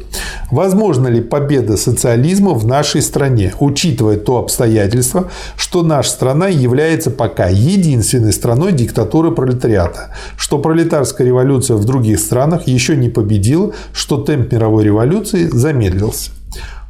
Возможно 0.49 1.09
ли 1.09 1.19
победа 1.19 1.75
социализма 1.75 2.53
в 2.53 2.65
нашей 2.65 3.01
стране, 3.01 3.53
учитывая 3.59 4.15
то 4.15 4.37
обстоятельство, 4.37 5.29
что 5.57 5.83
наша 5.83 6.09
страна 6.09 6.47
является 6.47 7.11
пока 7.11 7.49
единственной 7.49 8.31
страной 8.31 8.71
диктатуры 8.71 9.31
пролетариата, 9.31 10.13
что 10.37 10.59
пролетарская 10.59 11.27
революция 11.27 11.75
в 11.75 11.83
других 11.83 12.21
странах 12.21 12.69
еще 12.69 12.95
не 12.95 13.09
победила, 13.09 13.73
что 13.91 14.15
темп 14.21 14.53
мировой 14.53 14.85
революции 14.85 15.49
замедлился. 15.51 16.31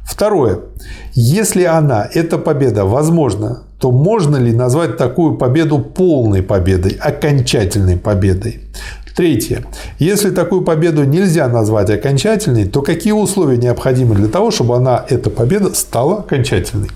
Второе. 0.04 0.60
Если 1.14 1.64
она, 1.64 2.08
эта 2.14 2.38
победа, 2.38 2.84
возможна, 2.84 3.64
то 3.80 3.90
можно 3.90 4.36
ли 4.36 4.52
назвать 4.52 4.96
такую 4.96 5.36
победу 5.36 5.80
полной 5.80 6.42
победой, 6.42 6.92
окончательной 6.92 7.96
победой? 7.96 8.60
Третье. 9.18 9.64
Если 9.98 10.30
такую 10.30 10.62
победу 10.62 11.02
нельзя 11.02 11.48
назвать 11.48 11.90
окончательной, 11.90 12.66
то 12.66 12.82
какие 12.82 13.10
условия 13.10 13.56
необходимы 13.56 14.14
для 14.14 14.28
того, 14.28 14.52
чтобы 14.52 14.76
она, 14.76 15.04
эта 15.08 15.28
победа, 15.28 15.74
стала 15.74 16.18
окончательной? 16.20 16.88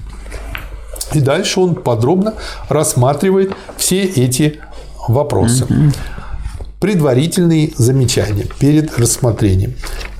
И 1.14 1.20
дальше 1.20 1.58
он 1.58 1.74
подробно 1.74 2.34
рассматривает 2.68 3.54
все 3.76 4.04
эти 4.04 4.60
вопросы. 5.08 5.66
Предварительные 6.78 7.72
замечания 7.76 8.46
перед 8.60 8.96
рассмотрением. 9.00 9.74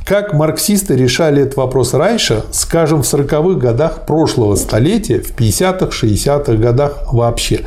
Как 0.04 0.32
марксисты 0.32 0.96
решали 0.96 1.42
этот 1.42 1.56
вопрос 1.56 1.94
раньше, 1.94 2.42
скажем, 2.50 3.04
в 3.04 3.06
40-х 3.06 3.60
годах 3.60 4.06
прошлого 4.06 4.56
столетия, 4.56 5.20
в 5.20 5.36
50-х, 5.36 5.86
60-х 6.04 6.54
годах 6.54 7.12
вообще. 7.12 7.60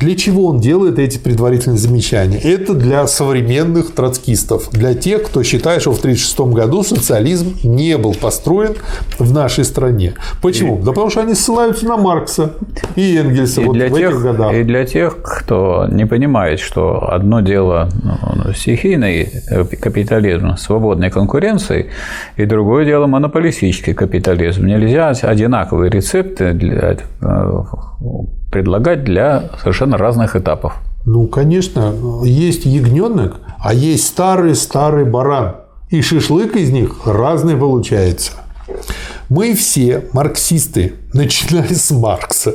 Для 0.00 0.16
чего 0.16 0.46
он 0.46 0.60
делает 0.60 0.98
эти 0.98 1.18
предварительные 1.18 1.78
замечания? 1.78 2.38
Это 2.38 2.74
для 2.74 3.06
современных 3.06 3.92
троцкистов, 3.92 4.70
для 4.70 4.94
тех, 4.94 5.22
кто 5.24 5.42
считает, 5.42 5.80
что 5.80 5.92
в 5.92 5.98
1936 5.98 6.54
году 6.54 6.82
социализм 6.82 7.56
не 7.62 7.96
был 7.96 8.14
построен 8.14 8.74
в 9.18 9.32
нашей 9.32 9.64
стране. 9.64 10.14
Почему? 10.42 10.78
Да 10.78 10.92
потому 10.92 11.10
что 11.10 11.20
они 11.20 11.34
ссылаются 11.34 11.86
на 11.86 11.96
Маркса 11.96 12.52
и 12.96 13.16
Энгельса 13.16 13.60
И 13.62 13.64
вот 13.64 13.74
для, 13.74 13.88
в 13.88 13.94
тех, 13.94 14.10
этих 14.10 14.22
годах. 14.22 14.54
и 14.54 14.62
для 14.62 14.84
тех, 14.84 15.18
кто 15.22 15.86
не 15.90 16.06
понимает, 16.06 16.60
что 16.60 17.10
одно 17.12 17.40
дело 17.40 17.88
ну, 18.02 18.52
стихийный 18.52 19.28
капитализм, 19.80 20.56
свободной 20.56 21.10
конкуренции, 21.10 21.90
и 22.36 22.44
другое 22.44 22.84
дело 22.84 23.06
монополистический 23.06 23.94
капитализм. 23.94 24.66
Нельзя 24.66 25.10
одинаковые 25.10 25.90
рецепты 25.90 26.52
для, 26.52 26.96
э, 27.20 27.62
предлагать 28.54 29.02
для 29.02 29.50
совершенно 29.60 29.98
разных 29.98 30.36
этапов. 30.36 30.74
Ну, 31.04 31.26
конечно, 31.26 31.92
есть 32.22 32.64
ягненок, 32.64 33.40
а 33.58 33.74
есть 33.74 34.06
старый-старый 34.06 35.04
баран. 35.04 35.56
И 35.90 36.00
шашлык 36.02 36.54
из 36.54 36.70
них 36.70 37.04
разный 37.04 37.56
получается. 37.56 38.30
Мы 39.28 39.54
все 39.54 40.04
марксисты, 40.12 40.92
начиная 41.12 41.74
с 41.74 41.90
Маркса 41.90 42.54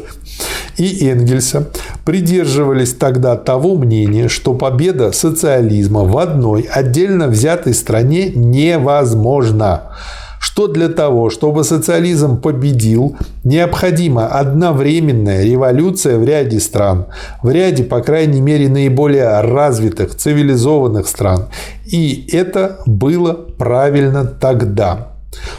и 0.78 1.06
Энгельса, 1.06 1.68
придерживались 2.06 2.94
тогда 2.94 3.36
того 3.36 3.76
мнения, 3.76 4.30
что 4.30 4.54
победа 4.54 5.12
социализма 5.12 6.06
в 6.06 6.18
одной 6.18 6.62
отдельно 6.62 7.28
взятой 7.28 7.74
стране 7.74 8.30
невозможна 8.30 9.98
что 10.40 10.68
для 10.68 10.90
того, 10.90 11.30
чтобы 11.30 11.64
социализм 11.64 12.42
победил, 12.42 13.18
необходима 13.44 14.28
одновременная 14.28 15.44
революция 15.44 16.18
в 16.18 16.24
ряде 16.24 16.60
стран, 16.60 17.08
в 17.44 17.50
ряде, 17.52 17.84
по 17.84 18.02
крайней 18.02 18.42
мере, 18.42 18.70
наиболее 18.70 19.42
развитых, 19.42 20.16
цивилизованных 20.16 21.08
стран. 21.08 21.48
И 21.86 22.28
это 22.32 22.80
было 22.86 23.34
правильно 23.34 24.26
тогда. 24.26 25.10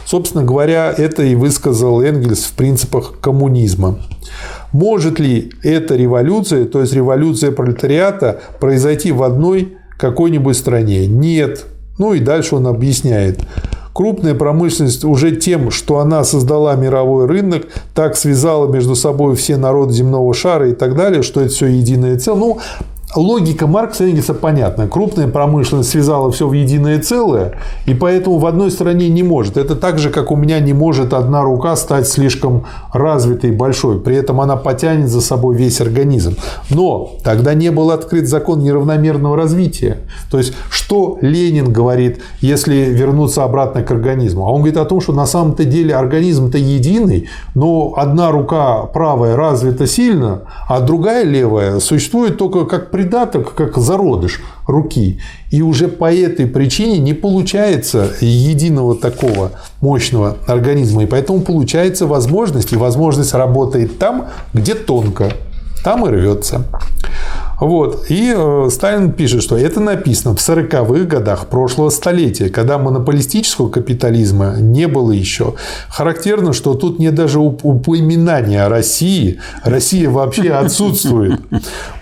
Собственно 0.05 0.45
говоря, 0.45 0.93
это 0.97 1.23
и 1.23 1.35
высказал 1.35 2.03
Энгельс 2.03 2.45
в 2.45 2.53
принципах 2.55 3.21
коммунизма. 3.21 3.99
Может 4.73 5.21
ли 5.21 5.53
эта 5.63 5.95
революция, 5.95 6.65
то 6.65 6.81
есть 6.81 6.93
революция 6.93 7.53
пролетариата, 7.53 8.41
произойти 8.61 9.13
в 9.13 9.23
одной 9.23 9.77
какой-нибудь 9.99 10.57
стране? 10.57 11.07
Нет. 11.07 11.67
Ну 11.99 12.15
и 12.15 12.21
дальше 12.21 12.57
он 12.57 12.67
объясняет. 12.67 13.41
Крупная 13.93 14.35
промышленность 14.35 15.05
уже 15.05 15.35
тем, 15.37 15.71
что 15.71 15.99
она 15.99 16.25
создала 16.25 16.75
мировой 16.77 17.27
рынок, 17.27 17.67
так 17.95 18.17
связала 18.17 18.71
между 18.71 18.95
собой 18.95 19.35
все 19.35 19.57
народы 19.57 19.93
земного 19.93 20.33
шара 20.33 20.69
и 20.69 20.75
так 20.75 20.97
далее, 20.97 21.23
что 21.23 21.41
это 21.41 21.51
все 21.51 21.67
единое 21.67 22.19
целое. 22.19 22.41
Ну, 22.41 22.59
Логика 23.17 23.67
Маркса 23.67 24.05
и 24.05 24.11
Энгельса 24.11 24.35
понятна. 24.35 24.87
Крупная 24.87 25.27
промышленность 25.27 25.91
связала 25.91 26.31
все 26.31 26.47
в 26.47 26.53
единое 26.53 27.01
целое, 27.01 27.55
и 27.87 27.95
поэтому 27.95 28.39
в 28.39 28.47
одной 28.47 28.71
стране 28.71 29.09
не 29.09 29.25
может. 29.25 29.57
Это 29.57 29.75
так 29.75 29.99
же, 29.99 30.11
как 30.11 30.31
у 30.31 30.37
меня 30.37 30.61
не 30.61 30.73
может 30.73 31.13
одна 31.13 31.43
рука 31.43 31.75
стать 31.75 32.07
слишком 32.07 32.67
развитой 32.93 33.51
и 33.51 33.53
большой. 33.53 33.99
При 34.01 34.15
этом 34.15 34.41
она 34.41 34.57
потянет 34.57 35.09
за 35.09 35.21
собой 35.21 35.57
весь 35.57 35.81
организм. 35.81 36.37
Но 36.71 37.13
тогда 37.25 37.55
не 37.55 37.71
был 37.71 37.91
открыт 37.91 38.29
закон 38.29 38.61
неравномерного 38.61 39.37
развития. 39.37 39.99
То 40.31 40.39
есть, 40.39 40.55
что 40.71 41.19
Ленин 41.21 41.73
говорит, 41.73 42.21
если 42.41 42.77
вернуться 42.77 43.43
обратно 43.43 43.83
к 43.83 43.91
организму? 43.91 44.47
А 44.47 44.51
он 44.51 44.59
говорит 44.59 44.77
о 44.77 44.85
том, 44.85 45.01
что 45.01 45.13
на 45.13 45.27
самом-то 45.27 45.65
деле 45.65 45.97
организм-то 45.97 46.59
единый, 46.59 47.29
но 47.55 47.95
одна 47.97 48.31
рука 48.31 48.83
правая 48.85 49.35
развита 49.35 49.87
сильно, 49.87 50.43
а 50.69 50.81
другая 50.81 51.25
левая 51.25 51.81
существует 51.81 52.39
только 52.39 52.67
как 52.67 52.91
придаток, 53.01 53.55
как 53.55 53.79
зародыш 53.79 54.41
руки. 54.67 55.21
И 55.51 55.63
уже 55.63 55.89
по 55.89 56.13
этой 56.13 56.47
причине 56.47 56.99
не 56.99 57.15
получается 57.15 58.11
единого 58.21 58.95
такого 58.95 59.53
мощного 59.81 60.37
организма. 60.47 61.05
И 61.05 61.07
поэтому 61.07 61.41
получается 61.41 62.07
возможность, 62.07 62.73
и 62.73 62.77
возможность 62.77 63.33
работает 63.33 63.99
там, 63.99 64.29
где 64.53 64.75
тонко, 64.75 65.33
там 65.83 66.07
и 66.07 66.11
рвется. 66.11 66.67
Вот. 67.61 68.07
И 68.09 68.33
э, 68.35 68.69
Сталин 68.71 69.13
пишет, 69.13 69.43
что 69.43 69.57
это 69.57 69.81
написано 69.81 70.35
в 70.35 70.39
40-х 70.39 71.05
годах 71.05 71.47
прошлого 71.47 71.91
столетия, 71.91 72.49
когда 72.49 72.79
монополистического 72.79 73.69
капитализма 73.69 74.57
не 74.59 74.89
было 74.89 75.13
еще. 75.13 75.55
Характерно, 75.89 76.55
что 76.55 76.75
тут 76.75 76.99
нет 76.99 77.15
даже 77.15 77.39
упоминания 77.39 78.65
о 78.65 78.71
России. 78.71 79.41
Россия 79.63 80.09
вообще 80.09 80.51
отсутствует. 80.55 81.41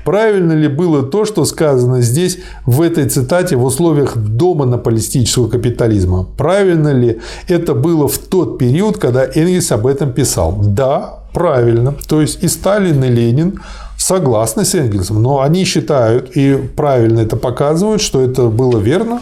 Правильно 0.05 0.53
ли 0.53 0.69
было 0.69 1.03
то, 1.03 1.25
что 1.25 1.45
сказано 1.45 2.01
здесь 2.03 2.39
в 2.65 2.81
этой 2.81 3.09
цитате 3.09 3.57
в 3.57 3.65
условиях 3.65 4.17
домонополистического 4.17 5.49
капитализма? 5.49 6.27
Правильно 6.37 6.93
ли 6.93 7.19
это 7.49 7.75
было 7.75 8.07
в 8.07 8.17
тот 8.19 8.59
период, 8.59 8.99
когда 8.99 9.25
Энгельс 9.25 9.73
об 9.73 9.87
этом 9.87 10.13
писал? 10.13 10.57
Да, 10.57 11.25
правильно. 11.35 11.95
То 12.09 12.21
есть 12.21 12.43
и 12.43 12.49
Сталин, 12.49 13.03
и 13.03 13.09
Ленин 13.09 13.61
согласны 13.99 14.65
с 14.65 14.75
Энгельсом, 14.75 15.23
но 15.23 15.43
они 15.43 15.65
считают 15.65 16.31
и 16.37 16.55
правильно 16.55 17.21
это 17.21 17.37
показывают, 17.37 18.01
что 18.01 18.23
это 18.23 18.49
было 18.49 18.79
верно 18.79 19.21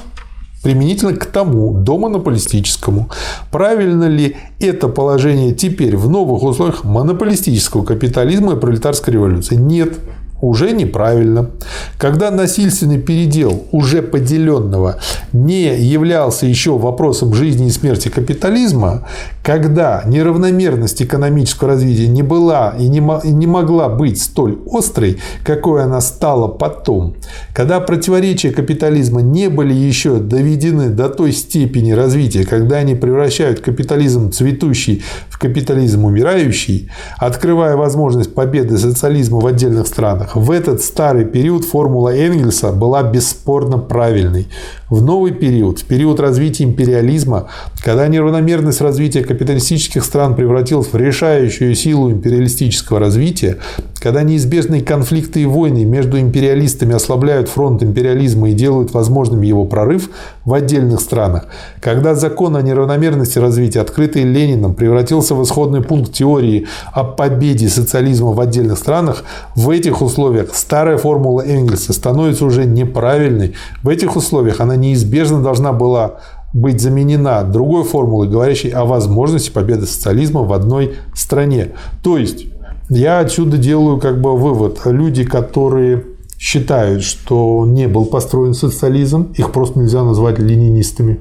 применительно 0.62 1.15
к 1.15 1.27
тому 1.27 1.73
домонополистическому. 1.81 3.09
Правильно 3.51 4.09
ли 4.09 4.36
это 4.59 4.89
положение 4.89 5.55
теперь 5.55 5.97
в 5.97 6.09
новых 6.09 6.43
условиях 6.43 6.85
монополистического 6.85 7.85
капитализма 7.85 8.55
и 8.55 8.57
пролетарской 8.57 9.15
революции? 9.15 9.55
Нет 9.55 9.98
уже 10.40 10.72
неправильно. 10.72 11.50
Когда 11.98 12.30
насильственный 12.30 12.98
передел 12.98 13.64
уже 13.72 14.02
поделенного 14.02 15.00
не 15.32 15.74
являлся 15.76 16.46
еще 16.46 16.76
вопросом 16.78 17.32
жизни 17.34 17.68
и 17.68 17.70
смерти 17.70 18.08
капитализма, 18.08 19.06
когда 19.42 20.02
неравномерность 20.06 21.00
экономического 21.02 21.70
развития 21.70 22.08
не 22.08 22.22
была 22.22 22.74
и 22.78 22.88
не 22.88 23.46
могла 23.46 23.88
быть 23.88 24.20
столь 24.20 24.58
острой, 24.70 25.18
какой 25.44 25.84
она 25.84 26.00
стала 26.00 26.48
потом, 26.48 27.16
когда 27.54 27.80
противоречия 27.80 28.50
капитализма 28.50 29.22
не 29.22 29.48
были 29.48 29.72
еще 29.72 30.18
доведены 30.18 30.88
до 30.90 31.08
той 31.08 31.32
степени 31.32 31.92
развития, 31.92 32.44
когда 32.44 32.76
они 32.76 32.94
превращают 32.94 33.60
капитализм 33.60 34.30
цветущий 34.30 35.02
в 35.28 35.38
капитализм 35.38 36.04
умирающий, 36.04 36.90
открывая 37.18 37.76
возможность 37.76 38.34
победы 38.34 38.78
социализма 38.78 39.40
в 39.40 39.46
отдельных 39.46 39.86
странах, 39.86 40.26
в 40.35 40.51
этот 40.51 40.82
старый 40.82 41.24
период 41.24 41.65
формула 41.65 42.15
Энгельса 42.16 42.73
была 42.73 43.03
бесспорно 43.03 43.78
правильной. 43.78 44.48
В 44.88 45.02
новый 45.02 45.32
период, 45.32 45.80
в 45.80 45.84
период 45.84 46.20
развития 46.20 46.62
империализма, 46.62 47.48
когда 47.82 48.06
неравномерность 48.06 48.80
развития 48.80 49.24
капиталистических 49.24 50.04
стран 50.04 50.36
превратилась 50.36 50.92
в 50.92 50.96
решающую 50.96 51.74
силу 51.74 52.12
империалистического 52.12 53.00
развития, 53.00 53.58
когда 53.98 54.22
неизбежные 54.22 54.82
конфликты 54.82 55.42
и 55.42 55.46
войны 55.46 55.84
между 55.84 56.20
империалистами 56.20 56.94
ослабляют 56.94 57.48
фронт 57.48 57.82
империализма 57.82 58.50
и 58.50 58.52
делают 58.52 58.94
возможным 58.94 59.42
его 59.42 59.64
прорыв 59.64 60.08
в 60.44 60.54
отдельных 60.54 61.00
странах, 61.00 61.46
когда 61.80 62.14
закон 62.14 62.54
о 62.54 62.62
неравномерности 62.62 63.40
развития, 63.40 63.80
открытый 63.80 64.22
Лениным, 64.22 64.74
превратился 64.74 65.34
в 65.34 65.42
исходный 65.42 65.82
пункт 65.82 66.12
теории 66.12 66.68
о 66.92 67.02
победе 67.02 67.68
социализма 67.68 68.30
в 68.30 68.38
отдельных 68.38 68.78
странах, 68.78 69.24
в 69.56 69.68
этих 69.70 70.00
условиях 70.00 70.54
старая 70.54 70.96
формула 70.96 71.42
Энгельса 71.44 71.92
становится 71.92 72.44
уже 72.44 72.64
неправильной. 72.64 73.54
В 73.82 73.88
этих 73.88 74.14
условиях 74.14 74.60
она 74.60 74.76
неизбежно 74.77 75.43
должна 75.43 75.73
была 75.73 76.20
быть 76.53 76.81
заменена 76.81 77.43
другой 77.43 77.85
формулой, 77.85 78.28
говорящей 78.28 78.70
о 78.70 78.85
возможности 78.85 79.51
победы 79.51 79.86
социализма 79.86 80.43
в 80.43 80.53
одной 80.53 80.94
стране. 81.15 81.73
То 82.03 82.16
есть, 82.16 82.47
я 82.89 83.19
отсюда 83.19 83.59
делаю 83.59 83.98
как 83.98 84.20
бы 84.20 84.36
вывод. 84.36 84.81
Люди, 84.85 85.24
которые 85.24 86.05
считают, 86.39 87.03
что 87.03 87.65
не 87.66 87.89
был 87.89 88.07
построен 88.07 88.55
социализм, 88.55 89.32
их 89.36 89.53
просто 89.53 89.78
нельзя 89.78 90.05
назвать 90.05 90.39
ленинистами. 90.39 91.20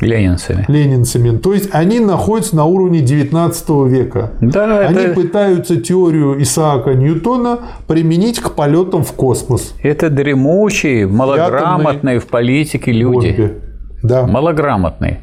Ленинцами. 0.00 0.64
Ленинцами. 0.68 1.36
То 1.36 1.52
есть 1.52 1.68
они 1.72 2.00
находятся 2.00 2.56
на 2.56 2.64
уровне 2.64 3.00
19 3.00 3.68
века. 3.88 4.32
Да, 4.40 4.80
они 4.80 4.98
это... 4.98 5.14
пытаются 5.14 5.80
теорию 5.80 6.40
Исаака 6.42 6.94
Ньютона 6.94 7.58
применить 7.86 8.40
к 8.40 8.52
полетам 8.52 9.04
в 9.04 9.12
космос. 9.12 9.74
Это 9.82 10.10
дремучие, 10.10 11.06
малограмотные 11.06 12.18
в 12.18 12.26
политике 12.26 12.92
люди. 12.92 13.28
Бомбе. 13.28 13.54
Да. 14.02 14.26
Малограмотные. 14.26 15.20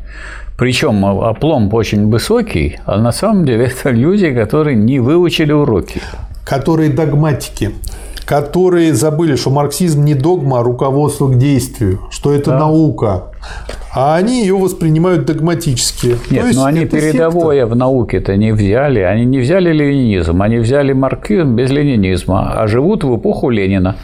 Причем 0.57 1.05
опломб 1.05 1.73
очень 1.73 2.09
высокий, 2.09 2.79
а 2.85 2.97
на 2.97 3.11
самом 3.11 3.45
деле 3.45 3.65
это 3.79 3.91
люди, 3.91 4.33
которые 4.33 4.75
не 4.75 4.99
выучили 4.99 5.51
уроки. 5.51 6.01
Которые 6.45 6.89
догматики. 6.89 7.71
Которые 8.27 8.93
забыли, 8.93 9.37
что 9.37 9.51
марксизм 9.51 10.03
не 10.03 10.13
догма, 10.13 10.59
а 10.59 10.63
руководство 10.63 11.29
к 11.29 11.37
действию, 11.37 12.01
что 12.11 12.33
это 12.33 12.51
да. 12.51 12.59
наука. 12.59 13.23
А 13.95 14.17
они 14.17 14.41
ее 14.41 14.57
воспринимают 14.57 15.25
догматически. 15.25 16.17
Нет, 16.29 16.53
но 16.53 16.65
они 16.65 16.85
передовое 16.85 17.61
секта. 17.61 17.73
в 17.73 17.77
науке-то 17.77 18.35
не 18.35 18.51
взяли. 18.51 18.99
Они 18.99 19.23
не 19.23 19.39
взяли 19.39 19.71
ленинизм, 19.71 20.41
они 20.41 20.57
взяли 20.57 20.91
марксизм 20.91 21.55
без 21.55 21.69
ленинизма, 21.71 22.51
а 22.51 22.67
живут 22.67 23.05
в 23.05 23.15
эпоху 23.15 23.49
Ленина. 23.49 23.95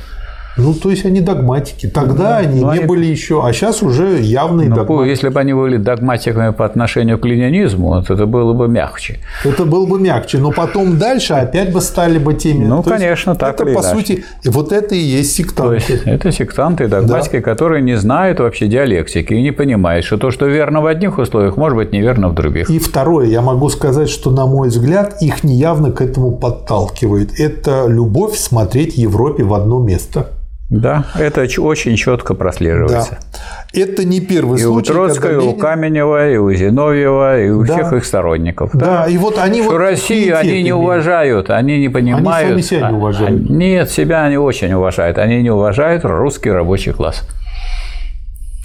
Ну, 0.57 0.73
то 0.73 0.89
есть 0.89 1.05
они 1.05 1.21
догматики. 1.21 1.87
Тогда 1.87 2.37
они 2.37 2.61
ну, 2.61 2.71
не 2.71 2.79
они... 2.79 2.87
были 2.87 3.05
еще, 3.05 3.45
а 3.45 3.51
сейчас 3.53 3.81
уже 3.81 4.19
явные 4.21 4.69
ну, 4.69 4.75
догматики. 4.75 5.09
Если 5.09 5.29
бы 5.29 5.39
они 5.39 5.53
были 5.53 5.77
догматиками 5.77 6.51
по 6.51 6.65
отношению 6.65 7.17
к 7.17 7.25
ленинизму, 7.25 8.03
то 8.03 8.13
это 8.13 8.25
было 8.25 8.53
бы 8.53 8.67
мягче. 8.67 9.19
Это 9.43 9.65
было 9.65 9.85
бы 9.85 9.99
мягче, 9.99 10.37
но 10.37 10.51
потом 10.51 10.97
дальше 10.97 11.33
опять 11.33 11.71
бы 11.71 11.81
стали 11.81 12.19
бы 12.19 12.33
теми. 12.35 12.65
Ну, 12.65 12.83
то 12.83 12.91
конечно, 12.91 13.35
так 13.35 13.55
Это, 13.55 13.65
по 13.65 13.69
иначе. 13.69 13.87
сути, 13.87 14.25
вот 14.45 14.71
это 14.71 14.95
и 14.95 14.99
есть 14.99 15.33
сектанты. 15.33 15.85
То 15.85 15.93
есть 15.93 16.03
это 16.05 16.31
сектанты, 16.31 16.87
догматики, 16.87 17.37
да. 17.37 17.41
которые 17.41 17.81
не 17.81 17.95
знают 17.95 18.39
вообще 18.39 18.67
диалектики 18.67 19.33
и 19.33 19.41
не 19.41 19.51
понимают, 19.51 20.05
что 20.05 20.17
то, 20.17 20.31
что 20.31 20.45
верно 20.45 20.81
в 20.81 20.85
одних 20.85 21.17
условиях, 21.17 21.57
может 21.57 21.77
быть 21.77 21.91
неверно 21.91 22.29
в 22.29 22.35
других. 22.35 22.69
И 22.69 22.79
второе, 22.79 23.27
я 23.27 23.41
могу 23.41 23.69
сказать, 23.69 24.09
что, 24.09 24.29
на 24.31 24.45
мой 24.45 24.69
взгляд, 24.69 25.21
их 25.21 25.43
неявно 25.43 25.91
к 25.91 26.01
этому 26.01 26.31
подталкивает. 26.31 27.39
Это 27.39 27.85
любовь 27.87 28.35
смотреть 28.37 28.97
Европе 28.97 29.43
в 29.43 29.53
одно 29.53 29.79
место. 29.79 30.27
Да, 30.69 31.05
это 31.15 31.45
очень 31.59 31.95
четко 31.95 32.33
прослеживается. 32.33 33.19
Да. 33.21 33.79
Это 33.79 34.05
не 34.05 34.21
первый 34.21 34.59
и 34.59 34.63
случай. 34.63 34.89
И 34.89 34.91
у 34.91 34.95
Троцкого, 34.95 35.31
Ленин... 35.31 35.43
и 35.43 35.47
у 35.47 35.53
Каменева, 35.55 36.31
и 36.31 36.37
у 36.37 36.51
Зиновьева, 36.51 37.41
и 37.41 37.49
у 37.49 37.65
да. 37.65 37.73
всех 37.73 37.93
их 37.93 38.05
сторонников. 38.05 38.71
Да, 38.73 39.03
да. 39.03 39.05
и 39.05 39.17
вот 39.17 39.37
они 39.37 39.61
что 39.61 39.71
вот 39.71 39.77
Россию 39.77 40.37
они 40.37 40.63
не 40.63 40.73
уважают, 40.73 41.49
они 41.49 41.79
не 41.79 41.89
понимают. 41.89 42.53
Они 42.53 42.61
сами 42.61 42.79
себя 42.79 42.89
не 42.89 42.95
уважают. 42.95 43.41
А, 43.49 43.53
нет, 43.53 43.91
себя 43.91 44.23
они 44.23 44.37
очень 44.37 44.73
уважают. 44.73 45.17
Они 45.17 45.43
не 45.43 45.51
уважают 45.51 46.05
русский 46.05 46.49
рабочий 46.49 46.91
класс. 46.91 47.27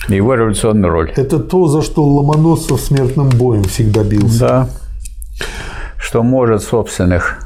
Его 0.08 0.34
революционную 0.34 0.90
роль. 0.90 1.12
Это 1.16 1.38
то, 1.38 1.66
за 1.66 1.82
что 1.82 2.04
Ломоносов 2.04 2.80
смертным 2.80 3.28
боем 3.28 3.64
всегда 3.64 4.02
бился. 4.02 4.38
Да. 4.38 4.68
Что 5.98 6.22
может 6.22 6.62
собственных 6.62 7.40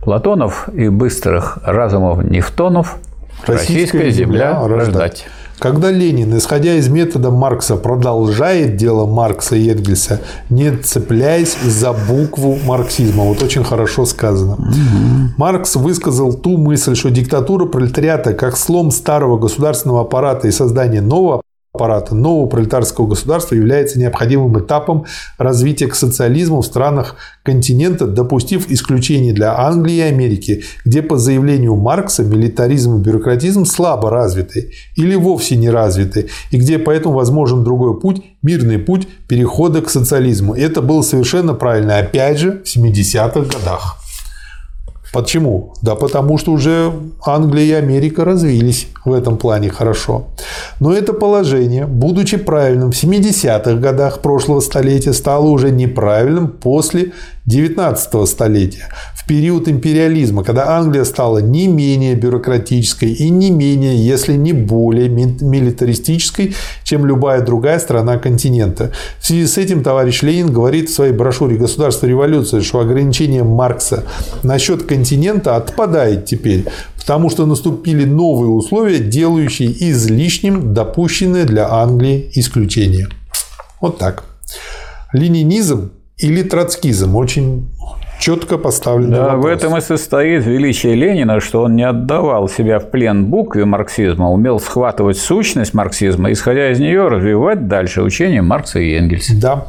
Платонов 0.00 0.70
и 0.72 0.88
быстрых 0.88 1.58
разумов 1.64 2.24
Нефтонов– 2.24 2.96
Российская 3.46 4.10
земля 4.10 4.66
рождать. 4.66 5.26
Когда 5.58 5.90
Ленин, 5.90 6.36
исходя 6.38 6.74
из 6.74 6.88
метода 6.88 7.30
Маркса, 7.30 7.76
продолжает 7.76 8.76
дело 8.76 9.06
Маркса 9.06 9.56
и 9.56 9.68
Энгельса, 9.68 10.20
не 10.50 10.70
цепляясь 10.76 11.56
за 11.64 11.92
букву 11.92 12.58
марксизма. 12.64 13.24
Вот 13.24 13.42
очень 13.42 13.64
хорошо 13.64 14.04
сказано. 14.04 14.52
Угу. 14.52 15.34
Маркс 15.36 15.74
высказал 15.74 16.32
ту 16.32 16.58
мысль, 16.58 16.94
что 16.94 17.10
диктатура 17.10 17.66
пролетариата, 17.66 18.34
как 18.34 18.56
слом 18.56 18.92
старого 18.92 19.36
государственного 19.36 20.02
аппарата 20.02 20.46
и 20.46 20.52
создание 20.52 21.00
нового 21.00 21.42
аппарата 21.78 22.14
нового 22.14 22.48
пролетарского 22.48 23.06
государства 23.06 23.54
является 23.54 24.00
необходимым 24.00 24.58
этапом 24.58 25.04
развития 25.38 25.86
к 25.86 25.94
социализму 25.94 26.60
в 26.60 26.66
странах 26.66 27.14
континента, 27.44 28.06
допустив 28.06 28.68
исключение 28.68 29.32
для 29.32 29.58
Англии 29.58 29.96
и 29.96 30.00
Америки, 30.00 30.64
где 30.84 31.02
по 31.02 31.16
заявлению 31.18 31.76
Маркса 31.76 32.24
милитаризм 32.24 32.96
и 32.96 33.00
бюрократизм 33.00 33.64
слабо 33.64 34.10
развиты 34.10 34.72
или 34.96 35.14
вовсе 35.14 35.56
не 35.56 35.70
развиты, 35.70 36.28
и 36.50 36.56
где 36.56 36.78
поэтому 36.78 37.14
возможен 37.14 37.62
другой 37.62 37.98
путь, 38.00 38.22
мирный 38.42 38.78
путь 38.78 39.06
перехода 39.28 39.80
к 39.80 39.88
социализму. 39.88 40.54
Это 40.54 40.82
было 40.82 41.02
совершенно 41.02 41.54
правильно, 41.54 41.98
опять 41.98 42.38
же, 42.38 42.62
в 42.64 42.76
70-х 42.76 43.40
годах. 43.40 43.98
Почему? 45.12 45.72
Да 45.82 45.94
потому 45.94 46.38
что 46.38 46.52
уже 46.52 46.92
Англия 47.24 47.64
и 47.64 47.72
Америка 47.72 48.24
развились 48.24 48.88
в 49.04 49.12
этом 49.12 49.38
плане 49.38 49.70
хорошо. 49.70 50.26
Но 50.80 50.92
это 50.92 51.14
положение, 51.14 51.86
будучи 51.86 52.36
правильным 52.36 52.92
в 52.92 53.02
70-х 53.02 53.74
годах 53.74 54.20
прошлого 54.20 54.60
столетия, 54.60 55.14
стало 55.14 55.46
уже 55.46 55.70
неправильным 55.70 56.48
после 56.48 57.12
19 57.48 58.28
столетия, 58.28 58.88
в 59.14 59.26
период 59.26 59.68
империализма, 59.68 60.44
когда 60.44 60.76
Англия 60.76 61.04
стала 61.04 61.38
не 61.38 61.66
менее 61.66 62.14
бюрократической 62.14 63.10
и 63.10 63.30
не 63.30 63.50
менее, 63.50 63.96
если 63.96 64.34
не 64.34 64.52
более 64.52 65.08
милитаристической, 65.08 66.54
чем 66.84 67.06
любая 67.06 67.40
другая 67.40 67.78
страна 67.78 68.18
континента. 68.18 68.92
В 69.18 69.26
связи 69.26 69.46
с 69.46 69.56
этим 69.56 69.82
товарищ 69.82 70.20
Ленин 70.22 70.52
говорит 70.52 70.90
в 70.90 70.94
своей 70.94 71.14
брошюре 71.14 71.56
«Государство 71.56 72.06
революции», 72.06 72.60
что 72.60 72.80
ограничение 72.80 73.44
Маркса 73.44 74.04
насчет 74.42 74.82
континента 74.82 75.56
отпадает 75.56 76.26
теперь, 76.26 76.66
потому 76.98 77.30
что 77.30 77.46
наступили 77.46 78.04
новые 78.04 78.50
условия, 78.50 78.98
делающие 78.98 79.72
излишним 79.90 80.74
допущенное 80.74 81.46
для 81.46 81.66
Англии 81.72 82.30
исключение. 82.34 83.08
Вот 83.80 83.96
так. 83.96 84.24
Ленинизм 85.14 85.92
или 86.18 86.42
троцкизм? 86.42 87.16
Очень 87.16 87.68
четко 88.18 88.58
поставлен 88.58 89.10
да, 89.10 89.36
вопрос. 89.36 89.44
в 89.44 89.46
этом 89.46 89.76
и 89.76 89.80
состоит 89.80 90.44
величие 90.44 90.94
Ленина, 90.94 91.40
что 91.40 91.62
он 91.62 91.76
не 91.76 91.84
отдавал 91.84 92.48
себя 92.48 92.78
в 92.78 92.90
плен 92.90 93.26
букве 93.26 93.64
марксизма, 93.64 94.30
умел 94.30 94.60
схватывать 94.60 95.18
сущность 95.18 95.74
марксизма, 95.74 96.32
исходя 96.32 96.70
из 96.70 96.80
нее 96.80 97.08
развивать 97.08 97.68
дальше 97.68 98.02
учение 98.02 98.42
Маркса 98.42 98.80
и 98.80 98.92
Энгельса. 98.94 99.40
Да. 99.40 99.66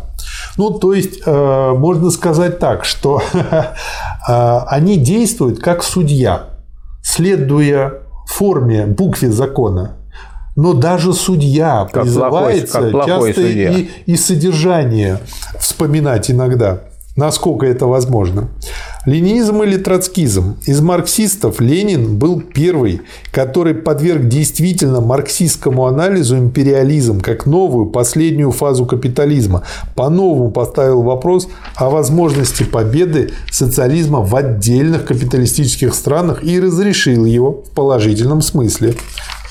Ну, 0.57 0.71
то 0.71 0.93
есть, 0.93 1.21
э, 1.25 1.73
можно 1.77 2.09
сказать 2.09 2.59
так, 2.59 2.85
что 2.85 3.21
э, 3.33 4.59
они 4.67 4.97
действуют 4.97 5.59
как 5.59 5.83
судья, 5.83 6.49
следуя 7.03 7.93
форме, 8.27 8.85
букве 8.85 9.29
закона. 9.29 9.98
Но 10.59 10.73
даже 10.73 11.13
судья 11.13 11.87
как 11.89 12.03
призывается 12.03 12.89
плохой, 12.89 12.91
как 12.91 13.05
часто 13.05 13.33
судья. 13.33 13.71
И, 13.71 13.87
и 14.05 14.15
содержание 14.17 15.19
вспоминать 15.57 16.29
иногда, 16.29 16.81
насколько 17.15 17.65
это 17.65 17.85
возможно. 17.85 18.49
Ленинизм 19.05 19.63
или 19.63 19.77
троцкизм? 19.77 20.57
Из 20.65 20.81
марксистов 20.81 21.61
Ленин 21.61 22.17
был 22.17 22.41
первый, 22.41 22.99
который 23.31 23.73
подверг 23.73 24.27
действительно 24.27 24.99
марксистскому 24.99 25.87
анализу 25.87 26.37
империализм 26.37 27.21
как 27.21 27.45
новую, 27.45 27.85
последнюю 27.85 28.51
фазу 28.51 28.85
капитализма. 28.85 29.63
По-новому 29.95 30.51
поставил 30.51 31.03
вопрос 31.03 31.47
о 31.75 31.89
возможности 31.89 32.63
победы 32.63 33.31
социализма 33.49 34.19
в 34.19 34.35
отдельных 34.35 35.05
капиталистических 35.05 35.93
странах 35.93 36.43
и 36.43 36.59
разрешил 36.59 37.23
его 37.23 37.63
в 37.65 37.69
положительном 37.69 38.41
смысле. 38.41 38.95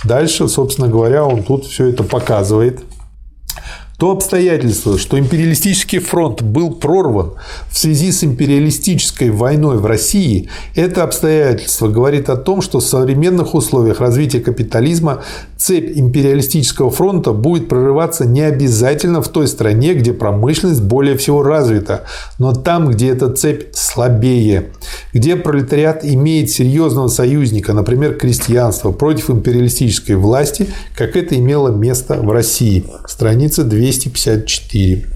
Дальше, 0.04 0.48
собственно 0.48 0.88
говоря, 0.88 1.24
он 1.24 1.42
тут 1.42 1.64
все 1.64 1.86
это 1.88 2.02
показывает. 2.04 2.82
То 3.98 4.12
обстоятельство, 4.12 4.96
что 4.96 5.18
империалистический 5.18 5.98
фронт 5.98 6.40
был 6.40 6.72
прорван 6.72 7.32
в 7.68 7.76
связи 7.76 8.12
с 8.12 8.22
империалистической 8.22 9.30
войной 9.30 9.78
в 9.78 9.86
России, 9.86 10.48
это 10.76 11.02
обстоятельство 11.02 11.88
говорит 11.88 12.30
о 12.30 12.36
том, 12.36 12.62
что 12.62 12.78
в 12.78 12.84
современных 12.84 13.56
условиях 13.56 14.00
развития 14.00 14.38
капитализма 14.38 15.24
цепь 15.56 15.98
империалистического 15.98 16.90
фронта 16.90 17.32
будет 17.32 17.68
прорываться 17.68 18.24
не 18.24 18.42
обязательно 18.42 19.20
в 19.20 19.28
той 19.28 19.48
стране, 19.48 19.94
где 19.94 20.12
промышленность 20.12 20.82
более 20.82 21.16
всего 21.16 21.42
развита, 21.42 22.04
но 22.38 22.54
там, 22.54 22.90
где 22.90 23.08
эта 23.08 23.32
цепь 23.32 23.74
слабее, 23.74 24.70
где 25.12 25.34
пролетариат 25.34 26.04
имеет 26.04 26.50
серьезного 26.50 27.08
союзника, 27.08 27.72
например, 27.72 28.14
крестьянство 28.14 28.92
против 28.92 29.28
империалистической 29.28 30.14
власти, 30.14 30.68
как 30.96 31.16
это 31.16 31.34
имело 31.34 31.70
место 31.70 32.14
в 32.22 32.30
России. 32.30 32.84
Страница 33.08 33.64
254 33.92 35.06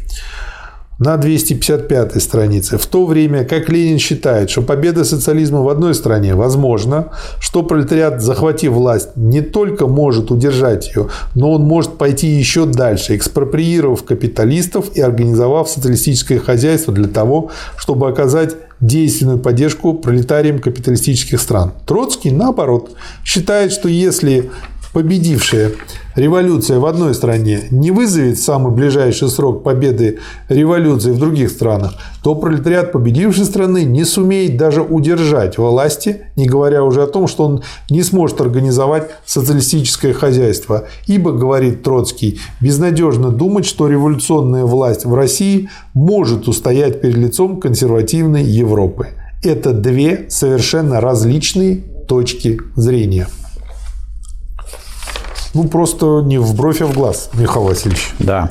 на 0.98 1.16
255 1.16 2.22
странице. 2.22 2.78
В 2.78 2.86
то 2.86 3.06
время 3.06 3.44
как 3.44 3.68
Ленин 3.68 3.98
считает, 3.98 4.50
что 4.50 4.62
победа 4.62 5.04
социализма 5.04 5.62
в 5.62 5.68
одной 5.68 5.94
стране 5.94 6.34
возможна, 6.34 7.08
что 7.40 7.62
пролетариат, 7.64 8.22
захватив 8.22 8.72
власть, 8.72 9.08
не 9.16 9.40
только 9.40 9.86
может 9.88 10.30
удержать 10.30 10.88
ее, 10.94 11.08
но 11.34 11.52
он 11.52 11.62
может 11.62 11.98
пойти 11.98 12.28
еще 12.28 12.66
дальше, 12.66 13.16
экспроприировав 13.16 14.04
капиталистов 14.04 14.94
и 14.94 15.00
организовав 15.00 15.68
социалистическое 15.68 16.38
хозяйство 16.38 16.94
для 16.94 17.08
того, 17.08 17.50
чтобы 17.76 18.08
оказать 18.08 18.54
действенную 18.80 19.38
поддержку 19.38 19.94
пролетариям 19.94 20.58
капиталистических 20.60 21.40
стран. 21.40 21.72
Троцкий, 21.86 22.30
наоборот, 22.30 22.90
считает, 23.24 23.72
что 23.72 23.88
если 23.88 24.50
победившая 24.92 25.72
революция 26.14 26.78
в 26.78 26.86
одной 26.86 27.14
стране 27.14 27.62
не 27.70 27.90
вызовет 27.90 28.38
в 28.38 28.42
самый 28.42 28.72
ближайший 28.72 29.28
срок 29.28 29.62
победы 29.62 30.18
революции 30.48 31.10
в 31.10 31.18
других 31.18 31.50
странах, 31.50 31.94
то 32.22 32.34
пролетариат 32.34 32.92
победившей 32.92 33.44
страны 33.44 33.84
не 33.84 34.04
сумеет 34.04 34.56
даже 34.56 34.82
удержать 34.82 35.58
власти, 35.58 36.26
не 36.36 36.46
говоря 36.46 36.84
уже 36.84 37.02
о 37.02 37.06
том, 37.06 37.26
что 37.26 37.44
он 37.44 37.62
не 37.90 38.02
сможет 38.02 38.40
организовать 38.40 39.10
социалистическое 39.24 40.12
хозяйство. 40.12 40.84
Ибо, 41.06 41.32
говорит 41.32 41.82
Троцкий, 41.82 42.40
безнадежно 42.60 43.30
думать, 43.30 43.64
что 43.64 43.88
революционная 43.88 44.64
власть 44.64 45.04
в 45.04 45.14
России 45.14 45.70
может 45.94 46.48
устоять 46.48 47.00
перед 47.00 47.16
лицом 47.16 47.60
консервативной 47.60 48.44
Европы. 48.44 49.08
Это 49.42 49.72
две 49.72 50.26
совершенно 50.28 51.00
различные 51.00 51.82
точки 52.06 52.60
зрения. 52.76 53.26
Ну, 55.54 55.64
просто 55.64 56.22
не 56.24 56.38
в 56.38 56.54
бровь, 56.54 56.80
а 56.80 56.86
в 56.86 56.94
глаз, 56.94 57.30
Михаил 57.34 57.66
Васильевич. 57.66 58.14
Да. 58.18 58.50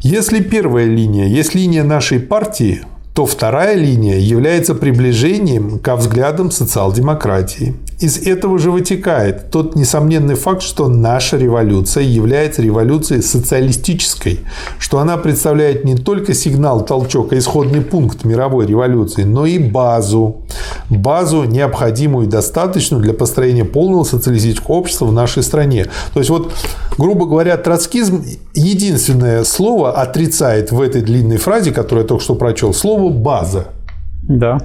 Если 0.00 0.40
первая 0.40 0.84
линия 0.86 1.26
есть 1.26 1.54
линия 1.54 1.82
нашей 1.82 2.20
партии, 2.20 2.82
то 3.14 3.24
вторая 3.24 3.74
линия 3.74 4.18
является 4.18 4.74
приближением 4.74 5.78
ко 5.78 5.96
взглядам 5.96 6.50
социал-демократии. 6.50 7.74
Из 8.04 8.18
этого 8.18 8.58
же 8.58 8.70
вытекает 8.70 9.50
тот 9.50 9.76
несомненный 9.76 10.34
факт, 10.34 10.60
что 10.60 10.88
наша 10.88 11.38
революция 11.38 12.02
является 12.02 12.60
революцией 12.60 13.22
социалистической, 13.22 14.40
что 14.78 14.98
она 14.98 15.16
представляет 15.16 15.86
не 15.86 15.96
только 15.96 16.34
сигнал, 16.34 16.84
толчок, 16.84 17.32
а 17.32 17.38
исходный 17.38 17.80
пункт 17.80 18.24
мировой 18.24 18.66
революции, 18.66 19.22
но 19.22 19.46
и 19.46 19.58
базу. 19.58 20.42
Базу, 20.90 21.44
необходимую 21.44 22.26
и 22.26 22.30
достаточную 22.30 23.02
для 23.02 23.14
построения 23.14 23.64
полного 23.64 24.04
социалистического 24.04 24.74
общества 24.74 25.06
в 25.06 25.12
нашей 25.14 25.42
стране. 25.42 25.86
То 26.12 26.20
есть, 26.20 26.28
вот, 26.28 26.52
грубо 26.98 27.24
говоря, 27.24 27.56
троцкизм 27.56 28.22
единственное 28.52 29.44
слово 29.44 29.92
отрицает 29.92 30.72
в 30.72 30.82
этой 30.82 31.00
длинной 31.00 31.38
фразе, 31.38 31.70
которую 31.70 32.02
я 32.02 32.08
только 32.08 32.22
что 32.22 32.34
прочел, 32.34 32.74
слово 32.74 33.10
«база». 33.10 33.68
Да. 34.28 34.58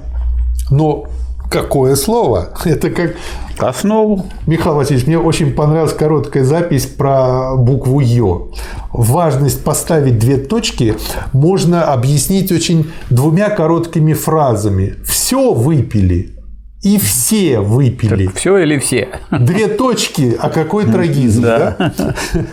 Но 0.70 1.06
какое 1.50 1.96
слово? 1.96 2.50
Это 2.64 2.90
как 2.90 3.16
Основу. 3.58 4.26
Михаил 4.46 4.76
Васильевич, 4.76 5.06
мне 5.06 5.18
очень 5.18 5.52
понравилась 5.52 5.92
короткая 5.92 6.44
запись 6.44 6.86
про 6.86 7.56
букву 7.56 8.00
Ё. 8.00 8.52
Важность 8.90 9.62
поставить 9.62 10.18
две 10.18 10.38
точки 10.38 10.94
можно 11.34 11.92
объяснить 11.92 12.50
очень 12.52 12.90
двумя 13.10 13.50
короткими 13.50 14.14
фразами. 14.14 14.94
Все 15.04 15.52
выпили 15.52 16.40
и 16.82 16.98
все 16.98 17.60
выпили. 17.60 18.30
Все 18.34 18.56
или 18.56 18.78
все? 18.78 19.08
Две 19.30 19.68
точки, 19.68 20.34
а 20.38 20.48
какой 20.48 20.86
трагизм, 20.86 21.42
да? 21.42 21.92
Да. 21.98 22.14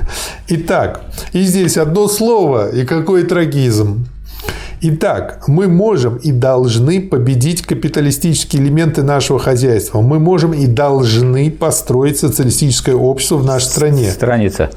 Итак, 0.49 1.01
и 1.31 1.43
здесь 1.43 1.77
одно 1.77 2.09
слово, 2.09 2.69
и 2.69 2.85
какой 2.85 3.23
трагизм. 3.23 4.05
Итак, 4.81 5.45
мы 5.47 5.67
можем 5.67 6.17
и 6.17 6.31
должны 6.31 7.01
победить 7.01 7.63
капиталистические 7.63 8.61
элементы 8.61 9.01
нашего 9.01 9.39
хозяйства. 9.39 10.01
Мы 10.01 10.19
можем 10.19 10.53
и 10.53 10.67
должны 10.67 11.49
построить 11.49 12.19
социалистическое 12.19 12.95
общество 12.95 13.37
в 13.37 13.45
нашей 13.45 13.65
стране. 13.65 14.11
Страница. 14.11 14.69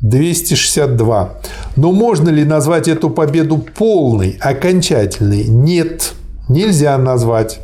262. 0.00 1.34
Но 1.76 1.92
можно 1.92 2.28
ли 2.28 2.44
назвать 2.44 2.88
эту 2.88 3.10
победу 3.10 3.58
полной, 3.58 4.36
окончательной? 4.40 5.44
Нет, 5.44 6.12
нельзя 6.48 6.96
назвать. 6.98 7.60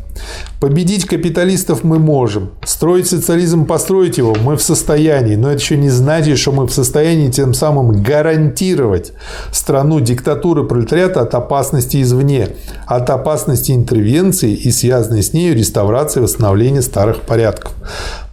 Победить 0.60 1.06
капиталистов 1.06 1.84
мы 1.84 1.98
можем. 1.98 2.50
Строить 2.64 3.06
социализм, 3.06 3.66
построить 3.66 4.18
его 4.18 4.34
мы 4.34 4.56
в 4.56 4.62
состоянии. 4.62 5.36
Но 5.36 5.50
это 5.50 5.60
еще 5.60 5.76
не 5.76 5.90
значит, 5.90 6.38
что 6.38 6.52
мы 6.52 6.66
в 6.66 6.72
состоянии 6.72 7.30
тем 7.30 7.54
самым 7.54 8.02
гарантировать 8.02 9.12
страну 9.52 10.00
диктатуры 10.00 10.64
пролетариата 10.64 11.20
от 11.20 11.34
опасности 11.34 12.02
извне, 12.02 12.48
от 12.86 13.08
опасности 13.10 13.72
интервенции 13.72 14.52
и 14.52 14.70
связанной 14.70 15.22
с 15.22 15.32
нею 15.32 15.54
реставрации 15.54 16.20
и 16.20 16.22
восстановления 16.22 16.82
старых 16.82 17.22
порядков. 17.22 17.72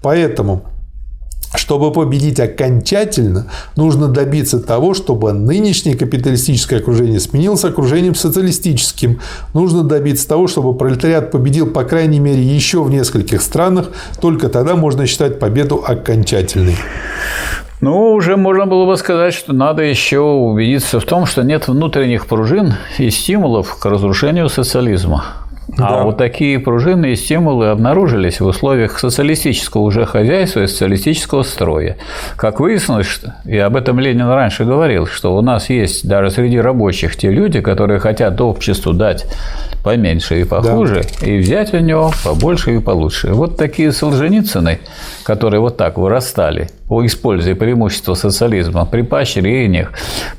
Поэтому 0.02 0.64
чтобы 1.58 1.92
победить 1.92 2.40
окончательно, 2.40 3.48
нужно 3.76 4.08
добиться 4.08 4.60
того, 4.60 4.94
чтобы 4.94 5.34
нынешнее 5.34 5.96
капиталистическое 5.96 6.80
окружение 6.80 7.20
сменилось 7.20 7.64
окружением 7.64 8.16
социалистическим. 8.16 9.20
Нужно 9.54 9.84
добиться 9.84 10.28
того, 10.28 10.48
чтобы 10.48 10.76
пролетариат 10.76 11.32
победил, 11.32 11.68
по 11.68 11.84
крайней 11.84 12.20
мере, 12.20 12.42
еще 12.42 12.84
в 12.84 12.90
нескольких 12.90 13.42
странах. 13.42 13.92
Только 14.22 14.50
тогда 14.50 14.76
можно 14.76 15.06
считать 15.06 15.40
победу 15.40 15.84
окончательной. 15.86 16.78
Ну, 17.82 18.14
уже 18.14 18.38
можно 18.38 18.66
было 18.66 18.86
бы 18.86 18.98
сказать, 18.98 19.34
что 19.34 19.54
надо 19.54 19.84
еще 19.84 20.20
убедиться 20.20 21.00
в 21.00 21.06
том, 21.06 21.26
что 21.26 21.44
нет 21.44 21.68
внутренних 21.68 22.26
пружин 22.26 22.74
и 22.98 23.10
стимулов 23.10 23.78
к 23.78 23.86
разрушению 23.86 24.50
социализма. 24.50 25.45
Да. 25.78 25.88
А 25.88 26.04
вот 26.04 26.18
такие 26.18 26.60
пружины 26.60 27.12
и 27.12 27.16
стимулы 27.16 27.68
обнаружились 27.68 28.40
в 28.40 28.46
условиях 28.46 28.98
социалистического 29.00 29.82
уже 29.82 30.06
хозяйства 30.06 30.62
и 30.62 30.68
социалистического 30.68 31.44
строя. 31.44 31.98
Как 32.38 32.60
выяснилось, 32.60 33.08
что, 33.08 33.36
и 33.46 33.58
об 33.58 33.76
этом 33.76 34.00
Ленин 34.00 34.30
раньше 34.30 34.64
говорил, 34.64 35.06
что 35.06 35.36
у 35.36 35.42
нас 35.42 35.70
есть 35.70 36.08
даже 36.08 36.32
среди 36.32 36.60
рабочих 36.60 37.18
те 37.18 37.30
люди, 37.30 37.60
которые 37.60 38.00
хотят 38.00 38.40
обществу 38.40 38.94
дать 38.94 39.26
поменьше 39.84 40.42
и 40.42 40.44
похуже, 40.46 41.04
и 41.22 41.38
взять 41.38 41.74
у 41.74 41.80
него 41.80 42.12
побольше 42.24 42.76
и 42.76 42.80
получше. 42.80 43.34
Вот 43.34 43.58
такие 43.58 43.92
Солженицыны, 43.92 44.80
которые 45.24 45.60
вот 45.60 45.78
так 45.78 45.98
вырастали, 45.98 46.70
используя 46.90 47.56
преимущества 47.56 48.14
социализма 48.14 48.86
при 48.86 49.02
поощрениях, 49.02 49.92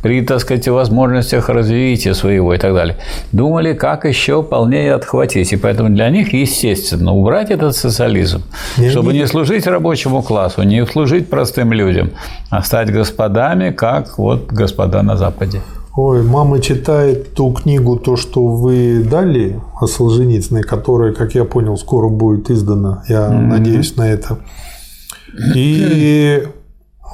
при, 0.02 0.22
так 0.22 0.40
сказать, 0.40 0.66
возможностях 0.68 1.48
развития 1.48 2.14
своего 2.14 2.54
и 2.54 2.58
так 2.58 2.74
далее, 2.74 2.96
думали, 3.32 3.74
как 3.74 4.04
еще 4.04 4.42
полнее 4.42 4.94
отхватить. 4.94 5.26
И 5.35 5.57
поэтому 5.57 5.89
для 5.90 6.11
них, 6.11 6.32
естественно, 6.35 7.12
убрать 7.12 7.51
этот 7.51 7.74
социализм, 7.74 8.43
Не- 8.78 8.90
чтобы 8.90 9.12
не- 9.12 9.20
не 9.20 9.27
служить 9.27 9.66
рабочему 9.66 10.23
классу, 10.23 10.62
не 10.62 10.86
служить 10.86 11.28
простым 11.31 11.73
людям, 11.73 12.11
а 12.51 12.62
стать 12.62 12.93
господами, 12.93 13.70
как 13.70 14.19
вот 14.19 14.53
господа 14.53 15.03
на 15.03 15.16
Западе. 15.16 15.61
Ой, 15.97 16.23
мама 16.23 16.61
читает 16.61 17.35
ту 17.35 17.53
книгу, 17.53 17.97
то, 17.97 18.16
что 18.16 18.47
вы 18.47 19.03
дали 19.11 19.59
о 19.81 19.86
Солженицыной, 19.86 20.62
которая, 20.62 21.12
как 21.15 21.35
я 21.35 21.44
понял, 21.44 21.77
скоро 21.78 22.09
будет 22.11 22.51
издана. 22.51 23.03
Я 23.09 23.31
надеюсь 23.31 23.97
на 23.97 24.07
это. 24.07 24.39
И 25.55 26.43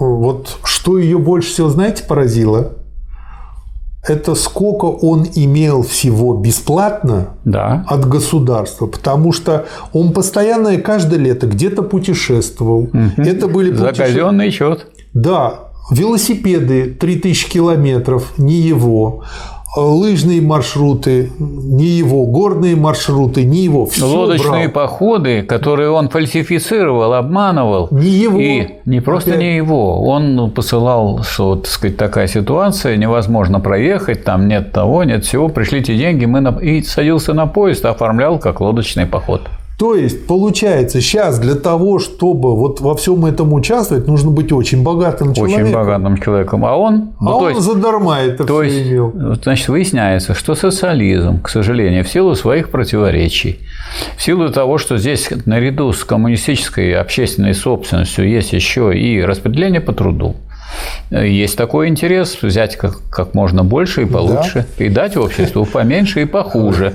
вот 0.01 0.59
что 0.65 0.99
ее 0.99 1.19
больше 1.19 1.51
всего, 1.51 1.69
знаете, 1.69 2.05
поразило? 2.05 2.73
Это 4.09 4.35
сколько 4.35 4.87
он 4.87 5.27
имел 5.37 5.83
всего 5.85 6.35
бесплатно 6.35 7.37
Да. 7.45 7.85
от 7.89 8.05
государства, 8.09 8.87
потому 8.87 9.31
что 9.33 9.67
он 9.93 10.13
постоянно 10.13 10.69
и 10.69 10.79
каждое 10.81 11.19
лето 11.21 11.47
где-то 11.47 11.83
путешествовал. 11.83 12.89
Это 13.17 13.47
были 13.47 13.73
За 13.73 13.87
путеше- 13.89 14.03
казенный 14.03 14.51
счет. 14.51 14.87
да, 15.15 15.55
велосипеды 15.93 16.87
3000 16.99 17.49
километров, 17.49 18.33
не 18.39 18.55
его. 18.61 19.23
Лыжные 19.75 20.43
маршруты, 20.43 21.33
не 21.39 21.87
его. 21.87 22.27
Горные 22.27 22.77
маршруты, 22.77 23.45
не 23.45 23.65
его. 23.65 23.87
Всё 23.87 24.07
Лодочные 24.07 24.69
брал. 24.69 24.87
походы, 24.87 25.43
которые 25.43 25.91
он 25.91 26.11
фальсифицировал, 26.11 27.15
обманывал. 27.15 27.89
Не 27.91 28.11
его. 28.11 28.39
И 28.39 28.69
не 28.85 29.01
просто 29.01 29.31
Опять. 29.31 29.43
не 29.43 29.57
его. 29.57 30.03
Он 30.03 30.51
посылал, 30.51 31.23
что, 31.23 31.57
так 31.57 31.67
сказать, 31.69 31.97
такая 31.97 32.27
ситуация, 32.27 32.97
невозможно 32.97 33.61
проехать, 33.61 34.25
там 34.25 34.47
нет 34.47 34.73
того, 34.73 35.05
нет 35.05 35.25
всего, 35.25 35.49
пришлите 35.49 35.97
деньги, 35.97 36.27
мы 36.27 36.41
на... 36.41 36.51
и 36.59 36.83
садился 36.83 37.33
на 37.33 37.47
поезд, 37.47 37.87
оформлял 37.87 38.39
как 38.39 38.61
лодочный 38.61 39.07
поход. 39.07 39.49
То 39.83 39.97
есть, 39.97 40.29
получается, 40.29 41.01
сейчас 41.01 41.41
для 41.41 41.57
того, 41.57 41.99
чтобы 41.99 42.55
вот 42.55 42.81
во 42.81 42.95
всем 42.95 43.27
этом 43.27 43.53
участвовать, 43.53 44.07
нужно 44.07 44.31
быть 44.31 44.53
очень 44.53 44.85
богатым 44.85 45.35
человеком. 45.35 45.65
Очень 45.65 45.75
богатым 45.75 46.19
человеком. 46.19 46.65
А 46.65 46.77
он, 46.77 46.95
А 47.19 47.25
ну, 47.25 47.31
то 47.31 47.37
он 47.39 47.49
есть, 47.49 47.63
задарма 47.63 48.19
это 48.21 48.45
то 48.45 48.61
все 48.61 48.63
есть, 48.63 48.89
имел. 48.89 49.13
значит, 49.43 49.67
выясняется, 49.67 50.35
что 50.35 50.55
социализм, 50.55 51.43
к 51.43 51.49
сожалению, 51.49 52.05
в 52.05 52.09
силу 52.09 52.37
своих 52.37 52.71
противоречий, 52.71 53.59
в 54.17 54.23
силу 54.23 54.51
того, 54.51 54.79
что 54.79 54.99
здесь 54.99 55.29
наряду 55.47 55.93
с 55.93 56.05
коммунистической 56.05 56.95
общественной 56.95 57.53
собственностью 57.53 58.29
есть 58.29 58.53
еще 58.53 58.97
и 58.97 59.21
распределение 59.21 59.81
по 59.81 59.93
труду, 59.93 60.37
есть 61.11 61.57
такой 61.59 61.89
интерес 61.89 62.39
взять 62.41 62.77
как, 62.77 62.99
как 63.11 63.35
можно 63.35 63.65
больше 63.65 64.03
и 64.03 64.05
получше, 64.05 64.65
и 64.79 64.89
дать 64.89 65.17
обществу 65.17 65.67
поменьше 65.67 66.23
и 66.23 66.25
похуже. 66.25 66.95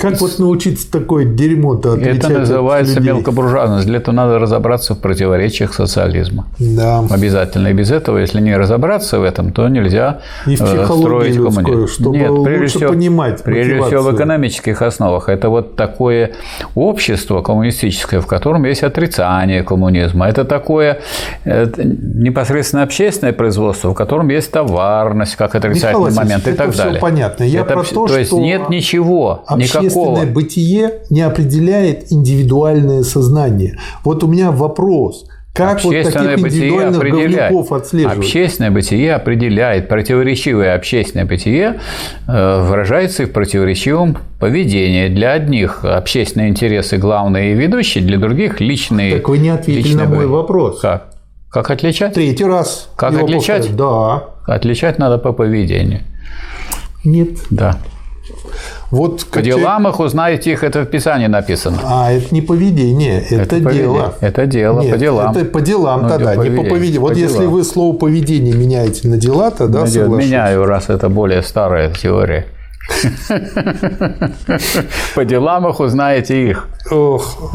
Как 0.00 0.20
вот 0.20 0.38
научиться 0.38 0.90
такое 0.90 1.24
дерьмо-то 1.24 1.92
отличать 1.94 2.16
Это 2.18 2.26
от 2.28 2.38
называется 2.40 2.94
людей? 2.96 3.12
мелкобуржуазность. 3.12 3.86
Для 3.86 3.98
этого 3.98 4.14
надо 4.14 4.38
разобраться 4.38 4.94
в 4.94 4.98
противоречиях 4.98 5.74
социализма. 5.74 6.46
Да. 6.58 7.04
Обязательно. 7.10 7.68
И 7.68 7.72
без 7.72 7.90
этого, 7.90 8.18
если 8.18 8.40
не 8.40 8.56
разобраться 8.56 9.18
в 9.20 9.24
этом, 9.24 9.52
то 9.52 9.68
нельзя 9.68 10.20
И 10.46 10.56
в 10.56 10.62
э, 10.62 10.84
строить 10.86 11.36
коммунизм. 11.36 11.86
чтобы 11.88 12.16
Нет, 12.18 12.44
прежде 12.44 12.66
всего, 12.78 12.90
понимать 12.92 13.42
Прежде 13.42 13.72
всего 13.74 13.80
в 13.80 13.84
мотивацию. 13.90 14.16
экономических 14.16 14.82
основах. 14.82 15.28
Это 15.28 15.48
вот 15.48 15.76
такое 15.76 16.32
общество 16.74 17.42
коммунистическое, 17.42 18.20
в 18.20 18.26
котором 18.26 18.64
есть 18.64 18.82
отрицание 18.82 19.62
коммунизма. 19.62 20.28
Это 20.28 20.44
такое 20.44 21.00
э, 21.44 21.66
непосредственно 21.76 22.82
общественное 22.82 23.32
производство, 23.32 23.90
в 23.90 23.94
котором 23.94 24.28
есть 24.28 24.50
товарность, 24.50 25.36
как 25.36 25.54
отрицательный 25.54 26.04
Васильевич, 26.06 26.24
момент 26.30 26.48
и 26.48 26.52
так 26.52 26.74
далее. 26.76 27.00
понятно. 27.00 27.44
Я 27.44 27.60
Это 27.60 27.74
про 27.74 27.82
то, 27.84 28.06
то 28.06 28.16
есть 28.18 28.30
что 28.30 28.40
нет 28.40 28.68
ничего, 28.70 29.44
Общественное 29.96 30.32
бытие 30.32 30.92
не 31.10 31.22
определяет 31.22 32.12
индивидуальное 32.12 33.02
сознание. 33.02 33.78
Вот 34.04 34.24
у 34.24 34.26
меня 34.26 34.50
вопрос. 34.50 35.26
Как 35.52 35.82
вот 35.82 35.92
таких 35.92 36.38
индивидуальных 36.38 37.02
говнюков 37.02 37.72
отслеживать? 37.72 38.18
Общественное 38.18 38.70
бытие 38.70 39.14
определяет. 39.14 39.88
Противоречивое 39.88 40.74
общественное 40.76 41.26
бытие 41.26 41.80
э, 42.28 42.62
выражается 42.62 43.24
и 43.24 43.26
в 43.26 43.32
противоречивом 43.32 44.16
поведении. 44.38 45.08
Для 45.08 45.32
одних 45.32 45.84
общественные 45.84 46.50
интересы 46.50 46.98
главные 46.98 47.52
и 47.52 47.54
ведущие, 47.54 48.04
для 48.04 48.18
других 48.18 48.60
личные. 48.60 49.16
Так 49.16 49.28
вы 49.28 49.38
не 49.38 49.48
ответили 49.48 49.94
на 49.94 50.04
мой 50.04 50.26
вопрос. 50.26 50.80
Как? 50.80 51.14
Как 51.50 51.68
отличать? 51.70 52.14
Третий 52.14 52.44
раз. 52.44 52.88
Как 52.94 53.12
отличать? 53.12 53.66
повторяю. 53.66 53.76
Да. 53.76 54.54
Отличать 54.54 54.98
надо 54.98 55.18
по 55.18 55.32
поведению. 55.32 56.00
Нет. 57.04 57.30
Да. 57.50 57.76
Вот 58.90 59.24
По 59.26 59.34
как 59.34 59.44
делам 59.44 59.86
их 59.88 60.00
узнаете 60.00 60.52
их, 60.52 60.64
это 60.64 60.82
в 60.82 60.86
Писании 60.86 61.26
написано. 61.28 61.78
А, 61.84 62.10
это 62.12 62.34
не 62.34 62.40
поведение, 62.42 63.20
это, 63.30 63.46
поведение. 63.56 63.72
дело. 63.82 64.14
Это 64.20 64.46
дело, 64.46 64.80
Нет, 64.80 64.92
по 64.92 64.98
делам. 64.98 65.30
Это 65.36 65.44
по 65.44 65.60
делам 65.60 66.02
Ну, 66.02 66.08
тогда, 66.08 66.34
по 66.34 66.40
не 66.42 66.50
по 66.56 66.62
поведению. 66.64 67.00
Вот 67.02 67.12
По 67.12 67.16
если 67.16 67.38
делам. 67.38 67.52
вы 67.52 67.64
слово 67.64 67.96
поведение 67.96 68.54
меняете 68.54 69.08
на 69.08 69.16
дела, 69.16 69.50
тогда 69.50 69.80
Идет, 69.82 69.92
соглашусь. 69.92 70.26
меняю, 70.26 70.64
раз 70.64 70.88
это 70.88 71.08
более 71.08 71.42
старая 71.42 71.92
теория. 71.94 72.46
По 75.14 75.24
делам 75.24 75.68
их 75.68 75.80
узнаете 75.80 76.48
их. 76.50 76.68
Ох. 76.90 77.52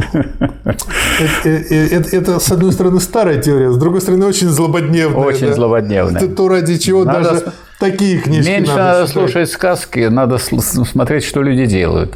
Это, 0.64 1.50
э, 1.50 1.88
это- 1.92 2.16
это, 2.16 2.40
с 2.40 2.52
одной 2.52 2.72
стороны, 2.72 3.00
старая 3.00 3.42
теория, 3.42 3.72
с 3.72 3.78
другой 3.78 4.02
стороны, 4.02 4.26
очень 4.26 4.48
злободневная. 4.50 5.26
Очень 5.26 5.48
да. 5.48 5.54
злободневная. 5.54 6.22
Это 6.22 6.34
то, 6.36 6.48
ради 6.48 6.78
чего 6.78 7.04
Надо 7.04 7.24
даже 7.30 7.44
такие 7.80 8.20
книжки 8.20 8.50
Меньше 8.50 8.72
надо 8.72 8.84
надо 8.84 9.08
слушать 9.08 9.50
сказки, 9.50 10.08
надо 10.10 10.38
смотреть, 10.38 11.24
что 11.24 11.42
люди 11.42 11.66
делают. 11.66 12.16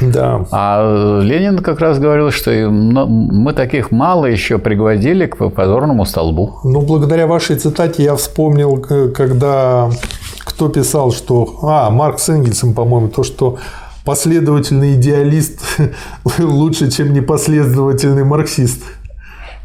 Да. 0.00 0.46
А 0.52 1.20
Ленин 1.22 1.58
как 1.58 1.80
раз 1.80 1.98
говорил, 1.98 2.30
что 2.30 2.50
мы 2.70 3.52
таких 3.52 3.90
мало 3.90 4.26
еще 4.26 4.58
пригвоздили 4.58 5.26
к 5.26 5.36
позорному 5.50 6.04
столбу. 6.04 6.60
Ну, 6.62 6.82
благодаря 6.82 7.26
вашей 7.26 7.56
цитате 7.56 8.04
я 8.04 8.14
вспомнил, 8.14 8.76
когда 9.12 9.90
кто 10.44 10.68
писал, 10.68 11.12
что... 11.12 11.58
А, 11.62 11.90
Марк 11.90 12.18
с 12.18 12.28
Энгельсом, 12.28 12.74
по-моему, 12.74 13.08
то, 13.08 13.22
что 13.22 13.58
последовательный 14.04 14.94
идеалист 14.94 15.60
лучше, 16.38 16.90
чем 16.90 17.12
непоследовательный 17.12 18.24
марксист. 18.24 18.82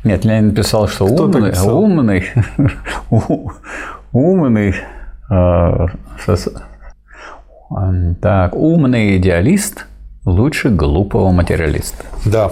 Нет, 0.04 0.26
Ленин 0.26 0.54
писал, 0.54 0.88
что 0.88 1.08
Кто 1.08 1.26
умный, 1.26 1.52
писал? 1.52 1.80
умный, 1.80 2.26
умный, 4.12 4.76
так, 8.22 8.56
умный 8.56 9.18
идеалист 9.18 9.86
лучше 10.26 10.70
глупого 10.70 11.32
материалиста. 11.32 12.06
Да. 12.26 12.52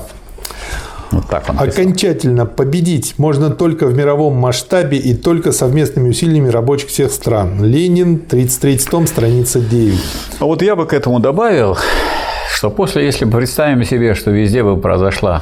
Вот 1.12 1.28
так 1.28 1.50
он 1.50 1.58
писал. 1.58 1.68
Окончательно 1.68 2.46
победить 2.46 3.16
можно 3.18 3.50
только 3.50 3.86
в 3.86 3.96
мировом 3.96 4.36
масштабе 4.36 4.98
и 4.98 5.14
только 5.14 5.52
совместными 5.52 6.10
усилиями 6.10 6.50
рабочих 6.50 6.90
всех 6.90 7.12
стран. 7.12 7.64
Ленин, 7.64 8.20
33 8.20 8.78
том, 8.90 9.08
страница 9.08 9.60
9. 9.60 10.00
А 10.40 10.46
вот 10.46 10.62
я 10.62 10.76
бы 10.76 10.86
к 10.86 10.94
этому 10.94 11.20
добавил, 11.20 11.78
что 12.54 12.70
после, 12.70 13.06
если 13.06 13.26
представим 13.26 13.84
себе, 13.84 14.16
что 14.16 14.32
везде 14.32 14.64
бы 14.64 14.78
произошла 14.78 15.42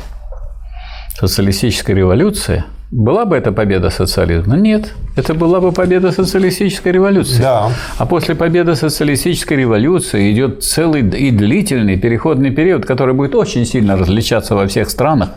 социалистическая 1.20 1.96
революция, 1.96 2.66
была 2.92 3.26
бы 3.26 3.36
это 3.38 3.52
победа 3.52 3.90
социализма? 3.90 4.56
Нет, 4.58 4.94
это 5.16 5.34
была 5.34 5.60
бы 5.60 5.72
победа 5.72 6.12
социалистической 6.12 6.92
революции. 6.92 7.42
Да. 7.42 7.70
А 7.98 8.06
после 8.06 8.34
победы 8.36 8.76
социалистической 8.76 9.58
революции 9.58 10.32
идет 10.32 10.64
целый 10.64 11.02
и 11.02 11.32
длительный 11.32 11.98
переходный 11.98 12.52
период, 12.52 12.86
который 12.86 13.14
будет 13.14 13.36
очень 13.36 13.66
сильно 13.66 13.96
различаться 13.96 14.56
во 14.56 14.66
всех 14.68 14.90
странах. 14.90 15.30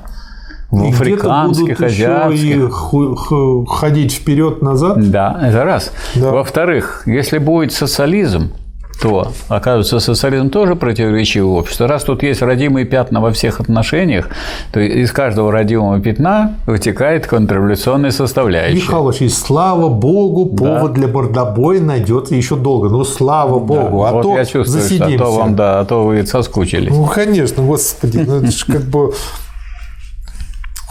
В 0.70 0.84
И 0.84 0.88
африканских, 0.90 1.76
будут 1.78 1.90
еще 1.90 2.06
азиатских. 2.06 2.56
и 2.56 2.60
ху- 2.70 3.14
ху- 3.14 3.64
ходить 3.66 4.12
вперед-назад. 4.14 5.10
Да, 5.10 5.38
это 5.42 5.64
раз. 5.64 5.92
Да. 6.14 6.30
Во-вторых, 6.30 7.02
если 7.04 7.36
будет 7.36 7.72
социализм, 7.74 8.52
то, 9.00 9.32
оказывается, 9.48 10.00
социализм 10.00 10.50
тоже 10.50 10.76
противоречивое 10.76 11.58
общество. 11.58 11.86
Раз 11.86 12.04
тут 12.04 12.22
есть 12.22 12.42
родимые 12.42 12.84
пятна 12.86 13.20
во 13.20 13.32
всех 13.32 13.60
отношениях, 13.60 14.28
то 14.72 14.80
из 14.80 15.10
каждого 15.12 15.50
родимого 15.50 16.00
пятна 16.00 16.56
вытекает 16.66 17.26
контрреволюционная 17.26 18.10
составляющая. 18.10 18.76
Михалыч, 18.76 19.22
и 19.22 19.28
слава 19.28 19.88
богу, 19.88 20.46
повод 20.46 20.92
для 20.92 21.08
мордобоя 21.08 21.80
найдется 21.80 22.34
еще 22.34 22.56
долго. 22.56 22.88
Ну, 22.88 23.04
слава 23.04 23.58
богу, 23.58 24.04
а 24.04 24.12
вот 24.12 24.22
то 24.22 24.36
я 24.36 24.44
чувствую, 24.44 24.82
засидимся. 24.82 25.14
а 25.14 25.18
то 25.18 25.32
вам, 25.32 25.56
да, 25.56 25.80
а 25.80 25.84
то 25.84 26.04
вы 26.04 26.24
соскучились. 26.26 26.90
Ну, 26.92 27.06
конечно, 27.06 27.62
господи, 27.62 28.18
ну, 28.18 28.36
это 28.36 28.50
ж 28.50 28.64
как 28.64 28.82
бы... 28.82 29.12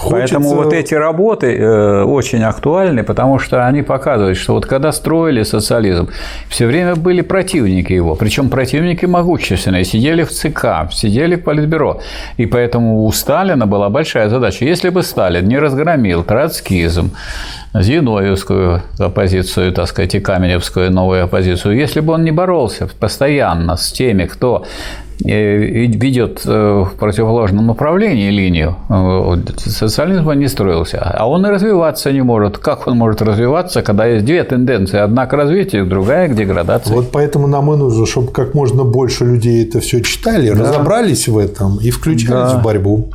Поэтому 0.09 0.49
хочется- 0.49 0.55
вот 0.63 0.73
эти 0.73 0.93
работы 0.95 1.55
э, 1.57 2.03
очень 2.03 2.43
актуальны, 2.43 3.03
потому 3.03 3.39
что 3.39 3.65
они 3.67 3.81
показывают, 3.83 4.37
что 4.37 4.53
вот 4.53 4.65
когда 4.65 4.91
строили 4.91 5.43
социализм, 5.43 6.09
все 6.49 6.65
время 6.67 6.95
были 6.95 7.21
противники 7.21 7.93
его, 7.93 8.15
причем 8.15 8.49
противники 8.49 9.05
могущественные, 9.05 9.83
сидели 9.85 10.23
в 10.23 10.29
ЦК, 10.31 10.91
сидели 10.91 11.35
в 11.35 11.43
Политбюро. 11.43 11.99
И 12.37 12.45
поэтому 12.45 13.03
у 13.05 13.11
Сталина 13.11 13.65
была 13.67 13.89
большая 13.89 14.29
задача. 14.29 14.65
Если 14.65 14.89
бы 14.89 15.03
Сталин 15.03 15.47
не 15.47 15.59
разгромил 15.59 16.23
троцкизм, 16.23 17.11
Зиновьевскую 17.73 18.81
оппозицию, 18.99 19.71
так 19.71 19.87
сказать, 19.87 20.15
и 20.15 20.19
Каменевскую 20.19 20.91
новую 20.91 21.23
оппозицию, 21.23 21.77
если 21.77 22.01
бы 22.01 22.13
он 22.13 22.23
не 22.23 22.31
боролся 22.31 22.87
постоянно 22.99 23.77
с 23.77 23.91
теми, 23.93 24.25
кто 24.25 24.65
ведет 25.23 26.41
э, 26.45 26.83
в 26.85 26.95
противоположном 26.97 27.67
направлении 27.67 28.29
линию, 28.29 28.75
э, 28.89 29.35
социализм 29.69 30.31
не 30.31 30.47
строился. 30.47 30.99
А 30.99 31.27
он 31.29 31.45
и 31.45 31.49
развиваться 31.49 32.11
не 32.11 32.21
может. 32.21 32.57
Как 32.57 32.87
он 32.87 32.97
может 32.97 33.21
развиваться, 33.21 33.81
когда 33.81 34.05
есть 34.05 34.25
две 34.25 34.43
тенденции? 34.43 34.99
Одна 34.99 35.25
к 35.25 35.33
развитию, 35.33 35.85
другая 35.85 36.27
к 36.27 36.35
деградации. 36.35 36.93
Вот 36.93 37.11
поэтому 37.11 37.47
нам 37.47 37.71
и 37.73 37.77
нужно, 37.77 38.05
чтобы 38.05 38.31
как 38.31 38.53
можно 38.53 38.83
больше 38.83 39.25
людей 39.25 39.65
это 39.67 39.79
все 39.79 40.01
читали, 40.01 40.49
разобрались 40.49 41.27
в 41.27 41.37
этом 41.37 41.77
и 41.81 41.89
включались 41.91 42.51
Да. 42.51 42.57
в 42.59 42.63
борьбу. 42.63 43.09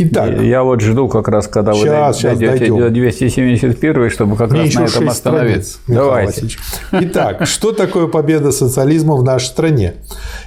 Итак, 0.00 0.40
Я 0.40 0.62
вот 0.62 0.80
жду 0.80 1.08
как 1.08 1.26
раз, 1.28 1.48
когда 1.48 1.72
вы 1.72 1.84
Щас, 1.84 2.18
щас 2.18 2.38
дойдете 2.38 2.72
до 2.72 2.90
271, 2.90 4.10
чтобы 4.10 4.36
как 4.36 4.50
мне 4.52 4.62
раз 4.62 4.74
на 4.74 4.84
этом 4.84 5.08
остановиться. 5.08 5.72
страниц, 5.72 5.78
Давайте. 5.88 6.26
Васильевич. 6.26 6.58
Итак, 6.92 7.46
что 7.46 7.72
такое 7.72 8.06
победа 8.06 8.52
социализма 8.52 9.16
в 9.16 9.24
нашей 9.24 9.46
стране? 9.46 9.94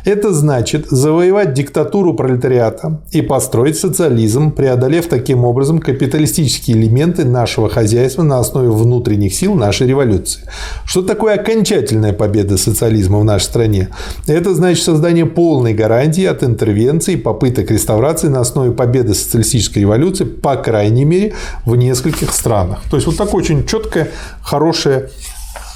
Это 0.06 0.34
значит 0.34 0.88
завоевать 0.90 1.54
диктатуру 1.54 2.14
пролетариата 2.14 3.02
и 3.12 3.22
построить 3.22 3.78
социализм, 3.78 4.52
преодолев 4.52 5.08
таким 5.08 5.44
образом 5.44 5.80
капиталистические 5.80 6.78
элементы 6.78 7.26
нашего 7.26 7.70
хозяйства 7.70 8.24
на 8.24 8.40
основе 8.40 8.70
внутренних 8.70 9.34
сил 9.34 9.54
нашей 9.56 9.88
революции. 9.88 10.44
Что 10.86 11.02
такое 11.02 11.36
окончательная 11.36 12.14
победа 12.14 12.58
социализма 12.58 13.20
в 13.20 13.26
нашей 13.26 13.46
стране? 13.46 13.90
Это 14.28 14.54
значит 14.56 14.84
создание 14.84 15.26
полной 15.26 15.74
гарантии 15.74 16.26
от 16.26 16.44
интервенции 16.44 17.14
и 17.14 17.18
попыток 17.18 17.70
реставрации 17.70 18.28
на 18.28 18.40
основе 18.40 18.72
победы 18.72 19.11
социалистической 19.14 19.82
революции, 19.84 20.24
по 20.24 20.56
крайней 20.56 21.06
мере, 21.06 21.34
в 21.66 21.76
нескольких 21.76 22.32
странах. 22.32 22.80
То 22.90 22.98
есть 22.98 23.08
вот 23.08 23.18
такое 23.18 23.42
очень 23.42 23.66
четкое, 23.66 24.10
хорошее 24.42 25.10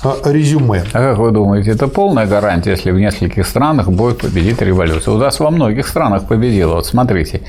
а, 0.03 0.17
резюме. 0.25 0.83
А 0.93 0.99
как 0.99 1.17
вы 1.17 1.31
думаете, 1.31 1.71
это 1.71 1.87
полная 1.87 2.27
гарантия, 2.27 2.71
если 2.71 2.91
в 2.91 2.99
нескольких 2.99 3.47
странах 3.47 3.89
будет 3.89 4.19
победить 4.19 4.61
революция? 4.61 5.13
У 5.13 5.17
нас 5.17 5.39
во 5.39 5.49
многих 5.49 5.87
странах 5.87 6.27
победила. 6.27 6.75
Вот 6.75 6.85
смотрите, 6.85 7.41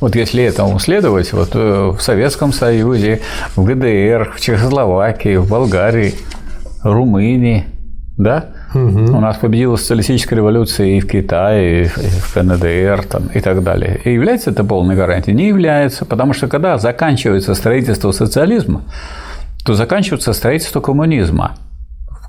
вот 0.00 0.14
если 0.14 0.44
этому 0.44 0.78
следовать, 0.78 1.32
вот 1.32 1.50
э, 1.54 1.92
в 1.96 2.00
Советском 2.00 2.52
Союзе, 2.52 3.20
в 3.56 3.64
ГДР, 3.64 4.32
в 4.36 4.40
Чехословакии, 4.40 5.36
в 5.36 5.48
Болгарии, 5.48 6.14
Румынии, 6.82 7.64
да? 8.18 8.51
У 8.74 9.20
нас 9.20 9.36
победила 9.36 9.76
социалистическая 9.76 10.36
революция 10.36 10.86
и 10.86 11.00
в 11.00 11.06
Китае, 11.06 11.84
и 11.84 11.86
в 11.86 12.34
КНДР 12.34 13.04
там, 13.08 13.26
и 13.34 13.40
так 13.40 13.62
далее. 13.62 14.00
И 14.04 14.12
является 14.12 14.50
это 14.50 14.64
полной 14.64 14.96
гарантией? 14.96 15.34
Не 15.34 15.48
является, 15.48 16.04
потому 16.04 16.32
что 16.32 16.48
когда 16.48 16.78
заканчивается 16.78 17.54
строительство 17.54 18.12
социализма, 18.12 18.82
то 19.64 19.74
заканчивается 19.74 20.32
строительство 20.32 20.80
коммунизма 20.80 21.56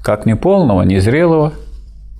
как 0.04 0.26
неполного, 0.26 0.82
незрелого 0.84 1.54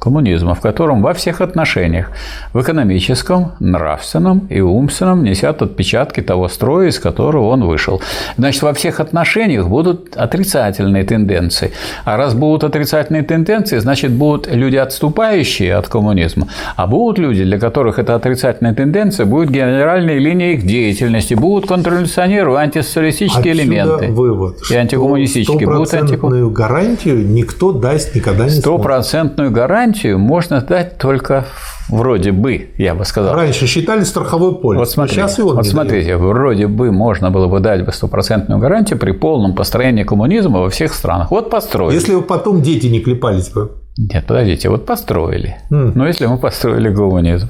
коммунизма, 0.04 0.54
в 0.54 0.60
котором 0.60 1.02
во 1.02 1.14
всех 1.14 1.40
отношениях, 1.42 2.12
в 2.54 2.62
экономическом, 2.62 3.54
нравственном 3.62 4.48
и 4.50 4.60
умственном 4.60 5.24
несят 5.24 5.62
отпечатки 5.62 6.22
того 6.22 6.50
строя, 6.50 6.90
из 6.90 7.00
которого 7.00 7.48
он 7.48 7.64
вышел. 7.64 8.02
Значит, 8.38 8.64
во 8.64 8.74
всех 8.74 9.00
отношениях 9.00 9.68
будут 9.70 10.18
отрицательные 10.18 11.04
тенденции. 11.06 11.72
А 12.06 12.18
раз 12.18 12.34
будут 12.34 12.64
отрицательные 12.66 13.24
тенденции, 13.24 13.80
значит, 13.80 14.12
будут 14.12 14.54
люди, 14.54 14.76
отступающие 14.76 15.74
от 15.76 15.88
коммунизма, 15.88 16.48
а 16.76 16.88
будут 16.88 17.20
люди, 17.20 17.44
для 17.46 17.58
которых 17.58 17.98
эта 18.00 18.16
отрицательная 18.16 18.74
тенденция 18.74 19.26
будет 19.26 19.50
генеральной 19.52 20.20
линией 20.20 20.56
их 20.56 20.66
деятельности, 20.66 21.34
будут 21.36 21.68
контрреволюционеры, 21.70 22.56
антисоциалистические 22.56 23.54
Отсюда 23.54 23.64
элементы. 23.64 24.08
вывод, 24.12 24.58
И 24.70 24.76
антикоммунистические 24.76 25.68
будут 25.68 25.94
антикоммунистические. 25.94 26.18
стопроцентную 26.18 26.50
гарантию 26.52 27.26
никто 27.26 27.72
даст 27.72 28.16
никогда 28.16 28.44
не. 28.46 28.50
Стопроцентную 28.50 29.52
гарантию 29.52 29.93
гарантию 29.94 30.20
можно 30.20 30.62
дать 30.62 30.98
только 30.98 31.46
вроде 31.90 32.32
бы, 32.32 32.70
я 32.78 32.96
бы 32.96 33.06
сказал. 33.06 33.36
Раньше 33.36 33.68
считали 33.68 34.04
страховой 34.04 34.56
полис, 34.56 34.80
Вот 34.80 34.90
смотрите, 34.90 35.22
сейчас 35.22 35.40
он 35.40 35.56
вот 35.56 35.66
смотрите 35.66 36.18
вроде 36.18 36.68
бы 36.68 36.92
можно 36.92 37.30
было 37.32 37.48
бы 37.48 37.60
дать 37.60 37.86
бы 37.86 37.92
стопроцентную 37.92 38.60
гарантию 38.60 39.00
при 39.00 39.12
полном 39.12 39.56
построении 39.56 40.04
коммунизма 40.04 40.60
во 40.60 40.70
всех 40.70 40.94
странах. 40.94 41.32
Вот 41.32 41.50
построили. 41.50 41.96
Если 41.96 42.16
бы 42.16 42.22
потом 42.22 42.62
дети 42.62 42.88
не 42.88 43.00
клепались 43.00 43.50
бы. 43.50 43.72
Нет, 43.98 44.26
подождите, 44.26 44.70
вот 44.70 44.86
построили. 44.86 45.58
М. 45.70 45.92
Но 45.96 46.08
если 46.08 46.26
мы 46.26 46.38
построили 46.38 46.94
коммунизм, 46.94 47.50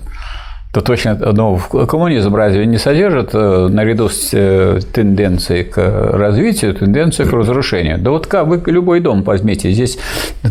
то 0.73 0.81
точно, 0.81 1.15
ну, 1.33 1.59
коммунизм 1.85 2.33
разве 2.33 2.65
не 2.65 2.79
содержит 2.79 3.29
э, 3.33 3.67
наряду 3.67 4.09
с 4.09 4.29
э, 4.33 4.79
тенденцией 4.91 5.65
к 5.65 5.77
развитию, 5.77 6.73
тенденцию 6.73 7.29
к 7.29 7.33
разрушению? 7.33 7.99
Да 7.99 8.09
вот 8.09 8.25
как 8.25 8.47
вы 8.47 8.59
любой 8.65 8.99
дом 8.99 9.21
возьмите, 9.21 9.71
здесь 9.71 9.99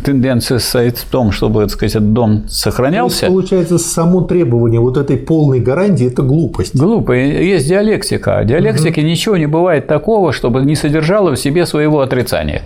тенденция 0.05 0.61
состоит 0.61 0.99
в 0.99 1.07
том, 1.07 1.33
чтобы, 1.33 1.63
так 1.63 1.71
сказать, 1.71 1.97
этот 1.97 2.13
дом 2.13 2.37
То 2.37 2.45
есть, 2.45 2.55
сохранялся. 2.55 3.27
получается, 3.27 3.79
само 3.79 4.21
требование 4.21 4.79
вот 4.79 4.97
этой 4.97 5.17
полной 5.17 5.59
гарантии– 5.59 6.07
это 6.13 6.23
глупость. 6.23 6.77
Глупо. 6.77 7.11
Есть 7.15 7.67
диалектика. 7.67 8.39
А 8.39 8.43
В 8.45 8.47
диалектике 8.47 9.03
ничего 9.03 9.37
не 9.37 9.47
бывает 9.47 9.89
такого, 9.89 10.33
чтобы 10.33 10.63
не 10.63 10.77
содержало 10.77 11.35
в 11.35 11.37
себе 11.37 11.67
своего 11.67 12.01
отрицания. 12.01 12.63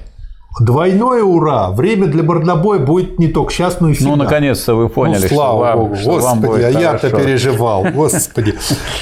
Двойное 0.59 1.23
ура! 1.23 1.70
Время 1.70 2.07
для 2.07 2.23
бардобоя 2.23 2.78
будет 2.78 3.19
не 3.19 3.28
только 3.28 3.53
сейчас, 3.53 3.81
но 3.81 3.91
и 3.91 3.93
всегда. 3.93 4.11
Ну, 4.11 4.16
наконец-то 4.16 4.74
вы 4.74 4.89
поняли, 4.89 5.20
ну, 5.20 5.27
что 5.27 5.35
слава 5.35 5.59
вам, 5.59 5.78
Богу, 5.78 5.97
что 5.97 6.11
вам 6.12 6.41
господи, 6.41 6.62
будет 6.62 6.77
а 6.77 6.81
я-то 6.81 7.11
переживал, 7.11 7.85
господи. 7.93 8.55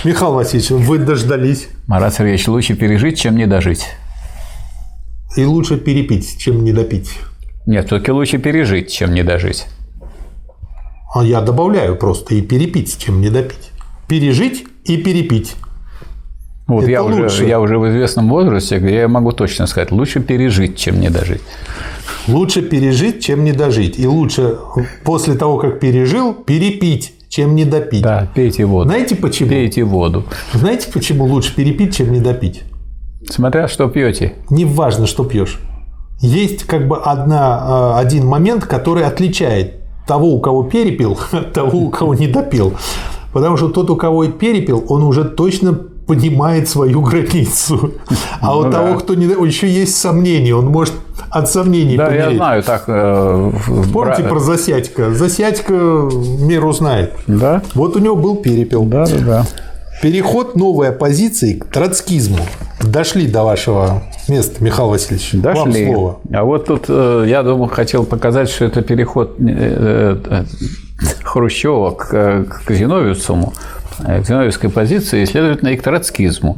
Михаил 0.03 0.33
Васильевич, 0.33 0.71
вы 0.71 0.99
дождались. 0.99 1.69
Марат 1.87 2.15
Сергеевич, 2.15 2.49
лучше 2.49 2.75
пережить, 2.75 3.21
чем 3.21 3.37
не 3.37 3.47
дожить. 3.47 3.87
И 5.37 5.45
лучше 5.45 5.77
перепить, 5.77 6.39
чем 6.39 6.65
не 6.65 6.73
допить. 6.73 7.13
Нет, 7.67 7.87
все-таки 7.87 8.11
лучше 8.11 8.39
пережить, 8.39 8.91
чем 8.91 9.15
не 9.15 9.23
дожить. 9.23 9.67
А 11.15 11.23
я 11.23 11.41
добавляю 11.41 11.97
просто 11.97 12.35
и 12.35 12.43
перепить, 12.43 12.99
чем 12.99 13.21
не 13.21 13.31
допить. 13.31 13.71
Пережить 14.09 14.67
и 14.85 14.97
перепить. 14.97 15.55
Вот 16.67 16.83
Это 16.83 16.91
я 16.91 17.05
уже, 17.05 17.47
я 17.47 17.61
уже 17.61 17.79
в 17.79 17.89
известном 17.91 18.29
возрасте, 18.31 18.79
где 18.79 18.95
я 19.01 19.09
могу 19.09 19.33
точно 19.33 19.67
сказать, 19.67 19.93
лучше 19.93 20.21
пережить, 20.21 20.79
чем 20.79 20.99
не 20.99 21.11
дожить. 21.11 21.43
Лучше 22.27 22.63
пережить, 22.63 23.23
чем 23.23 23.45
не 23.45 23.53
дожить. 23.53 23.99
И 23.99 24.07
лучше 24.07 24.57
после 25.05 25.35
того, 25.35 25.59
как 25.59 25.79
пережил, 25.79 26.33
перепить, 26.33 27.13
чем 27.29 27.55
не 27.55 27.67
допить. 27.67 28.03
Да, 28.03 28.31
пейте 28.35 28.65
воду. 28.65 28.89
Знаете 28.89 29.15
почему? 29.15 29.51
Пейте 29.51 29.85
воду. 29.85 30.25
Знаете, 30.55 30.89
почему 30.91 31.27
лучше 31.27 31.55
перепить, 31.55 31.97
чем 31.97 32.13
не 32.13 32.21
допить? 32.21 32.63
Смотря 33.29 33.69
что 33.69 33.89
пьете. 33.89 34.35
Не 34.49 34.65
важно, 34.65 35.07
что 35.07 35.25
пьешь. 35.25 35.61
Есть 36.21 36.65
как 36.65 36.89
бы 36.89 36.97
одна, 36.97 37.97
э, 37.97 38.01
один 38.01 38.27
момент, 38.27 38.65
который 38.65 39.05
отличает 39.05 39.81
того, 40.07 40.29
у 40.29 40.41
кого 40.41 40.65
перепил, 40.65 41.19
от 41.33 41.53
того, 41.53 41.81
у 41.81 41.91
кого 41.91 42.15
не 42.15 42.27
допил. 42.29 42.75
Потому 43.35 43.57
что 43.59 43.69
тот, 43.69 43.91
у 43.91 43.97
кого 43.97 44.25
и 44.25 44.29
перепил, 44.31 44.85
он 44.89 45.03
уже 45.03 45.25
точно 45.25 45.79
понимает 46.07 46.69
свою 46.69 47.01
границу. 47.03 47.93
А 48.41 48.57
у 48.59 48.65
Ну 48.65 48.71
того, 48.73 48.89
да. 48.95 48.95
кто 48.97 49.15
не... 49.15 49.25
Еще 49.47 49.69
есть 49.69 49.97
сомнения, 49.97 50.55
он 50.55 50.67
может 50.67 50.95
от 51.31 51.51
сомнений 51.51 51.97
Да, 51.97 52.05
я 52.15 52.23
помереть. 52.23 52.37
знаю, 52.37 52.63
так. 52.63 52.85
э, 52.87 53.53
Помните 53.93 54.23
бра- 54.23 54.29
про 54.31 54.39
Засядька? 54.41 55.15
Засядька 55.15 55.73
меру 55.73 56.73
знает. 56.73 57.15
Да, 57.27 57.63
Вот 57.75 57.97
у 57.97 57.99
него 57.99 58.17
был 58.17 58.37
перепел. 58.37 58.85
да, 58.85 59.07
да, 59.07 59.19
да. 59.19 59.47
Переход 60.03 60.57
новой 60.57 60.89
оппозиции 60.91 61.55
к 61.55 61.67
троцкизму. 61.67 62.41
Дошли 62.83 63.27
до 63.27 63.45
вашего 63.45 64.03
места, 64.29 64.63
Михаил 64.63 64.89
Васильевич. 64.91 65.31
Вам 65.35 65.43
Дошли. 65.71 65.87
слово. 65.87 66.19
А 66.33 66.45
вот 66.45 66.67
тут 66.67 66.85
э, 66.89 67.25
я 67.29 67.43
думаю, 67.43 67.71
хотел 67.71 68.05
показать, 68.05 68.51
что 68.51 68.65
это 68.67 68.83
переход 68.83 69.37
э, 69.39 70.19
э, 70.29 70.45
Хрущева 71.23 71.91
к, 71.93 72.45
к 72.67 72.71
Зиновьевцу, 72.73 73.53
к 73.99 74.25
зиновьевской 74.27 74.71
позиции 74.71 75.25
следовательно, 75.25 75.69
и 75.71 75.77
к 75.77 75.83
троцкизму. 75.83 76.55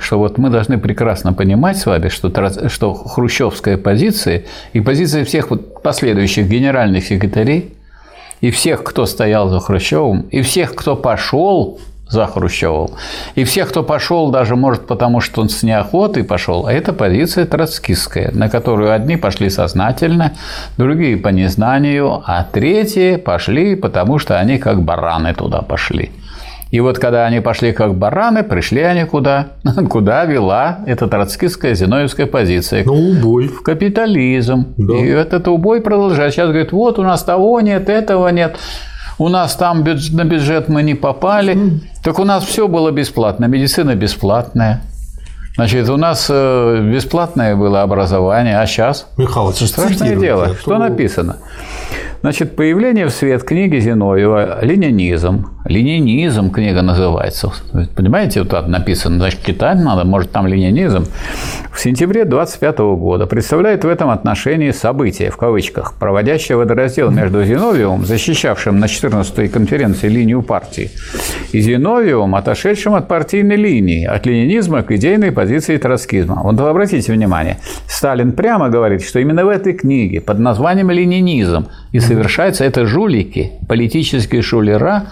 Что 0.00 0.18
вот 0.18 0.38
мы 0.38 0.50
должны 0.50 0.78
прекрасно 0.78 1.32
понимать 1.32 1.76
с 1.78 1.86
вами, 1.86 2.08
что, 2.08 2.28
троц- 2.28 2.68
что 2.68 2.94
хрущевская 2.94 3.76
позиция 3.76 4.44
и 4.72 4.80
позиция 4.80 5.24
всех 5.24 5.50
вот 5.50 5.82
последующих 5.82 6.48
генеральных 6.48 7.04
секретарей 7.04 7.74
и 8.40 8.50
всех, 8.50 8.84
кто 8.84 9.06
стоял 9.06 9.48
за 9.48 9.60
Хрущевым, 9.60 10.22
и 10.30 10.42
всех, 10.42 10.74
кто 10.74 10.94
пошел 10.96 11.80
за 12.08 12.26
Хрущевым, 12.26 12.90
и 13.34 13.44
всех, 13.44 13.68
кто 13.68 13.82
пошел 13.82 14.30
даже, 14.30 14.56
может, 14.56 14.86
потому 14.86 15.20
что 15.20 15.42
он 15.42 15.48
с 15.48 15.62
неохотой 15.62 16.24
пошел, 16.24 16.66
а 16.66 16.72
это 16.72 16.92
позиция 16.92 17.44
троцкистская, 17.44 18.30
на 18.32 18.48
которую 18.48 18.92
одни 18.92 19.16
пошли 19.16 19.50
сознательно, 19.50 20.32
другие 20.78 21.16
по 21.16 21.28
незнанию, 21.28 22.22
а 22.24 22.44
третьи 22.44 23.16
пошли, 23.16 23.74
потому 23.74 24.18
что 24.18 24.38
они 24.38 24.58
как 24.58 24.82
бараны 24.82 25.34
туда 25.34 25.60
пошли. 25.60 26.10
И 26.70 26.80
вот 26.80 26.98
когда 26.98 27.24
они 27.26 27.40
пошли 27.40 27.72
как 27.72 27.94
бараны, 27.94 28.42
пришли 28.42 28.82
они 28.82 29.04
куда? 29.04 29.48
Куда 29.90 30.24
вела 30.26 30.80
эта 30.86 31.06
троцкистская 31.06 31.74
зиновьевская 31.74 32.26
позиция? 32.26 32.82
Ну, 32.84 32.92
убой. 32.92 33.48
в 33.48 33.62
капитализм. 33.62 34.74
Да. 34.76 34.94
И 34.94 35.06
этот 35.08 35.48
убой 35.48 35.80
продолжает. 35.80 36.34
Сейчас 36.34 36.48
говорит, 36.48 36.72
вот 36.72 36.98
у 36.98 37.02
нас 37.02 37.22
того 37.22 37.60
нет, 37.62 37.88
этого 37.88 38.28
нет. 38.28 38.56
У 39.18 39.28
нас 39.28 39.56
там 39.56 39.82
бюдж- 39.82 40.14
на 40.14 40.24
бюджет 40.24 40.68
мы 40.68 40.82
не 40.82 40.94
попали. 40.94 41.58
Так 42.04 42.18
у 42.18 42.24
нас 42.24 42.44
все 42.44 42.68
было 42.68 42.90
бесплатно. 42.90 43.46
Медицина 43.46 43.94
бесплатная. 43.94 44.82
Значит, 45.56 45.88
у 45.88 45.96
нас 45.96 46.28
э, 46.30 46.80
бесплатное 46.94 47.56
было 47.56 47.82
образование, 47.82 48.60
а 48.60 48.66
сейчас 48.66 49.08
Михаил 49.16 49.50
страшное 49.52 50.14
дело. 50.14 50.44
а 50.44 50.54
Что 50.54 50.72
то- 50.72 50.78
написано? 50.78 51.38
Значит, 52.20 52.54
появление 52.56 53.06
в 53.06 53.10
свет 53.10 53.42
книги 53.42 53.78
Зиновьева 53.80 54.58
«Ленинизм». 54.64 55.48
«Ленинизм» 55.68 56.50
книга 56.50 56.80
называется. 56.80 57.52
Понимаете, 57.94 58.40
вот 58.40 58.48
так 58.48 58.68
написано. 58.68 59.18
Значит, 59.18 59.44
читать 59.44 59.78
надо, 59.78 60.04
может, 60.04 60.32
там 60.32 60.46
«Ленинизм». 60.46 61.04
В 61.70 61.80
сентябре 61.80 62.24
25 62.24 62.78
года 62.78 63.26
представляет 63.26 63.84
в 63.84 63.88
этом 63.88 64.08
отношении 64.08 64.70
событие, 64.70 65.30
в 65.30 65.36
кавычках, 65.36 65.94
проводящее 65.94 66.56
водораздел 66.56 67.10
между 67.10 67.44
Зиновьевым, 67.44 68.04
защищавшим 68.04 68.80
на 68.80 68.86
14-й 68.86 69.48
конференции 69.48 70.08
линию 70.08 70.42
партии, 70.42 70.90
и 71.52 71.60
Зиновьевым, 71.60 72.34
отошедшим 72.34 72.94
от 72.94 73.06
партийной 73.06 73.56
линии, 73.56 74.06
от 74.06 74.26
ленинизма 74.26 74.82
к 74.82 74.90
идейной 74.90 75.32
позиции 75.32 75.76
троцкизма. 75.76 76.40
Вот 76.42 76.58
обратите 76.58 77.12
внимание, 77.12 77.58
Сталин 77.86 78.32
прямо 78.32 78.70
говорит, 78.70 79.02
что 79.02 79.20
именно 79.20 79.44
в 79.44 79.48
этой 79.48 79.74
книге 79.74 80.20
под 80.20 80.38
названием 80.38 80.90
«Ленинизм» 80.90 81.68
и 81.92 82.00
совершается 82.00 82.64
это 82.64 82.86
жулики, 82.86 83.52
политические 83.68 84.42
шулера, 84.42 85.04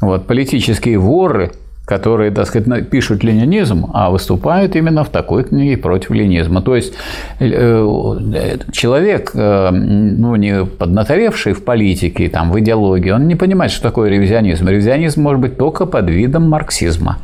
вот, 0.00 0.26
политические 0.26 0.98
воры, 0.98 1.52
которые, 1.88 2.30
так 2.30 2.46
сказать, 2.46 2.90
пишут 2.90 3.24
ленинизм, 3.24 3.86
а 3.94 4.10
выступают 4.10 4.76
именно 4.76 5.04
в 5.04 5.08
такой 5.08 5.44
книге 5.44 5.78
против 5.78 6.10
ленинизма. 6.10 6.60
То 6.60 6.76
есть 6.76 6.92
э, 7.40 8.58
человек, 8.72 9.30
э, 9.32 9.70
ну, 9.70 10.36
не 10.36 10.66
поднаторевший 10.66 11.54
в 11.54 11.64
политике, 11.64 12.28
там, 12.28 12.50
в 12.52 12.60
идеологии, 12.60 13.10
он 13.10 13.26
не 13.26 13.36
понимает, 13.36 13.72
что 13.72 13.82
такое 13.82 14.10
ревизионизм. 14.10 14.68
Ревизионизм 14.68 15.22
может 15.22 15.40
быть 15.40 15.56
только 15.56 15.86
под 15.86 16.10
видом 16.10 16.50
марксизма. 16.50 17.20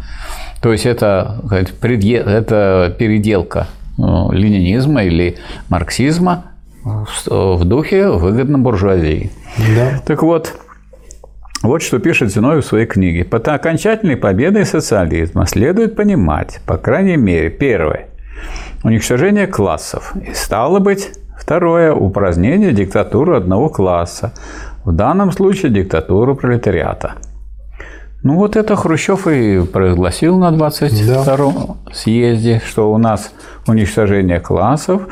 То 0.62 0.72
есть 0.72 0.86
это, 0.86 1.42
это 1.50 2.94
переделка 2.98 3.66
э, 3.98 4.02
ленинизма 4.32 5.04
или 5.04 5.36
марксизма 5.68 6.46
в 6.84 7.06
в 7.58 7.64
духе 7.64 8.08
выгодно 8.08 8.58
буржуазии. 8.58 9.30
Да. 9.76 10.02
Так 10.06 10.22
вот, 10.22 10.54
вот 11.64 11.82
что 11.82 11.98
пишет 11.98 12.30
Зиновьев 12.30 12.64
в 12.64 12.68
своей 12.68 12.86
книге. 12.86 13.24
Под 13.24 13.48
окончательной 13.48 14.16
победой 14.16 14.66
социализма 14.66 15.46
следует 15.46 15.96
понимать, 15.96 16.60
по 16.66 16.76
крайней 16.76 17.16
мере, 17.16 17.48
первое– 17.48 18.08
уничтожение 18.84 19.46
классов. 19.46 20.12
И 20.28 20.34
стало 20.34 20.78
быть, 20.78 21.10
второе– 21.38 21.92
упразднение 21.94 22.72
диктатуры 22.72 23.36
одного 23.36 23.70
класса. 23.70 24.34
В 24.84 24.92
данном 24.92 25.32
случае 25.32 25.72
диктатуру 25.72 26.36
пролетариата. 26.36 27.12
Ну 28.22 28.36
вот 28.36 28.56
это 28.56 28.76
Хрущев 28.76 29.26
и 29.26 29.64
провозгласил 29.64 30.38
на 30.38 30.50
22-м 30.50 31.76
съезде, 31.92 32.62
что 32.66 32.92
у 32.92 32.98
нас 32.98 33.32
уничтожение 33.66 34.40
классов, 34.40 35.02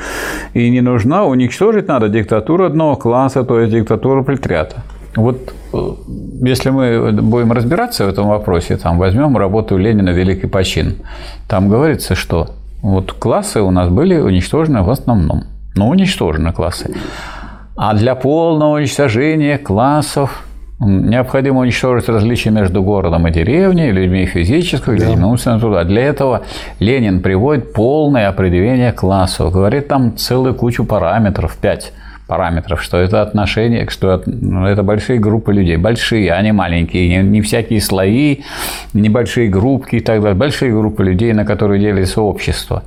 и 0.55 0.70
не 0.70 0.81
нужна, 0.81 1.24
уничтожить 1.24 1.89
надо 1.89 2.09
диктатуру 2.09 2.65
одного 2.65 2.97
класса, 2.97 3.45
то 3.45 3.61
есть 3.61 3.73
диктатуру 3.73 4.24
пролетариата. 4.24 4.83
Вот 5.15 5.55
если 6.43 6.70
мы 6.70 7.12
будем 7.12 7.53
разбираться 7.53 8.05
в 8.05 8.09
этом 8.09 8.28
вопросе, 8.28 8.77
там 8.77 8.99
возьмем 8.99 9.36
работу 9.36 9.77
Ленина 9.77 10.11
«Великий 10.11 10.47
почин», 10.47 10.97
там 11.49 11.69
говорится, 11.69 12.15
что 12.15 12.49
вот 12.82 13.12
классы 13.12 13.61
у 13.61 13.70
нас 13.70 13.89
были 13.89 14.19
уничтожены 14.19 14.82
в 14.82 14.90
основном. 14.90 15.44
Ну, 15.77 15.89
уничтожены 15.89 16.53
классы. 16.53 16.94
А 17.77 17.94
для 17.94 18.15
полного 18.15 18.77
уничтожения 18.77 19.57
классов 19.57 20.44
необходимо 20.81 21.61
уничтожить 21.61 22.09
различия 22.09 22.51
между 22.51 22.82
городом 22.82 23.27
и 23.28 23.31
деревней, 23.31 23.93
людьми 23.93 24.27
физического, 24.27 24.94
людьми 24.94 25.24
умственного 25.24 25.61
труда. 25.61 25.85
Для 25.85 26.03
этого 26.03 26.43
Ленин 26.81 27.20
приводит 27.20 27.73
полное 27.73 28.28
определение 28.28 28.93
классов. 28.93 29.53
Говорит 29.53 29.89
там 29.89 30.16
целую 30.16 30.55
кучу 30.55 30.85
параметров, 30.85 31.57
пять 31.61 31.93
параметров, 32.32 32.82
что 32.82 32.96
это 32.96 33.20
отношения, 33.20 33.86
что 33.90 34.22
ну, 34.24 34.64
это 34.64 34.82
большие 34.82 35.18
группы 35.18 35.52
людей, 35.52 35.76
большие, 35.76 36.32
а 36.32 36.40
не 36.40 36.52
маленькие, 36.52 37.09
не, 37.09 37.28
не 37.28 37.40
всякие 37.42 37.78
слои, 37.78 38.38
небольшие 38.94 39.50
группки 39.50 39.96
и 39.96 40.00
так 40.00 40.22
далее, 40.22 40.34
большие 40.34 40.72
группы 40.72 41.04
людей, 41.04 41.34
на 41.34 41.44
которые 41.44 41.78
делится 41.78 42.22
общество 42.22 42.84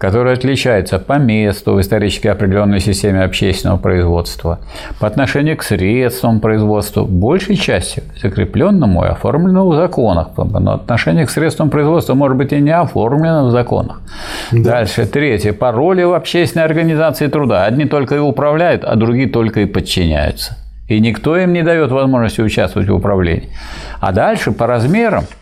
которые 0.00 0.32
отличаются 0.32 0.98
по 0.98 1.18
месту 1.18 1.74
в 1.74 1.80
исторически 1.80 2.26
определенной 2.26 2.80
системе 2.80 3.22
общественного 3.22 3.76
производства, 3.76 4.58
по 4.98 5.06
отношению 5.06 5.58
к 5.58 5.62
средствам 5.62 6.40
производства, 6.40 7.04
большей 7.04 7.56
частью 7.56 8.04
закрепленному 8.20 9.04
и 9.04 9.08
оформленному 9.08 9.72
в 9.72 9.74
законах. 9.74 10.28
Но 10.38 10.72
отношение 10.72 11.26
к 11.26 11.30
средствам 11.30 11.68
производства 11.68 12.14
может 12.14 12.38
быть 12.38 12.50
и 12.54 12.60
не 12.60 12.74
оформлено 12.74 13.48
в 13.48 13.50
законах. 13.50 14.00
Да. 14.52 14.70
Дальше. 14.70 15.04
Третье. 15.04 15.52
По 15.52 15.70
роли 15.70 16.02
в 16.02 16.14
общественной 16.14 16.64
организации 16.64 17.26
труда. 17.26 17.66
Одни 17.66 17.84
только 17.84 18.14
и 18.14 18.18
управляют, 18.18 18.84
а 18.84 18.96
другие 18.96 19.28
только 19.28 19.60
и 19.60 19.66
подчиняются. 19.66 20.56
И 20.88 20.98
никто 20.98 21.36
им 21.36 21.52
не 21.52 21.62
дает 21.62 21.92
возможности 21.92 22.40
участвовать 22.40 22.88
в 22.88 22.94
управлении. 22.94 23.50
А 24.00 24.12
дальше 24.12 24.50
по 24.52 24.66
размерам– 24.66 25.24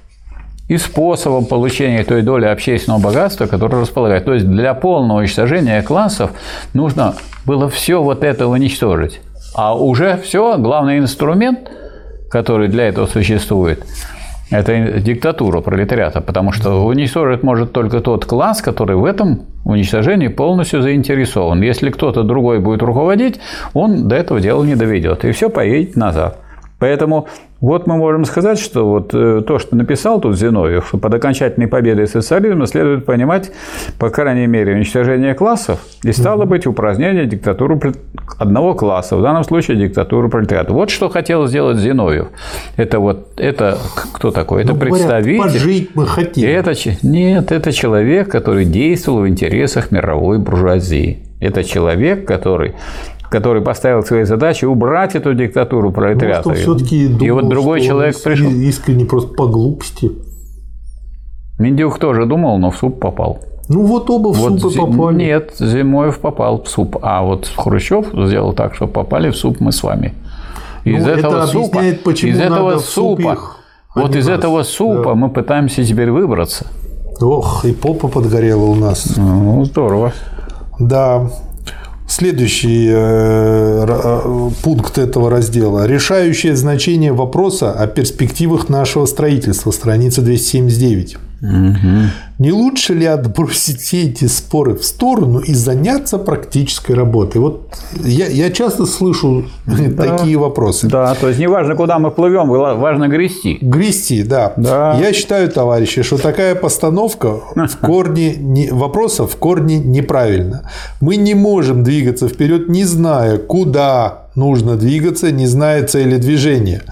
и 0.68 0.76
способом 0.76 1.46
получения 1.46 2.04
той 2.04 2.22
доли 2.22 2.44
общественного 2.44 3.00
богатства, 3.00 3.46
которое 3.46 3.80
располагает. 3.80 4.24
То 4.24 4.34
есть 4.34 4.46
для 4.46 4.74
полного 4.74 5.18
уничтожения 5.18 5.82
классов 5.82 6.30
нужно 6.74 7.14
было 7.46 7.68
все 7.68 8.02
вот 8.02 8.22
это 8.22 8.46
уничтожить. 8.46 9.20
А 9.54 9.74
уже 9.74 10.18
все, 10.18 10.58
главный 10.58 10.98
инструмент, 10.98 11.70
который 12.30 12.68
для 12.68 12.88
этого 12.88 13.06
существует, 13.06 13.82
это 14.50 15.00
диктатура 15.00 15.60
пролетариата, 15.60 16.20
потому 16.20 16.52
что 16.52 16.86
уничтожить 16.86 17.42
может 17.42 17.72
только 17.72 18.00
тот 18.00 18.24
класс, 18.24 18.62
который 18.62 18.96
в 18.96 19.04
этом 19.04 19.42
уничтожении 19.64 20.28
полностью 20.28 20.80
заинтересован. 20.80 21.60
Если 21.60 21.90
кто-то 21.90 22.22
другой 22.22 22.58
будет 22.58 22.82
руководить, 22.82 23.40
он 23.74 24.08
до 24.08 24.16
этого 24.16 24.40
дела 24.40 24.64
не 24.64 24.74
доведет, 24.74 25.24
и 25.24 25.32
все 25.32 25.50
поедет 25.50 25.96
назад. 25.96 26.38
Поэтому 26.78 27.26
вот 27.60 27.88
мы 27.88 27.96
можем 27.96 28.24
сказать, 28.24 28.58
что 28.60 28.88
вот 28.88 29.10
э, 29.12 29.42
то, 29.44 29.58
что 29.58 29.74
написал 29.74 30.20
тут 30.20 30.38
Зиновьев, 30.38 30.86
что 30.88 30.98
под 30.98 31.14
окончательной 31.14 31.66
победой 31.66 32.06
социализма 32.06 32.66
следует 32.66 33.04
понимать, 33.04 33.50
по 33.98 34.10
крайней 34.10 34.46
мере, 34.46 34.74
уничтожение 34.74 35.34
классов 35.34 35.80
и 36.04 36.12
стало 36.12 36.44
быть 36.44 36.68
упразднение 36.68 37.26
диктатуры 37.26 37.94
одного 38.38 38.74
класса, 38.74 39.16
в 39.16 39.22
данном 39.22 39.42
случае 39.42 39.76
диктатуры 39.76 40.28
пролетариата. 40.28 40.72
Вот 40.72 40.90
что 40.90 41.08
хотел 41.08 41.48
сделать 41.48 41.78
Зиновьев. 41.78 42.28
Это 42.76 43.00
вот, 43.00 43.32
это 43.36 43.76
кто 44.12 44.30
такой? 44.30 44.62
Это 44.62 44.74
ну, 44.74 44.78
представитель. 44.78 45.42
Пожить 45.42 45.90
мы 45.96 46.06
хотим. 46.06 46.48
Это, 46.48 46.74
нет, 47.02 47.50
это 47.50 47.72
человек, 47.72 48.30
который 48.30 48.64
действовал 48.64 49.22
в 49.22 49.28
интересах 49.28 49.90
мировой 49.90 50.38
буржуазии. 50.38 51.24
Это 51.40 51.64
человек, 51.64 52.24
который 52.24 52.74
который 53.30 53.62
поставил 53.62 54.02
своей 54.02 54.24
задачей 54.24 54.66
убрать 54.66 55.14
эту 55.14 55.34
диктатуру 55.34 55.92
пролетариата. 55.92 56.48
Может, 56.48 56.62
все-таки 56.62 57.08
думал, 57.08 57.24
и 57.24 57.30
вот 57.30 57.48
другой 57.48 57.80
человек 57.80 58.20
пришел. 58.22 58.50
Искренне 58.50 59.04
просто 59.04 59.34
по 59.34 59.46
глупости. 59.46 60.12
Миндюк 61.58 61.98
тоже 61.98 62.26
думал, 62.26 62.58
но 62.58 62.70
в 62.70 62.76
суп 62.76 63.00
попал. 63.00 63.40
Ну 63.68 63.84
вот 63.84 64.08
оба 64.08 64.28
в 64.28 64.38
вот 64.38 64.60
супы 64.60 64.78
попали. 64.78 65.16
Нет, 65.16 65.54
Зимоев 65.58 66.20
попал 66.20 66.62
в 66.62 66.68
суп, 66.68 66.98
а 67.02 67.22
вот 67.22 67.50
Хрущев 67.54 68.06
сделал 68.14 68.54
так, 68.54 68.74
что 68.74 68.86
попали 68.86 69.30
в 69.30 69.36
суп 69.36 69.60
мы 69.60 69.72
с 69.72 69.82
вами. 69.82 70.14
Из 70.84 71.04
ну, 71.04 71.10
этого 71.10 71.36
это 71.38 71.46
супа, 71.48 71.82
из 71.82 72.40
этого 72.40 72.78
супа, 72.78 73.32
их, 73.32 73.56
вот 73.94 74.16
из 74.16 74.26
раз. 74.26 74.38
этого 74.38 74.62
супа 74.62 75.10
да. 75.10 75.14
мы 75.14 75.28
пытаемся 75.28 75.84
теперь 75.84 76.10
выбраться. 76.10 76.66
Ох, 77.20 77.64
и 77.64 77.72
попа 77.72 78.08
подгорела 78.08 78.64
у 78.64 78.74
нас. 78.74 79.16
Ну, 79.16 79.64
здорово. 79.64 80.12
Да, 80.78 81.28
Следующий 82.08 82.88
э, 82.88 83.86
э, 83.86 84.50
пункт 84.62 84.96
этого 84.96 85.28
раздела. 85.28 85.86
Решающее 85.86 86.56
значение 86.56 87.12
вопроса 87.12 87.72
о 87.72 87.86
перспективах 87.86 88.70
нашего 88.70 89.04
строительства. 89.04 89.70
Страница 89.70 90.22
279. 90.22 91.18
Угу. 91.40 92.10
Не 92.38 92.52
лучше 92.52 92.94
ли 92.94 93.06
отбросить 93.06 93.80
все 93.80 94.04
эти 94.04 94.26
споры 94.26 94.74
в 94.74 94.84
сторону 94.84 95.38
и 95.38 95.54
заняться 95.54 96.18
практической 96.18 96.92
работой? 96.92 97.38
Вот 97.40 97.74
я, 98.04 98.26
я 98.26 98.50
часто 98.50 98.86
слышу 98.86 99.46
да. 99.66 100.06
такие 100.16 100.36
вопросы. 100.36 100.88
Да, 100.88 101.14
то 101.14 101.28
есть 101.28 101.40
неважно, 101.40 101.76
куда 101.76 101.98
мы 101.98 102.10
плывем, 102.10 102.48
важно 102.48 103.08
грести. 103.08 103.58
Грести, 103.60 104.22
да. 104.22 104.52
да. 104.56 104.98
Я 105.00 105.12
считаю, 105.12 105.48
товарищи, 105.48 106.02
что 106.02 106.18
такая 106.18 106.54
постановка 106.54 107.40
в 107.54 107.76
корне 107.80 108.34
не, 108.36 108.70
вопроса 108.70 109.26
в 109.26 109.36
корне 109.36 109.78
неправильна. 109.78 110.70
Мы 111.00 111.16
не 111.16 111.34
можем 111.34 111.84
двигаться 111.84 112.28
вперед, 112.28 112.68
не 112.68 112.84
зная, 112.84 113.38
куда 113.38 114.27
нужно 114.38 114.76
двигаться, 114.76 115.30
не 115.30 115.46
зная 115.46 115.86
цели 115.86 116.16
движения. 116.16 116.82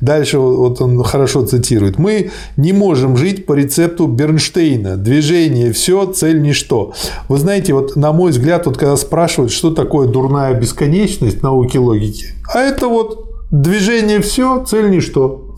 Дальше 0.00 0.38
вот 0.38 0.80
он 0.80 1.02
хорошо 1.04 1.44
цитирует. 1.44 1.98
Мы 1.98 2.30
не 2.56 2.72
можем 2.72 3.16
жить 3.16 3.46
по 3.46 3.52
рецепту 3.52 4.06
Бернштейна. 4.06 4.96
Движение– 4.96 5.72
все, 5.74 6.06
цель– 6.06 6.40
ничто. 6.42 6.94
Вы 7.28 7.38
знаете, 7.38 7.74
вот 7.74 7.96
на 7.96 8.12
мой 8.12 8.30
взгляд, 8.30 8.66
вот 8.66 8.76
когда 8.76 8.96
спрашивают, 8.96 9.52
что 9.52 9.70
такое 9.70 10.08
дурная 10.08 10.54
бесконечность 10.54 11.42
науки 11.42 11.76
логики, 11.76 12.26
а 12.52 12.60
это 12.60 12.88
вот 12.88 13.30
движение– 13.50 14.20
все, 14.22 14.64
цель– 14.64 14.90
ничто. 14.90 15.54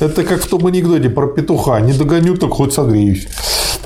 Это 0.00 0.24
как 0.24 0.42
в 0.42 0.48
том 0.48 0.66
анекдоте 0.66 1.08
про 1.08 1.28
петуха. 1.28 1.80
Не 1.80 1.92
догоню, 1.92 2.36
так 2.36 2.50
хоть 2.50 2.72
согреюсь. 2.72 3.28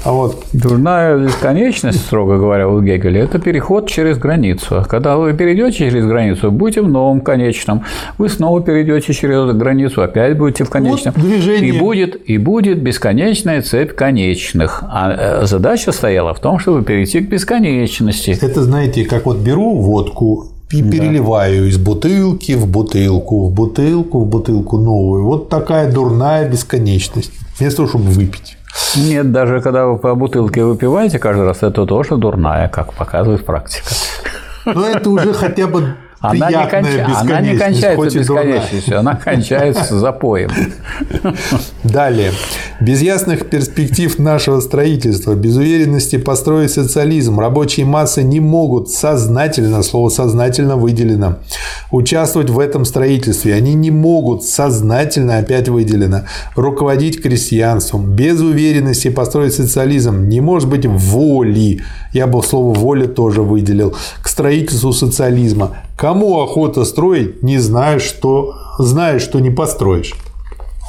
А 0.09 0.13
вот. 0.13 0.43
Дурная 0.55 1.19
бесконечность, 1.19 2.01
строго 2.01 2.39
говоря, 2.39 2.67
у 2.67 2.81
Гегеля, 2.81 3.25
это 3.25 3.39
переход 3.39 3.91
через 3.91 4.17
границу. 4.17 4.83
Когда 4.89 5.19
вы 5.19 5.35
перейдете 5.35 5.77
через 5.91 6.07
границу, 6.07 6.51
будете 6.51 6.81
в 6.81 6.89
новом 6.89 7.21
конечном. 7.21 7.85
Вы 8.17 8.31
снова 8.31 8.63
перейдете 8.63 9.13
через 9.13 9.55
границу, 9.55 10.01
опять 10.01 10.39
будете 10.39 10.65
в 10.65 10.71
конечном. 10.71 11.13
Вот 11.15 11.23
движение. 11.23 11.75
И 11.75 11.79
будет, 11.79 12.17
и 12.27 12.39
будет 12.39 12.81
бесконечная 12.81 13.61
цепь 13.61 13.93
конечных. 13.93 14.83
А 14.89 15.43
э, 15.43 15.47
задача 15.47 15.93
стояла 15.93 16.33
в 16.33 16.41
том, 16.41 16.59
чтобы 16.59 16.83
перейти 16.85 17.21
к 17.21 17.29
бесконечности. 17.29 18.31
Это, 18.41 18.63
знаете, 18.63 19.05
как 19.05 19.27
вот 19.27 19.37
беру 19.37 19.75
водку 19.75 20.47
и 20.71 20.83
переливаю 20.83 21.65
да. 21.65 21.69
из 21.69 21.77
бутылки 21.77 22.53
в 22.53 22.67
бутылку, 22.67 23.47
в 23.47 23.53
бутылку, 23.53 24.21
в 24.21 24.27
бутылку 24.27 24.79
новую. 24.79 25.27
Вот 25.27 25.51
такая 25.51 25.93
дурная 25.93 26.49
бесконечность. 26.49 27.33
Вместо 27.59 27.77
того, 27.77 27.89
чтобы 27.91 28.05
выпить. 28.05 28.58
Нет, 28.97 29.33
даже 29.33 29.61
когда 29.61 29.87
вы 29.87 29.99
по 29.99 30.15
бутылке 30.15 30.65
выпиваете 30.65 31.19
каждый 31.19 31.45
раз, 31.45 31.63
это 31.63 31.87
тоже 31.87 32.17
дурная, 32.17 32.69
как 32.69 32.95
показывает 32.95 33.45
практика. 33.45 33.89
Но 34.65 34.87
это 34.87 35.11
уже 35.11 35.33
хотя 35.33 35.67
бы 35.67 35.95
она 36.21 36.51
не, 36.51 36.67
конч... 36.69 36.89
она 37.07 37.41
не 37.41 37.57
кончается 37.57 38.19
бесконечностью, 38.19 38.99
она 38.99 39.15
кончается 39.15 39.99
запоем. 39.99 40.51
Далее. 41.85 42.33
Без 42.81 43.03
ясных 43.03 43.49
перспектив 43.49 44.19
нашего 44.19 44.61
строительства, 44.61 45.35
без 45.35 45.57
уверенности 45.57 46.17
построить 46.17 46.73
социализм, 46.73 47.39
рабочие 47.39 47.87
массы 47.87 48.23
не 48.23 48.41
могут 48.41 48.91
сознательно, 48.91 49.83
слово 49.83 50.09
сознательно 50.09 50.77
выделено, 50.77 51.39
участвовать 51.93 52.51
в 52.51 52.59
этом 52.59 52.85
строительстве. 52.85 53.55
Они 53.55 53.75
не 53.75 53.91
могут 53.91 54.45
сознательно, 54.45 55.39
опять 55.39 55.69
выделено, 55.69 56.23
руководить 56.57 57.23
крестьянством. 57.23 58.13
Без 58.13 58.41
уверенности 58.41 59.09
построить 59.09 59.55
социализм 59.55 60.29
не 60.29 60.41
может 60.41 60.69
быть 60.69 60.87
воли. 60.87 61.81
Я 62.13 62.27
бы 62.27 62.43
слово 62.43 62.75
воля 62.75 63.07
тоже 63.07 63.43
выделил. 63.43 63.95
К 64.23 64.28
строительству 64.39 64.93
социализма. 64.93 65.79
Кому 65.97 66.41
охота 66.41 66.85
строить, 66.85 67.43
не 67.43 67.59
зная, 67.59 67.99
что, 67.99 68.55
знаешь, 68.79 69.23
что 69.23 69.41
не 69.41 69.51
построишь. 69.51 70.15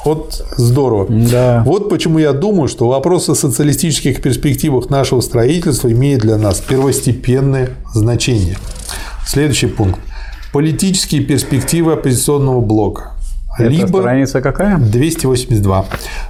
Вот 0.04 0.44
здорово. 0.56 1.06
Да. 1.08 1.64
Вот 1.66 1.90
почему 1.90 2.20
я 2.20 2.32
думаю, 2.32 2.68
что 2.68 2.86
вопрос 2.86 3.28
о 3.28 3.34
социалистических 3.34 4.22
перспективах 4.22 4.88
нашего 4.88 5.20
строительства 5.20 5.90
имеет 5.90 6.20
для 6.20 6.38
нас 6.38 6.60
первостепенное 6.60 7.70
значение. 7.92 8.56
Следующий 9.26 9.66
пункт. 9.66 9.98
Политические 10.52 11.22
перспективы 11.22 11.94
оппозиционного 11.94 12.60
блока. 12.60 13.14
Это 13.58 13.68
либо 13.68 13.98
страница 13.98 14.40
какая? 14.40 14.78
282. 14.78 15.86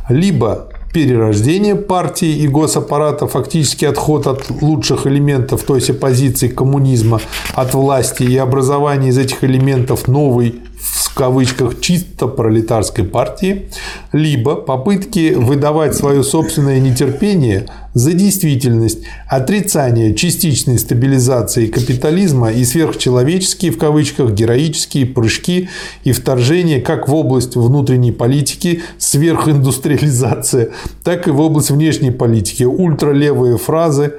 Либо 0.09 0.71
перерождение 0.93 1.77
партии 1.77 2.37
и 2.39 2.49
госаппарата, 2.49 3.27
фактически 3.27 3.85
отход 3.85 4.27
от 4.27 4.51
лучших 4.63 5.07
элементов, 5.07 5.63
то 5.63 5.77
есть 5.77 5.91
оппозиции 5.91 6.49
коммунизма, 6.49 7.21
от 7.55 7.75
власти 7.75 8.25
и 8.25 8.37
образование 8.37 9.11
из 9.11 9.19
этих 9.19 9.45
элементов 9.45 10.09
новой 10.09 10.61
в 10.81 11.15
кавычках 11.15 11.81
чисто 11.81 12.27
пролетарской 12.27 13.05
партии, 13.05 13.69
либо 14.13 14.55
попытки 14.55 15.35
выдавать 15.35 15.95
свое 15.95 16.23
собственное 16.23 16.81
нетерпение 16.81 17.67
за 17.95 18.13
действительность, 18.13 19.01
отрицание 19.29 20.15
частичной 20.15 20.79
стабилизации 20.79 21.67
капитализма 21.67 22.53
и 22.53 22.65
сверхчеловеческие 22.65 23.73
в 23.73 23.79
кавычках 23.79 24.33
героические 24.33 25.07
прыжки 25.07 25.69
и 26.05 26.13
вторжения 26.13 26.81
как 26.81 27.09
в 27.09 27.15
область 27.15 27.57
внутренней 27.57 28.13
политики 28.13 28.83
сверхиндустриализация, 28.99 30.71
так 31.03 31.27
и 31.27 31.31
в 31.31 31.41
область 31.41 31.71
внешней 31.71 32.13
политики, 32.13 32.63
ультралевые 32.63 33.59
фразы, 33.59 34.15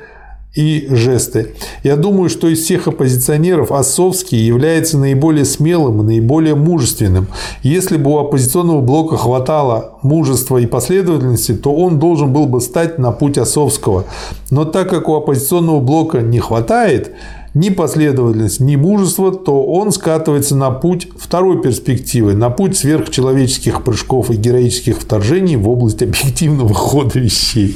и 0.54 0.88
жесты. 0.90 1.56
Я 1.84 1.96
думаю, 1.96 2.30
что 2.30 2.48
из 2.48 2.60
всех 2.64 2.88
оппозиционеров 2.88 3.72
Осовский 3.72 4.38
является 4.38 4.98
наиболее 4.98 5.46
смелым 5.46 6.02
и 6.02 6.06
наиболее 6.06 6.56
мужественным. 6.56 7.28
Если 7.64 7.96
бы 7.96 8.12
у 8.12 8.18
оппозиционного 8.18 8.82
блока 8.82 9.16
хватало 9.16 10.00
мужества 10.02 10.58
и 10.58 10.66
последовательности, 10.66 11.54
то 11.54 11.74
он 11.74 12.00
должен 12.00 12.34
был 12.34 12.48
бы 12.48 12.60
стать 12.60 13.00
на 13.00 13.12
путь 13.12 13.38
Осовского. 13.38 14.06
Но 14.50 14.66
так 14.66 14.90
как 14.90 15.08
у 15.08 15.16
оппозиционного 15.16 15.80
блока 15.80 16.20
не 16.20 16.40
хватает, 16.40 17.14
ни 17.54 17.70
последовательности, 17.70 18.64
ни 18.64 18.76
мужества, 18.76 19.32
то 19.34 19.64
он 19.64 19.92
скатывается 19.92 20.56
на 20.56 20.72
путь 20.72 21.10
второй 21.18 21.62
перспективы, 21.62 22.34
на 22.34 22.50
путь 22.50 22.78
сверхчеловеческих 22.78 23.84
прыжков 23.84 24.32
и 24.32 24.36
героических 24.36 24.98
вторжений 25.00 25.56
в 25.56 25.70
область 25.70 26.02
объективного 26.02 26.74
хода 26.74 27.20
вещей. 27.20 27.76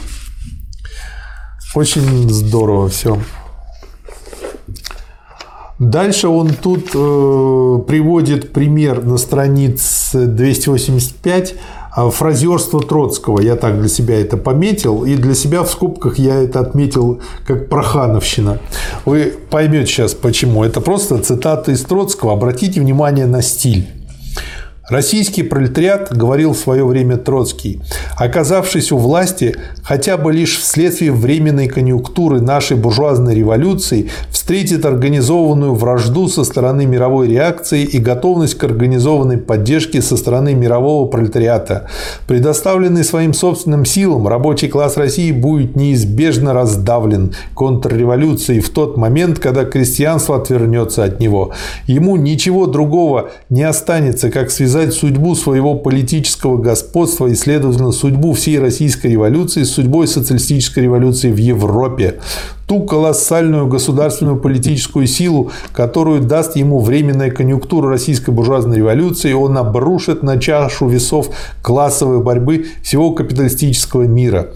Очень 1.76 2.30
здорово 2.30 2.88
все. 2.88 3.18
Дальше 5.78 6.30
он 6.30 6.52
тут 6.54 6.92
э, 6.94 7.80
приводит 7.86 8.54
пример 8.54 9.04
на 9.04 9.18
странице 9.18 10.26
285 10.26 11.56
а, 11.92 12.10
фразерство 12.10 12.80
Троцкого. 12.80 13.42
Я 13.42 13.58
так 13.58 13.80
для 13.80 13.90
себя 13.90 14.22
это 14.22 14.38
пометил. 14.38 15.04
И 15.04 15.16
для 15.16 15.36
себя 15.36 15.64
в 15.64 15.70
скобках 15.70 16.18
я 16.18 16.36
это 16.36 16.62
отметил 16.62 17.20
как 17.46 17.68
прохановщина. 17.68 18.60
Вы 19.04 19.34
поймете 19.50 19.88
сейчас 19.88 20.14
почему. 20.14 20.64
Это 20.64 20.80
просто 20.80 21.18
цитата 21.18 21.74
из 21.74 21.84
Троцкого. 21.84 22.32
Обратите 22.32 22.80
внимание 22.80 23.26
на 23.26 23.42
стиль. 23.42 23.95
Российский 24.88 25.42
пролетариат, 25.42 26.16
говорил 26.16 26.54
в 26.54 26.60
свое 26.60 26.86
время 26.86 27.18
Троцкий, 27.18 27.82
оказавшись 28.18 28.92
у 28.92 28.98
власти 28.98 29.56
хотя 29.84 30.16
бы 30.16 30.32
лишь 30.32 30.60
вследствие 30.60 31.12
временной 31.12 31.68
конъюнктуры 31.68 32.40
нашей 32.40 32.78
буржуазной 32.78 33.34
революции, 33.34 34.12
встретит 34.30 34.86
организованную 34.86 35.74
вражду 35.74 36.28
со 36.28 36.44
стороны 36.44 36.86
мировой 36.86 37.28
реакции 37.30 37.82
и 37.82 37.98
готовность 37.98 38.60
к 38.60 38.64
организованной 38.64 39.40
поддержке 39.40 40.04
со 40.04 40.18
стороны 40.18 40.54
мирового 40.54 41.08
пролетариата. 41.08 41.90
Предоставленный 42.28 43.04
своим 43.04 43.34
собственным 43.34 43.86
силам, 43.86 44.28
рабочий 44.28 44.68
класс 44.68 44.98
России 44.98 45.32
будет 45.32 45.76
неизбежно 45.76 46.54
раздавлен 46.54 47.34
контрреволюцией 47.56 48.60
в 48.60 48.70
тот 48.70 48.98
момент, 48.98 49.40
когда 49.40 49.66
крестьянство 49.66 50.36
отвернется 50.36 51.04
от 51.04 51.20
него. 51.20 51.54
Ему 51.88 52.18
ничего 52.18 52.68
другого 52.68 53.32
не 53.50 53.64
останется, 53.64 54.30
как 54.30 54.52
связать 54.52 54.75
связать 54.76 54.94
судьбу 54.94 55.36
своего 55.36 55.76
политического 55.76 56.58
господства 56.58 57.28
и, 57.28 57.36
следовательно, 57.36 57.92
судьбу 57.92 58.34
всей 58.34 58.60
российской 58.60 59.08
революции 59.08 59.64
с 59.64 59.72
судьбой 59.72 60.06
социалистической 60.06 60.84
революции 60.84 61.32
в 61.32 61.38
Европе. 61.38 62.16
Ту 62.68 62.84
колоссальную 62.84 63.68
государственную 63.68 64.38
политическую 64.38 65.08
силу, 65.08 65.52
которую 65.72 66.22
даст 66.22 66.58
ему 66.58 66.82
временная 66.82 67.32
конъюнктура 67.32 67.90
российской 67.90 68.32
буржуазной 68.32 68.78
революции, 68.78 69.32
он 69.32 69.58
обрушит 69.58 70.24
на 70.24 70.38
чашу 70.40 70.88
весов 70.88 71.30
классовой 71.62 72.22
борьбы 72.22 72.66
всего 72.84 73.12
капиталистического 73.12 74.04
мира. 74.04 74.48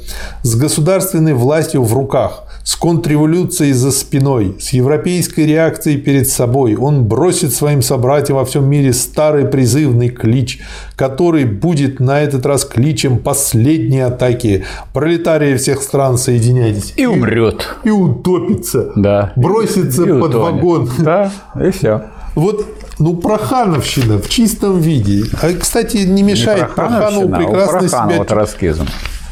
С 0.44 0.56
государственной 0.56 1.34
властью 1.34 1.84
в 1.84 1.94
руках– 1.94 2.44
с 2.70 2.76
контрреволюцией 2.76 3.74
за 3.74 3.92
спиной, 3.92 4.56
с 4.60 4.74
европейской 4.74 5.48
реакцией 5.48 5.98
перед 5.98 6.30
собой, 6.30 6.76
он 6.76 7.04
бросит 7.04 7.52
своим 7.52 7.82
собратьям 7.82 8.38
во 8.38 8.46
всем 8.46 8.70
мире 8.70 8.94
старый 8.94 9.46
призывный 9.46 10.10
клич, 10.10 10.60
который 10.96 11.46
будет 11.46 12.00
на 12.00 12.22
этот 12.22 12.46
раз 12.46 12.66
кличем 12.66 13.18
последней 13.18 14.02
атаки. 14.02 14.66
Пролетарии 14.94 15.58
всех 15.58 15.82
стран, 15.82 16.20
соединяйтесь. 16.20 16.94
И 16.96 17.08
умрет. 17.08 17.76
И 17.84 17.90
утопится. 17.90 18.92
Да. 18.96 19.34
Бросится 19.36 20.04
и 20.04 20.20
под 20.20 20.36
утонет. 20.36 20.54
вагон. 20.54 20.90
Да, 21.00 21.32
и 21.60 21.72
все. 21.72 22.04
Вот 22.36 22.68
ну, 23.00 23.16
Прохановщина 23.16 24.20
в 24.20 24.30
чистом 24.30 24.80
виде. 24.80 25.24
А, 25.42 25.52
кстати, 25.60 25.98
не 25.98 26.22
мешает 26.22 26.70
не 26.70 26.76
Проханову 26.76 27.30
прекрасно 27.30 27.88
себя... 27.88 28.24
троцкизм. 28.26 28.86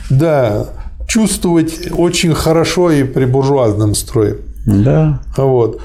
Да, 0.09 0.69
чувствовать 1.07 1.89
очень 1.91 2.33
хорошо 2.33 2.91
и 2.91 3.03
при 3.03 3.25
буржуазном 3.25 3.95
строе. 3.95 4.37
Да. 4.65 5.21
Вот. 5.37 5.81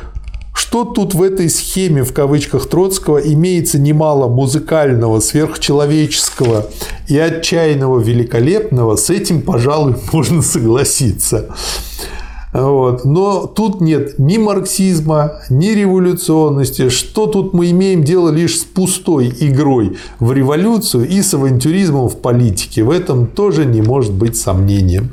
Что 0.55 0.85
тут 0.85 1.15
в 1.15 1.23
этой 1.23 1.49
схеме, 1.49 2.03
в 2.03 2.13
кавычках, 2.13 2.67
Троцкого 2.67 3.19
имеется 3.19 3.79
немало 3.79 4.29
музыкального, 4.29 5.21
сверхчеловеческого 5.21 6.67
и 7.09 7.19
отчаянного 7.19 8.01
великолепного, 8.01 8.97
с 8.97 9.09
этим, 9.09 9.41
пожалуй, 9.41 9.97
можно 10.13 10.43
согласиться. 10.43 11.55
Вот. 12.53 13.05
Но 13.05 13.47
тут 13.47 13.81
нет 13.81 14.19
ни 14.19 14.39
марксизма, 14.39 15.41
ни 15.49 15.69
революционности. 15.69 16.89
Что 16.89 17.27
тут 17.27 17.55
мы 17.55 17.71
имеем 17.71 18.05
дело 18.05 18.31
лишь 18.31 18.61
с 18.61 18.65
пустой 18.65 19.33
игрой 19.41 19.97
в 20.21 20.33
революцию 20.33 21.09
и 21.09 21.23
с 21.23 21.35
авантюризмом 21.35 22.09
в 22.09 22.19
политике. 22.19 22.83
В 22.83 22.91
этом 22.91 23.27
тоже 23.27 23.65
не 23.65 23.83
может 23.83 24.13
быть 24.13 24.37
сомнения. 24.37 25.05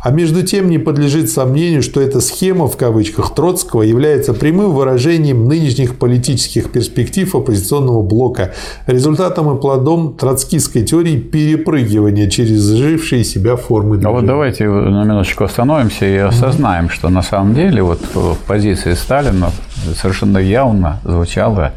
А 0.00 0.10
между 0.10 0.42
тем 0.42 0.70
не 0.70 0.78
подлежит 0.78 1.30
сомнению, 1.30 1.82
что 1.82 2.00
эта 2.00 2.20
схема 2.20 2.68
в 2.68 2.76
кавычках 2.76 3.34
Троцкого 3.34 3.82
является 3.82 4.32
прямым 4.34 4.72
выражением 4.72 5.48
нынешних 5.48 5.96
политических 5.96 6.70
перспектив 6.70 7.34
оппозиционного 7.34 8.02
блока, 8.02 8.54
результатом 8.86 9.56
и 9.56 9.60
плодом 9.60 10.14
троцкистской 10.14 10.82
теории 10.82 11.16
перепрыгивания 11.16 12.30
через 12.30 12.62
жившие 12.62 13.24
себя 13.24 13.56
формы. 13.56 14.00
А 14.04 14.10
вот 14.10 14.26
давайте 14.26 14.68
на 14.68 15.04
минуточку 15.04 15.44
остановимся 15.44 16.06
и 16.06 16.16
осознаем, 16.16 16.75
понимаем, 16.76 16.90
что 16.90 17.08
на 17.08 17.22
самом 17.22 17.54
деле 17.54 17.82
вот 17.82 18.00
в 18.14 18.36
позиции 18.46 18.94
Сталина 18.94 19.50
совершенно 19.94 20.38
явно 20.38 20.98
звучало 21.04 21.72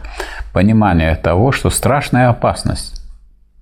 понимание 0.53 1.15
того, 1.15 1.51
что 1.51 1.69
страшная 1.69 2.29
опасность, 2.29 3.01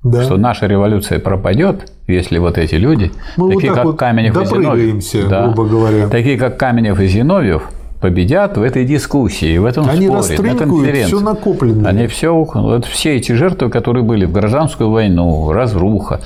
да. 0.03 0.23
что 0.23 0.37
наша 0.37 0.67
революция 0.67 1.19
пропадет, 1.19 1.91
если 2.07 2.39
вот 2.39 2.57
эти 2.57 2.75
люди, 2.75 3.11
Мы 3.35 3.53
такие 3.53 3.69
вот 3.69 3.75
как 3.75 3.85
вот 3.85 3.99
Каменев 3.99 4.37
и 4.37 4.45
Зиновьев, 4.45 5.29
да, 5.29 5.43
грубо 5.43 5.65
говоря. 5.65 6.07
такие 6.07 6.37
как 6.37 6.57
Каменев 6.57 6.99
и 6.99 7.07
Зиновьев, 7.07 7.69
победят 8.01 8.57
в 8.57 8.61
этой 8.61 8.85
дискуссии, 8.85 9.57
в 9.57 9.65
этом 9.65 9.89
Они 9.89 10.07
споре, 10.07 10.53
на 10.53 10.59
конференции. 10.59 11.15
все 11.15 11.19
накопленное. 11.19 11.89
Они 11.89 12.07
все, 12.07 12.33
вот 12.33 12.85
все 12.85 13.15
эти 13.17 13.31
жертвы, 13.31 13.69
которые 13.69 14.03
были 14.03 14.25
в 14.25 14.31
гражданскую 14.31 14.89
войну, 14.89 15.51
разруха, 15.51 16.21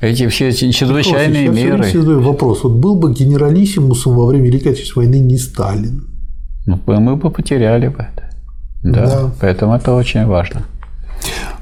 эти 0.00 0.28
все 0.28 0.48
эти 0.48 0.70
чрезвычайные 0.70 1.48
вопрос, 1.48 1.64
меры. 1.64 1.84
Я 1.86 2.00
задаю 2.00 2.20
вопрос. 2.20 2.64
Вот 2.64 2.72
был 2.74 2.96
бы 2.96 3.12
генералиссимусом 3.12 4.14
во 4.14 4.26
время 4.26 4.46
Великой 4.46 4.72
Отечественной 4.72 5.06
войны 5.06 5.20
не 5.20 5.38
Сталин? 5.38 6.04
Ну, 6.66 6.78
мы 6.86 7.16
бы 7.16 7.30
потеряли 7.30 7.88
бы 7.88 7.98
это. 7.98 8.30
Да, 8.82 9.06
да. 9.06 9.30
Поэтому 9.40 9.74
это 9.74 9.94
очень 9.94 10.26
важно. 10.26 10.62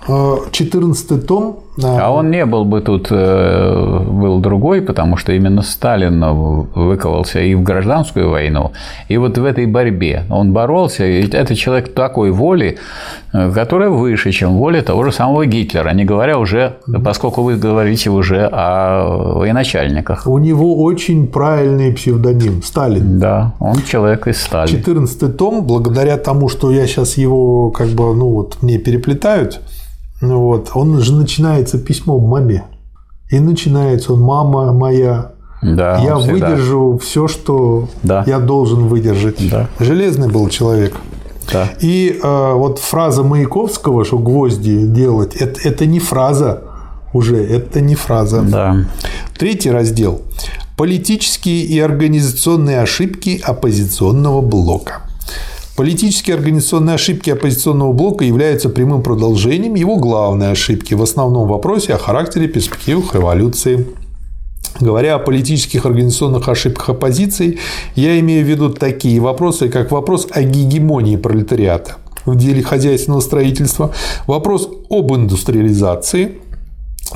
14 0.07 1.27
том. 1.27 1.61
А 1.83 2.11
он 2.13 2.31
не 2.31 2.45
был 2.47 2.65
бы 2.65 2.81
тут, 2.83 3.09
э, 3.11 3.99
был 4.09 4.39
другой, 4.39 4.81
потому 4.81 5.17
что 5.17 5.33
именно 5.33 5.63
Сталин 5.63 6.23
выковался 6.75 7.41
и 7.41 7.55
в 7.57 7.65
гражданскую 7.65 8.31
войну, 8.31 8.71
и 9.09 9.17
вот 9.17 9.39
в 9.39 9.45
этой 9.45 9.67
борьбе. 9.67 10.25
Он 10.31 10.53
боролся, 10.53 11.05
и 11.05 11.29
это 11.29 11.57
человек 11.57 11.93
такой 11.93 12.31
воли, 12.31 12.79
э, 13.33 13.51
которая 13.51 13.89
выше, 13.89 14.31
чем 14.31 14.53
воля 14.53 14.83
того 14.83 15.05
же 15.05 15.11
самого 15.11 15.47
Гитлера, 15.47 15.93
не 15.95 16.05
говоря 16.05 16.39
уже, 16.39 16.77
поскольку 17.05 17.43
вы 17.43 17.57
говорите 17.57 18.11
уже 18.11 18.49
о 18.53 19.39
военачальниках. 19.39 20.29
У 20.29 20.39
него 20.39 20.81
очень 20.85 21.27
правильный 21.27 21.93
псевдоним– 21.93 22.63
Сталин. 22.65 23.19
Да, 23.19 23.55
он 23.59 23.83
человек 23.83 24.29
из 24.29 24.41
Сталина. 24.41 24.79
14 24.79 25.37
том, 25.37 25.65
благодаря 25.65 26.19
тому, 26.19 26.49
что 26.49 26.71
я 26.71 26.87
сейчас 26.87 27.17
его 27.17 27.71
как 27.71 27.89
бы, 27.89 28.15
ну 28.15 28.29
вот, 28.29 28.59
мне 28.63 28.79
переплетают– 28.79 29.61
вот. 30.33 30.71
Он 30.75 31.01
же 31.01 31.15
начинается 31.15 31.79
письмом 31.79 32.25
маме. 32.25 32.65
И 33.31 33.39
начинается 33.41 34.13
он 34.13 34.21
«Мама 34.21 34.73
моя, 34.73 35.33
да, 35.63 35.99
я 35.99 36.17
выдержу 36.17 37.01
все, 37.03 37.27
что 37.27 37.89
да. 38.03 38.23
я 38.27 38.39
должен 38.39 38.87
выдержать». 38.87 39.37
Да. 39.51 39.69
Железный 39.81 40.29
был 40.29 40.49
человек. 40.49 40.95
Да. 41.53 41.69
И 41.81 42.19
э, 42.23 42.53
вот 42.55 42.79
фраза 42.79 43.23
Маяковского, 43.23 44.05
что 44.05 44.19
гвозди 44.19 44.87
делать, 44.87 45.37
это, 45.37 45.61
это 45.69 45.87
не 45.87 46.01
фраза 46.01 46.63
уже, 47.13 47.37
это 47.37 47.81
не 47.81 47.95
фраза. 47.95 48.43
Да. 48.43 48.85
Третий 49.39 49.71
раздел. 49.71 50.23
Политические 50.77 51.63
и 51.63 51.79
организационные 51.79 52.81
ошибки 52.81 53.41
оппозиционного 53.45 54.41
блока. 54.41 55.03
Политические 55.77 56.37
организационные 56.37 56.95
ошибки 56.95 57.31
оппозиционного 57.31 57.93
блока 57.93 58.25
являются 58.25 58.69
прямым 58.69 59.03
продолжением 59.03 59.75
его 59.75 59.97
главной 59.97 60.53
ошибки 60.53 60.95
в 60.95 61.03
основном 61.03 61.49
вопросе 61.49 61.95
о 61.95 61.99
характере 61.99 62.47
перспективах 62.47 63.13
революции. 63.15 63.85
Говоря 64.79 65.17
о 65.17 65.19
политических 65.19 65.85
организационных 65.85 66.49
ошибках 66.49 66.91
оппозиции, 66.91 67.59
я 67.97 68.21
имею 68.21 68.45
в 68.45 68.49
виду 68.49 68.71
такие 68.71 69.21
вопросы, 69.21 69.69
как 69.69 69.91
вопрос 69.91 70.29
о 70.31 70.43
гегемонии 70.43 71.17
пролетариата 71.17 71.97
в 72.25 72.37
деле 72.37 72.63
хозяйственного 72.63 73.21
строительства, 73.21 73.93
вопрос 74.29 74.69
об 74.91 75.13
индустриализации, 75.13 76.39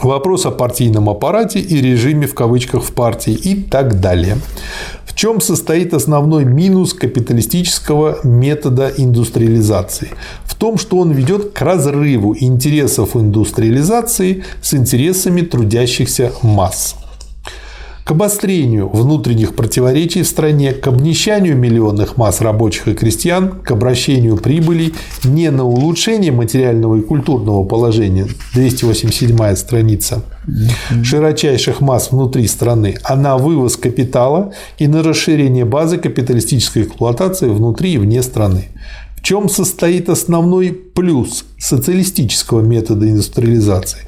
вопрос 0.02 0.46
о 0.46 0.50
партийном 0.50 1.08
аппарате 1.08 1.60
и 1.60 1.80
режиме 1.80 2.26
в 2.26 2.34
кавычках 2.34 2.82
в 2.82 2.92
партии 2.92 3.32
и 3.32 3.54
так 3.54 4.00
далее 4.00 4.38
чем 5.18 5.40
состоит 5.40 5.94
основной 5.94 6.44
минус 6.44 6.94
капиталистического 6.94 8.20
метода 8.22 8.86
индустриализации? 8.96 10.10
В 10.44 10.54
том, 10.54 10.78
что 10.78 10.98
он 10.98 11.10
ведет 11.10 11.54
к 11.54 11.60
разрыву 11.60 12.36
интересов 12.38 13.16
индустриализации 13.16 14.44
с 14.62 14.74
интересами 14.74 15.40
трудящихся 15.40 16.32
масс 16.42 16.94
к 18.08 18.12
обострению 18.12 18.88
внутренних 18.88 19.54
противоречий 19.54 20.22
в 20.22 20.26
стране, 20.26 20.72
к 20.72 20.86
обнищанию 20.86 21.54
миллионных 21.54 22.16
масс 22.16 22.40
рабочих 22.40 22.88
и 22.88 22.94
крестьян, 22.94 23.50
к 23.50 23.70
обращению 23.70 24.38
прибыли 24.38 24.94
не 25.24 25.50
на 25.50 25.64
улучшение 25.64 26.32
материального 26.32 26.96
и 26.96 27.02
культурного 27.02 27.64
положения, 27.64 28.26
287 28.54 29.54
страница, 29.56 30.24
широчайших 31.04 31.82
масс 31.82 32.10
внутри 32.10 32.46
страны, 32.46 32.96
а 33.04 33.14
на 33.14 33.36
вывоз 33.36 33.76
капитала 33.76 34.54
и 34.78 34.86
на 34.86 35.02
расширение 35.02 35.66
базы 35.66 35.98
капиталистической 35.98 36.84
эксплуатации 36.84 37.50
внутри 37.50 37.92
и 37.92 37.98
вне 37.98 38.22
страны. 38.22 38.68
В 39.18 39.22
чем 39.22 39.48
состоит 39.48 40.08
основной 40.08 40.70
плюс 40.70 41.44
социалистического 41.58 42.62
метода 42.62 43.10
индустриализации? 43.10 43.98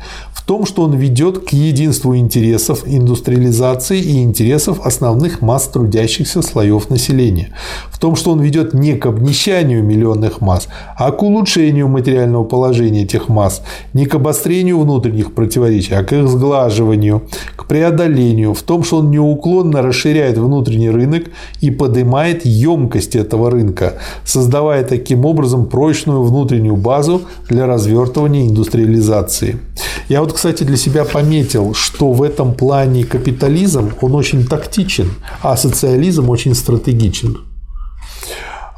Том, 0.50 0.66
что 0.66 0.82
он 0.82 0.94
ведет 0.94 1.48
к 1.48 1.50
единству 1.50 2.16
интересов 2.16 2.82
индустриализации 2.84 4.00
и 4.00 4.20
интересов 4.20 4.84
основных 4.84 5.42
масс 5.42 5.68
трудящихся 5.68 6.42
слоев 6.42 6.90
населения. 6.90 7.54
В 7.88 8.00
том, 8.00 8.16
что 8.16 8.32
он 8.32 8.40
ведет 8.40 8.74
не 8.74 8.94
к 8.94 9.06
обнищанию 9.06 9.84
миллионных 9.84 10.40
масс, 10.40 10.66
а 10.98 11.12
к 11.12 11.22
улучшению 11.22 11.86
материального 11.86 12.42
положения 12.42 13.04
этих 13.04 13.28
масс, 13.28 13.62
не 13.92 14.06
к 14.06 14.16
обострению 14.16 14.80
внутренних 14.80 15.34
противоречий, 15.34 15.94
а 15.94 16.02
к 16.02 16.12
их 16.12 16.26
сглаживанию, 16.26 17.22
к 17.54 17.68
преодолению. 17.68 18.52
В 18.52 18.62
том, 18.62 18.82
что 18.82 18.96
он 18.96 19.12
неуклонно 19.12 19.82
расширяет 19.82 20.36
внутренний 20.36 20.90
рынок 20.90 21.30
и 21.60 21.70
поднимает 21.70 22.44
емкость 22.44 23.14
этого 23.14 23.52
рынка, 23.52 23.98
создавая 24.24 24.82
таким 24.82 25.26
образом 25.26 25.66
прочную 25.66 26.24
внутреннюю 26.24 26.74
базу 26.74 27.22
для 27.48 27.66
развертывания 27.66 28.48
индустриализации. 28.48 29.60
Я 30.08 30.22
вот, 30.22 30.39
кстати, 30.40 30.64
для 30.64 30.78
себя 30.78 31.04
пометил, 31.04 31.74
что 31.74 32.12
в 32.12 32.22
этом 32.22 32.54
плане 32.54 33.04
капитализм, 33.04 33.92
он 34.00 34.14
очень 34.14 34.46
тактичен, 34.46 35.10
а 35.42 35.54
социализм 35.54 36.30
очень 36.30 36.54
стратегичен. 36.54 37.36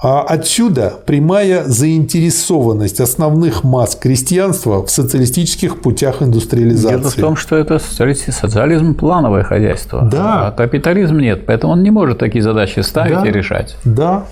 А 0.02 0.22
отсюда 0.22 0.92
прямая 1.06 1.62
заинтересованность 1.62 3.00
основных 3.00 3.62
масс 3.62 3.94
крестьянства 3.94 4.84
в 4.84 4.90
социалистических 4.90 5.80
путях 5.80 6.20
индустриализации. 6.20 6.96
Дело 6.98 7.10
в 7.10 7.14
том, 7.14 7.36
что 7.36 7.54
это 7.54 7.78
социализм 7.78 8.96
плановое 8.96 9.44
хозяйство, 9.44 10.02
да. 10.02 10.48
а 10.48 10.50
капитализм 10.50 11.18
нет, 11.18 11.46
поэтому 11.46 11.74
он 11.74 11.84
не 11.84 11.92
может 11.92 12.18
такие 12.18 12.42
задачи 12.42 12.80
ставить 12.80 13.22
да. 13.22 13.28
и 13.28 13.30
решать. 13.30 13.76
Да, 13.84 14.24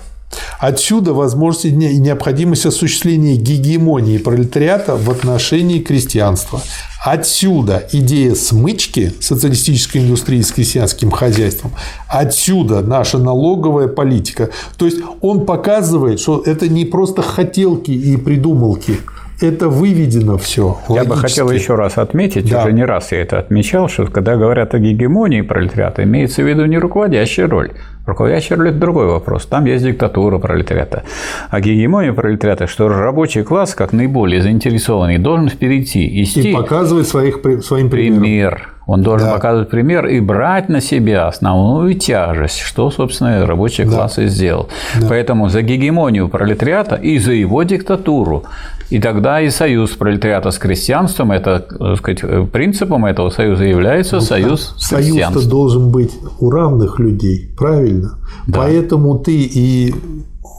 Отсюда 0.59 1.13
возможность 1.13 1.65
и 1.65 1.71
необходимость 1.71 2.65
осуществления 2.65 3.35
гегемонии 3.35 4.17
пролетариата 4.17 4.95
в 4.95 5.09
отношении 5.09 5.79
крестьянства. 5.79 6.61
Отсюда 7.03 7.87
идея 7.91 8.35
смычки 8.35 9.11
социалистической 9.19 10.01
индустрии 10.01 10.41
с 10.41 10.51
крестьянским 10.51 11.09
хозяйством. 11.09 11.71
Отсюда 12.07 12.81
наша 12.81 13.17
налоговая 13.17 13.87
политика. 13.87 14.51
То 14.77 14.85
есть 14.85 14.99
он 15.21 15.45
показывает, 15.47 16.19
что 16.19 16.43
это 16.45 16.69
не 16.69 16.85
просто 16.85 17.23
хотелки 17.23 17.89
и 17.89 18.17
придумалки, 18.17 18.97
это 19.43 19.69
выведено 19.69 20.37
все. 20.37 20.77
Я 20.89 21.03
бы 21.03 21.15
хотел 21.15 21.49
еще 21.49 21.75
раз 21.75 21.97
отметить, 21.97 22.49
да. 22.49 22.63
уже 22.63 22.73
не 22.73 22.85
раз 22.85 23.11
я 23.11 23.21
это 23.21 23.39
отмечал, 23.39 23.89
что 23.89 24.05
когда 24.05 24.35
говорят 24.35 24.73
о 24.73 24.79
гегемонии 24.79 25.41
пролетариата, 25.41 26.03
имеется 26.03 26.43
в 26.43 26.47
виду 26.47 26.65
не 26.65 26.77
руководящая 26.77 27.47
роль. 27.47 27.71
Руководящая 28.05 28.57
роль– 28.57 28.69
это 28.71 28.79
другой 28.79 29.05
вопрос. 29.07 29.45
Там 29.45 29.65
есть 29.65 29.83
диктатура 29.83 30.39
пролетариата. 30.39 31.03
А 31.49 31.61
гегемония 31.61 32.13
пролетариата, 32.13 32.65
что 32.65 32.87
рабочий 32.89 33.43
класс, 33.43 33.75
как 33.75 33.93
наиболее 33.93 34.41
заинтересованный, 34.41 35.19
должен 35.19 35.49
впереди 35.49 36.23
идти. 36.23 36.51
И 36.51 36.53
показывать 36.53 37.07
своих, 37.07 37.39
своим 37.63 37.89
примером. 37.89 38.21
Пример. 38.21 38.69
Он 38.87 39.03
должен 39.03 39.27
да. 39.27 39.33
показывать 39.35 39.69
пример 39.69 40.07
и 40.07 40.19
брать 40.19 40.67
на 40.67 40.81
себя 40.81 41.27
основную 41.27 41.93
тяжесть, 41.93 42.59
что, 42.59 42.89
собственно, 42.89 43.45
рабочий 43.45 43.85
класс 43.85 44.15
да. 44.15 44.23
и 44.23 44.27
сделал. 44.27 44.69
Да. 44.99 45.07
Поэтому 45.07 45.49
за 45.49 45.61
гегемонию 45.61 46.27
пролетариата 46.27 46.95
и 46.95 47.19
за 47.19 47.33
его 47.33 47.63
диктатуру 47.63 48.43
и 48.91 48.99
тогда 48.99 49.39
и 49.39 49.49
союз 49.49 49.91
пролетариата 49.91 50.51
с 50.51 50.59
крестьянством, 50.59 51.31
это, 51.31 51.59
так 51.61 51.97
сказать, 51.97 52.51
принципом 52.51 53.05
этого 53.05 53.29
союза 53.29 53.63
является 53.63 54.17
ну, 54.17 54.21
союз 54.21 54.75
крестьянством. 54.77 55.33
Союз-то 55.33 55.49
должен 55.49 55.91
быть 55.91 56.11
у 56.39 56.51
равных 56.51 56.99
людей, 56.99 57.53
правильно? 57.57 58.19
Да. 58.47 58.59
Поэтому 58.59 59.17
ты 59.17 59.43
и, 59.43 59.95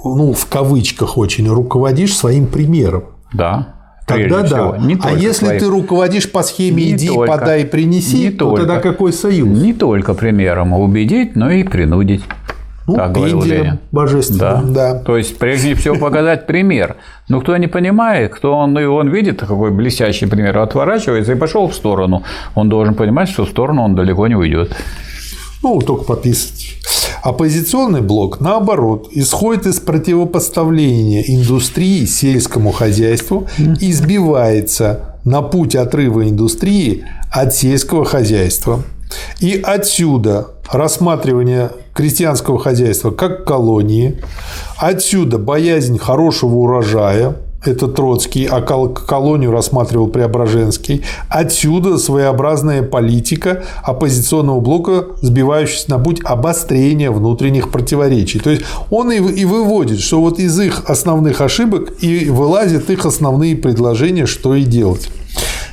ну, 0.03 0.33
в 0.33 0.47
кавычках 0.47 1.19
очень, 1.19 1.47
руководишь 1.47 2.17
своим 2.17 2.47
примером. 2.47 3.05
Да. 3.35 3.75
Тогда 4.07 4.43
да. 4.43 4.79
Не 4.79 4.99
а 5.03 5.13
если 5.13 5.47
своим. 5.47 5.61
ты 5.61 5.67
руководишь 5.69 6.31
по 6.31 6.43
схеме 6.43 6.85
не 6.85 6.93
иди, 6.93 7.09
только, 7.09 7.33
подай, 7.33 7.65
принеси, 7.67 8.19
не 8.19 8.31
то 8.31 8.47
только, 8.47 8.61
тогда 8.63 8.81
какой 8.81 9.13
союз? 9.13 9.47
Не 9.47 9.75
только 9.75 10.15
примером 10.15 10.73
убедить, 10.73 11.37
но 11.37 11.51
и 11.51 11.65
принудить. 11.65 12.23
Ну, 12.87 12.97
как 12.97 13.13
говорил 13.13 13.43
Ленин. 13.43 13.79
Божественным, 13.93 14.73
да. 14.73 14.95
да. 14.95 14.99
То 14.99 15.17
есть, 15.17 15.39
прежде 15.39 15.75
всего, 15.75 15.97
показать 15.97 16.47
пример. 16.47 16.97
Но 17.29 17.41
кто 17.41 17.57
не 17.57 17.69
понимает, 17.69 18.33
кто 18.35 18.55
он, 18.55 18.77
он 18.77 19.09
видит 19.09 19.41
какой 19.41 19.71
блестящий 19.71 20.27
пример, 20.27 20.59
отворачивается 20.59 21.33
и 21.33 21.37
пошел 21.37 21.69
в 21.69 21.75
сторону. 21.75 22.25
Он 22.55 22.69
должен 22.69 22.95
понимать, 22.95 23.29
что 23.29 23.45
в 23.45 23.49
сторону 23.49 23.83
он 23.83 23.95
далеко 23.95 24.27
не 24.27 24.35
уйдет. 24.35 24.75
Ну, 25.63 25.81
только 25.81 26.05
подписывать. 26.05 26.77
Оппозиционный 27.23 28.01
блок, 28.01 28.41
наоборот, 28.41 29.09
исходит 29.13 29.67
из 29.67 29.79
противопоставления 29.79 31.23
индустрии 31.23 32.05
сельскому 32.05 32.73
хозяйству 32.73 33.47
и 33.81 33.93
сбивается 33.93 35.19
на 35.25 35.41
путь 35.41 35.77
отрыва 35.77 36.29
индустрии 36.29 37.05
от 37.31 37.55
сельского 37.55 38.05
хозяйства. 38.05 38.83
И 39.39 39.61
отсюда 39.63 40.49
рассматривание 40.69 41.71
крестьянского 41.95 42.59
хозяйства 42.59 43.11
как 43.11 43.45
колонии, 43.45 44.23
отсюда 44.79 45.39
боязнь 45.39 45.99
хорошего 45.99 46.57
урожая, 46.57 47.37
это 47.65 47.87
Троцкий, 47.87 48.47
а 48.47 48.61
колонию 48.61 49.53
рассматривал 49.53 50.09
Преображенский. 50.09 51.03
Отсюда 51.29 51.97
своеобразная 51.97 52.83
политика 52.83 53.63
оппозиционного 53.85 54.61
блока, 54.61 55.07
сбивающаяся 55.21 55.91
на 55.91 55.99
путь 55.99 56.21
обострения 56.25 57.11
внутренних 57.11 57.71
противоречий. 57.71 58.41
То 58.41 58.51
есть 58.51 58.65
он 58.91 59.13
и 59.13 59.45
выводит, 59.45 60.01
что 60.01 60.21
вот 60.21 60.39
из 60.39 60.59
их 60.59 60.91
основных 60.91 61.41
ошибок 61.41 61.93
и 62.03 62.29
вылазят 62.31 62.91
их 62.91 63.07
основные 63.07 63.55
предложения, 63.55 64.27
что 64.27 64.55
и 64.55 64.65
делать. 64.65 65.09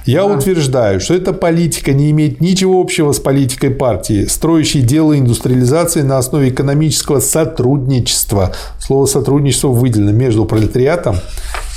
Я 0.10 0.28
да. 0.28 0.36
утверждаю, 0.38 1.00
что 1.00 1.14
эта 1.14 1.34
политика 1.34 1.94
не 1.94 2.10
имеет 2.10 2.42
ничего 2.42 2.82
общего 2.82 3.12
с 3.12 3.20
политикой 3.20 3.70
партии, 3.70 4.26
строящей 4.26 4.82
дело 4.82 5.16
индустриализации 5.16 6.02
на 6.02 6.18
основе 6.18 6.50
экономического 6.50 7.20
сотрудничества. 7.20 8.52
Слово 8.80 9.06
сотрудничество 9.06 9.68
выделено 9.68 10.12
между 10.12 10.46
пролетариатом 10.46 11.18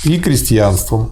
и 0.04 0.18
крестьянством. 0.18 1.10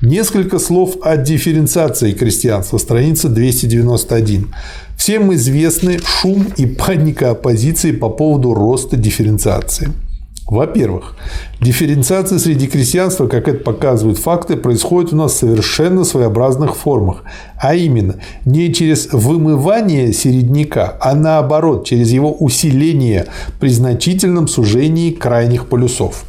Несколько 0.00 0.58
слов 0.58 0.96
о 1.02 1.18
дифференциации 1.18 2.12
крестьянства, 2.12 2.78
страница 2.78 3.28
291. 3.28 4.54
Всем 4.96 5.34
известны 5.34 5.98
шум 6.02 6.46
и 6.56 6.64
паника 6.64 7.32
оппозиции 7.32 7.92
по 7.92 8.08
поводу 8.08 8.54
роста 8.54 8.96
дифференциации. 8.96 9.92
Во-первых, 10.50 11.14
дифференциация 11.60 12.40
среди 12.40 12.66
крестьянства, 12.66 13.28
как 13.28 13.46
это 13.46 13.62
показывают 13.62 14.18
факты, 14.18 14.56
происходит 14.56 15.12
у 15.12 15.16
нас 15.16 15.32
в 15.32 15.36
совершенно 15.36 16.02
своеобразных 16.02 16.74
формах. 16.74 17.22
А 17.56 17.76
именно, 17.76 18.16
не 18.44 18.74
через 18.74 19.12
вымывание 19.12 20.12
середняка, 20.12 20.98
а 21.00 21.14
наоборот, 21.14 21.86
через 21.86 22.10
его 22.10 22.34
усиление 22.34 23.28
при 23.60 23.68
значительном 23.68 24.48
сужении 24.48 25.12
крайних 25.12 25.68
полюсов. 25.68 26.24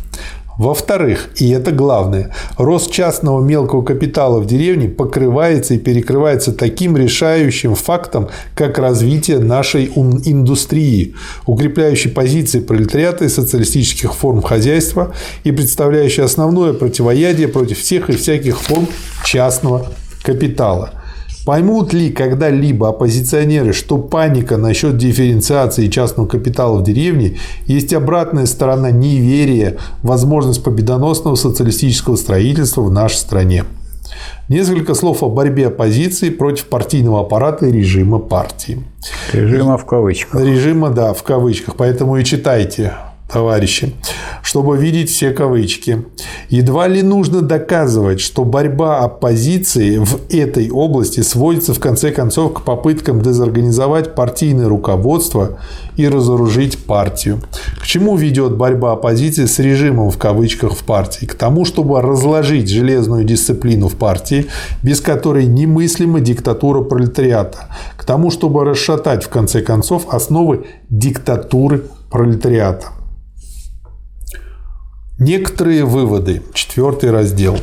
Во-вторых, 0.58 1.30
и 1.38 1.50
это 1.50 1.72
главное, 1.72 2.34
рост 2.58 2.92
частного 2.92 3.42
мелкого 3.42 3.84
капитала 3.84 4.40
в 4.40 4.46
деревне 4.46 4.90
покрывается 4.90 5.74
и 5.74 5.80
перекрывается 5.80 6.52
таким 6.52 6.98
решающим 6.98 7.76
фактом, 7.76 8.30
как 8.54 8.78
развитие 8.78 9.40
нашей 9.40 9.86
индустрии, 9.86 11.16
укрепляющей 11.46 12.12
позиции 12.12 12.60
пролетариата 12.60 13.26
и 13.26 13.30
социалистических 13.30 14.14
форм 14.14 14.42
хозяйства 14.42 15.14
и 15.44 15.52
представляющей 15.52 16.24
основное 16.24 16.74
противоядие 16.74 17.48
против 17.48 17.80
всех 17.80 18.10
и 18.10 18.14
всяких 18.14 18.60
форм 18.60 18.88
частного 19.24 19.88
капитала– 20.24 20.92
Поймут 21.46 21.92
ли 21.94 22.12
когда-либо 22.12 22.90
оппозиционеры, 22.90 23.74
что 23.74 23.98
паника 23.98 24.58
насчет 24.58 24.98
дифференциации 24.98 25.88
частного 25.88 26.28
капитала 26.28 26.78
в 26.78 26.84
деревне 26.84 27.38
есть 27.66 27.94
обратная 27.94 28.46
сторона 28.46 28.92
неверия 28.92 29.78
возможность 30.04 30.64
победоносного 30.64 31.36
социалистического 31.36 32.16
строительства 32.16 32.82
в 32.82 32.92
нашей 32.92 33.16
стране? 33.16 33.66
Несколько 34.50 34.94
слов 34.94 35.24
о 35.24 35.30
борьбе 35.30 35.68
оппозиции 35.68 36.30
против 36.30 36.66
партийного 36.66 37.22
аппарата 37.22 37.66
и 37.66 37.72
режима 37.72 38.20
партии. 38.20 38.84
Режима 39.34 39.78
в 39.78 39.86
кавычках. 39.86 40.42
Режима, 40.42 40.90
да, 40.90 41.14
в 41.14 41.24
кавычках. 41.24 41.76
Поэтому 41.76 42.18
и 42.18 42.24
читайте 42.24 42.94
товарищи, 43.32 43.94
чтобы 44.44 44.78
видеть 44.78 45.10
все 45.10 45.32
кавычки. 45.32 46.06
Едва 46.50 46.88
ли 46.88 47.02
нужно 47.02 47.42
доказывать, 47.42 48.20
что 48.20 48.44
борьба 48.44 49.00
оппозиции 49.00 49.98
в 49.98 50.22
этой 50.30 50.70
области 50.70 51.22
сводится 51.22 51.74
в 51.74 51.80
конце 51.80 52.12
концов 52.12 52.54
к 52.54 52.62
попыткам 52.64 53.22
дезорганизовать 53.22 54.16
партийное 54.16 54.68
руководство 54.68 55.60
и 55.96 56.08
разоружить 56.08 56.86
партию. 56.86 57.40
К 57.82 57.86
чему 57.86 58.16
ведет 58.18 58.56
борьба 58.56 58.94
оппозиции 58.94 59.46
с 59.46 59.60
режимом 59.60 60.12
в 60.12 60.18
кавычках 60.18 60.74
в 60.74 60.84
партии? 60.84 61.26
К 61.26 61.36
тому, 61.36 61.66
чтобы 61.66 62.02
разложить 62.02 62.70
железную 62.70 63.24
дисциплину 63.24 63.88
в 63.88 63.96
партии, 63.96 64.48
без 64.84 65.00
которой 65.02 65.46
немыслима 65.46 66.20
диктатура 66.20 66.82
пролетариата. 66.82 67.68
К 67.98 68.04
тому, 68.04 68.32
чтобы 68.32 68.66
расшатать 68.66 69.24
в 69.24 69.30
конце 69.30 69.62
концов 69.62 70.14
основы 70.14 70.66
диктатуры 70.90 71.84
пролетариата. 72.10 73.01
Некоторые 75.22 75.86
выводы. 75.86 76.42
Четвертый 76.52 77.12
раздел. 77.12 77.56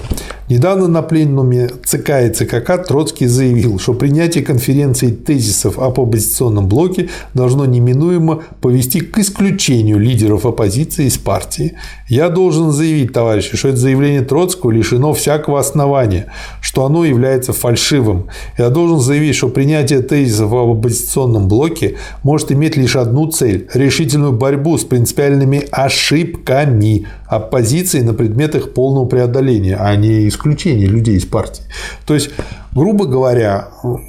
Недавно 0.48 0.88
на 0.88 1.02
пленуме 1.02 1.68
ЦК 1.84 2.10
и 2.24 2.30
ЦКК 2.30 2.82
Троцкий 2.86 3.26
заявил, 3.26 3.78
что 3.78 3.92
принятие 3.92 4.42
конференции 4.42 5.10
тезисов 5.10 5.78
об 5.78 6.00
оппозиционном 6.00 6.68
блоке 6.68 7.10
должно 7.34 7.66
неминуемо 7.66 8.44
повести 8.62 9.00
к 9.00 9.18
исключению 9.18 9.98
лидеров 9.98 10.46
оппозиции 10.46 11.06
из 11.06 11.18
партии. 11.18 11.74
Я 12.08 12.30
должен 12.30 12.70
заявить, 12.70 13.12
товарищи, 13.12 13.56
что 13.58 13.68
это 13.68 13.76
заявление 13.76 14.22
Троцкого 14.22 14.70
лишено 14.70 15.12
всякого 15.12 15.58
основания, 15.58 16.32
что 16.62 16.86
оно 16.86 17.04
является 17.04 17.52
фальшивым. 17.52 18.28
Я 18.56 18.70
должен 18.70 19.00
заявить, 19.00 19.34
что 19.34 19.48
принятие 19.48 20.00
тезисов 20.00 20.52
об 20.52 20.78
оппозиционном 20.78 21.48
блоке 21.48 21.96
может 22.22 22.52
иметь 22.52 22.76
лишь 22.76 22.96
одну 22.96 23.26
цель– 23.26 23.68
решительную 23.74 24.32
борьбу 24.32 24.78
с 24.78 24.84
принципиальными 24.84 25.66
ошибками 25.72 27.06
оппозиции 27.48 28.02
на 28.02 28.14
предмет 28.14 28.54
их 28.54 28.74
полного 28.74 29.06
преодоления, 29.06 29.76
а 29.76 29.96
не 29.96 30.28
исключения 30.28 30.86
людей 30.86 31.16
из 31.16 31.24
партии. 31.24 31.64
То 32.06 32.14
есть, 32.14 32.30
грубо 32.72 33.06
говоря, 33.06 33.68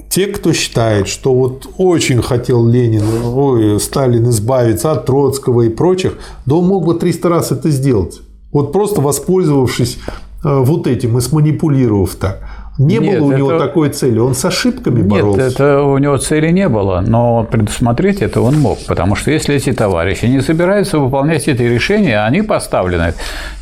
те, 0.09 0.27
кто 0.27 0.53
считает, 0.53 1.07
что 1.07 1.33
вот 1.33 1.67
очень 1.77 2.21
хотел 2.21 2.67
Ленин, 2.67 3.03
ой, 3.25 3.79
Сталин 3.79 4.29
избавиться 4.29 4.91
от 4.91 5.05
Троцкого 5.05 5.61
и 5.61 5.69
прочих, 5.69 6.17
да 6.45 6.55
он 6.55 6.67
мог 6.67 6.85
бы 6.85 6.95
300 6.95 7.29
раз 7.29 7.51
это 7.51 7.69
сделать. 7.69 8.19
Вот 8.51 8.71
просто 8.71 9.01
воспользовавшись 9.01 9.97
э, 10.43 10.63
вот 10.63 10.87
этим 10.87 11.17
и 11.17 11.21
сманипулировав 11.21 12.15
так. 12.15 12.48
Не 12.79 12.97
Нет, 12.97 13.19
было 13.19 13.27
у 13.27 13.31
это... 13.31 13.37
него 13.37 13.59
такой 13.59 13.89
цели, 13.89 14.17
он 14.19 14.33
с 14.33 14.45
ошибками 14.45 15.01
боролся. 15.01 15.41
Нет, 15.41 15.51
это 15.51 15.83
у 15.83 15.97
него 15.97 16.15
цели 16.15 16.49
не 16.49 16.69
было, 16.69 17.03
но 17.05 17.43
предусмотреть 17.43 18.21
это 18.21 18.39
он 18.39 18.57
мог, 18.57 18.79
потому 18.87 19.15
что 19.15 19.31
если 19.31 19.55
эти 19.55 19.73
товарищи 19.73 20.25
не 20.25 20.39
собираются 20.39 20.97
выполнять 20.97 21.49
эти 21.49 21.61
решения, 21.61 22.23
они 22.23 22.41
поставлены 22.41 23.13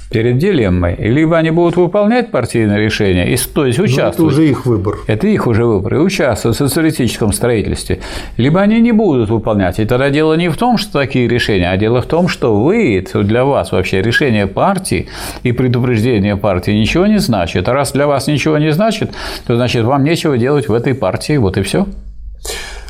перед 0.09 0.37
дилеммой. 0.37 0.95
Либо 0.97 1.37
они 1.37 1.51
будут 1.51 1.75
выполнять 1.75 2.31
партийное 2.31 2.79
решение, 2.79 3.33
и, 3.33 3.37
то 3.37 3.65
есть 3.65 3.79
участвовать. 3.79 4.19
Но 4.19 4.25
это 4.27 4.35
уже 4.35 4.49
их 4.49 4.65
выбор. 4.65 4.97
Это 5.07 5.27
их 5.27 5.47
уже 5.47 5.65
выбор. 5.65 5.95
И 5.95 5.97
участвовать 5.97 6.55
в 6.55 6.59
социалистическом 6.59 7.33
строительстве. 7.33 7.99
Либо 8.37 8.61
они 8.61 8.79
не 8.79 8.91
будут 8.91 9.29
выполнять. 9.29 9.79
И 9.79 9.85
тогда 9.85 10.09
дело 10.09 10.35
не 10.35 10.49
в 10.49 10.57
том, 10.57 10.77
что 10.77 10.93
такие 10.93 11.27
решения, 11.27 11.69
а 11.69 11.77
дело 11.77 12.01
в 12.01 12.05
том, 12.05 12.27
что 12.27 12.55
вы, 12.55 13.05
для 13.13 13.45
вас 13.45 13.71
вообще 13.71 14.01
решение 14.01 14.47
партии 14.47 15.07
и 15.43 15.51
предупреждение 15.51 16.37
партии 16.37 16.71
ничего 16.71 17.05
не 17.05 17.19
значит. 17.19 17.67
А 17.67 17.73
раз 17.73 17.91
для 17.91 18.07
вас 18.07 18.27
ничего 18.27 18.57
не 18.57 18.71
значит, 18.71 19.11
то 19.45 19.55
значит 19.55 19.83
вам 19.83 20.03
нечего 20.03 20.37
делать 20.37 20.67
в 20.69 20.73
этой 20.73 20.93
партии. 20.95 21.37
Вот 21.37 21.57
и 21.57 21.61
все. 21.61 21.85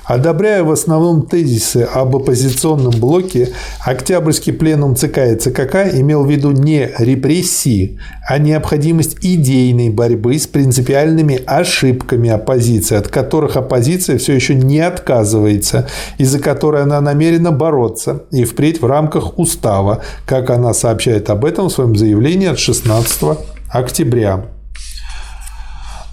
Одобряя 0.08 0.64
в 0.64 0.72
основном 0.72 1.26
тезисы 1.26 1.88
об 1.94 2.16
оппозиционном 2.16 2.98
блоке, 2.98 3.50
Октябрьский 3.84 4.54
пленум 4.54 4.96
ЦК 4.96 5.18
и 5.18 5.36
ЦКК 5.36 5.94
имел 5.94 6.24
в 6.24 6.32
виду 6.32 6.52
не 6.52 6.90
репрессии, 6.98 8.00
а 8.26 8.38
необходимость 8.38 9.18
идейной 9.22 9.90
борьбы 9.90 10.40
с 10.40 10.48
принципиальными 10.48 11.42
ошибками 11.46 12.30
оппозиции, 12.30 12.96
от 12.96 13.10
которых 13.10 13.58
оппозиция 13.58 14.18
все 14.18 14.34
еще 14.34 14.56
не 14.56 14.80
отказывается, 14.80 15.90
и 16.18 16.24
за 16.24 16.40
которые 16.40 16.84
она 16.84 17.02
намерена 17.02 17.52
бороться, 17.52 18.24
и 18.32 18.46
впредь 18.46 18.82
в 18.82 18.86
рамках 18.86 19.38
устава, 19.38 20.02
как 20.26 20.50
она 20.50 20.74
сообщает 20.74 21.30
об 21.30 21.44
этом 21.44 21.68
в 21.68 21.74
своем 21.74 21.98
заявлении 21.98 22.48
от 22.48 22.60
16 22.60 23.38
октября. 23.70 24.46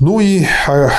Ну 0.01 0.19
и 0.19 0.45
а 0.67 0.91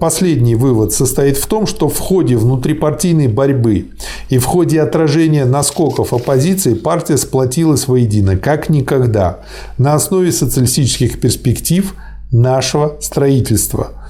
последний 0.00 0.54
вывод 0.54 0.92
состоит 0.92 1.36
в 1.36 1.46
том, 1.46 1.66
что 1.66 1.88
в 1.88 1.98
ходе 1.98 2.36
внутрипартийной 2.36 3.28
борьбы 3.28 3.88
и 4.28 4.38
в 4.38 4.44
ходе 4.44 4.80
отражения 4.80 5.44
наскоков 5.44 6.12
оппозиции 6.12 6.74
партия 6.74 7.16
сплотилась 7.16 7.88
воедино, 7.88 8.36
как 8.36 8.68
никогда, 8.68 9.40
на 9.78 9.94
основе 9.94 10.32
социалистических 10.32 11.20
перспектив 11.20 11.94
нашего 12.30 12.96
строительства– 13.00 13.92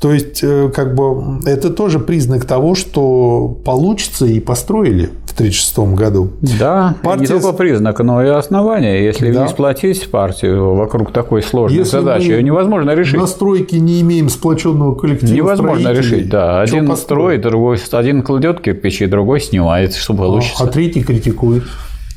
то 0.00 0.12
есть, 0.12 0.44
э, 0.44 0.70
как 0.72 0.94
бы, 0.94 1.40
это 1.44 1.70
тоже 1.70 1.98
признак 1.98 2.44
того, 2.44 2.76
что 2.76 3.58
получится 3.64 4.26
и 4.26 4.38
построили 4.38 5.10
в 5.26 5.32
1936 5.32 5.78
году. 5.96 6.30
Да, 6.40 6.94
Партия... 7.02 7.20
не 7.22 7.26
только 7.26 7.52
признак, 7.52 7.98
но 7.98 8.22
и 8.22 8.28
основание. 8.28 9.04
Если 9.04 9.32
да. 9.32 9.42
не 9.42 9.48
сплотить 9.48 10.08
партию 10.08 10.76
вокруг 10.76 11.12
такой 11.12 11.42
сложной 11.42 11.80
Если 11.80 11.98
задачи, 11.98 12.30
ее 12.30 12.44
невозможно 12.44 12.94
решить. 12.94 13.18
На 13.18 13.26
стройке 13.26 13.80
не 13.80 14.00
имеем 14.02 14.28
сплоченного 14.28 14.94
коллектива 14.94 15.34
Невозможно 15.34 15.88
решить, 15.88 16.28
да. 16.28 16.60
Один 16.60 16.94
строит, 16.96 17.40
другой, 17.40 17.78
один 17.90 18.22
кладет 18.22 18.60
кирпичи, 18.60 19.06
другой 19.06 19.40
снимает, 19.40 19.96
что 19.96 20.14
получится. 20.14 20.62
А, 20.62 20.68
а 20.68 20.70
третий 20.70 21.02
критикует. 21.02 21.64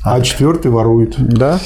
А 0.04 0.20
четвертый 0.20 0.70
ворует. 0.70 1.14
Да. 1.18 1.60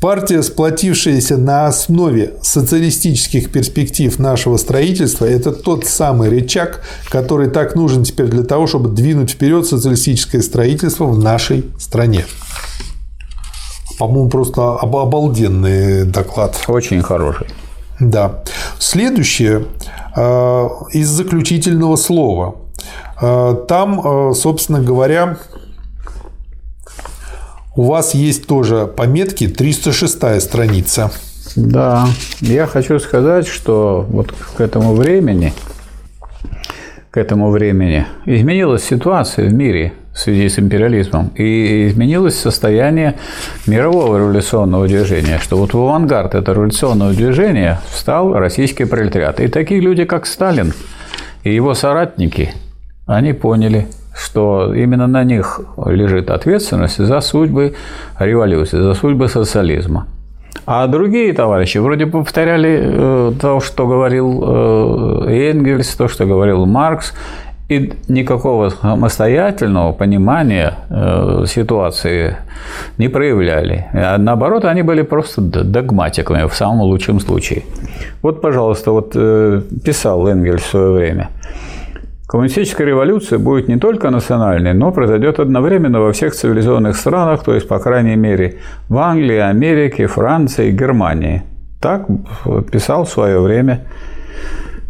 Партия, 0.00 0.42
сплотившаяся 0.42 1.36
на 1.36 1.66
основе 1.66 2.34
социалистических 2.40 3.50
перспектив 3.50 4.16
нашего 4.20 4.56
строительства, 4.56 5.24
это 5.24 5.50
тот 5.50 5.86
самый 5.86 6.28
рычаг, 6.28 6.84
который 7.08 7.50
так 7.50 7.74
нужен 7.74 8.04
теперь 8.04 8.26
для 8.26 8.44
того, 8.44 8.68
чтобы 8.68 8.90
двинуть 8.90 9.30
вперед 9.30 9.66
социалистическое 9.66 10.40
строительство 10.40 11.06
в 11.06 11.18
нашей 11.18 11.64
стране. 11.80 12.26
По-моему, 13.98 14.30
просто 14.30 14.76
обалденный 14.76 16.04
доклад. 16.04 16.56
Очень 16.68 17.02
хороший. 17.02 17.48
Да. 17.98 18.44
Следующее 18.78 19.64
э, 20.14 20.68
из 20.92 21.08
заключительного 21.08 21.96
слова. 21.96 22.54
Э, 23.20 23.56
там, 23.66 24.30
э, 24.30 24.34
собственно 24.34 24.80
говоря, 24.80 25.38
у 27.78 27.84
вас 27.84 28.12
есть 28.12 28.48
тоже 28.48 28.88
пометки 28.88 29.46
306 29.46 30.42
страница. 30.42 31.12
Да, 31.54 32.08
я 32.40 32.66
хочу 32.66 32.98
сказать, 32.98 33.46
что 33.46 34.04
вот 34.08 34.32
к 34.32 34.60
этому 34.60 34.94
времени, 34.94 35.52
к 37.12 37.16
этому 37.16 37.50
времени 37.50 38.04
изменилась 38.26 38.82
ситуация 38.82 39.48
в 39.48 39.52
мире 39.52 39.92
в 40.12 40.18
связи 40.18 40.48
с 40.48 40.58
империализмом, 40.58 41.30
и 41.36 41.86
изменилось 41.86 42.36
состояние 42.36 43.14
мирового 43.68 44.18
революционного 44.18 44.88
движения, 44.88 45.38
что 45.38 45.56
вот 45.56 45.72
в 45.72 45.78
авангард 45.78 46.34
этого 46.34 46.56
революционного 46.56 47.12
движения 47.12 47.80
встал 47.92 48.32
российский 48.32 48.86
пролетариат. 48.86 49.38
И 49.38 49.46
такие 49.46 49.80
люди, 49.80 50.04
как 50.04 50.26
Сталин 50.26 50.72
и 51.44 51.54
его 51.54 51.74
соратники, 51.74 52.54
они 53.06 53.34
поняли, 53.34 53.86
что 54.18 54.74
именно 54.74 55.06
на 55.06 55.24
них 55.24 55.60
лежит 55.86 56.30
ответственность 56.30 56.98
за 56.98 57.20
судьбы 57.20 57.74
революции, 58.18 58.80
за 58.80 58.94
судьбы 58.94 59.28
социализма. 59.28 60.06
А 60.66 60.86
другие 60.86 61.32
товарищи 61.32 61.78
вроде 61.78 62.06
повторяли 62.06 62.80
э, 62.82 63.32
то, 63.40 63.60
что 63.60 63.86
говорил 63.86 64.44
э, 65.26 65.50
Энгельс, 65.50 65.94
то, 65.94 66.08
что 66.08 66.26
говорил 66.26 66.66
Маркс, 66.66 67.14
и 67.68 67.92
никакого 68.08 68.70
самостоятельного 68.70 69.92
понимания 69.92 70.74
э, 70.90 71.44
ситуации 71.46 72.36
не 72.98 73.08
проявляли. 73.08 73.86
А 73.92 74.18
наоборот, 74.18 74.64
они 74.64 74.82
были 74.82 75.02
просто 75.02 75.40
догматиками 75.40 76.46
в 76.48 76.54
самом 76.54 76.80
лучшем 76.80 77.20
случае. 77.20 77.62
Вот, 78.22 78.40
пожалуйста, 78.40 78.90
вот 78.90 79.12
писал 79.84 80.26
Энгельс 80.26 80.62
в 80.62 80.66
свое 80.66 80.92
время– 80.92 81.28
Коммунистическая 82.28 82.84
революция 82.84 83.38
будет 83.38 83.68
не 83.68 83.78
только 83.78 84.10
национальной, 84.10 84.74
но 84.74 84.92
произойдет 84.92 85.40
одновременно 85.40 86.00
во 86.00 86.12
всех 86.12 86.34
цивилизованных 86.34 86.94
странах, 86.94 87.42
то 87.42 87.54
есть, 87.54 87.66
по 87.66 87.78
крайней 87.78 88.16
мере, 88.16 88.58
в 88.90 88.98
Англии, 88.98 89.38
Америке, 89.38 90.06
Франции, 90.06 90.70
Германии. 90.70 91.44
Так 91.80 92.06
писал 92.70 93.04
в 93.04 93.08
свое 93.08 93.40
время 93.40 93.86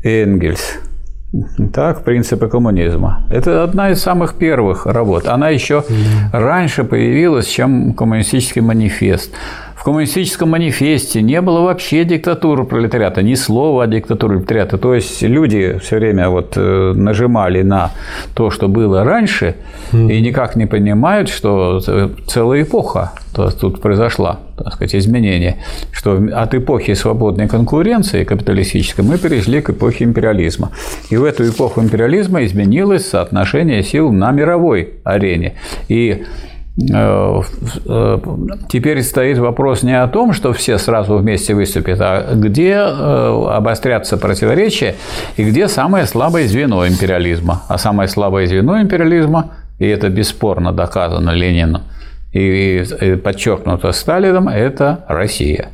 Энгельс. 0.02 0.80
Так, 1.72 2.02
принципы 2.02 2.48
коммунизма. 2.48 3.22
Это 3.30 3.62
одна 3.62 3.90
из 3.90 4.02
самых 4.02 4.34
первых 4.34 4.86
работ. 4.86 5.28
Она 5.28 5.50
еще 5.50 5.84
раньше 6.32 6.82
появилась, 6.82 7.46
чем 7.46 7.94
коммунистический 7.94 8.62
манифест. 8.62 9.32
В 9.78 9.84
коммунистическом 9.84 10.50
манифесте 10.50 11.22
не 11.22 11.40
было 11.40 11.60
вообще 11.60 12.04
диктатуры 12.04 12.64
пролетариата, 12.64 13.22
ни 13.22 13.34
слова 13.34 13.84
о 13.84 13.86
диктатуре 13.86 14.38
пролетариата. 14.38 14.76
То 14.76 14.92
есть 14.92 15.22
люди 15.22 15.78
все 15.80 15.98
время 15.98 16.30
вот 16.30 16.54
э, 16.56 16.92
нажимали 16.96 17.62
на 17.62 17.92
то, 18.34 18.50
что 18.50 18.66
было 18.66 19.04
раньше, 19.04 19.54
mm. 19.92 20.12
и 20.12 20.20
никак 20.20 20.56
не 20.56 20.66
понимают, 20.66 21.28
что 21.28 21.80
целая 22.26 22.62
эпоха 22.62 23.12
тут 23.60 23.80
произошла, 23.80 24.40
так 24.56 24.72
сказать, 24.72 24.96
изменение, 24.96 25.58
что 25.92 26.20
от 26.34 26.54
эпохи 26.54 26.94
свободной 26.94 27.46
конкуренции 27.46 28.24
капиталистической 28.24 29.02
мы 29.02 29.16
перешли 29.16 29.60
к 29.60 29.70
эпохе 29.70 30.04
империализма. 30.04 30.72
И 31.08 31.16
в 31.16 31.22
эту 31.22 31.48
эпоху 31.48 31.80
империализма 31.80 32.44
изменилось 32.44 33.06
соотношение 33.08 33.84
сил 33.84 34.10
на 34.10 34.32
мировой 34.32 34.94
арене. 35.04 35.54
И 35.86 36.24
теперь 38.68 39.02
стоит 39.02 39.38
вопрос 39.38 39.82
не 39.82 40.00
о 40.00 40.06
том, 40.06 40.32
что 40.32 40.52
все 40.52 40.78
сразу 40.78 41.16
вместе 41.16 41.54
выступят, 41.54 41.98
а 42.00 42.34
где 42.34 42.72
э, 42.72 43.46
обострятся 43.50 44.16
противоречия 44.16 44.94
и 45.36 45.44
где 45.44 45.66
самое 45.68 46.06
слабое 46.06 46.46
звено 46.46 46.86
империализма. 46.86 47.62
А 47.68 47.78
самое 47.78 48.08
слабое 48.08 48.46
звено 48.46 48.80
империализма, 48.80 49.50
и 49.78 49.86
это 49.86 50.08
бесспорно 50.08 50.72
доказано 50.72 51.30
Лениным 51.30 51.82
и 52.32 52.84
подчеркнуто 53.24 53.90
Сталином, 53.92 54.48
это 54.48 55.04
Россия. 55.08 55.70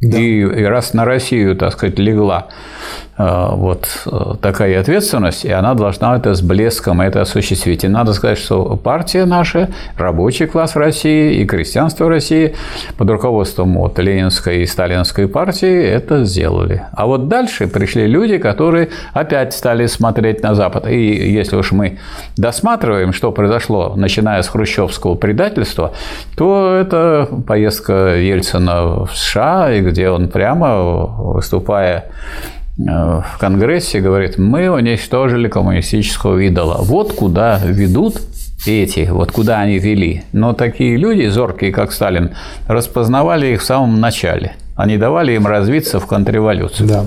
Да. 0.00 0.18
И, 0.18 0.40
и 0.40 0.64
раз 0.64 0.94
на 0.94 1.04
Россию, 1.04 1.56
так 1.56 1.72
сказать, 1.72 1.98
легла 1.98 2.48
Э, 2.48 3.05
вот 3.24 3.88
э, 4.04 4.34
такая 4.42 4.78
ответственность, 4.78 5.44
и 5.44 5.50
она 5.50 5.74
должна 5.74 6.16
это 6.16 6.34
с 6.34 6.42
блеском 6.42 7.00
это 7.00 7.22
осуществить. 7.22 7.82
И 7.84 7.88
надо 7.88 8.12
сказать, 8.12 8.38
что 8.38 8.76
партия 8.76 9.24
наша, 9.24 9.70
рабочий 9.96 10.46
класс 10.46 10.76
России 10.76 11.40
и 11.40 11.46
крестьянство 11.46 12.08
России 12.08 12.54
под 12.98 13.08
руководством 13.10 13.74
вот 13.78 13.98
Ленинской 13.98 14.62
и 14.62 14.66
Сталинской 14.66 15.28
партии 15.28 15.82
это 15.82 16.24
сделали. 16.24 16.82
А 16.92 17.06
вот 17.06 17.28
дальше 17.28 17.68
пришли 17.68 18.06
люди, 18.06 18.36
которые 18.36 18.90
опять 19.14 19.54
стали 19.54 19.86
смотреть 19.86 20.42
на 20.42 20.54
Запад. 20.54 20.86
И 20.86 21.32
если 21.32 21.56
уж 21.56 21.72
мы 21.72 21.98
досматриваем, 22.36 23.14
что 23.14 23.32
произошло, 23.32 23.94
начиная 23.96 24.42
с 24.42 24.48
хрущевского 24.48 25.14
предательства, 25.14 25.94
то 26.36 26.74
это 26.74 27.28
поездка 27.46 28.16
Ельцина 28.16 29.06
в 29.06 29.10
США, 29.14 29.80
где 29.80 30.10
он 30.10 30.28
прямо 30.28 30.82
выступая 30.82 31.96
Э, 31.96 32.55
в 32.78 33.36
Конгрессе 33.38 34.00
говорит, 34.00 34.36
мы 34.36 34.68
уничтожили 34.70 35.48
коммунистического 35.48 36.38
идола. 36.38 36.78
Вот 36.80 37.14
куда 37.14 37.58
ведут 37.64 38.20
эти, 38.66 39.08
вот 39.10 39.32
куда 39.32 39.60
они 39.60 39.78
вели. 39.78 40.24
Но 40.32 40.52
такие 40.52 40.96
люди, 40.96 41.26
зоркие, 41.26 41.72
как 41.72 41.92
Сталин, 41.92 42.34
распознавали 42.68 43.48
их 43.54 43.62
в 43.62 43.64
самом 43.64 44.00
начале. 44.00 44.56
Они 44.74 44.98
давали 44.98 45.32
им 45.32 45.46
развиться 45.46 46.00
в 46.00 46.06
контрреволюцию. 46.06 46.88
Да. 46.88 47.06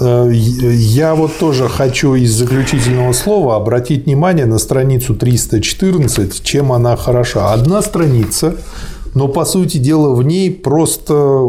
Э, 0.00 0.30
я 0.32 1.14
вот 1.14 1.38
тоже 1.38 1.68
хочу 1.68 2.14
из 2.14 2.32
заключительного 2.32 3.12
слова 3.12 3.56
обратить 3.56 4.06
внимание 4.06 4.46
на 4.46 4.58
страницу 4.58 5.14
314, 5.14 6.42
чем 6.42 6.72
она 6.72 6.96
хороша. 6.96 7.52
Одна 7.52 7.80
страница, 7.82 8.56
но 9.14 9.28
по 9.28 9.44
сути 9.44 9.78
дела 9.78 10.14
в 10.14 10.22
ней 10.22 10.50
просто 10.50 11.44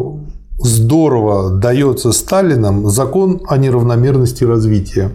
здорово 0.59 1.51
дается 1.51 2.11
Сталином 2.11 2.89
закон 2.89 3.41
о 3.47 3.57
неравномерности 3.57 4.43
развития. 4.43 5.11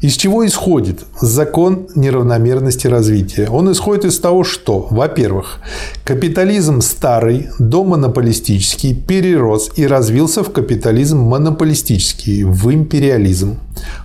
Из 0.00 0.16
чего 0.16 0.44
исходит 0.44 1.00
закон 1.18 1.86
неравномерности 1.94 2.88
развития? 2.88 3.48
Он 3.48 3.72
исходит 3.72 4.04
из 4.04 4.18
того, 4.18 4.44
что, 4.44 4.86
во-первых, 4.90 5.60
капитализм 6.04 6.82
старый, 6.82 7.48
домонополистический, 7.58 8.94
перерос 8.94 9.70
и 9.76 9.86
развился 9.86 10.44
в 10.44 10.52
капитализм 10.52 11.20
монополистический, 11.20 12.44
в 12.44 12.70
империализм. 12.70 13.60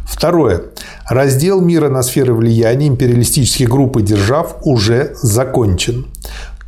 Второе. 0.06 0.62
Раздел 1.10 1.60
мира 1.60 1.90
на 1.90 2.02
сферы 2.02 2.34
влияния 2.34 2.88
империалистических 2.88 3.68
групп 3.68 3.98
и 3.98 4.02
держав 4.02 4.56
уже 4.64 5.16
закончен. 5.22 6.06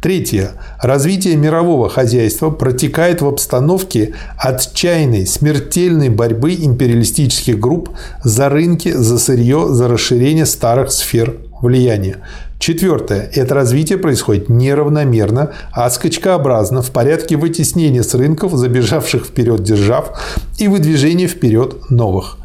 Третье. 0.02 0.54
Развитие 0.82 1.36
мирового 1.36 1.88
хозяйства 1.88 2.50
протекает 2.50 3.22
в 3.22 3.28
обстановке 3.28 4.16
отчаянной, 4.36 5.28
смертельной 5.28 6.10
борьбы 6.10 6.56
империалистических 6.56 7.60
групп 7.60 7.90
за 8.24 8.50
рынки, 8.50 8.90
за 8.90 9.20
сырье, 9.20 9.68
за 9.70 9.88
расширение 9.88 10.48
старых 10.48 10.92
сфер 10.92 11.38
влияния. 11.62 12.18
Четвертое. 12.58 13.30
Это 13.36 13.54
развитие 13.54 14.00
происходит 14.00 14.50
неравномерно, 14.50 15.52
а 15.72 15.88
скачкообразно 15.92 16.82
в 16.82 16.90
порядке 16.90 17.38
вытеснения 17.38 18.02
с 18.02 18.16
рынков 18.16 18.54
забежавших 18.56 19.26
вперед 19.26 19.62
держав 19.62 20.20
и 20.58 20.68
выдвижения 20.68 21.28
вперед 21.28 21.92
новых. 21.92 22.38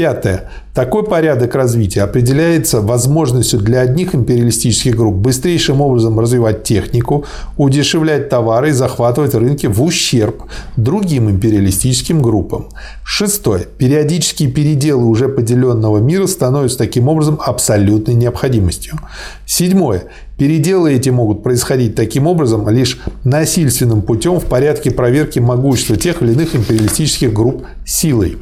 Пятое. 0.00 0.48
Такой 0.72 1.04
порядок 1.04 1.54
развития 1.54 2.00
определяется 2.04 2.80
возможностью 2.80 3.60
для 3.60 3.80
одних 3.80 4.14
империалистических 4.14 4.96
групп 4.96 5.16
быстрейшим 5.16 5.82
образом 5.82 6.18
развивать 6.18 6.62
технику, 6.62 7.26
удешевлять 7.58 8.30
товары 8.30 8.70
и 8.70 8.72
захватывать 8.72 9.34
рынки 9.34 9.66
в 9.66 9.82
ущерб 9.82 10.44
другим 10.78 11.28
империалистическим 11.28 12.22
группам. 12.22 12.68
Шестое. 13.04 13.66
Периодические 13.76 14.50
переделы 14.50 15.04
уже 15.04 15.28
поделенного 15.28 15.98
мира 15.98 16.26
становятся 16.26 16.78
таким 16.78 17.08
образом 17.08 17.38
абсолютной 17.44 18.14
необходимостью. 18.14 18.98
Седьмое. 19.44 20.04
Переделы 20.40 20.94
эти 20.94 21.10
могут 21.10 21.42
происходить 21.42 21.94
таким 21.94 22.26
образом 22.26 22.66
лишь 22.70 22.98
насильственным 23.24 24.00
путем 24.00 24.40
в 24.40 24.46
порядке 24.46 24.90
проверки 24.90 25.38
могущества 25.38 25.98
тех 25.98 26.22
или 26.22 26.32
иных 26.32 26.56
империалистических 26.56 27.30
групп 27.30 27.66
силой. 27.84 28.38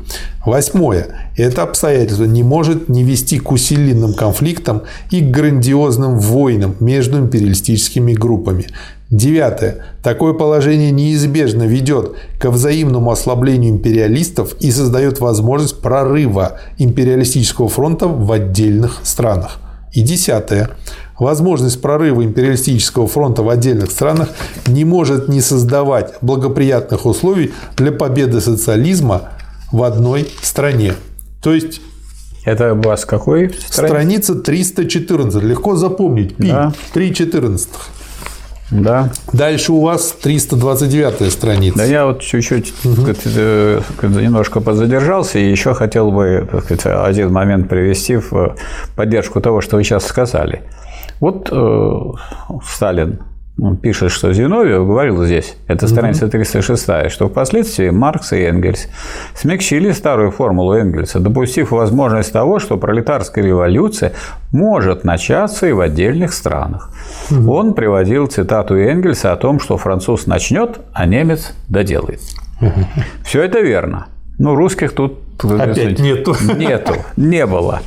Восьмое. 0.46 1.08
Это 1.36 1.64
обстоятельство 1.64 2.22
не 2.22 2.44
может 2.44 2.88
не 2.88 3.02
вести 3.02 3.40
к 3.40 3.50
усиленным 3.50 4.14
конфликтам 4.14 4.82
и 5.10 5.20
к 5.20 5.30
грандиозным 5.32 6.20
войнам 6.20 6.76
между 6.78 7.18
империалистическими 7.18 8.12
группами. 8.12 8.66
Девятое. 9.10 9.78
Такое 10.00 10.34
положение 10.34 10.92
неизбежно 10.92 11.64
ведет 11.64 12.12
к 12.38 12.48
взаимному 12.48 13.10
ослаблению 13.10 13.72
империалистов 13.72 14.54
и 14.60 14.70
создает 14.70 15.18
возможность 15.18 15.80
прорыва 15.80 16.60
империалистического 16.78 17.68
фронта 17.68 18.06
в 18.06 18.30
отдельных 18.30 19.00
странах. 19.02 19.58
И 19.92 20.02
десятое. 20.02 20.70
Возможность 21.18 21.82
прорыва 21.82 22.24
империалистического 22.24 23.08
фронта 23.08 23.42
в 23.42 23.48
отдельных 23.48 23.90
странах 23.90 24.30
не 24.66 24.84
может 24.84 25.28
не 25.28 25.40
создавать 25.40 26.14
благоприятных 26.20 27.06
условий 27.06 27.52
для 27.76 27.92
победы 27.92 28.40
социализма 28.40 29.30
в 29.72 29.82
одной 29.82 30.28
стране. 30.42 30.94
То 31.42 31.52
есть 31.52 31.80
это 32.44 32.74
у 32.74 32.80
вас 32.80 33.04
какой? 33.04 33.54
Страница 33.68 34.34
314. 34.34 35.42
Легко 35.42 35.76
запомнить. 35.76 36.36
Пи. 36.36 36.48
Да. 36.48 36.72
3.14. 36.94 37.68
Да. 38.70 39.10
Дальше 39.32 39.72
у 39.72 39.80
вас 39.80 40.14
329 40.22 41.32
страница. 41.32 41.78
Да 41.78 41.84
я 41.84 42.06
вот 42.06 42.20
чуть-чуть 42.20 42.74
угу. 42.84 43.12
немножко 44.02 44.60
подзадержался 44.60 45.38
и 45.38 45.50
еще 45.50 45.74
хотел 45.74 46.10
бы 46.10 46.46
сказать, 46.64 46.86
один 46.86 47.32
момент 47.32 47.68
привести 47.68 48.16
в 48.16 48.56
поддержку 48.94 49.40
того, 49.40 49.60
что 49.60 49.76
вы 49.76 49.84
сейчас 49.84 50.06
сказали. 50.06 50.62
Вот 51.20 51.48
э, 51.50 52.00
Сталин 52.64 53.20
он 53.60 53.76
пишет, 53.76 54.12
что 54.12 54.32
Зиновьев 54.32 54.86
говорил 54.86 55.24
здесь, 55.24 55.56
это 55.66 55.88
страница 55.88 56.28
306, 56.28 57.10
что 57.10 57.28
впоследствии 57.28 57.90
Маркс 57.90 58.32
и 58.32 58.42
Энгельс 58.42 58.88
смягчили 59.34 59.90
старую 59.90 60.30
формулу 60.30 60.74
Энгельса, 60.74 61.18
допустив 61.18 61.72
возможность 61.72 62.32
того, 62.32 62.60
что 62.60 62.76
пролетарская 62.76 63.44
революция 63.44 64.12
может 64.52 65.02
начаться 65.02 65.66
и 65.66 65.72
в 65.72 65.80
отдельных 65.80 66.32
странах. 66.32 66.90
Угу. 67.32 67.50
Он 67.50 67.74
приводил 67.74 68.28
цитату 68.28 68.76
Энгельса 68.76 69.32
о 69.32 69.36
том, 69.36 69.58
что 69.58 69.76
француз 69.76 70.26
начнет, 70.26 70.78
а 70.92 71.06
немец 71.06 71.52
доделает. 71.68 72.20
Угу. 72.60 72.86
Все 73.24 73.42
это 73.42 73.58
верно. 73.58 74.06
Ну, 74.38 74.54
русских 74.54 74.92
тут 74.92 75.18
Опять 75.42 75.98
нету. 76.00 76.34
Нету, 76.56 76.94
не 77.16 77.46
было. 77.46 77.80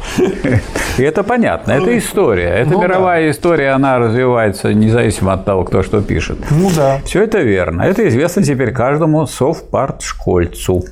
И 0.97 1.03
это 1.03 1.23
понятно, 1.23 1.73
это 1.73 1.97
история. 1.97 2.49
Это 2.49 2.71
ну, 2.71 2.81
мировая 2.81 3.25
да. 3.25 3.31
история, 3.31 3.71
она 3.71 3.99
развивается 3.99 4.73
независимо 4.73 5.33
от 5.33 5.45
того, 5.45 5.63
кто 5.65 5.83
что 5.83 6.01
пишет. 6.01 6.37
Ну 6.49 6.69
да. 6.75 6.99
Все 7.05 7.23
это 7.23 7.39
верно. 7.39 7.81
Это 7.81 8.07
известно 8.07 8.43
теперь 8.43 8.71
каждому 8.71 9.25
совпартшкольцу. 9.25 10.83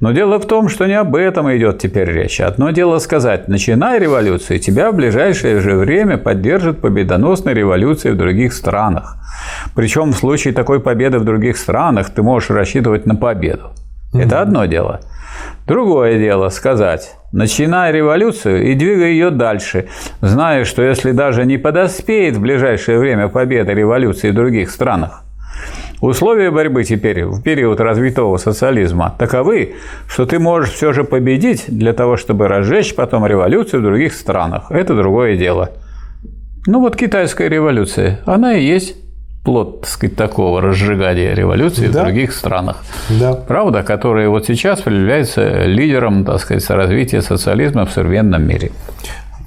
Но 0.00 0.12
дело 0.12 0.38
в 0.38 0.46
том, 0.46 0.68
что 0.68 0.86
не 0.86 0.94
об 0.94 1.14
этом 1.16 1.54
идет 1.56 1.78
теперь 1.78 2.10
речь. 2.10 2.40
Одно 2.40 2.70
дело 2.70 2.98
сказать, 2.98 3.48
начинай 3.48 3.98
революцию, 3.98 4.58
тебя 4.58 4.90
в 4.90 4.94
ближайшее 4.94 5.60
же 5.60 5.76
время 5.76 6.16
поддержит 6.16 6.80
победоносная 6.80 7.54
революция 7.54 8.12
в 8.12 8.16
других 8.16 8.52
странах. 8.52 9.16
Причем 9.74 10.12
в 10.12 10.16
случае 10.16 10.54
такой 10.54 10.80
победы 10.80 11.18
в 11.18 11.24
других 11.24 11.56
странах 11.56 12.10
ты 12.10 12.22
можешь 12.22 12.50
рассчитывать 12.50 13.06
на 13.06 13.14
победу. 13.16 13.72
Это 14.14 14.40
одно 14.40 14.64
дело. 14.66 15.00
Другое 15.66 16.18
дело 16.18 16.48
сказать, 16.50 17.16
начинай 17.32 17.92
революцию 17.92 18.70
и 18.70 18.74
двигай 18.74 19.12
ее 19.12 19.30
дальше, 19.30 19.88
зная, 20.20 20.64
что 20.64 20.82
если 20.82 21.12
даже 21.12 21.44
не 21.44 21.58
подоспеет 21.58 22.36
в 22.36 22.40
ближайшее 22.40 22.98
время 22.98 23.28
победа 23.28 23.72
революции 23.72 24.30
в 24.30 24.34
других 24.34 24.70
странах, 24.70 25.24
Условия 26.00 26.50
борьбы 26.50 26.84
теперь 26.84 27.24
в 27.24 27.40
период 27.40 27.80
развитого 27.80 28.36
социализма 28.36 29.14
таковы, 29.18 29.76
что 30.06 30.26
ты 30.26 30.38
можешь 30.38 30.72
все 30.72 30.92
же 30.92 31.02
победить 31.02 31.64
для 31.68 31.94
того, 31.94 32.18
чтобы 32.18 32.46
разжечь 32.46 32.94
потом 32.94 33.24
революцию 33.24 33.80
в 33.80 33.84
других 33.84 34.12
странах. 34.12 34.70
Это 34.70 34.94
другое 34.94 35.36
дело. 35.36 35.70
Ну 36.66 36.80
вот 36.80 36.96
китайская 36.96 37.48
революция, 37.48 38.20
она 38.26 38.54
и 38.54 38.66
есть 38.66 38.96
плод, 39.44 39.82
так 39.82 39.90
сказать, 39.90 40.16
такого 40.16 40.60
разжигания 40.60 41.34
революции 41.34 41.88
да. 41.88 42.00
в 42.00 42.04
других 42.04 42.32
странах. 42.32 42.82
Да. 43.20 43.34
Правда, 43.34 43.82
которая 43.82 44.28
вот 44.28 44.46
сейчас 44.46 44.84
является 44.86 45.64
лидером, 45.66 46.24
так 46.24 46.40
сказать, 46.40 46.68
развития 46.70 47.22
социализма 47.22 47.84
в 47.84 47.92
современном 47.92 48.42
мире. 48.42 48.72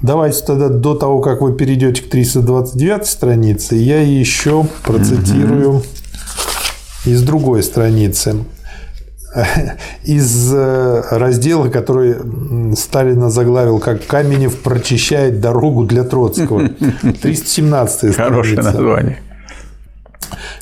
Давайте 0.00 0.44
тогда 0.44 0.68
до 0.68 0.94
того, 0.94 1.20
как 1.20 1.40
вы 1.40 1.54
перейдете 1.54 2.02
к 2.02 2.10
329 2.10 3.04
странице, 3.04 3.74
я 3.74 4.00
еще 4.00 4.64
процитирую 4.84 5.70
угу. 5.70 5.82
из 7.04 7.22
другой 7.22 7.64
страницы 7.64 8.36
из 10.04 10.52
э, 10.54 11.02
раздела, 11.10 11.68
который 11.68 12.16
Сталина 12.76 13.30
заглавил 13.30 13.78
как 13.78 14.06
«Каменев 14.06 14.56
прочищает 14.60 15.40
дорогу 15.40 15.84
для 15.84 16.04
Троцкого». 16.04 16.68
317 17.22 17.96
страница. 17.98 18.22
Хорошее 18.22 18.62
название. 18.62 19.18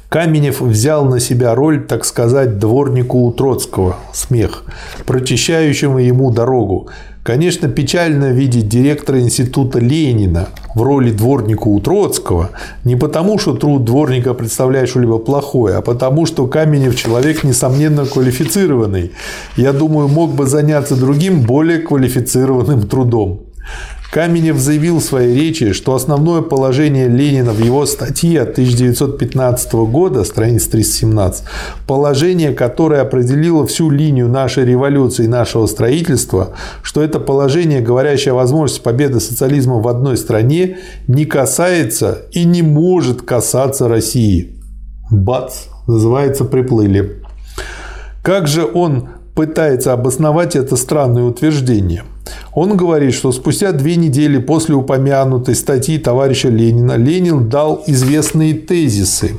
Каменев 0.08 0.60
взял 0.60 1.04
на 1.04 1.20
себя 1.20 1.54
роль, 1.54 1.86
так 1.86 2.04
сказать, 2.04 2.58
дворнику 2.58 3.18
у 3.18 3.32
Троцкого, 3.32 3.96
смех, 4.12 4.64
прочищающему 5.04 5.98
ему 5.98 6.30
дорогу. 6.30 6.88
Конечно, 7.26 7.68
печально 7.68 8.26
видеть 8.30 8.68
директора 8.68 9.20
института 9.20 9.80
Ленина 9.80 10.48
в 10.76 10.82
роли 10.82 11.10
дворника 11.10 11.66
у 11.66 11.80
Троцкого 11.80 12.50
не 12.84 12.94
потому, 12.94 13.36
что 13.38 13.56
труд 13.56 13.84
дворника 13.84 14.32
представляет 14.32 14.88
что-либо 14.88 15.18
плохое, 15.18 15.74
а 15.74 15.82
потому, 15.82 16.26
что 16.26 16.46
Каменев 16.46 16.94
человек, 16.94 17.42
несомненно, 17.42 18.06
квалифицированный. 18.06 19.10
Я 19.56 19.72
думаю, 19.72 20.06
мог 20.06 20.34
бы 20.34 20.46
заняться 20.46 20.94
другим, 20.94 21.40
более 21.40 21.80
квалифицированным 21.80 22.86
трудом. 22.86 23.40
Каменев 24.12 24.58
заявил 24.58 25.00
в 25.00 25.04
своей 25.04 25.34
речи, 25.34 25.72
что 25.72 25.94
основное 25.94 26.40
положение 26.40 27.08
Ленина 27.08 27.52
в 27.52 27.58
его 27.58 27.84
статье 27.86 28.42
от 28.42 28.50
1915 28.50 29.72
года, 29.90 30.24
страница 30.24 30.70
317, 30.70 31.44
положение, 31.86 32.52
которое 32.52 33.02
определило 33.02 33.66
всю 33.66 33.90
линию 33.90 34.28
нашей 34.28 34.64
революции 34.64 35.24
и 35.24 35.28
нашего 35.28 35.66
строительства, 35.66 36.54
что 36.82 37.02
это 37.02 37.20
положение, 37.20 37.80
говорящее 37.80 38.32
о 38.32 38.36
возможности 38.36 38.82
победы 38.82 39.20
социализма 39.20 39.80
в 39.80 39.88
одной 39.88 40.16
стране, 40.16 40.78
не 41.08 41.24
касается 41.24 42.22
и 42.32 42.44
не 42.44 42.62
может 42.62 43.22
касаться 43.22 43.88
России. 43.88 44.56
Бац, 45.10 45.64
называется, 45.86 46.44
приплыли. 46.44 47.22
Как 48.22 48.48
же 48.48 48.64
он 48.64 49.08
пытается 49.34 49.92
обосновать 49.92 50.56
это 50.56 50.76
странное 50.76 51.24
утверждение. 51.24 52.02
Он 52.54 52.76
говорит, 52.76 53.14
что 53.14 53.32
спустя 53.32 53.72
две 53.72 53.96
недели 53.96 54.38
после 54.38 54.74
упомянутой 54.74 55.54
статьи 55.54 55.98
товарища 55.98 56.48
Ленина 56.48 56.96
Ленин 56.96 57.48
дал 57.48 57.82
известные 57.86 58.54
тезисы 58.54 59.36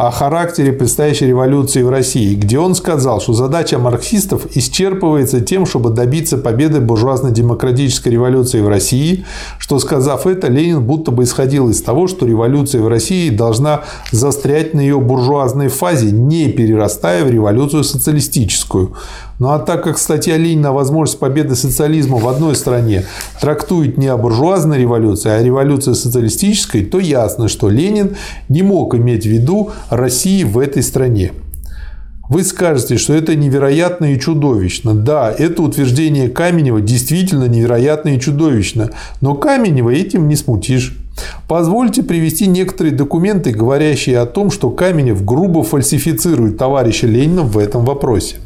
о 0.00 0.10
характере 0.10 0.72
предстоящей 0.72 1.26
революции 1.26 1.82
в 1.82 1.90
России, 1.90 2.34
где 2.34 2.58
он 2.58 2.74
сказал, 2.74 3.20
что 3.20 3.34
задача 3.34 3.78
марксистов 3.78 4.46
исчерпывается 4.56 5.42
тем, 5.42 5.66
чтобы 5.66 5.90
добиться 5.90 6.38
победы 6.38 6.80
буржуазно-демократической 6.80 8.08
революции 8.08 8.62
в 8.62 8.68
России, 8.68 9.26
что, 9.58 9.78
сказав 9.78 10.26
это, 10.26 10.48
Ленин 10.48 10.82
будто 10.82 11.10
бы 11.10 11.24
исходил 11.24 11.68
из 11.68 11.82
того, 11.82 12.08
что 12.08 12.24
революция 12.24 12.80
в 12.80 12.88
России 12.88 13.28
должна 13.28 13.82
застрять 14.10 14.72
на 14.72 14.80
ее 14.80 14.98
буржуазной 15.00 15.68
фазе, 15.68 16.10
не 16.10 16.48
перерастая 16.48 17.22
в 17.22 17.30
революцию 17.30 17.84
социалистическую. 17.84 18.94
Ну 19.40 19.48
а 19.48 19.58
так 19.58 19.82
как 19.82 19.96
статья 19.96 20.36
Ленина 20.36 20.68
о 20.68 20.72
возможности 20.72 21.18
победы 21.18 21.54
социализма 21.54 22.18
в 22.18 22.28
одной 22.28 22.54
стране 22.54 23.06
трактует 23.40 23.96
не 23.96 24.06
о 24.06 24.18
буржуазной 24.18 24.78
революции, 24.78 25.30
а 25.30 25.36
о 25.36 25.42
революции 25.42 25.94
социалистической, 25.94 26.84
то 26.84 26.98
ясно, 26.98 27.48
что 27.48 27.70
Ленин 27.70 28.16
не 28.50 28.62
мог 28.62 28.94
иметь 28.94 29.24
в 29.24 29.30
виду 29.30 29.70
России 29.88 30.44
в 30.44 30.58
этой 30.58 30.82
стране. 30.82 31.32
Вы 32.28 32.44
скажете, 32.44 32.98
что 32.98 33.14
это 33.14 33.34
невероятно 33.34 34.12
и 34.12 34.20
чудовищно. 34.20 34.94
Да, 34.94 35.34
это 35.36 35.62
утверждение 35.62 36.28
Каменева 36.28 36.82
действительно 36.82 37.48
невероятно 37.48 38.10
и 38.10 38.20
чудовищно. 38.20 38.90
Но 39.22 39.34
Каменева 39.34 39.90
этим 39.90 40.28
не 40.28 40.36
смутишь. 40.36 40.96
Позвольте 41.48 42.02
привести 42.02 42.46
некоторые 42.46 42.94
документы, 42.94 43.50
говорящие 43.50 44.18
о 44.18 44.26
том, 44.26 44.50
что 44.50 44.70
Каменев 44.70 45.24
грубо 45.24 45.62
фальсифицирует 45.62 46.56
товарища 46.56 47.06
Ленина 47.06 47.42
в 47.42 47.58
этом 47.58 47.84
вопросе. 47.84 48.36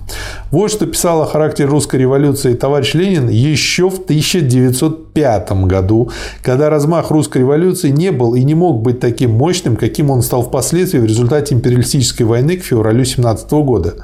Вот 0.55 0.71
что 0.71 0.87
писал 0.87 1.21
о 1.21 1.27
характере 1.27 1.69
русской 1.69 1.97
революции 1.97 2.55
товарищ 2.55 2.95
Ленин 2.95 3.29
еще 3.29 3.91
в 3.91 3.99
1905 4.05 5.53
году, 5.67 6.13
когда 6.43 6.71
размах 6.71 7.11
русской 7.11 7.39
революции 7.39 7.91
не 7.91 8.13
был 8.13 8.37
и 8.37 8.45
не 8.45 8.55
мог 8.55 8.81
быть 8.81 9.01
таким 9.01 9.33
мощным, 9.33 9.75
каким 9.75 10.11
он 10.11 10.23
стал 10.23 10.45
впоследствии 10.45 11.01
в 11.01 11.07
результате 11.07 11.57
империалистической 11.57 12.25
войны 12.25 12.57
к 12.57 12.63
февралю 12.63 13.05
17 13.05 13.51
года. 13.51 13.95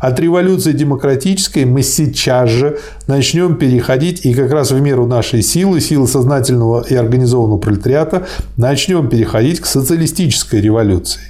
От 0.00 0.18
революции 0.18 0.72
демократической 0.72 1.64
мы 1.64 1.84
сейчас 1.84 2.50
же 2.50 2.80
начнем 3.06 3.54
переходить, 3.54 4.26
и 4.26 4.34
как 4.34 4.50
раз 4.50 4.72
в 4.72 4.80
меру 4.80 5.06
нашей 5.06 5.42
силы, 5.42 5.80
силы 5.80 6.08
сознательного 6.08 6.84
и 6.90 6.96
организованного 6.96 7.58
пролетариата, 7.58 8.26
начнем 8.56 9.08
переходить 9.08 9.60
к 9.60 9.66
социалистической 9.66 10.60
революции. 10.60 11.20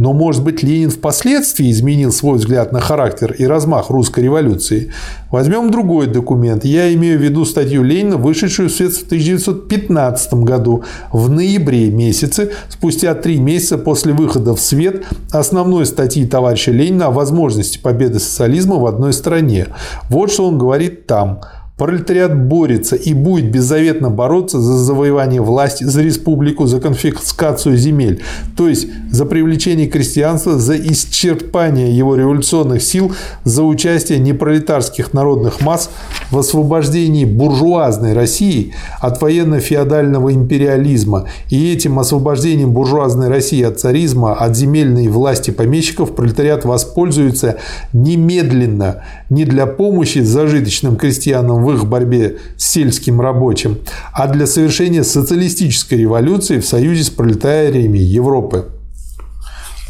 Но, 0.00 0.14
может 0.14 0.42
быть, 0.42 0.62
Ленин 0.62 0.88
впоследствии 0.88 1.70
изменил 1.70 2.10
свой 2.10 2.38
взгляд 2.38 2.72
на 2.72 2.80
характер 2.80 3.32
и 3.38 3.44
размах 3.44 3.90
русской 3.90 4.20
революции. 4.20 4.90
Возьмем 5.30 5.70
другой 5.70 6.06
документ. 6.06 6.64
Я 6.64 6.92
имею 6.94 7.18
в 7.18 7.22
виду 7.22 7.44
статью 7.44 7.82
Ленина, 7.82 8.16
вышедшую 8.16 8.70
в 8.70 8.72
свет 8.72 8.94
в 8.94 9.04
1915 9.04 10.32
году, 10.34 10.84
в 11.12 11.28
ноябре 11.28 11.90
месяце, 11.90 12.52
спустя 12.70 13.14
три 13.14 13.38
месяца 13.38 13.76
после 13.76 14.14
выхода 14.14 14.54
в 14.54 14.60
свет 14.60 15.04
основной 15.32 15.84
статьи 15.84 16.24
товарища 16.24 16.70
Ленина 16.70 17.08
о 17.08 17.10
возможности 17.10 17.76
победы 17.76 18.20
социализма 18.20 18.76
в 18.76 18.86
одной 18.86 19.12
стране. 19.12 19.66
Вот 20.08 20.32
что 20.32 20.48
он 20.48 20.56
говорит 20.56 21.06
там– 21.06 21.42
Пролетариат 21.80 22.38
борется 22.38 22.94
и 22.94 23.14
будет 23.14 23.50
беззаветно 23.50 24.10
бороться 24.10 24.60
за 24.60 24.76
завоевание 24.76 25.40
власти, 25.40 25.84
за 25.84 26.02
республику, 26.02 26.66
за 26.66 26.78
конфискацию 26.78 27.78
земель, 27.78 28.20
то 28.54 28.68
есть 28.68 28.88
за 29.10 29.24
привлечение 29.24 29.86
крестьянства, 29.86 30.58
за 30.58 30.76
исчерпание 30.76 31.96
его 31.96 32.16
революционных 32.16 32.82
сил, 32.82 33.12
за 33.44 33.62
участие 33.62 34.18
непролетарских 34.18 35.14
народных 35.14 35.62
масс 35.62 35.88
в 36.30 36.38
освобождении 36.38 37.24
буржуазной 37.24 38.12
России 38.12 38.74
от 39.00 39.22
военно-феодального 39.22 40.34
империализма. 40.34 41.28
И 41.48 41.72
этим 41.72 41.98
освобождением 41.98 42.72
буржуазной 42.72 43.28
России 43.28 43.62
от 43.62 43.80
царизма, 43.80 44.34
от 44.34 44.54
земельной 44.54 45.08
власти 45.08 45.50
помещиков 45.50 46.14
пролетариат 46.14 46.66
воспользуется 46.66 47.56
немедленно 47.94 49.02
не 49.30 49.46
для 49.46 49.64
помощи 49.64 50.18
зажиточным 50.18 50.96
крестьянам 50.96 51.69
в 51.70 51.74
их 51.74 51.86
борьбе 51.86 52.38
с 52.56 52.70
сельским 52.70 53.20
рабочим, 53.20 53.78
а 54.12 54.26
для 54.28 54.46
совершения 54.46 55.02
социалистической 55.02 55.98
революции 55.98 56.58
в 56.58 56.66
союзе 56.66 57.04
с 57.04 57.10
пролетариями 57.10 57.98
Европы. 57.98 58.66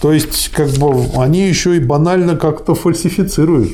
То 0.01 0.13
есть, 0.13 0.51
как 0.51 0.69
бы 0.71 1.05
они 1.17 1.47
еще 1.47 1.77
и 1.77 1.81
банально 1.81 2.37
как-то 2.37 2.75
фальсифицируют. 2.75 3.73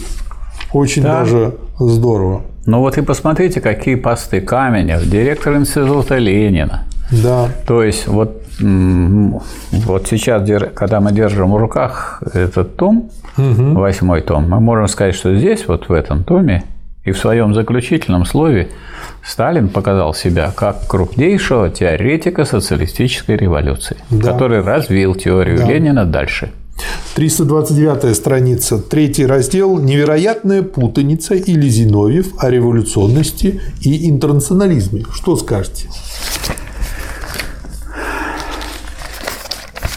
Очень 0.73 1.03
да. 1.03 1.21
даже 1.21 1.55
здорово. 1.79 2.43
Ну 2.67 2.81
вот 2.81 2.99
и 2.99 3.03
посмотрите, 3.03 3.61
какие 3.61 3.95
посты 3.95 4.41
Каменев, 4.41 5.09
директор 5.09 5.55
института 5.57 6.17
Ленина. 6.17 6.85
Да. 7.13 7.49
То 7.67 7.85
есть 7.85 8.09
вот, 8.09 8.43
вот 8.59 10.07
сейчас, 10.09 10.49
когда 10.75 11.01
мы 11.01 11.13
держим 11.13 11.53
в 11.53 11.57
руках 11.57 12.23
этот 12.35 12.77
том, 12.77 13.11
угу. 13.39 13.79
восьмой 13.79 14.23
том, 14.23 14.49
мы 14.51 14.59
можем 14.59 14.89
сказать, 14.89 15.15
что 15.15 15.37
здесь, 15.37 15.69
вот 15.69 15.89
в 15.89 15.93
этом 15.93 16.25
томе, 16.25 16.65
и 17.07 17.13
в 17.13 17.19
своем 17.19 17.55
заключительном 17.55 18.27
слове 18.27 18.69
Сталин 19.25 19.69
показал 19.69 20.13
себя 20.13 20.53
как 20.55 20.87
крупнейшего 20.87 21.71
теоретика 21.71 22.45
социалистической 22.45 23.37
революции, 23.37 23.97
да. 24.11 24.33
который 24.33 24.61
развил 24.61 25.15
теорию 25.15 25.59
да. 25.59 25.67
Ленина 25.67 26.05
дальше. 26.05 26.51
329 27.15 28.15
страница, 28.15 28.79
третий 28.79 29.25
раздел 29.25 29.79
«Невероятная 29.79 30.63
путаница 30.63 31.35
или 31.35 31.69
Зиновьев 31.69 32.35
о 32.39 32.51
революционности 32.51 33.61
и 33.81 34.11
интернационализме». 34.11 35.05
Что 35.15 35.37
скажете? 35.37 35.89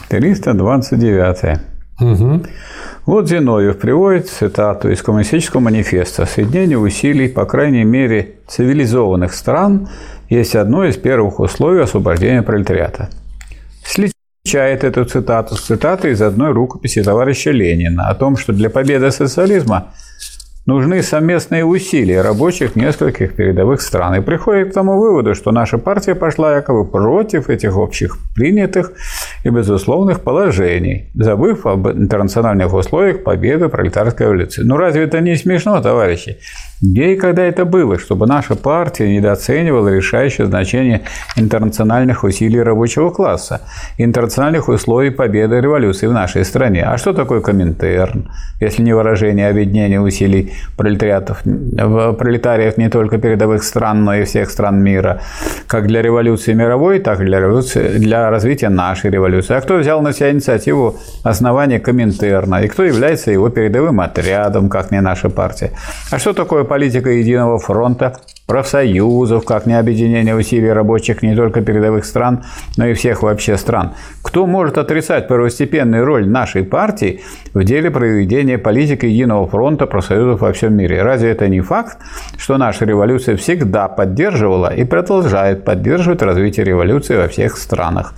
329. 0.09 1.59
Угу. 1.99 2.43
Вот 3.09 3.27
Зиновьев 3.27 3.79
приводит 3.79 4.29
цитату 4.29 4.91
из 4.91 5.01
Коммунистического 5.01 5.61
манифеста 5.61 6.27
«Соединение 6.27 6.77
усилий, 6.77 7.27
по 7.27 7.45
крайней 7.45 7.83
мере, 7.83 8.35
цивилизованных 8.47 9.33
стран 9.33 9.89
есть 10.29 10.55
одно 10.55 10.85
из 10.85 10.95
первых 10.95 11.39
условий 11.39 11.81
освобождения 11.81 12.43
пролетариата. 12.43 13.09
С 13.83 13.97
Чает 14.43 14.83
эту 14.83 15.05
цитату 15.05 15.55
с 15.55 15.61
цитатой 15.61 16.11
из 16.11 16.21
одной 16.21 16.51
рукописи 16.51 17.01
товарища 17.01 17.49
Ленина 17.49 18.09
о 18.09 18.13
том, 18.13 18.37
что 18.37 18.53
для 18.53 18.69
победы 18.69 19.09
социализма 19.09 19.87
нужны 20.69 21.01
совместные 21.03 21.65
усилия 21.65 22.21
рабочих 22.21 22.75
нескольких 22.75 23.35
передовых 23.35 23.81
стран. 23.81 24.15
И 24.15 24.21
приходит 24.21 24.69
к 24.69 24.73
тому 24.73 24.99
выводу, 24.99 25.33
что 25.33 25.51
наша 25.51 25.77
партия 25.77 26.15
пошла 26.15 26.55
якобы 26.55 26.85
против 26.85 27.49
этих 27.49 27.75
общих 27.75 28.17
принятых 28.35 28.93
и 29.43 29.49
безусловных 29.49 30.21
положений, 30.21 31.09
забыв 31.15 31.65
об 31.65 31.87
интернациональных 31.87 32.73
условиях 32.73 33.23
победы 33.23 33.67
пролетарской 33.67 34.27
революции. 34.27 34.61
Ну 34.63 34.77
разве 34.77 35.03
это 35.03 35.19
не 35.21 35.35
смешно, 35.35 35.81
товарищи? 35.81 36.37
Где 36.81 37.13
и 37.13 37.15
когда 37.17 37.43
это 37.43 37.65
было, 37.65 37.99
чтобы 37.99 38.25
наша 38.25 38.55
партия 38.55 39.13
недооценивала 39.13 39.89
решающее 39.89 40.47
значение 40.47 41.01
интернациональных 41.35 42.23
усилий 42.23 42.61
рабочего 42.61 43.09
класса, 43.09 43.61
интернациональных 43.97 44.69
условий 44.69 45.09
победы 45.09 45.59
революции 45.59 46.07
в 46.07 46.13
нашей 46.13 46.45
стране? 46.45 46.83
А 46.83 46.97
что 46.97 47.11
такое 47.11 47.41
Коминтерн, 47.41 48.31
если 48.61 48.81
не 48.81 48.93
выражение 48.93 49.49
объединения 49.49 49.99
усилий 49.99 50.53
пролетариатов, 50.77 51.41
пролетариев 51.43 52.77
не 52.77 52.89
только 52.89 53.17
передовых 53.17 53.63
стран, 53.63 54.05
но 54.05 54.15
и 54.15 54.23
всех 54.23 54.49
стран 54.49 54.81
мира, 54.81 55.21
как 55.67 55.87
для 55.87 56.01
революции 56.01 56.53
мировой, 56.53 56.99
так 56.99 57.19
и 57.19 57.25
для, 57.25 57.41
революции, 57.41 57.97
для 57.97 58.29
развития 58.29 58.69
нашей 58.69 59.09
революции? 59.11 59.53
А 59.53 59.59
кто 59.59 59.75
взял 59.75 60.01
на 60.01 60.13
себя 60.13 60.31
инициативу 60.31 60.95
основания 61.23 61.79
Коминтерна 61.79 62.63
и 62.63 62.69
кто 62.69 62.83
является 62.83 63.31
его 63.31 63.49
передовым 63.49 63.99
отрядом, 63.99 64.69
как 64.69 64.91
не 64.91 65.01
наша 65.01 65.29
партия? 65.29 65.71
А 66.09 66.19
что 66.19 66.31
такое 66.31 66.68
политика 66.69 67.09
единого 67.09 67.59
фронта, 67.59 68.13
профсоюзов, 68.47 69.45
как 69.45 69.65
не 69.65 69.77
объединение 69.77 70.35
усилий 70.35 70.71
рабочих 70.71 71.21
не 71.21 71.35
только 71.35 71.61
передовых 71.61 72.05
стран, 72.05 72.43
но 72.77 72.87
и 72.87 72.93
всех 72.93 73.21
вообще 73.21 73.57
стран. 73.57 73.91
Кто 74.23 74.45
может 74.47 74.77
отрицать 74.77 75.27
первостепенную 75.27 76.05
роль 76.05 76.27
нашей 76.27 76.63
партии 76.63 77.21
в 77.53 77.63
деле 77.63 77.91
проведения 77.91 78.57
политики 78.57 79.05
единого 79.05 79.47
фронта 79.47 79.85
профсоюзов 79.85 80.41
во 80.41 80.53
всем 80.53 80.73
мире? 80.73 81.03
Разве 81.03 81.31
это 81.31 81.47
не 81.47 81.61
факт, 81.61 81.97
что 82.37 82.57
наша 82.57 82.85
революция 82.85 83.35
всегда 83.35 83.87
поддерживала 83.87 84.73
и 84.73 84.85
продолжает 84.85 85.65
поддерживать 85.65 86.21
развитие 86.21 86.65
революции 86.65 87.17
во 87.17 87.27
всех 87.27 87.57
странах? 87.57 88.13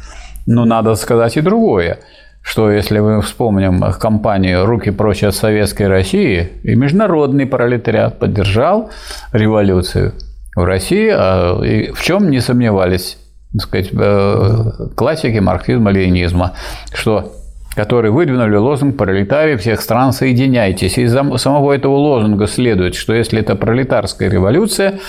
Но 0.46 0.66
надо 0.66 0.96
сказать 0.96 1.38
и 1.38 1.42
другое 1.42 2.00
что 2.42 2.72
если 2.72 3.00
мы 3.00 3.22
вспомним 3.22 3.82
кампанию 4.00 4.66
«Руки 4.66 4.92
прочь 4.92 5.24
от 5.24 5.36
советской 5.36 5.88
России», 5.88 6.50
и 6.64 6.76
международный 6.76 7.46
пролетариат 7.46 8.20
поддержал 8.20 8.90
революцию 9.32 10.14
в 10.56 10.64
России, 10.64 11.10
а, 11.14 11.56
в 11.94 12.02
чем 12.02 12.30
не 12.30 12.40
сомневались 12.40 13.18
так 13.54 13.62
сказать, 13.64 13.90
э, 13.92 14.72
классики 14.96 15.38
марксизма-ленинизма, 15.38 16.54
что 16.94 17.34
которые 17.76 18.12
выдвинули 18.12 18.58
лозунг 18.58 18.98
«Пролетарии 18.98 19.56
всех 19.56 19.82
стран, 19.82 20.12
соединяйтесь». 20.12 20.98
Из 20.98 21.12
самого 21.14 21.72
этого 21.72 21.96
лозунга 21.96 22.48
следует, 22.48 22.96
что 22.96 23.14
если 23.14 23.40
это 23.40 23.56
пролетарская 23.56 24.30
революция, 24.30 25.00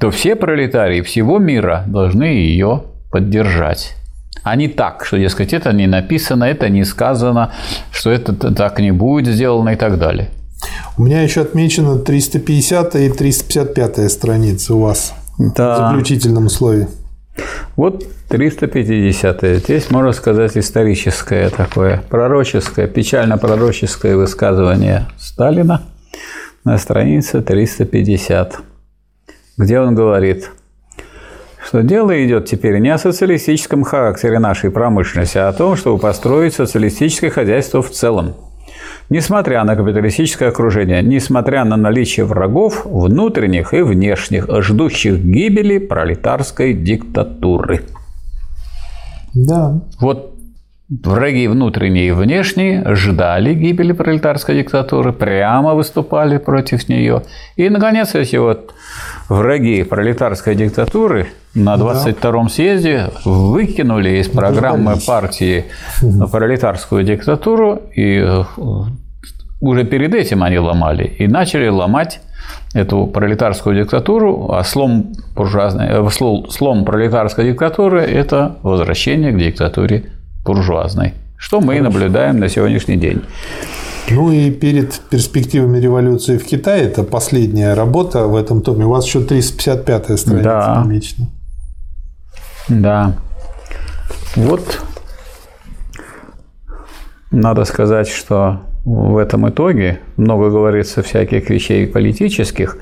то 0.00 0.10
все 0.10 0.34
пролетарии 0.34 1.02
всего 1.02 1.38
мира 1.38 1.84
должны 1.86 2.24
ее 2.24 2.82
поддержать 3.12 3.94
а 4.42 4.56
не 4.56 4.68
так, 4.68 5.04
что, 5.04 5.18
дескать, 5.18 5.52
это 5.52 5.72
не 5.72 5.86
написано, 5.86 6.44
это 6.44 6.68
не 6.68 6.84
сказано, 6.84 7.52
что 7.90 8.10
это 8.10 8.32
так 8.54 8.80
не 8.80 8.92
будет 8.92 9.34
сделано 9.34 9.70
и 9.70 9.76
так 9.76 9.98
далее. 9.98 10.30
У 10.96 11.02
меня 11.02 11.22
еще 11.22 11.42
отмечено 11.42 11.98
350 11.98 12.96
и 12.96 13.08
355 13.10 14.10
страницы 14.10 14.74
у 14.74 14.80
вас 14.80 15.14
да. 15.38 15.74
в 15.74 15.78
заключительном 15.90 16.46
условии. 16.46 16.88
Вот 17.76 18.04
350 18.28 19.42
-е. 19.42 19.58
Здесь, 19.58 19.90
можно 19.90 20.12
сказать, 20.12 20.56
историческое 20.56 21.50
такое, 21.50 22.02
пророческое, 22.08 22.88
печально-пророческое 22.88 24.16
высказывание 24.16 25.06
Сталина 25.18 25.82
на 26.64 26.78
странице 26.78 27.40
350, 27.42 28.58
где 29.56 29.78
он 29.78 29.94
говорит– 29.94 30.50
что 31.68 31.82
дело 31.82 32.24
идет 32.24 32.46
теперь 32.46 32.78
не 32.78 32.88
о 32.88 32.96
социалистическом 32.96 33.84
характере 33.84 34.38
нашей 34.38 34.70
промышленности, 34.70 35.36
а 35.36 35.48
о 35.48 35.52
том, 35.52 35.76
чтобы 35.76 35.98
построить 35.98 36.54
социалистическое 36.54 37.28
хозяйство 37.28 37.82
в 37.82 37.90
целом. 37.90 38.36
Несмотря 39.10 39.62
на 39.64 39.76
капиталистическое 39.76 40.48
окружение, 40.48 41.02
несмотря 41.02 41.64
на 41.64 41.76
наличие 41.76 42.24
врагов 42.24 42.86
внутренних 42.86 43.74
и 43.74 43.82
внешних, 43.82 44.46
ждущих 44.62 45.18
гибели 45.18 45.76
пролетарской 45.76 46.72
диктатуры. 46.72 47.82
Да. 49.34 49.82
Вот 50.00 50.38
враги 50.88 51.48
внутренние 51.48 52.08
и 52.08 52.12
внешние 52.12 52.94
ждали 52.94 53.52
гибели 53.52 53.92
пролетарской 53.92 54.62
диктатуры, 54.62 55.12
прямо 55.12 55.74
выступали 55.74 56.38
против 56.38 56.88
нее. 56.88 57.24
И, 57.56 57.68
наконец, 57.68 58.14
эти 58.14 58.36
вот 58.36 58.72
враги 59.28 59.82
пролетарской 59.82 60.54
диктатуры 60.54 61.28
на 61.54 61.76
22-м 61.76 62.44
да. 62.44 62.48
съезде 62.48 63.10
выкинули 63.24 64.18
из 64.20 64.28
программы 64.28 64.96
партии 65.06 65.66
пролетарскую 66.30 67.04
диктатуру, 67.04 67.82
и 67.94 68.18
э, 68.24 68.44
уже 69.60 69.84
перед 69.84 70.14
этим 70.14 70.42
они 70.42 70.58
ломали, 70.58 71.04
и 71.04 71.26
начали 71.26 71.68
ломать 71.68 72.20
эту 72.74 73.06
пролетарскую 73.06 73.76
диктатуру, 73.76 74.52
а 74.52 74.62
слом, 74.64 75.12
буржуазной, 75.34 75.88
э, 75.90 76.08
слом 76.50 76.84
пролетарской 76.84 77.50
диктатуры– 77.50 78.00
это 78.02 78.56
возвращение 78.62 79.32
к 79.32 79.38
диктатуре 79.38 80.04
буржуазной, 80.44 81.14
что 81.36 81.60
мы 81.60 81.76
и 81.76 81.80
наблюдаем 81.80 82.38
на 82.38 82.48
сегодняшний 82.48 82.96
день. 82.96 83.22
Ну 84.10 84.32
и 84.32 84.50
перед 84.50 85.00
перспективами 85.10 85.78
революции 85.78 86.38
в 86.38 86.44
Китае, 86.44 86.84
это 86.84 87.02
последняя 87.02 87.74
работа 87.74 88.26
в 88.26 88.36
этом 88.36 88.62
томе, 88.62 88.86
у 88.86 88.90
вас 88.90 89.06
еще 89.06 89.20
355-я 89.20 90.16
страница 90.16 90.42
да. 90.42 90.82
помечена. 90.82 91.26
Да. 92.68 93.16
Вот 94.36 94.82
надо 97.30 97.64
сказать, 97.64 98.08
что 98.08 98.62
в 98.84 99.18
этом 99.18 99.48
итоге 99.48 100.00
много 100.16 100.50
говорится 100.50 101.02
всяких 101.02 101.50
вещей 101.50 101.86
политических, 101.86 102.78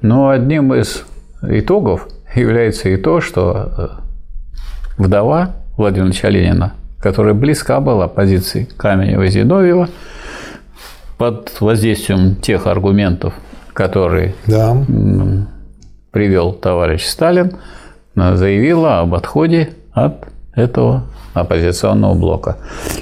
но 0.00 0.30
одним 0.30 0.72
из 0.72 1.04
итогов 1.42 2.08
является 2.34 2.88
и 2.88 2.96
то, 2.96 3.20
что 3.20 3.72
э, 3.76 3.88
вдова 4.96 5.56
Владимира 5.76 6.08
Ильича 6.08 6.28
Ленина, 6.28 6.72
которая 6.98 7.34
близка 7.34 7.80
была 7.80 8.08
позиции 8.08 8.66
Каменева 8.76 9.22
и 9.22 9.28
Зиновьева, 9.28 9.88
под 11.22 11.60
воздействием 11.60 12.34
тех 12.34 12.66
аргументов, 12.66 13.32
которые 13.74 14.34
да. 14.48 14.76
привел 16.10 16.52
товарищ 16.52 17.04
Сталин, 17.04 17.52
заявила 18.16 18.98
об 18.98 19.14
отходе 19.14 19.70
от 19.92 20.26
этого 20.52 21.04
оппозиционного 21.32 22.14
блока. 22.14 22.56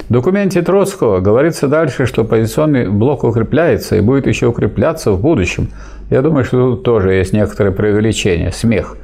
В 0.07 0.13
документе 0.13 0.61
Троцкого 0.61 1.19
говорится 1.19 1.67
дальше, 1.67 2.05
что 2.05 2.21
оппозиционный 2.21 2.89
блок 2.89 3.23
укрепляется 3.23 3.95
и 3.95 4.01
будет 4.01 4.27
еще 4.27 4.45
укрепляться 4.45 5.13
в 5.13 5.19
будущем. 5.19 5.71
Я 6.11 6.21
думаю, 6.21 6.43
что 6.43 6.71
тут 6.71 6.83
тоже 6.83 7.13
есть 7.13 7.31
некоторое 7.31 7.71
преувеличение, 7.71 8.51
смех. 8.51 8.97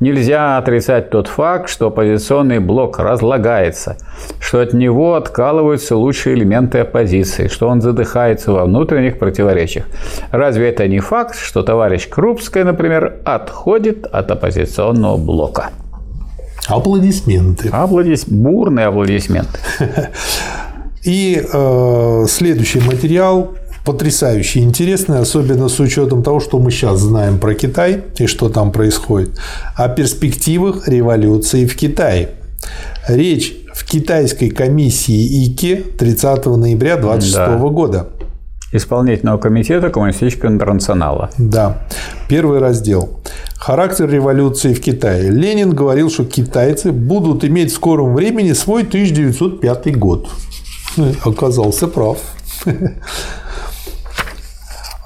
Нельзя 0.00 0.56
отрицать 0.56 1.10
тот 1.10 1.28
факт, 1.28 1.68
что 1.68 1.88
оппозиционный 1.88 2.60
блок 2.60 2.98
разлагается, 2.98 3.98
что 4.40 4.60
от 4.60 4.72
него 4.72 5.16
откалываются 5.16 5.96
лучшие 5.96 6.34
элементы 6.34 6.78
оппозиции, 6.78 7.48
что 7.48 7.68
он 7.68 7.82
задыхается 7.82 8.52
во 8.52 8.64
внутренних 8.64 9.18
противоречиях. 9.18 9.84
Разве 10.30 10.70
это 10.70 10.88
не 10.88 11.00
факт, 11.00 11.36
что 11.38 11.62
товарищ 11.62 12.08
Крупская, 12.08 12.64
например, 12.64 13.20
отходит 13.26 14.06
от 14.06 14.30
оппозиционного 14.30 15.18
блока? 15.18 15.72
Аплодисменты. 16.68 17.68
Аплодис... 17.68 18.24
Бурные 18.24 18.86
аплодисменты. 18.86 19.58
И 21.04 21.40
э, 21.52 22.24
следующий 22.28 22.80
материал 22.80 23.52
потрясающе 23.86 24.60
интересный, 24.60 25.20
особенно 25.20 25.68
с 25.68 25.78
учетом 25.78 26.22
того, 26.22 26.40
что 26.40 26.58
мы 26.58 26.70
сейчас 26.72 26.98
знаем 26.98 27.38
про 27.38 27.54
Китай 27.54 28.02
и 28.18 28.26
что 28.26 28.48
там 28.48 28.72
происходит, 28.72 29.38
о 29.76 29.88
перспективах 29.88 30.88
революции 30.88 31.66
в 31.66 31.76
Китае. 31.76 32.30
Речь 33.08 33.54
в 33.72 33.84
китайской 33.84 34.50
комиссии 34.50 35.46
ИКИ 35.46 35.76
30 35.98 36.46
ноября 36.46 36.96
26 36.96 37.36
да. 37.36 37.56
года. 37.56 38.08
Исполнительного 38.72 39.38
комитета 39.38 39.90
Коммунистического 39.90 40.50
интернационала. 40.50 41.30
Да. 41.38 41.86
Первый 42.28 42.58
раздел. 42.58 43.20
Характер 43.56 44.10
революции 44.10 44.74
в 44.74 44.80
Китае. 44.80 45.30
Ленин 45.30 45.70
говорил, 45.70 46.10
что 46.10 46.24
китайцы 46.24 46.90
будут 46.90 47.44
иметь 47.44 47.70
в 47.70 47.74
скором 47.74 48.16
времени 48.16 48.52
свой 48.52 48.82
1905 48.82 49.96
год. 49.96 50.28
Оказался 51.24 51.86
прав. 51.86 52.18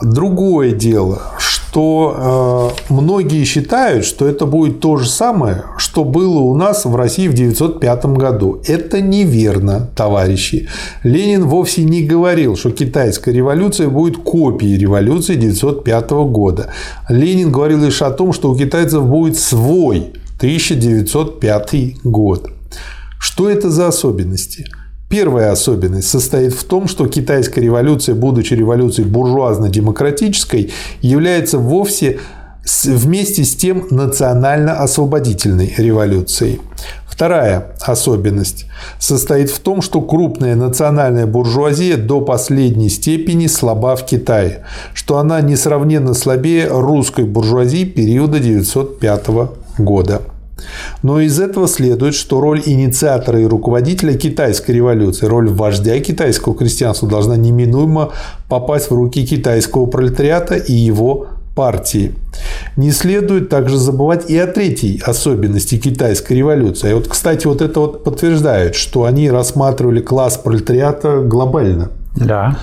Другое 0.03 0.73
дело, 0.73 1.21
что 1.39 2.73
э, 2.89 2.93
многие 2.93 3.45
считают, 3.45 4.07
что 4.07 4.27
это 4.27 4.47
будет 4.47 4.81
то 4.81 4.97
же 4.97 5.07
самое, 5.07 5.65
что 5.77 6.05
было 6.05 6.39
у 6.39 6.57
нас 6.57 6.87
в 6.87 6.97
России 6.97 7.29
в 7.29 7.35
1905 7.35 8.07
году. 8.07 8.63
Это 8.67 9.03
неверно, 9.03 9.91
товарищи. 9.95 10.69
Ленин 11.03 11.45
вовсе 11.47 11.85
не 11.85 12.03
говорил, 12.03 12.57
что 12.57 12.71
китайская 12.71 13.33
революция 13.33 13.91
будет 13.91 14.17
копией 14.17 14.79
революции 14.79 15.37
1905 15.37 16.11
года. 16.11 16.71
Ленин 17.11 17.53
говорил 17.53 17.85
лишь 17.85 18.01
о 18.01 18.11
том, 18.11 18.33
что 18.33 18.51
у 18.51 18.57
китайцев 18.57 19.05
будет 19.05 19.37
свой 19.37 20.13
1905 20.39 22.03
год. 22.05 22.51
Что 23.19 23.51
это 23.51 23.69
за 23.69 23.89
особенности? 23.89 24.65
Первая 25.11 25.51
особенность 25.51 26.09
состоит 26.09 26.53
в 26.55 26.63
том, 26.63 26.87
что 26.87 27.09
китайская 27.09 27.61
революция, 27.61 28.15
будучи 28.15 28.55
революцией 28.55 29.09
буржуазно-демократической, 29.09 30.73
является 31.03 31.59
вовсе 31.59 32.21
вместе 32.85 33.43
с 33.43 33.57
тем 33.57 33.89
национально-освободительной 33.91 35.75
революцией. 35.77 36.61
Вторая 37.09 37.75
особенность 37.81 38.67
состоит 39.01 39.51
в 39.51 39.59
том, 39.59 39.83
что 39.83 40.01
крупная 40.01 40.55
национальная 40.55 41.27
буржуазия 41.27 41.97
до 41.97 42.21
последней 42.21 42.89
степени 42.89 43.49
слаба 43.49 43.97
в 43.97 44.07
Китае, 44.07 44.63
что 44.95 45.19
она 45.19 45.41
несравненно 45.41 46.15
слабее 46.15 46.69
русской 46.69 47.25
буржуазии 47.25 47.85
периода 47.85 48.37
1905 48.37 49.27
года. 49.79 50.23
Но 51.03 51.21
из 51.21 51.41
этого 51.41 51.69
следует, 51.69 52.15
что 52.15 52.41
роль 52.41 52.63
инициатора 52.65 53.41
и 53.41 53.47
руководителя 53.47 54.15
китайской 54.15 54.73
революции, 54.73 55.27
роль 55.27 55.49
вождя 55.49 55.99
китайского 56.01 56.55
крестьянства 56.55 57.09
должна 57.09 57.37
неминуемо 57.37 58.13
попасть 58.49 58.91
в 58.91 58.95
руки 58.95 59.27
китайского 59.27 59.87
пролетариата 59.87 60.55
и 60.55 60.73
его 60.73 61.29
партии. 61.55 62.15
Не 62.77 62.91
следует 62.91 63.49
также 63.49 63.77
забывать 63.77 64.31
и 64.31 64.39
о 64.39 64.47
третьей 64.47 65.03
особенности 65.05 65.77
китайской 65.77 66.35
революции. 66.35 66.91
И 66.91 66.95
вот, 66.95 67.09
кстати, 67.09 67.47
вот 67.47 67.61
это 67.61 67.81
вот 67.81 68.05
подтверждает, 68.05 68.75
что 68.75 69.05
они 69.05 69.31
рассматривали 69.31 70.01
класс 70.01 70.39
пролетариата 70.39 71.21
глобально. 71.21 71.91
Да. 72.17 72.59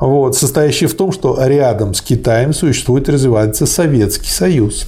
Вот, 0.00 0.34
состоящий 0.34 0.86
в 0.86 0.94
том, 0.94 1.12
что 1.12 1.38
рядом 1.40 1.94
с 1.94 2.00
Китаем 2.00 2.52
существует 2.52 3.08
и 3.08 3.12
развивается 3.12 3.66
Советский 3.66 4.30
Союз. 4.30 4.86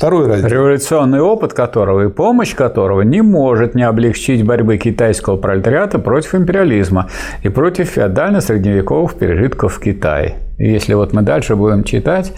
Второй 0.00 0.28
раздел. 0.28 0.48
Революционный 0.48 1.20
опыт 1.20 1.52
которого 1.52 2.06
и 2.06 2.08
помощь 2.08 2.54
которого 2.54 3.02
не 3.02 3.20
может 3.20 3.74
не 3.74 3.82
облегчить 3.82 4.46
борьбы 4.46 4.78
китайского 4.78 5.36
пролетариата 5.36 5.98
против 5.98 6.34
империализма 6.34 7.10
и 7.42 7.50
против 7.50 7.98
феодально-средневековых 7.98 9.18
пережитков 9.18 9.74
в 9.74 9.78
Китае. 9.78 10.36
И 10.56 10.72
если 10.72 10.94
вот 10.94 11.12
мы 11.12 11.20
дальше 11.20 11.54
будем 11.54 11.84
читать 11.84 12.32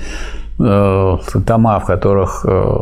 э, 0.59 1.17
тома, 1.47 1.79
в 1.79 1.85
которых 1.85 2.45
э, 2.45 2.79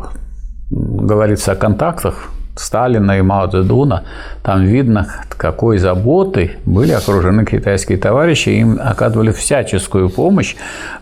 говорится 0.71 1.53
о 1.53 1.57
контактах 1.57 2.31
Сталина 2.61 3.19
и 3.19 3.23
Мао 3.23 3.47
Цзэдуна, 3.49 4.05
там 4.43 4.65
видно, 4.65 5.09
какой 5.37 5.79
заботой 5.79 6.57
были 6.67 6.93
окружены 6.93 7.45
китайские 7.45 7.99
товарищи, 7.99 8.51
им 8.51 8.79
оказывали 8.83 9.31
всяческую 9.33 10.11
помощь 10.11 10.55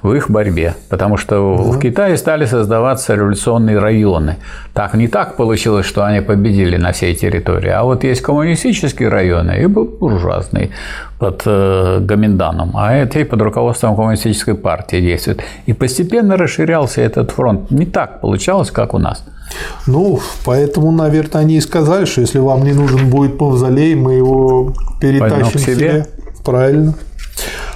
в 0.03 0.13
их 0.13 0.31
борьбе, 0.31 0.75
потому 0.89 1.17
что 1.17 1.57
да. 1.57 1.63
в 1.71 1.81
Китае 1.81 2.17
стали 2.17 2.47
создаваться 2.47 3.15
революционные 3.15 3.79
районы. 3.79 4.37
Так 4.75 4.95
не 4.95 5.09
так 5.09 5.37
получилось, 5.37 5.87
что 5.87 6.05
они 6.05 6.21
победили 6.21 6.77
на 6.77 6.93
всей 6.93 7.15
территории, 7.15 7.71
а 7.71 7.83
вот 7.83 8.05
есть 8.05 8.23
коммунистические 8.23 9.09
районы 9.09 9.61
и 9.63 9.67
буржуазные 9.67 10.71
под 11.19 11.43
э, 11.47 11.99
Гоминданом, 12.01 12.77
а 12.77 12.95
эти 12.95 13.25
под 13.25 13.43
руководством 13.43 13.97
коммунистической 13.97 14.55
партии 14.55 15.01
действуют. 15.01 15.43
И 15.67 15.73
постепенно 15.73 16.37
расширялся 16.37 17.01
этот 17.01 17.33
фронт. 17.33 17.71
Не 17.71 17.87
так 17.87 18.21
получалось, 18.21 18.71
как 18.71 18.95
у 18.95 18.99
нас. 18.99 19.25
Ну, 19.87 20.21
поэтому, 20.45 20.93
наверное, 20.93 21.43
они 21.43 21.57
и 21.57 21.61
сказали, 21.61 22.05
что 22.05 22.21
если 22.21 22.39
вам 22.39 22.65
не 22.65 22.73
нужен 22.73 23.11
будет 23.11 23.41
мавзолей, 23.41 23.95
мы 23.95 24.15
его 24.15 24.75
перетащим 25.01 25.59
к 25.59 25.61
себе. 25.61 25.75
себе. 25.75 26.07
Правильно. 26.45 26.95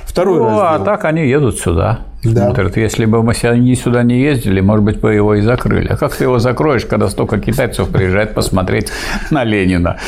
Второй 0.05 0.41
ну, 0.41 0.47
раздел. 0.47 0.62
а 0.62 0.78
так 0.81 1.05
они 1.05 1.26
едут 1.26 1.59
сюда. 1.59 2.01
Да. 2.23 2.47
Смотрят, 2.47 2.76
если 2.76 3.05
бы 3.05 3.23
мы 3.23 3.34
они 3.42 3.75
сюда 3.75 4.05
не 4.05 4.20
ездили, 4.20 4.60
может 4.60 4.84
быть, 4.84 5.01
бы 5.01 5.12
его 5.12 5.34
и 5.34 5.41
закрыли. 5.41 5.89
А 5.89 5.97
как 5.97 6.15
ты 6.15 6.25
его 6.25 6.39
закроешь, 6.39 6.84
когда 6.84 7.09
столько 7.09 7.41
китайцев 7.41 7.89
приезжает 7.89 8.34
посмотреть 8.34 8.89
на 9.31 9.42
Ленина? 9.42 9.99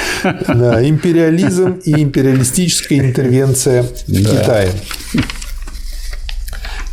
Да, 0.47 0.86
империализм 0.89 1.81
и 1.84 2.02
империалистическая 2.02 3.01
интервенция 3.01 3.83
в 3.83 3.89
да. 4.07 4.31
Китае. 4.31 4.68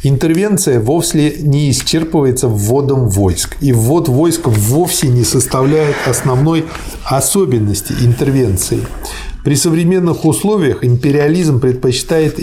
Интервенция 0.03 0.79
вовсе 0.79 1.35
не 1.41 1.69
исчерпывается 1.69 2.47
вводом 2.47 3.07
войск. 3.07 3.55
И 3.61 3.71
ввод 3.71 4.09
войск 4.09 4.47
вовсе 4.47 5.09
не 5.09 5.23
составляет 5.23 5.95
основной 6.07 6.65
особенности 7.03 7.93
интервенции. 8.01 8.79
При 9.43 9.55
современных 9.55 10.25
условиях 10.25 10.83
империализм 10.83 11.59
предпочитает 11.59 12.39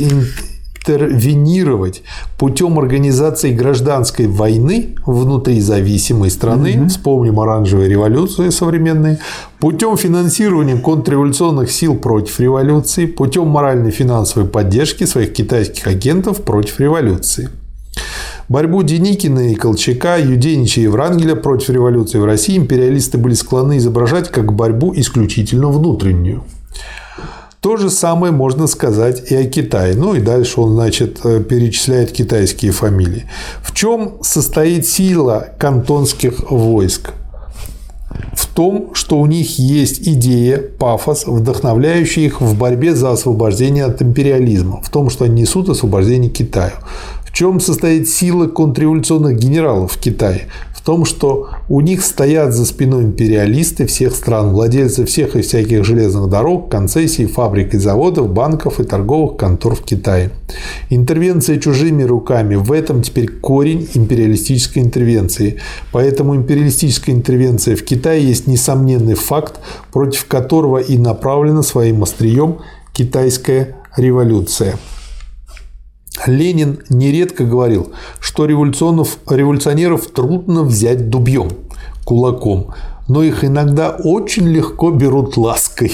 интервенировать 0.89 2.03
путем 2.39 2.79
организации 2.79 3.53
гражданской 3.53 4.27
войны 4.27 4.97
внутри 5.07 5.61
зависимой 5.61 6.31
страны, 6.31 6.79
угу. 6.81 6.89
вспомним 6.89 7.41
оранжевые 7.41 7.89
революции 7.89 8.51
современные, 8.51 9.19
путем 9.61 9.97
финансирования 9.97 10.77
контрреволюционных 10.77 11.71
сил 11.71 11.97
против 11.97 12.41
революции, 12.41 13.07
путем 13.07 13.49
моральной 13.49 13.91
финансовой 13.91 14.49
поддержки 14.49 15.05
своих 15.05 15.33
китайских 15.33 15.87
агентов 15.87 16.43
против 16.43 16.81
революции. 16.81 17.51
Борьбу 18.49 18.83
Деникина 18.83 19.53
и 19.53 19.55
Колчака, 19.55 20.17
Юденича 20.17 20.81
и 20.81 20.87
Врангеля 20.87 21.35
против 21.35 21.69
революции 21.69 22.19
в 22.19 22.25
России 22.25 22.57
империалисты 22.57 23.19
были 23.19 23.35
склонны 23.35 23.77
изображать 23.77 24.31
как 24.31 24.55
борьбу 24.55 24.95
исключительно 24.97 25.69
внутреннюю. 25.69 26.45
То 27.69 27.77
же 27.77 27.91
самое 27.91 28.33
можно 28.33 28.67
сказать 28.67 29.31
и 29.31 29.37
о 29.37 29.45
Китае. 29.45 29.95
Ну 29.95 30.15
и 30.15 30.23
дальше 30.23 30.59
он, 30.59 30.73
значит, 30.73 31.21
э, 31.25 31.45
перечисляет 31.47 32.13
китайские 32.13 32.73
фамилии. 32.73 33.27
В 33.61 33.75
чем 33.75 34.15
состоит 34.23 34.87
сила 34.87 35.49
кантонских 35.59 36.51
войск? 36.51 37.11
В 38.33 38.47
том, 38.47 38.95
что 38.95 39.19
у 39.19 39.27
них 39.27 39.59
есть 39.59 40.01
идея, 40.09 40.57
пафос, 40.57 41.27
вдохновляющий 41.27 42.25
их 42.25 42.41
в 42.41 42.57
борьбе 42.57 42.95
за 42.95 43.13
освобождение 43.13 43.85
от 43.85 44.01
империализма, 44.01 44.81
в 44.83 44.89
том, 44.89 45.11
что 45.11 45.27
они 45.27 45.43
несут 45.43 45.69
освобождение 45.69 46.31
Китаю. 46.31 46.73
В 47.23 47.35
чем 47.35 47.61
состоит 47.61 48.09
сила 48.09 48.47
контрреволюционных 48.47 49.37
генералов 49.37 49.93
в 49.93 50.01
Китае? 50.01 50.47
Том, 50.81 51.05
что 51.05 51.49
у 51.69 51.81
них 51.81 52.05
стоят 52.05 52.53
за 52.53 52.65
спиной 52.65 53.05
империалисты 53.05 53.87
всех 53.87 54.15
стран, 54.15 54.51
владельцы 54.51 55.05
всех 55.05 55.37
и 55.37 55.43
всяких 55.43 55.85
железных 55.85 56.29
дорог, 56.29 56.71
концессий, 56.71 57.27
фабрик 57.27 57.75
и 57.75 57.79
заводов, 57.79 58.31
банков 58.31 58.81
и 58.81 58.85
торговых 58.85 59.37
контор 59.37 59.75
в 59.75 59.83
Китае. 59.83 60.31
Интервенция 60.91 61.59
чужими 61.59 62.03
руками– 62.03 62.55
в 62.57 62.73
этом 62.73 63.03
теперь 63.03 63.29
корень 63.29 63.89
империалистической 63.95 64.83
интервенции. 64.83 65.59
Поэтому 65.93 66.37
империалистическая 66.37 67.15
интервенция 67.15 67.77
в 67.77 67.83
Китае 67.83 68.27
есть 68.27 68.47
несомненный 68.47 69.15
факт, 69.15 69.61
против 69.93 70.27
которого 70.27 70.79
и 70.79 70.99
направлена 70.99 71.63
своим 71.63 72.03
острием 72.03 72.59
китайская 72.93 73.77
революция. 73.97 74.77
Ленин 76.29 76.81
нередко 76.89 77.45
говорил, 77.45 77.93
что 78.21 78.47
революционеров, 78.47 79.19
революционеров 79.29 80.07
трудно 80.09 80.63
взять 80.63 81.11
дубьем, 81.11 81.51
кулаком, 82.05 82.73
но 83.09 83.23
их 83.23 83.45
иногда 83.45 83.91
очень 83.91 84.49
легко 84.49 84.91
берут 84.91 85.37
лаской. 85.37 85.93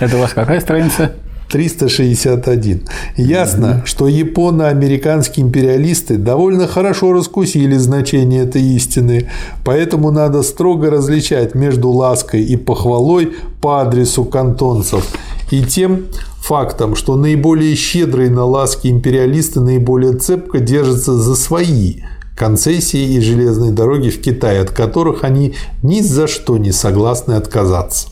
Это 0.00 0.16
у 0.16 0.20
вас 0.20 0.32
какая 0.32 0.60
страница? 0.60 1.12
361. 1.52 2.82
Ясно, 3.18 3.66
mm-hmm. 3.66 3.86
что 3.86 4.08
японо-американские 4.08 5.44
империалисты 5.44 6.16
довольно 6.16 6.66
хорошо 6.66 7.12
раскусили 7.12 7.76
значение 7.76 8.44
этой 8.44 8.62
истины, 8.62 9.28
поэтому 9.62 10.10
надо 10.10 10.42
строго 10.42 10.90
различать 10.90 11.54
между 11.54 11.90
лаской 11.90 12.42
и 12.42 12.56
похвалой 12.56 13.34
по 13.60 13.82
адресу 13.82 14.24
кантонцев 14.24 15.06
и 15.52 15.62
тем 15.62 16.06
фактом, 16.40 16.96
что 16.96 17.14
наиболее 17.16 17.76
щедрые 17.76 18.30
на 18.30 18.44
ласки 18.44 18.88
империалисты 18.88 19.60
наиболее 19.60 20.14
цепко 20.14 20.60
держатся 20.60 21.12
за 21.12 21.36
свои 21.36 22.00
концессии 22.36 23.14
и 23.14 23.20
железные 23.20 23.70
дороги 23.70 24.08
в 24.08 24.20
Китае, 24.20 24.60
от 24.60 24.70
которых 24.70 25.24
они 25.24 25.54
ни 25.82 26.00
за 26.00 26.26
что 26.26 26.56
не 26.56 26.72
согласны 26.72 27.34
отказаться. 27.34 28.08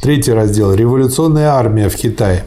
Третий 0.00 0.32
раздел. 0.32 0.72
Революционная 0.72 1.48
армия 1.48 1.88
в 1.88 1.96
Китае. 1.96 2.44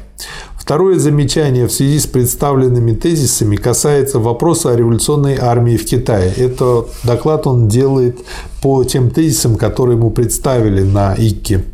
Второе 0.58 0.98
замечание 0.98 1.68
в 1.68 1.74
связи 1.74 2.00
с 2.00 2.08
представленными 2.08 2.94
тезисами 2.94 3.58
касается 3.58 4.20
вопроса 4.20 4.72
о 4.72 4.76
революционной 4.78 5.38
армии 5.38 5.76
в 5.76 5.86
Китае. 5.86 6.32
Это 6.38 6.86
доклад 7.04 7.46
он 7.46 7.68
делает 7.68 8.20
по 8.62 8.86
тем 8.86 9.10
тезисам, 9.10 9.58
которые 9.58 9.98
ему 9.98 10.10
представили 10.10 10.82
на 10.82 11.14
ИККИ. 11.16 11.73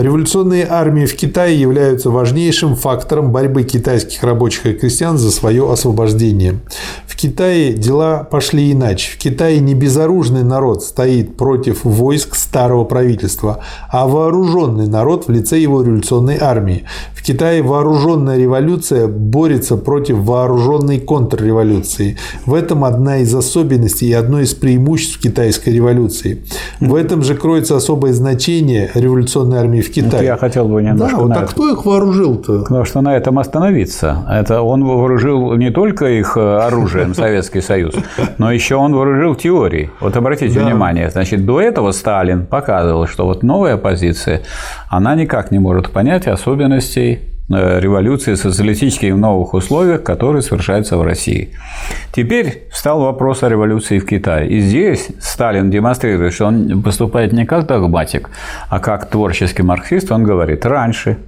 Революционные 0.00 0.66
армии 0.66 1.04
в 1.04 1.14
Китае 1.14 1.60
являются 1.60 2.08
важнейшим 2.08 2.74
фактором 2.74 3.32
борьбы 3.32 3.64
китайских 3.64 4.22
рабочих 4.22 4.64
и 4.64 4.72
крестьян 4.72 5.18
за 5.18 5.30
свое 5.30 5.70
освобождение. 5.70 6.60
В 7.06 7.16
Китае 7.16 7.74
дела 7.74 8.24
пошли 8.24 8.72
иначе. 8.72 9.12
В 9.12 9.18
Китае 9.18 9.60
не 9.60 9.74
безоружный 9.74 10.42
народ 10.42 10.82
стоит 10.82 11.36
против 11.36 11.84
войск 11.84 12.34
старого 12.34 12.84
правительства, 12.84 13.60
а 13.90 14.06
вооруженный 14.06 14.86
народ 14.86 15.28
в 15.28 15.30
лице 15.30 15.58
его 15.58 15.82
революционной 15.82 16.38
армии. 16.40 16.84
В 17.12 17.22
Китае 17.22 17.62
вооруженная 17.62 18.38
революция 18.38 19.06
борется 19.06 19.76
против 19.76 20.16
вооруженной 20.20 20.98
контрреволюции. 20.98 22.16
В 22.46 22.54
этом 22.54 22.84
одна 22.84 23.18
из 23.18 23.34
особенностей 23.34 24.06
и 24.06 24.14
одно 24.14 24.40
из 24.40 24.54
преимуществ 24.54 25.20
китайской 25.20 25.74
революции. 25.74 26.42
В 26.80 26.94
этом 26.94 27.22
же 27.22 27.34
кроется 27.34 27.76
особое 27.76 28.14
значение 28.14 28.90
революционной 28.94 29.39
армии 29.54 29.80
в 29.80 29.90
Китае. 29.92 30.24
Я 30.24 30.36
хотел 30.36 30.68
бы 30.68 30.82
немножко 30.82 31.16
Да, 31.16 31.22
вот 31.22 31.32
а 31.32 31.42
это. 31.42 31.46
кто 31.52 31.70
их 31.70 31.84
вооружил-то? 31.84 32.60
Потому 32.60 32.84
что 32.84 33.00
на 33.00 33.16
этом 33.16 33.38
остановиться. 33.38 34.24
Это 34.30 34.62
он 34.62 34.84
вооружил 34.84 35.54
не 35.56 35.70
только 35.70 36.06
их 36.06 36.36
э, 36.36 36.40
оружием, 36.58 37.14
Советский 37.20 37.60
Союз, 37.60 37.94
но 38.38 38.52
еще 38.52 38.76
он 38.76 38.94
вооружил 38.94 39.34
теорией. 39.34 39.90
Вот 40.00 40.16
обратите 40.16 40.58
Да. 40.60 40.66
внимание, 40.66 41.10
значит, 41.10 41.44
до 41.46 41.60
этого 41.60 41.92
Сталин 41.92 42.46
показывал, 42.46 43.06
что 43.06 43.24
вот 43.26 43.42
новая 43.42 43.76
позиция, 43.76 44.42
она 44.88 45.14
никак 45.14 45.50
не 45.50 45.58
может 45.58 45.90
понять 45.90 46.26
особенностей 46.26 47.20
революции 47.50 48.34
социалистических 48.34 49.14
в 49.14 49.18
новых 49.18 49.54
условиях, 49.54 50.02
которые 50.02 50.42
совершаются 50.42 50.96
в 50.96 51.02
России. 51.02 51.50
Теперь 52.12 52.62
встал 52.70 53.00
вопрос 53.00 53.42
о 53.42 53.48
революции 53.48 53.98
в 53.98 54.06
Китае. 54.06 54.48
И 54.48 54.60
здесь 54.60 55.08
Сталин 55.20 55.70
демонстрирует, 55.70 56.32
что 56.32 56.46
он 56.46 56.82
поступает 56.82 57.32
не 57.32 57.44
как 57.44 57.66
догматик, 57.66 58.30
а 58.68 58.78
как 58.78 59.10
творческий 59.10 59.62
марксист. 59.62 60.12
Он 60.12 60.24
говорит, 60.24 60.64
раньше 60.64 61.18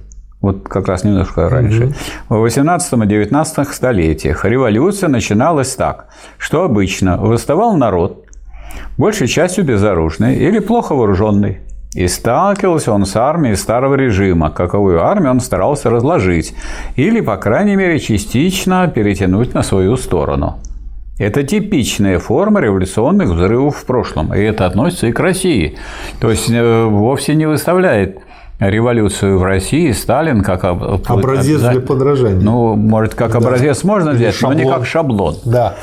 вот 0.43 0.67
как 0.67 0.89
раз 0.89 1.05
немножко 1.05 1.47
раньше. 1.47 1.93
В 2.27 2.35
18 2.35 2.93
и 2.93 3.07
19 3.07 3.67
столетиях 3.69 4.43
революция 4.43 5.07
начиналась 5.07 5.73
так, 5.73 6.07
что 6.37 6.63
обычно 6.63 7.17
восставал 7.17 7.77
народ, 7.77 8.25
большей 8.97 9.27
частью 9.27 9.63
безоружный 9.63 10.35
или 10.35 10.59
плохо 10.59 10.95
вооруженный. 10.95 11.59
И 11.95 12.07
сталкивался 12.07 12.91
он 12.91 13.05
с 13.05 13.15
армией 13.15 13.55
старого 13.55 13.95
режима, 13.95 14.49
каковую 14.49 15.03
армию 15.03 15.31
он 15.31 15.39
старался 15.39 15.89
разложить 15.89 16.55
или, 16.95 17.21
по 17.21 17.37
крайней 17.37 17.75
мере, 17.75 17.99
частично 17.99 18.87
перетянуть 18.87 19.53
на 19.53 19.61
свою 19.61 19.95
сторону. 19.97 20.59
Это 21.19 21.43
типичная 21.43 22.17
форма 22.17 22.59
революционных 22.59 23.29
взрывов 23.29 23.77
в 23.77 23.85
прошлом, 23.85 24.33
и 24.33 24.39
это 24.39 24.65
относится 24.65 25.07
и 25.07 25.11
к 25.11 25.19
России. 25.19 25.77
То 26.19 26.31
есть 26.31 26.49
э, 26.49 26.85
вовсе 26.85 27.35
не 27.35 27.45
выставляет 27.45 28.22
революцию 28.59 29.39
в 29.39 29.43
России 29.43 29.91
Сталин 29.91 30.41
как 30.41 30.63
об- 30.63 30.83
Образец 31.07 31.61
для 31.61 31.81
подражания. 31.81 32.39
Ну, 32.39 32.75
может, 32.75 33.13
как 33.15 33.35
образец 33.35 33.83
можно 33.83 34.11
Или 34.11 34.17
взять, 34.29 34.41
но 34.41 34.53
не 34.53 34.61
шаблон. 34.63 34.73
как 34.79 34.85
шаблон. 34.87 35.35
Да. 35.45 35.75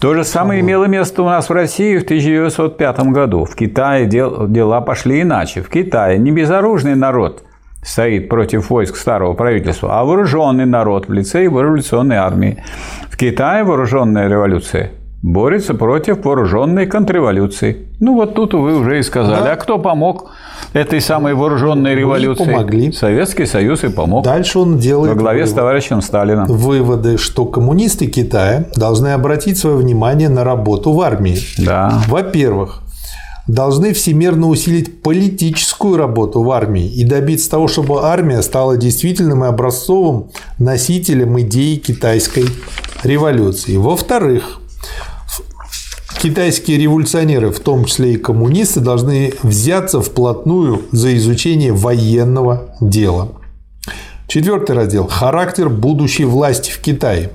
То 0.00 0.14
же 0.14 0.24
самое 0.24 0.60
имело 0.60 0.84
место 0.84 1.22
у 1.22 1.26
нас 1.26 1.48
в 1.48 1.52
России 1.52 1.98
в 1.98 2.04
1905 2.04 3.12
году. 3.12 3.44
В 3.44 3.54
Китае 3.56 4.06
дел- 4.06 4.46
дела 4.46 4.80
пошли 4.80 5.22
иначе. 5.22 5.62
В 5.62 5.68
Китае 5.68 6.18
не 6.18 6.30
безоружный 6.30 6.94
народ 6.94 7.42
стоит 7.82 8.28
против 8.28 8.70
войск 8.70 8.96
старого 8.96 9.32
правительства, 9.34 9.98
а 10.00 10.04
вооруженный 10.04 10.66
народ 10.66 11.08
в 11.08 11.12
лице 11.12 11.42
его 11.44 11.62
революционной 11.62 12.16
армии. 12.16 12.62
В 13.08 13.16
Китае 13.16 13.64
вооруженная 13.64 14.28
революция 14.28 14.90
борется 15.22 15.74
против 15.74 16.24
вооруженной 16.24 16.86
контрреволюции. 16.86 17.88
Ну 18.00 18.14
вот 18.14 18.34
тут 18.34 18.54
вы 18.54 18.76
уже 18.78 19.00
и 19.00 19.02
сказали. 19.02 19.42
Да. 19.44 19.52
А 19.52 19.56
кто 19.56 19.78
помог 19.78 20.30
этой 20.72 21.00
самой 21.00 21.34
вооруженной 21.34 21.94
революции? 21.94 22.44
помогли. 22.44 22.92
Советский 22.92 23.46
Союз 23.46 23.82
и 23.84 23.88
помог. 23.88 24.24
Дальше 24.24 24.58
он 24.60 24.78
делает 24.78 25.14
Во 25.14 25.18
главе 25.20 25.44
с 25.44 25.50
вывод. 25.50 25.56
товарищем 25.56 26.02
Сталином. 26.02 26.46
выводы, 26.46 27.18
что 27.18 27.46
коммунисты 27.46 28.06
Китая 28.06 28.66
должны 28.76 29.08
обратить 29.08 29.58
свое 29.58 29.76
внимание 29.76 30.28
на 30.28 30.44
работу 30.44 30.92
в 30.92 31.00
армии. 31.00 31.38
Да. 31.58 32.00
Во-первых, 32.06 32.82
должны 33.48 33.94
всемерно 33.94 34.46
усилить 34.48 35.02
политическую 35.02 35.96
работу 35.96 36.42
в 36.42 36.50
армии 36.52 36.86
и 36.86 37.02
добиться 37.02 37.50
того, 37.50 37.66
чтобы 37.66 38.02
армия 38.04 38.42
стала 38.42 38.76
действительным 38.76 39.42
и 39.44 39.48
образцовым 39.48 40.28
носителем 40.58 41.40
идеи 41.40 41.76
китайской 41.76 42.44
революции. 43.02 43.76
Во-вторых, 43.76 44.60
китайские 46.18 46.78
революционеры, 46.78 47.50
в 47.50 47.60
том 47.60 47.84
числе 47.84 48.14
и 48.14 48.16
коммунисты, 48.16 48.80
должны 48.80 49.32
взяться 49.42 50.00
вплотную 50.00 50.82
за 50.92 51.16
изучение 51.16 51.72
военного 51.72 52.74
дела. 52.80 53.32
Четвертый 54.26 54.76
раздел. 54.76 55.06
Характер 55.06 55.68
будущей 55.68 56.24
власти 56.24 56.70
в 56.70 56.80
Китае. 56.80 57.30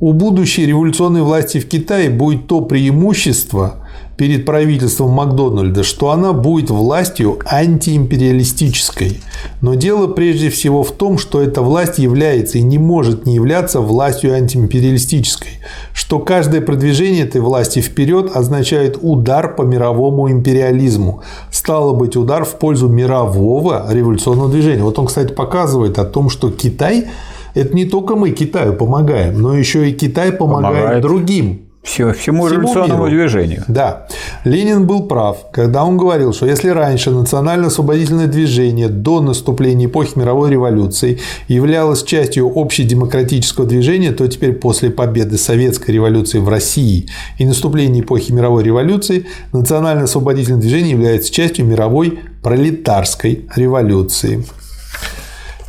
У 0.00 0.12
будущей 0.12 0.66
революционной 0.66 1.22
власти 1.22 1.58
в 1.58 1.68
Китае 1.68 2.10
будет 2.10 2.46
то 2.46 2.60
преимущество 2.60 3.83
перед 4.16 4.44
правительством 4.44 5.10
Макдональда, 5.10 5.82
что 5.82 6.10
она 6.10 6.32
будет 6.32 6.70
властью 6.70 7.38
антиимпериалистической. 7.46 9.20
Но 9.60 9.74
дело 9.74 10.06
прежде 10.06 10.50
всего 10.50 10.82
в 10.82 10.92
том, 10.92 11.18
что 11.18 11.40
эта 11.40 11.62
власть 11.62 11.98
является 11.98 12.58
и 12.58 12.62
не 12.62 12.78
может 12.78 13.26
не 13.26 13.34
являться 13.34 13.80
властью 13.80 14.34
антиимпериалистической, 14.34 15.58
что 15.92 16.18
каждое 16.20 16.60
продвижение 16.60 17.24
этой 17.24 17.40
власти 17.40 17.80
вперед 17.80 18.30
означает 18.34 18.98
удар 19.00 19.54
по 19.54 19.62
мировому 19.62 20.30
империализму. 20.30 21.22
Стало 21.50 21.92
быть, 21.94 22.16
удар 22.16 22.44
в 22.44 22.58
пользу 22.58 22.88
мирового 22.88 23.86
революционного 23.90 24.50
движения. 24.50 24.82
Вот 24.82 24.98
он, 24.98 25.06
кстати, 25.06 25.32
показывает 25.32 25.98
о 25.98 26.04
том, 26.04 26.30
что 26.30 26.50
Китай 26.50 27.08
это 27.54 27.74
не 27.74 27.84
только 27.84 28.16
мы 28.16 28.30
Китаю 28.30 28.74
помогаем, 28.74 29.40
но 29.40 29.54
еще 29.54 29.88
и 29.88 29.92
Китай 29.92 30.32
помогает, 30.32 30.76
Помогает. 30.76 31.02
другим. 31.02 31.63
Всему 31.84 32.12
Всему 32.14 32.48
революционному 32.48 33.06
миру. 33.06 33.16
движению. 33.16 33.62
Да, 33.68 34.06
Ленин 34.44 34.86
был 34.86 35.06
прав, 35.06 35.50
когда 35.52 35.84
он 35.84 35.98
говорил, 35.98 36.32
что 36.32 36.46
если 36.46 36.70
раньше 36.70 37.10
национально-освободительное 37.10 38.26
движение 38.26 38.88
до 38.88 39.20
наступления 39.20 39.86
эпохи 39.86 40.18
мировой 40.18 40.50
революции 40.50 41.20
являлось 41.46 42.02
частью 42.02 42.50
общедемократического 42.54 43.66
движения, 43.66 44.12
то 44.12 44.26
теперь 44.26 44.54
после 44.54 44.90
победы 44.90 45.36
советской 45.36 45.92
революции 45.92 46.38
в 46.38 46.48
России 46.48 47.06
и 47.38 47.44
наступления 47.44 48.00
эпохи 48.00 48.32
мировой 48.32 48.64
революции 48.64 49.26
национально-освободительное 49.52 50.60
движение 50.60 50.92
является 50.92 51.32
частью 51.32 51.66
мировой 51.66 52.18
пролетарской 52.42 53.46
революции. 53.54 54.44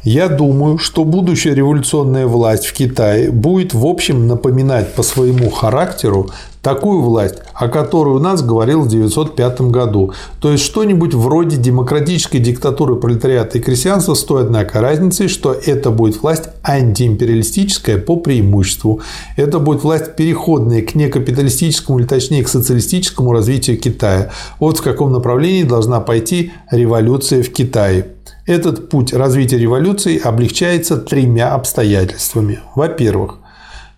Я 0.06 0.30
думаю, 0.30 0.78
что 0.78 1.04
будущая 1.04 1.56
революционная 1.56 2.28
власть 2.28 2.68
в 2.68 2.74
Китае 2.74 3.32
будет 3.32 3.74
в 3.74 3.88
общем 3.88 4.28
напоминать 4.28 4.94
по 4.94 5.02
своему 5.02 5.50
характеру 5.50 6.30
такую 6.62 7.02
власть, 7.02 7.38
о 7.56 7.70
которой 7.70 8.16
у 8.16 8.20
нас 8.20 8.44
говорил 8.44 8.82
в 8.82 8.86
1905 8.86 9.62
году. 9.62 10.14
То 10.40 10.52
есть 10.52 10.64
что-нибудь 10.64 11.16
вроде 11.16 11.58
демократической 11.58 12.38
диктатуры 12.38 12.98
пролетариата 12.98 13.58
и 13.58 13.62
крестьянства 13.62 14.14
с 14.14 14.24
той, 14.24 14.44
однако, 14.44 14.80
разницей, 14.80 15.28
что 15.28 15.54
это 15.54 15.90
будет 15.90 16.22
власть 16.22 16.50
антиимпериалистическая 16.62 17.98
по 17.98 18.16
преимуществу. 18.18 19.02
Это 19.38 19.58
будет 19.58 19.84
власть 19.84 20.16
переходная 20.16 20.84
к 20.84 20.94
некапиталистическому 20.94 21.98
или 21.98 22.06
точнее 22.06 22.44
к 22.44 22.48
социалистическому 22.48 23.32
развитию 23.32 23.80
Китая. 23.80 24.30
Вот 24.60 24.78
в 24.78 24.84
каком 24.84 25.12
направлении 25.12 25.64
должна 25.64 26.00
пойти 26.00 26.52
революция 26.70 27.42
в 27.42 27.50
Китае. 27.50 28.15
Этот 28.46 28.90
путь 28.90 29.12
развития 29.12 29.58
революции 29.58 30.20
облегчается 30.20 30.98
тремя 30.98 31.54
обстоятельствами. 31.54 32.60
Во-первых, 32.76 33.40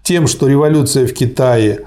тем, 0.04 0.28
что 0.28 0.48
революция 0.48 1.06
в 1.06 1.14
Китае 1.14 1.82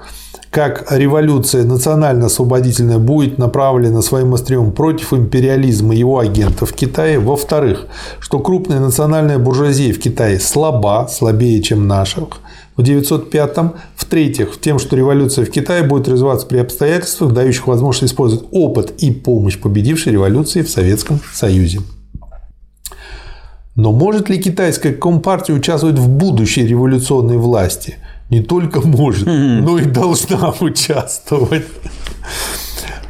как 0.51 0.91
революция 0.91 1.63
национально-освободительная 1.63 2.99
будет 2.99 3.37
направлена 3.37 4.01
своим 4.01 4.33
острием 4.33 4.73
против 4.73 5.13
империализма 5.13 5.95
его 5.95 6.19
агентов 6.19 6.71
в 6.71 6.73
Китае. 6.73 7.19
Во-вторых, 7.19 7.87
что 8.19 8.39
крупная 8.39 8.81
национальная 8.81 9.39
буржуазия 9.39 9.93
в 9.93 9.99
Китае 9.99 10.41
слаба, 10.41 11.07
слабее, 11.09 11.61
чем 11.61 11.87
наших 11.87 12.41
в 12.75 12.81
905-м. 12.81 13.75
В-третьих, 13.95 14.59
тем, 14.59 14.77
что 14.77 14.97
революция 14.97 15.45
в 15.45 15.49
Китае 15.49 15.83
будет 15.83 16.09
развиваться 16.09 16.45
при 16.45 16.57
обстоятельствах, 16.57 17.31
дающих 17.31 17.67
возможность 17.67 18.13
использовать 18.13 18.45
опыт 18.51 18.93
и 19.01 19.09
помощь 19.11 19.57
победившей 19.57 20.11
революции 20.11 20.63
в 20.63 20.69
Советском 20.69 21.21
Союзе. 21.33 21.79
Но 23.75 23.93
может 23.93 24.29
ли 24.29 24.37
китайская 24.37 24.91
компартия 24.91 25.55
участвовать 25.55 25.97
в 25.97 26.09
будущей 26.09 26.67
революционной 26.67 27.37
власти? 27.37 27.95
Не 28.29 28.41
только 28.41 28.85
может, 28.85 29.25
но 29.25 29.77
и 29.77 29.85
должна 29.85 30.53
участвовать. 30.59 31.63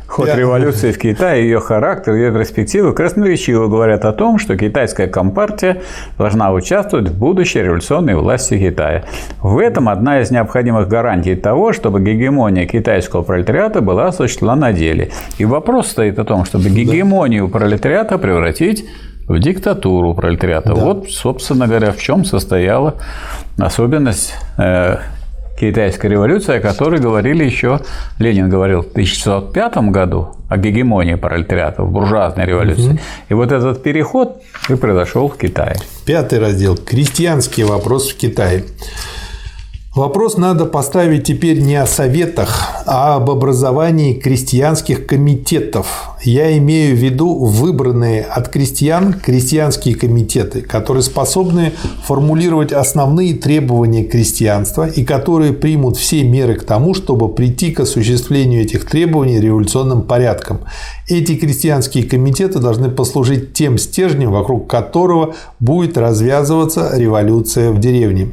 Ход 0.05 0.27
Я- 0.27 0.35
революции 0.35 0.91
в 0.91 0.99
Китае, 0.99 1.43
ее 1.45 1.61
характер, 1.61 2.15
ее 2.15 2.31
перспективы 2.33 2.93
красноречиво 2.93 3.69
говорят 3.69 4.03
о 4.03 4.11
том, 4.11 4.39
что 4.39 4.57
китайская 4.57 5.07
компартия 5.07 5.81
должна 6.17 6.51
участвовать 6.51 7.09
в 7.09 7.17
будущей 7.17 7.61
революционной 7.61 8.15
власти 8.15 8.59
Китая. 8.59 9.05
В 9.41 9.57
этом 9.57 9.87
одна 9.87 10.19
из 10.19 10.29
необходимых 10.29 10.89
гарантий 10.89 11.35
того, 11.35 11.71
чтобы 11.71 12.01
гегемония 12.01 12.67
китайского 12.67 13.21
пролетариата 13.23 13.79
была 13.79 14.09
осуществлена 14.09 14.55
на 14.55 14.73
деле. 14.73 15.11
И 15.37 15.45
вопрос 15.45 15.87
стоит 15.87 16.19
о 16.19 16.25
том, 16.25 16.43
чтобы 16.43 16.69
гегемонию 16.69 17.47
пролетариата 17.47 18.17
превратить 18.17 18.85
в 19.31 19.39
диктатуру 19.39 20.13
пролетариата. 20.13 20.73
Да. 20.73 20.75
Вот, 20.75 21.09
собственно 21.09 21.67
говоря, 21.67 21.91
в 21.91 21.97
чем 21.97 22.25
состояла 22.25 22.95
особенность 23.57 24.33
э, 24.57 24.97
китайской 25.59 26.07
революции, 26.07 26.57
о 26.57 26.59
которой 26.59 26.99
говорили 26.99 27.43
еще, 27.43 27.81
Ленин 28.19 28.49
говорил 28.49 28.81
в 28.81 28.91
1605 28.91 29.77
году 29.91 30.29
о 30.49 30.57
гегемонии 30.57 31.15
пролетариата 31.15 31.83
в 31.83 31.91
буржуазной 31.91 32.45
революции. 32.45 32.99
И 33.29 33.33
вот 33.33 33.51
этот 33.51 33.83
переход 33.83 34.41
и 34.69 34.75
произошел 34.75 35.29
в 35.29 35.37
Китае. 35.37 35.75
Пятый 36.05 36.39
раздел. 36.39 36.75
Крестьянский 36.75 37.63
вопрос 37.63 38.09
в 38.11 38.17
Китае. 38.17 38.63
Вопрос 39.93 40.37
надо 40.37 40.63
поставить 40.63 41.25
теперь 41.25 41.59
не 41.59 41.75
о 41.75 41.85
советах, 41.85 42.81
а 42.85 43.17
об 43.17 43.29
образовании 43.29 44.13
крестьянских 44.13 45.05
комитетов. 45.05 46.11
Я 46.23 46.57
имею 46.59 46.95
в 46.95 46.99
виду 46.99 47.43
выбранные 47.43 48.21
от 48.21 48.47
крестьян 48.47 49.13
крестьянские 49.13 49.95
комитеты, 49.95 50.61
которые 50.61 51.03
способны 51.03 51.73
формулировать 52.05 52.71
основные 52.71 53.33
требования 53.33 54.05
крестьянства 54.05 54.87
и 54.87 55.03
которые 55.03 55.51
примут 55.51 55.97
все 55.97 56.23
меры 56.23 56.55
к 56.55 56.63
тому, 56.63 56.93
чтобы 56.93 57.27
прийти 57.27 57.71
к 57.71 57.81
осуществлению 57.81 58.61
этих 58.61 58.85
требований 58.85 59.41
революционным 59.41 60.03
порядком. 60.03 60.61
Эти 61.09 61.35
крестьянские 61.35 62.05
комитеты 62.05 62.59
должны 62.59 62.89
послужить 62.89 63.51
тем 63.51 63.77
стержнем, 63.77 64.31
вокруг 64.31 64.69
которого 64.69 65.35
будет 65.59 65.97
развязываться 65.97 66.91
революция 66.95 67.71
в 67.71 67.79
деревне. 67.81 68.29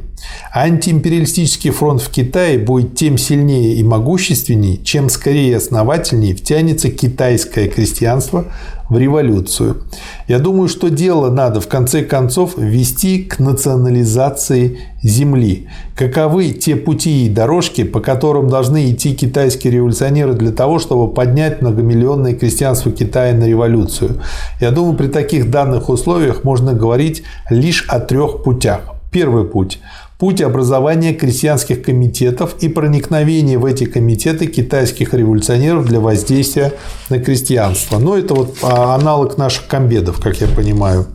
Антиимпериалистический 0.53 1.71
фронт 1.71 2.01
в 2.01 2.09
Китае 2.09 2.57
будет 2.57 2.95
тем 2.95 3.17
сильнее 3.17 3.75
и 3.75 3.83
могущественнее, 3.83 4.77
чем 4.77 5.09
скорее 5.09 5.57
основательнее 5.57 6.35
втянется 6.35 6.89
китайское 6.89 7.67
крестьянство 7.67 8.45
в 8.89 8.97
революцию. 8.97 9.83
Я 10.27 10.39
думаю, 10.39 10.67
что 10.67 10.89
дело 10.89 11.29
надо 11.29 11.61
в 11.61 11.67
конце 11.67 12.03
концов 12.03 12.57
вести 12.57 13.23
к 13.23 13.39
национализации 13.39 14.79
земли. 15.03 15.69
Каковы 15.95 16.49
те 16.49 16.75
пути 16.75 17.25
и 17.25 17.29
дорожки, 17.29 17.83
по 17.83 17.99
которым 17.99 18.49
должны 18.49 18.91
идти 18.91 19.15
китайские 19.15 19.73
революционеры 19.73 20.33
для 20.33 20.51
того, 20.51 20.79
чтобы 20.79 21.13
поднять 21.13 21.61
многомиллионное 21.61 22.33
крестьянство 22.33 22.91
Китая 22.91 23.33
на 23.33 23.45
революцию? 23.45 24.21
Я 24.59 24.71
думаю, 24.71 24.97
при 24.97 25.07
таких 25.07 25.51
данных 25.51 25.89
условиях 25.89 26.43
можно 26.43 26.73
говорить 26.73 27.23
лишь 27.49 27.85
о 27.87 27.99
трех 27.99 28.43
путях. 28.43 28.81
Первый 29.11 29.45
путь 29.45 29.79
путь 30.19 30.41
образования 30.41 31.13
крестьянских 31.13 31.81
комитетов 31.81 32.55
и 32.59 32.67
проникновения 32.67 33.57
в 33.57 33.63
эти 33.63 33.85
комитеты 33.85 34.47
китайских 34.47 35.13
революционеров 35.13 35.85
для 35.85 36.01
воздействия 36.01 36.73
на 37.09 37.19
крестьянство. 37.19 37.99
Но 37.99 38.17
это 38.17 38.33
вот 38.33 38.57
а, 38.61 38.95
аналог 38.95 39.37
наших 39.37 39.67
комбедов, 39.67 40.19
как 40.21 40.41
я 40.41 40.47
понимаю. 40.47 41.07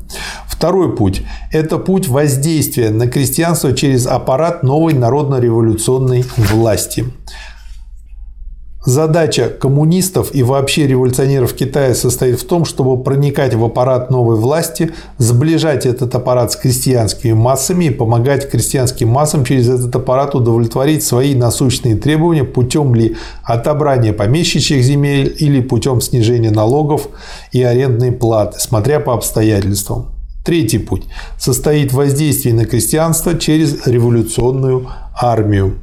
Второй 0.48 0.96
путь– 0.96 1.22
это 1.52 1.76
путь 1.76 2.08
воздействия 2.08 2.88
на 2.88 3.06
крестьянство 3.06 3.74
через 3.74 4.06
аппарат 4.06 4.62
новой 4.62 4.94
народно-революционной 4.94 6.24
власти. 6.38 7.04
Задача 8.86 9.48
коммунистов 9.48 10.34
и 10.34 10.42
вообще 10.42 10.86
революционеров 10.86 11.54
Китая 11.54 11.94
состоит 11.94 12.38
в 12.38 12.46
том, 12.46 12.66
чтобы 12.66 13.02
проникать 13.02 13.54
в 13.54 13.64
аппарат 13.64 14.10
новой 14.10 14.36
власти, 14.36 14.90
сближать 15.16 15.86
этот 15.86 16.14
аппарат 16.14 16.52
с 16.52 16.56
крестьянскими 16.56 17.32
массами 17.32 17.86
и 17.86 17.90
помогать 17.90 18.50
крестьянским 18.50 19.08
массам 19.08 19.42
через 19.46 19.70
этот 19.70 19.96
аппарат 19.96 20.34
удовлетворить 20.34 21.02
свои 21.02 21.34
насущные 21.34 21.96
требования 21.96 22.44
путем 22.44 22.94
ли 22.94 23.16
отобрания 23.42 24.12
помещичьих 24.12 24.84
земель 24.84 25.34
или 25.38 25.62
путем 25.62 26.02
снижения 26.02 26.50
налогов 26.50 27.08
и 27.52 27.62
арендной 27.62 28.12
платы, 28.12 28.60
смотря 28.60 29.00
по 29.00 29.14
обстоятельствам. 29.14 30.08
Третий 30.44 30.78
путь 30.78 31.04
состоит 31.38 31.92
в 31.92 31.96
воздействии 31.96 32.50
на 32.50 32.66
крестьянство 32.66 33.38
через 33.38 33.86
революционную 33.86 34.90
армию. 35.18 35.78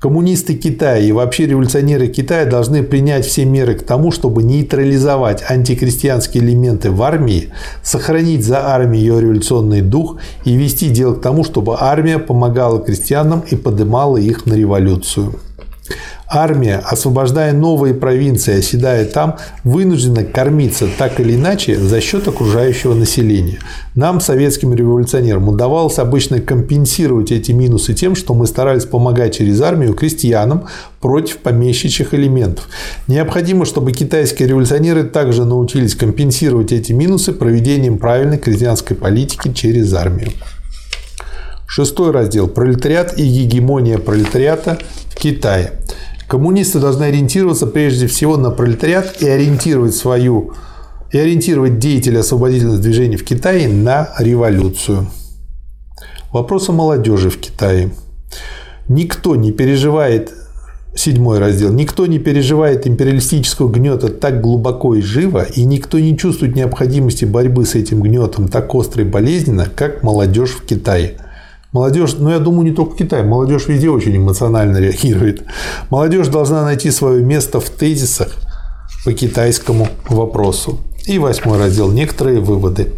Коммунисты 0.00 0.54
Китая 0.54 0.98
и 0.98 1.12
вообще 1.12 1.46
революционеры 1.46 2.08
Китая 2.08 2.44
должны 2.44 2.82
принять 2.82 3.24
все 3.24 3.44
меры 3.44 3.74
к 3.74 3.84
тому, 3.84 4.10
чтобы 4.10 4.42
нейтрализовать 4.42 5.42
антикрестьянские 5.48 6.44
элементы 6.44 6.90
в 6.90 7.02
армии, 7.02 7.52
сохранить 7.82 8.44
за 8.44 8.66
армией 8.66 9.04
ее 9.04 9.20
революционный 9.20 9.80
дух 9.80 10.18
и 10.44 10.54
вести 10.56 10.90
дело 10.90 11.14
к 11.14 11.22
тому, 11.22 11.44
чтобы 11.44 11.76
армия 11.78 12.18
помогала 12.18 12.80
крестьянам 12.80 13.44
и 13.50 13.56
поднимала 13.56 14.18
их 14.18 14.44
на 14.44 14.54
революцию. 14.54 15.40
Армия, 16.28 16.78
освобождая 16.78 17.52
новые 17.52 17.94
провинции, 17.94 18.58
оседая 18.58 19.04
там, 19.04 19.36
вынуждена 19.62 20.24
кормиться 20.24 20.88
так 20.98 21.20
или 21.20 21.34
иначе 21.34 21.78
за 21.78 22.00
счет 22.00 22.26
окружающего 22.26 22.94
населения. 22.94 23.58
Нам, 23.94 24.20
советским 24.20 24.74
революционерам, 24.74 25.48
удавалось 25.48 25.98
обычно 25.98 26.40
компенсировать 26.40 27.30
эти 27.30 27.52
минусы 27.52 27.92
тем, 27.94 28.14
что 28.16 28.34
мы 28.34 28.46
старались 28.46 28.84
помогать 28.86 29.36
через 29.36 29.60
армию 29.60 29.94
крестьянам 29.94 30.66
против 31.00 31.38
помещичьих 31.38 32.14
элементов. 32.14 32.68
Необходимо, 33.06 33.66
чтобы 33.66 33.92
китайские 33.92 34.48
революционеры 34.48 35.04
также 35.04 35.44
научились 35.44 35.94
компенсировать 35.94 36.72
эти 36.72 36.92
минусы 36.92 37.32
проведением 37.32 37.98
правильной 37.98 38.38
крестьянской 38.38 38.96
политики 38.96 39.52
через 39.52 39.92
армию. 39.92 40.32
Шестой 41.66 42.12
раздел. 42.12 42.46
Пролетариат 42.46 43.18
и 43.18 43.26
гегемония 43.26 43.98
пролетариата 43.98 44.78
в 45.08 45.16
Китае. 45.16 45.72
Коммунисты 46.28 46.80
должны 46.80 47.04
ориентироваться 47.04 47.66
прежде 47.66 48.06
всего 48.06 48.36
на 48.36 48.50
пролетариат 48.50 49.20
и 49.20 49.28
ориентировать 49.28 49.94
свою 49.94 50.52
и 51.12 51.18
ориентировать 51.18 51.78
деятелей 51.78 52.18
освободительных 52.18 52.80
движений 52.80 53.16
в 53.16 53.24
Китае 53.24 53.68
на 53.68 54.10
революцию. 54.18 55.06
Вопрос 56.32 56.68
о 56.68 56.72
молодежи 56.72 57.30
в 57.30 57.38
Китае. 57.38 57.90
Никто 58.88 59.36
не 59.36 59.52
переживает 59.52 60.32
Седьмой 60.96 61.40
раздел. 61.40 61.72
Никто 61.72 62.06
не 62.06 62.20
переживает 62.20 62.86
империалистического 62.86 63.68
гнета 63.68 64.08
так 64.08 64.40
глубоко 64.40 64.94
и 64.94 65.00
живо, 65.00 65.42
и 65.42 65.64
никто 65.64 65.98
не 65.98 66.16
чувствует 66.16 66.54
необходимости 66.54 67.24
борьбы 67.24 67.66
с 67.66 67.74
этим 67.74 68.00
гнетом 68.00 68.46
так 68.46 68.72
остро 68.76 69.02
и 69.02 69.04
болезненно, 69.04 69.66
как 69.66 70.04
молодежь 70.04 70.50
в 70.50 70.64
Китае. 70.64 71.16
Молодежь, 71.74 72.14
ну 72.16 72.30
я 72.30 72.38
думаю, 72.38 72.70
не 72.70 72.70
только 72.70 72.92
в 72.92 72.96
Китае, 72.96 73.24
молодежь 73.24 73.66
везде 73.66 73.90
очень 73.90 74.16
эмоционально 74.16 74.78
реагирует. 74.80 75.42
Молодежь 75.90 76.28
должна 76.28 76.62
найти 76.62 76.92
свое 76.92 77.20
место 77.20 77.58
в 77.58 77.68
тезисах 77.68 78.28
по 79.04 79.12
китайскому 79.12 79.88
вопросу. 80.08 80.78
И 81.06 81.18
восьмой 81.18 81.58
раздел. 81.58 81.90
Некоторые 81.90 82.40
выводы. 82.40 82.92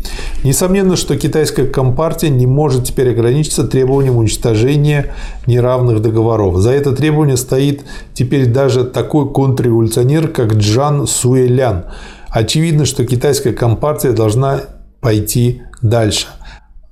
Несомненно, 0.45 0.95
что 0.95 1.17
китайская 1.17 1.67
компартия 1.67 2.29
не 2.29 2.47
может 2.47 2.85
теперь 2.85 3.11
ограничиться 3.11 3.65
требованием 3.65 4.17
уничтожения 4.17 5.15
неравных 5.47 6.03
договоров. 6.03 6.59
За 6.59 6.71
это 6.71 6.93
требование 6.93 7.39
стоит 7.39 7.83
теперь 8.13 8.47
даже 8.47 8.85
такой 8.85 9.29
контрреволюционер, 9.29 10.29
как 10.29 10.53
Джан 10.53 11.07
Суэлян. 11.07 11.87
Очевидно, 12.29 12.85
что 12.85 13.07
китайская 13.07 13.53
компартия 13.53 14.13
должна 14.13 14.61
пойти 15.01 15.63
дальше. 15.83 16.29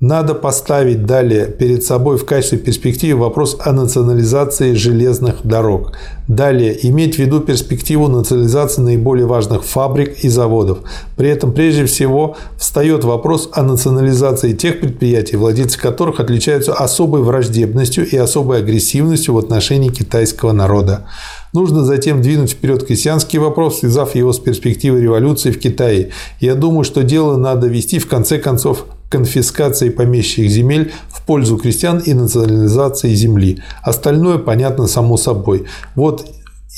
Надо 0.07 0.35
поставить 0.35 1.07
далее 1.07 1.47
перед 1.47 1.83
собой 1.83 2.19
в 2.19 2.27
качестве 2.27 2.59
перспективы 2.59 3.21
вопрос 3.21 3.57
о 3.59 3.73
национализации 3.73 4.75
железных 4.75 5.37
дорог. 5.45 5.93
Далее 6.29 6.77
иметь 6.89 7.15
в 7.15 7.21
виду 7.21 7.41
перспективу 7.41 8.09
национализации 8.09 8.83
наиболее 8.83 9.25
важных 9.25 9.65
фабрик 9.65 10.19
и 10.23 10.29
заводов. 10.29 10.81
При 11.17 11.31
этом 11.31 11.55
прежде 11.55 11.87
всего 11.87 12.37
встает 12.59 13.03
вопрос 13.03 13.49
о 13.53 13.63
национализации 13.63 14.53
тех 14.53 14.81
предприятий, 14.81 15.37
владельцы 15.37 15.81
которых 15.81 16.21
отличаются 16.21 16.75
особой 16.75 17.23
враждебностью 17.23 18.07
и 18.07 18.15
особой 18.19 18.59
агрессивностью 18.59 19.33
в 19.33 19.39
отношении 19.39 19.89
китайского 19.89 20.53
народа. 20.53 21.07
Нужно 21.55 21.83
затем 21.83 22.21
двинуть 22.21 22.51
вперед 22.51 22.85
крестьянский 22.85 23.39
вопрос, 23.39 23.79
связав 23.79 24.15
его 24.15 24.35
с 24.35 24.39
перспективой 24.39 25.01
революции 25.01 25.51
в 25.51 25.59
Китае. 25.59 26.11
Я 26.41 26.57
думаю, 26.57 26.85
что 26.85 27.03
дело 27.05 27.39
надо 27.39 27.69
вести 27.69 27.99
в 27.99 28.07
конце 28.07 28.39
концов 28.39 28.85
конфискации 29.15 29.91
помещичьих 29.91 30.51
земель 30.51 30.93
в 31.09 31.23
пользу 31.23 31.57
крестьян 31.57 31.99
и 31.99 32.15
национализации 32.15 33.15
земли. 33.15 33.63
Остальное 33.81 34.39
понятно 34.39 34.89
само 34.89 35.17
собой. 35.17 35.67
Вот 35.95 36.27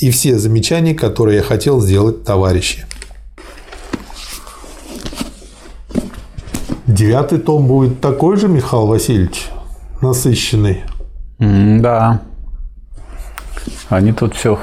и 0.02 0.10
все 0.10 0.38
замечания, 0.38 0.94
которые 0.94 1.38
я 1.38 1.42
хотел 1.42 1.80
сделать, 1.80 2.24
товарищи. 2.24 2.84
Девятый 6.86 7.38
том 7.38 7.66
будет 7.66 8.02
такой 8.02 8.36
же, 8.36 8.48
Михаил 8.48 8.86
Васильевич, 8.86 9.46
насыщенный. 10.02 10.82
Да. 11.38 12.20
Они 13.88 14.12
тут 14.12 14.34
все, 14.34 14.58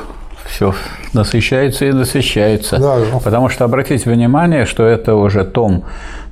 все 0.45 0.75
насыщаются 1.13 1.85
и 1.85 1.91
насыщаются. 1.91 2.77
Да. 2.77 2.99
Потому 3.23 3.49
что 3.49 3.65
обратите 3.65 4.11
внимание, 4.11 4.67
что 4.67 4.83
это 4.83 5.15
уже 5.15 5.43
том 5.43 5.85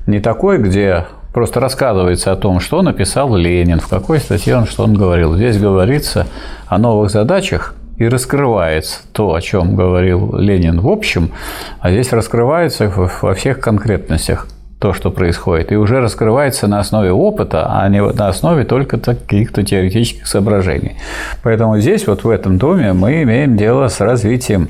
не 0.05 0.19
такой, 0.19 0.57
где 0.57 1.05
просто 1.33 1.59
рассказывается 1.59 2.31
о 2.31 2.35
том, 2.35 2.59
что 2.59 2.81
написал 2.81 3.35
Ленин, 3.35 3.79
в 3.79 3.87
какой 3.87 4.19
статье 4.19 4.57
он 4.57 4.65
что 4.65 4.83
он 4.83 4.93
говорил. 4.93 5.35
Здесь 5.35 5.57
говорится 5.57 6.27
о 6.67 6.77
новых 6.77 7.09
задачах 7.09 7.75
и 7.97 8.07
раскрывается 8.07 8.99
то, 9.11 9.33
о 9.33 9.41
чем 9.41 9.75
говорил 9.75 10.35
Ленин 10.37 10.79
в 10.81 10.87
общем, 10.87 11.31
а 11.79 11.91
здесь 11.91 12.11
раскрывается 12.13 12.91
во 13.21 13.33
всех 13.33 13.59
конкретностях. 13.59 14.47
то, 14.81 14.93
что 14.93 15.11
происходит, 15.11 15.71
и 15.71 15.75
уже 15.75 16.01
раскрывается 16.01 16.67
на 16.67 16.79
основе 16.79 17.11
опыта, 17.11 17.67
а 17.69 17.87
не 17.87 18.01
на 18.01 18.27
основе 18.27 18.63
только 18.63 18.97
каких-то 18.97 19.63
теоретических 19.63 20.25
соображений. 20.25 20.95
Поэтому 21.43 21.77
здесь, 21.79 22.07
вот 22.07 22.23
в 22.23 22.29
этом 22.29 22.57
доме, 22.57 22.91
мы 22.91 23.21
имеем 23.21 23.57
дело 23.57 23.89
с 23.89 23.99
развитием 23.99 24.69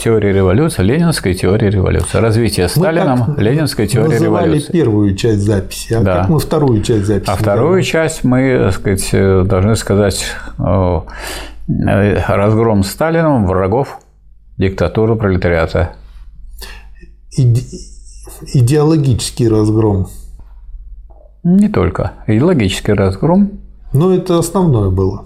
теории 0.00 0.32
революции, 0.32 0.82
ленинской 0.82 1.34
теории 1.34 1.70
революции, 1.70 2.18
развитие 2.18 2.68
Сталином 2.68 3.36
ленинской 3.38 3.86
теории 3.86 4.18
революции. 4.18 4.72
первую 4.72 5.14
часть 5.16 5.40
записи, 5.40 5.94
а 5.94 6.02
да. 6.02 6.16
как 6.20 6.28
мы 6.28 6.38
вторую 6.38 6.82
часть 6.82 7.06
записи? 7.06 7.30
А 7.30 7.36
вторую 7.36 7.82
часть 7.82 8.24
мы, 8.24 8.58
так 8.58 8.74
сказать, 8.74 9.46
должны 9.48 9.76
сказать 9.76 10.24
э, 10.58 11.00
разгром 12.28 12.82
Сталином 12.84 13.46
врагов 13.46 14.00
диктатуры 14.58 15.16
пролетариата. 15.16 15.92
Иде 17.36 17.62
идеологический 18.52 19.48
разгром. 19.48 20.08
Не 21.42 21.68
только. 21.68 22.12
Идеологический 22.26 22.92
разгром. 22.92 23.60
Но 23.92 24.12
это 24.14 24.38
основное 24.38 24.90
было. 24.90 25.24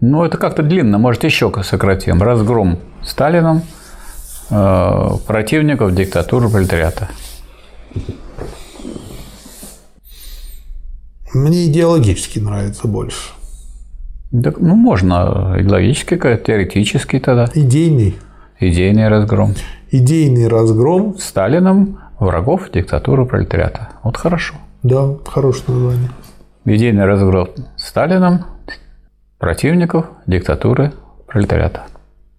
Ну, 0.00 0.24
это 0.24 0.38
как-то 0.38 0.62
длинно, 0.62 0.98
может, 0.98 1.24
еще 1.24 1.52
сократим. 1.64 2.22
Разгром 2.22 2.78
Сталином 3.02 3.62
э, 4.50 5.08
противников 5.26 5.94
диктатуры 5.94 6.48
пролетариата. 6.48 7.08
Мне 11.34 11.66
идеологически 11.66 12.38
нравится 12.38 12.86
больше. 12.86 13.32
Так, 14.30 14.60
ну, 14.60 14.76
можно 14.76 15.56
идеологически, 15.58 16.16
теоретически 16.16 17.18
тогда. 17.18 17.48
Идейный. 17.54 18.16
Идейный 18.60 19.08
разгром. 19.08 19.54
Идейный 19.90 20.48
разгром. 20.48 21.18
Сталином 21.18 21.98
врагов 22.20 22.70
диктатуры 22.72 23.26
пролетариата. 23.26 23.88
Вот 24.04 24.16
хорошо. 24.16 24.54
Да, 24.82 25.16
хорошее 25.26 25.64
название. 25.68 26.10
Идейный 26.64 27.04
разгром 27.04 27.48
Сталином 27.76 28.44
противников 29.38 30.06
диктатуры 30.26 30.92
пролетариата. 31.26 31.86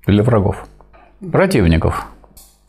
Или 0.06 0.22
врагов. 0.22 0.68
Противников. 1.32 2.06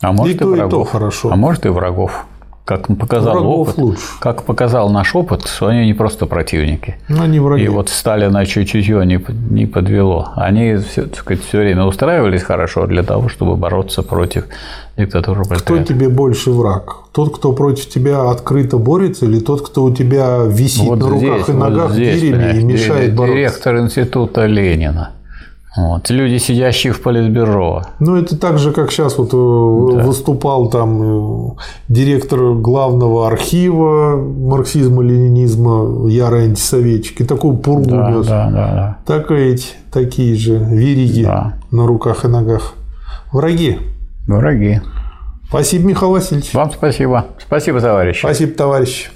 А 0.01 0.13
может 0.13 0.35
и, 0.35 0.37
и 0.37 0.39
то, 0.39 0.47
врагов. 0.47 0.69
И 0.69 0.71
то 0.71 0.85
хорошо. 0.85 1.33
А 1.33 1.37
может 1.37 1.67
и 1.67 1.69
врагов. 1.69 2.27
Как 2.71 2.87
показал 2.87 3.35
Врагов 3.35 3.69
опыт, 3.69 3.79
лучше. 3.79 4.03
как 4.21 4.45
показал 4.45 4.91
наш 4.91 5.17
опыт, 5.17 5.45
что 5.49 5.67
они 5.67 5.87
не 5.87 5.93
просто 5.93 6.27
противники. 6.27 6.95
Ну, 7.09 7.23
они 7.23 7.41
враги. 7.41 7.65
И 7.65 7.69
вот 7.69 7.89
Сталина 7.89 8.47
чуть-чуть 8.47 8.89
не, 8.89 9.21
не 9.51 9.67
подвело. 9.67 10.29
Они 10.37 10.77
все, 10.77 11.03
так 11.03 11.17
сказать, 11.17 11.43
все 11.43 11.59
время 11.59 11.85
устраивались 11.85 12.45
хорошо 12.45 12.87
для 12.87 13.03
того, 13.03 13.29
чтобы 13.29 13.57
бороться 13.57 14.05
против 14.05 14.45
диктатуры 14.97 15.43
Кто 15.43 15.79
тебе 15.83 16.09
больше 16.09 16.53
враг? 16.53 16.99
Тот, 17.11 17.37
кто 17.37 17.53
против 17.53 17.89
тебя 17.89 18.31
открыто 18.31 18.77
борется, 18.77 19.25
или 19.27 19.41
тот, 19.41 19.69
кто 19.69 19.83
у 19.83 19.93
тебя 19.93 20.45
висит 20.47 20.87
вот 20.87 21.01
на 21.01 21.09
руках 21.09 21.39
здесь, 21.39 21.49
и 21.49 21.53
ногах 21.53 21.89
вот 21.89 21.95
здесь, 21.95 22.23
гирями 22.23 22.61
и 22.61 22.63
мешает 22.63 23.17
бороться? 23.17 23.37
Директор 23.37 23.79
института 23.79 24.47
Ленина. 24.47 25.11
Вот. 25.77 26.11
Люди, 26.11 26.39
сидящие 26.39 26.93
в 26.93 27.01
политбюро. 27.01 27.83
Ну, 28.01 28.17
это 28.17 28.37
так 28.37 28.59
же, 28.59 28.73
как 28.73 28.91
сейчас 28.91 29.17
вот 29.19 29.29
э, 29.33 29.97
да. 29.97 30.05
выступал 30.05 30.69
там 30.69 31.03
э, 31.03 31.51
директор 31.89 32.55
главного 32.55 33.29
архива 33.29 34.17
марксизма-ленинизма, 34.17 36.09
ярый 36.09 36.47
антисоветчик, 36.47 37.21
и 37.21 37.25
такой 37.25 37.57
пургу 37.57 37.91
да, 37.91 38.11
нес. 38.11 38.27
Да, 38.27 38.51
да, 38.51 38.53
да. 38.53 38.99
Так 39.07 39.31
эти, 39.31 39.69
такие 39.93 40.35
же 40.35 40.57
вериги 40.59 41.23
да. 41.23 41.55
на 41.71 41.87
руках 41.87 42.25
и 42.25 42.29
ногах. 42.29 42.75
Враги. 43.33 43.79
Враги. 44.27 44.81
Спасибо, 45.49 45.89
Михаил 45.89 46.13
Васильевич. 46.13 46.53
Вам 46.53 46.73
спасибо. 46.73 47.27
Спасибо, 47.39 47.81
товарищи. 47.81 48.21
Спасибо, 48.21 48.53
товарищи. 48.55 49.11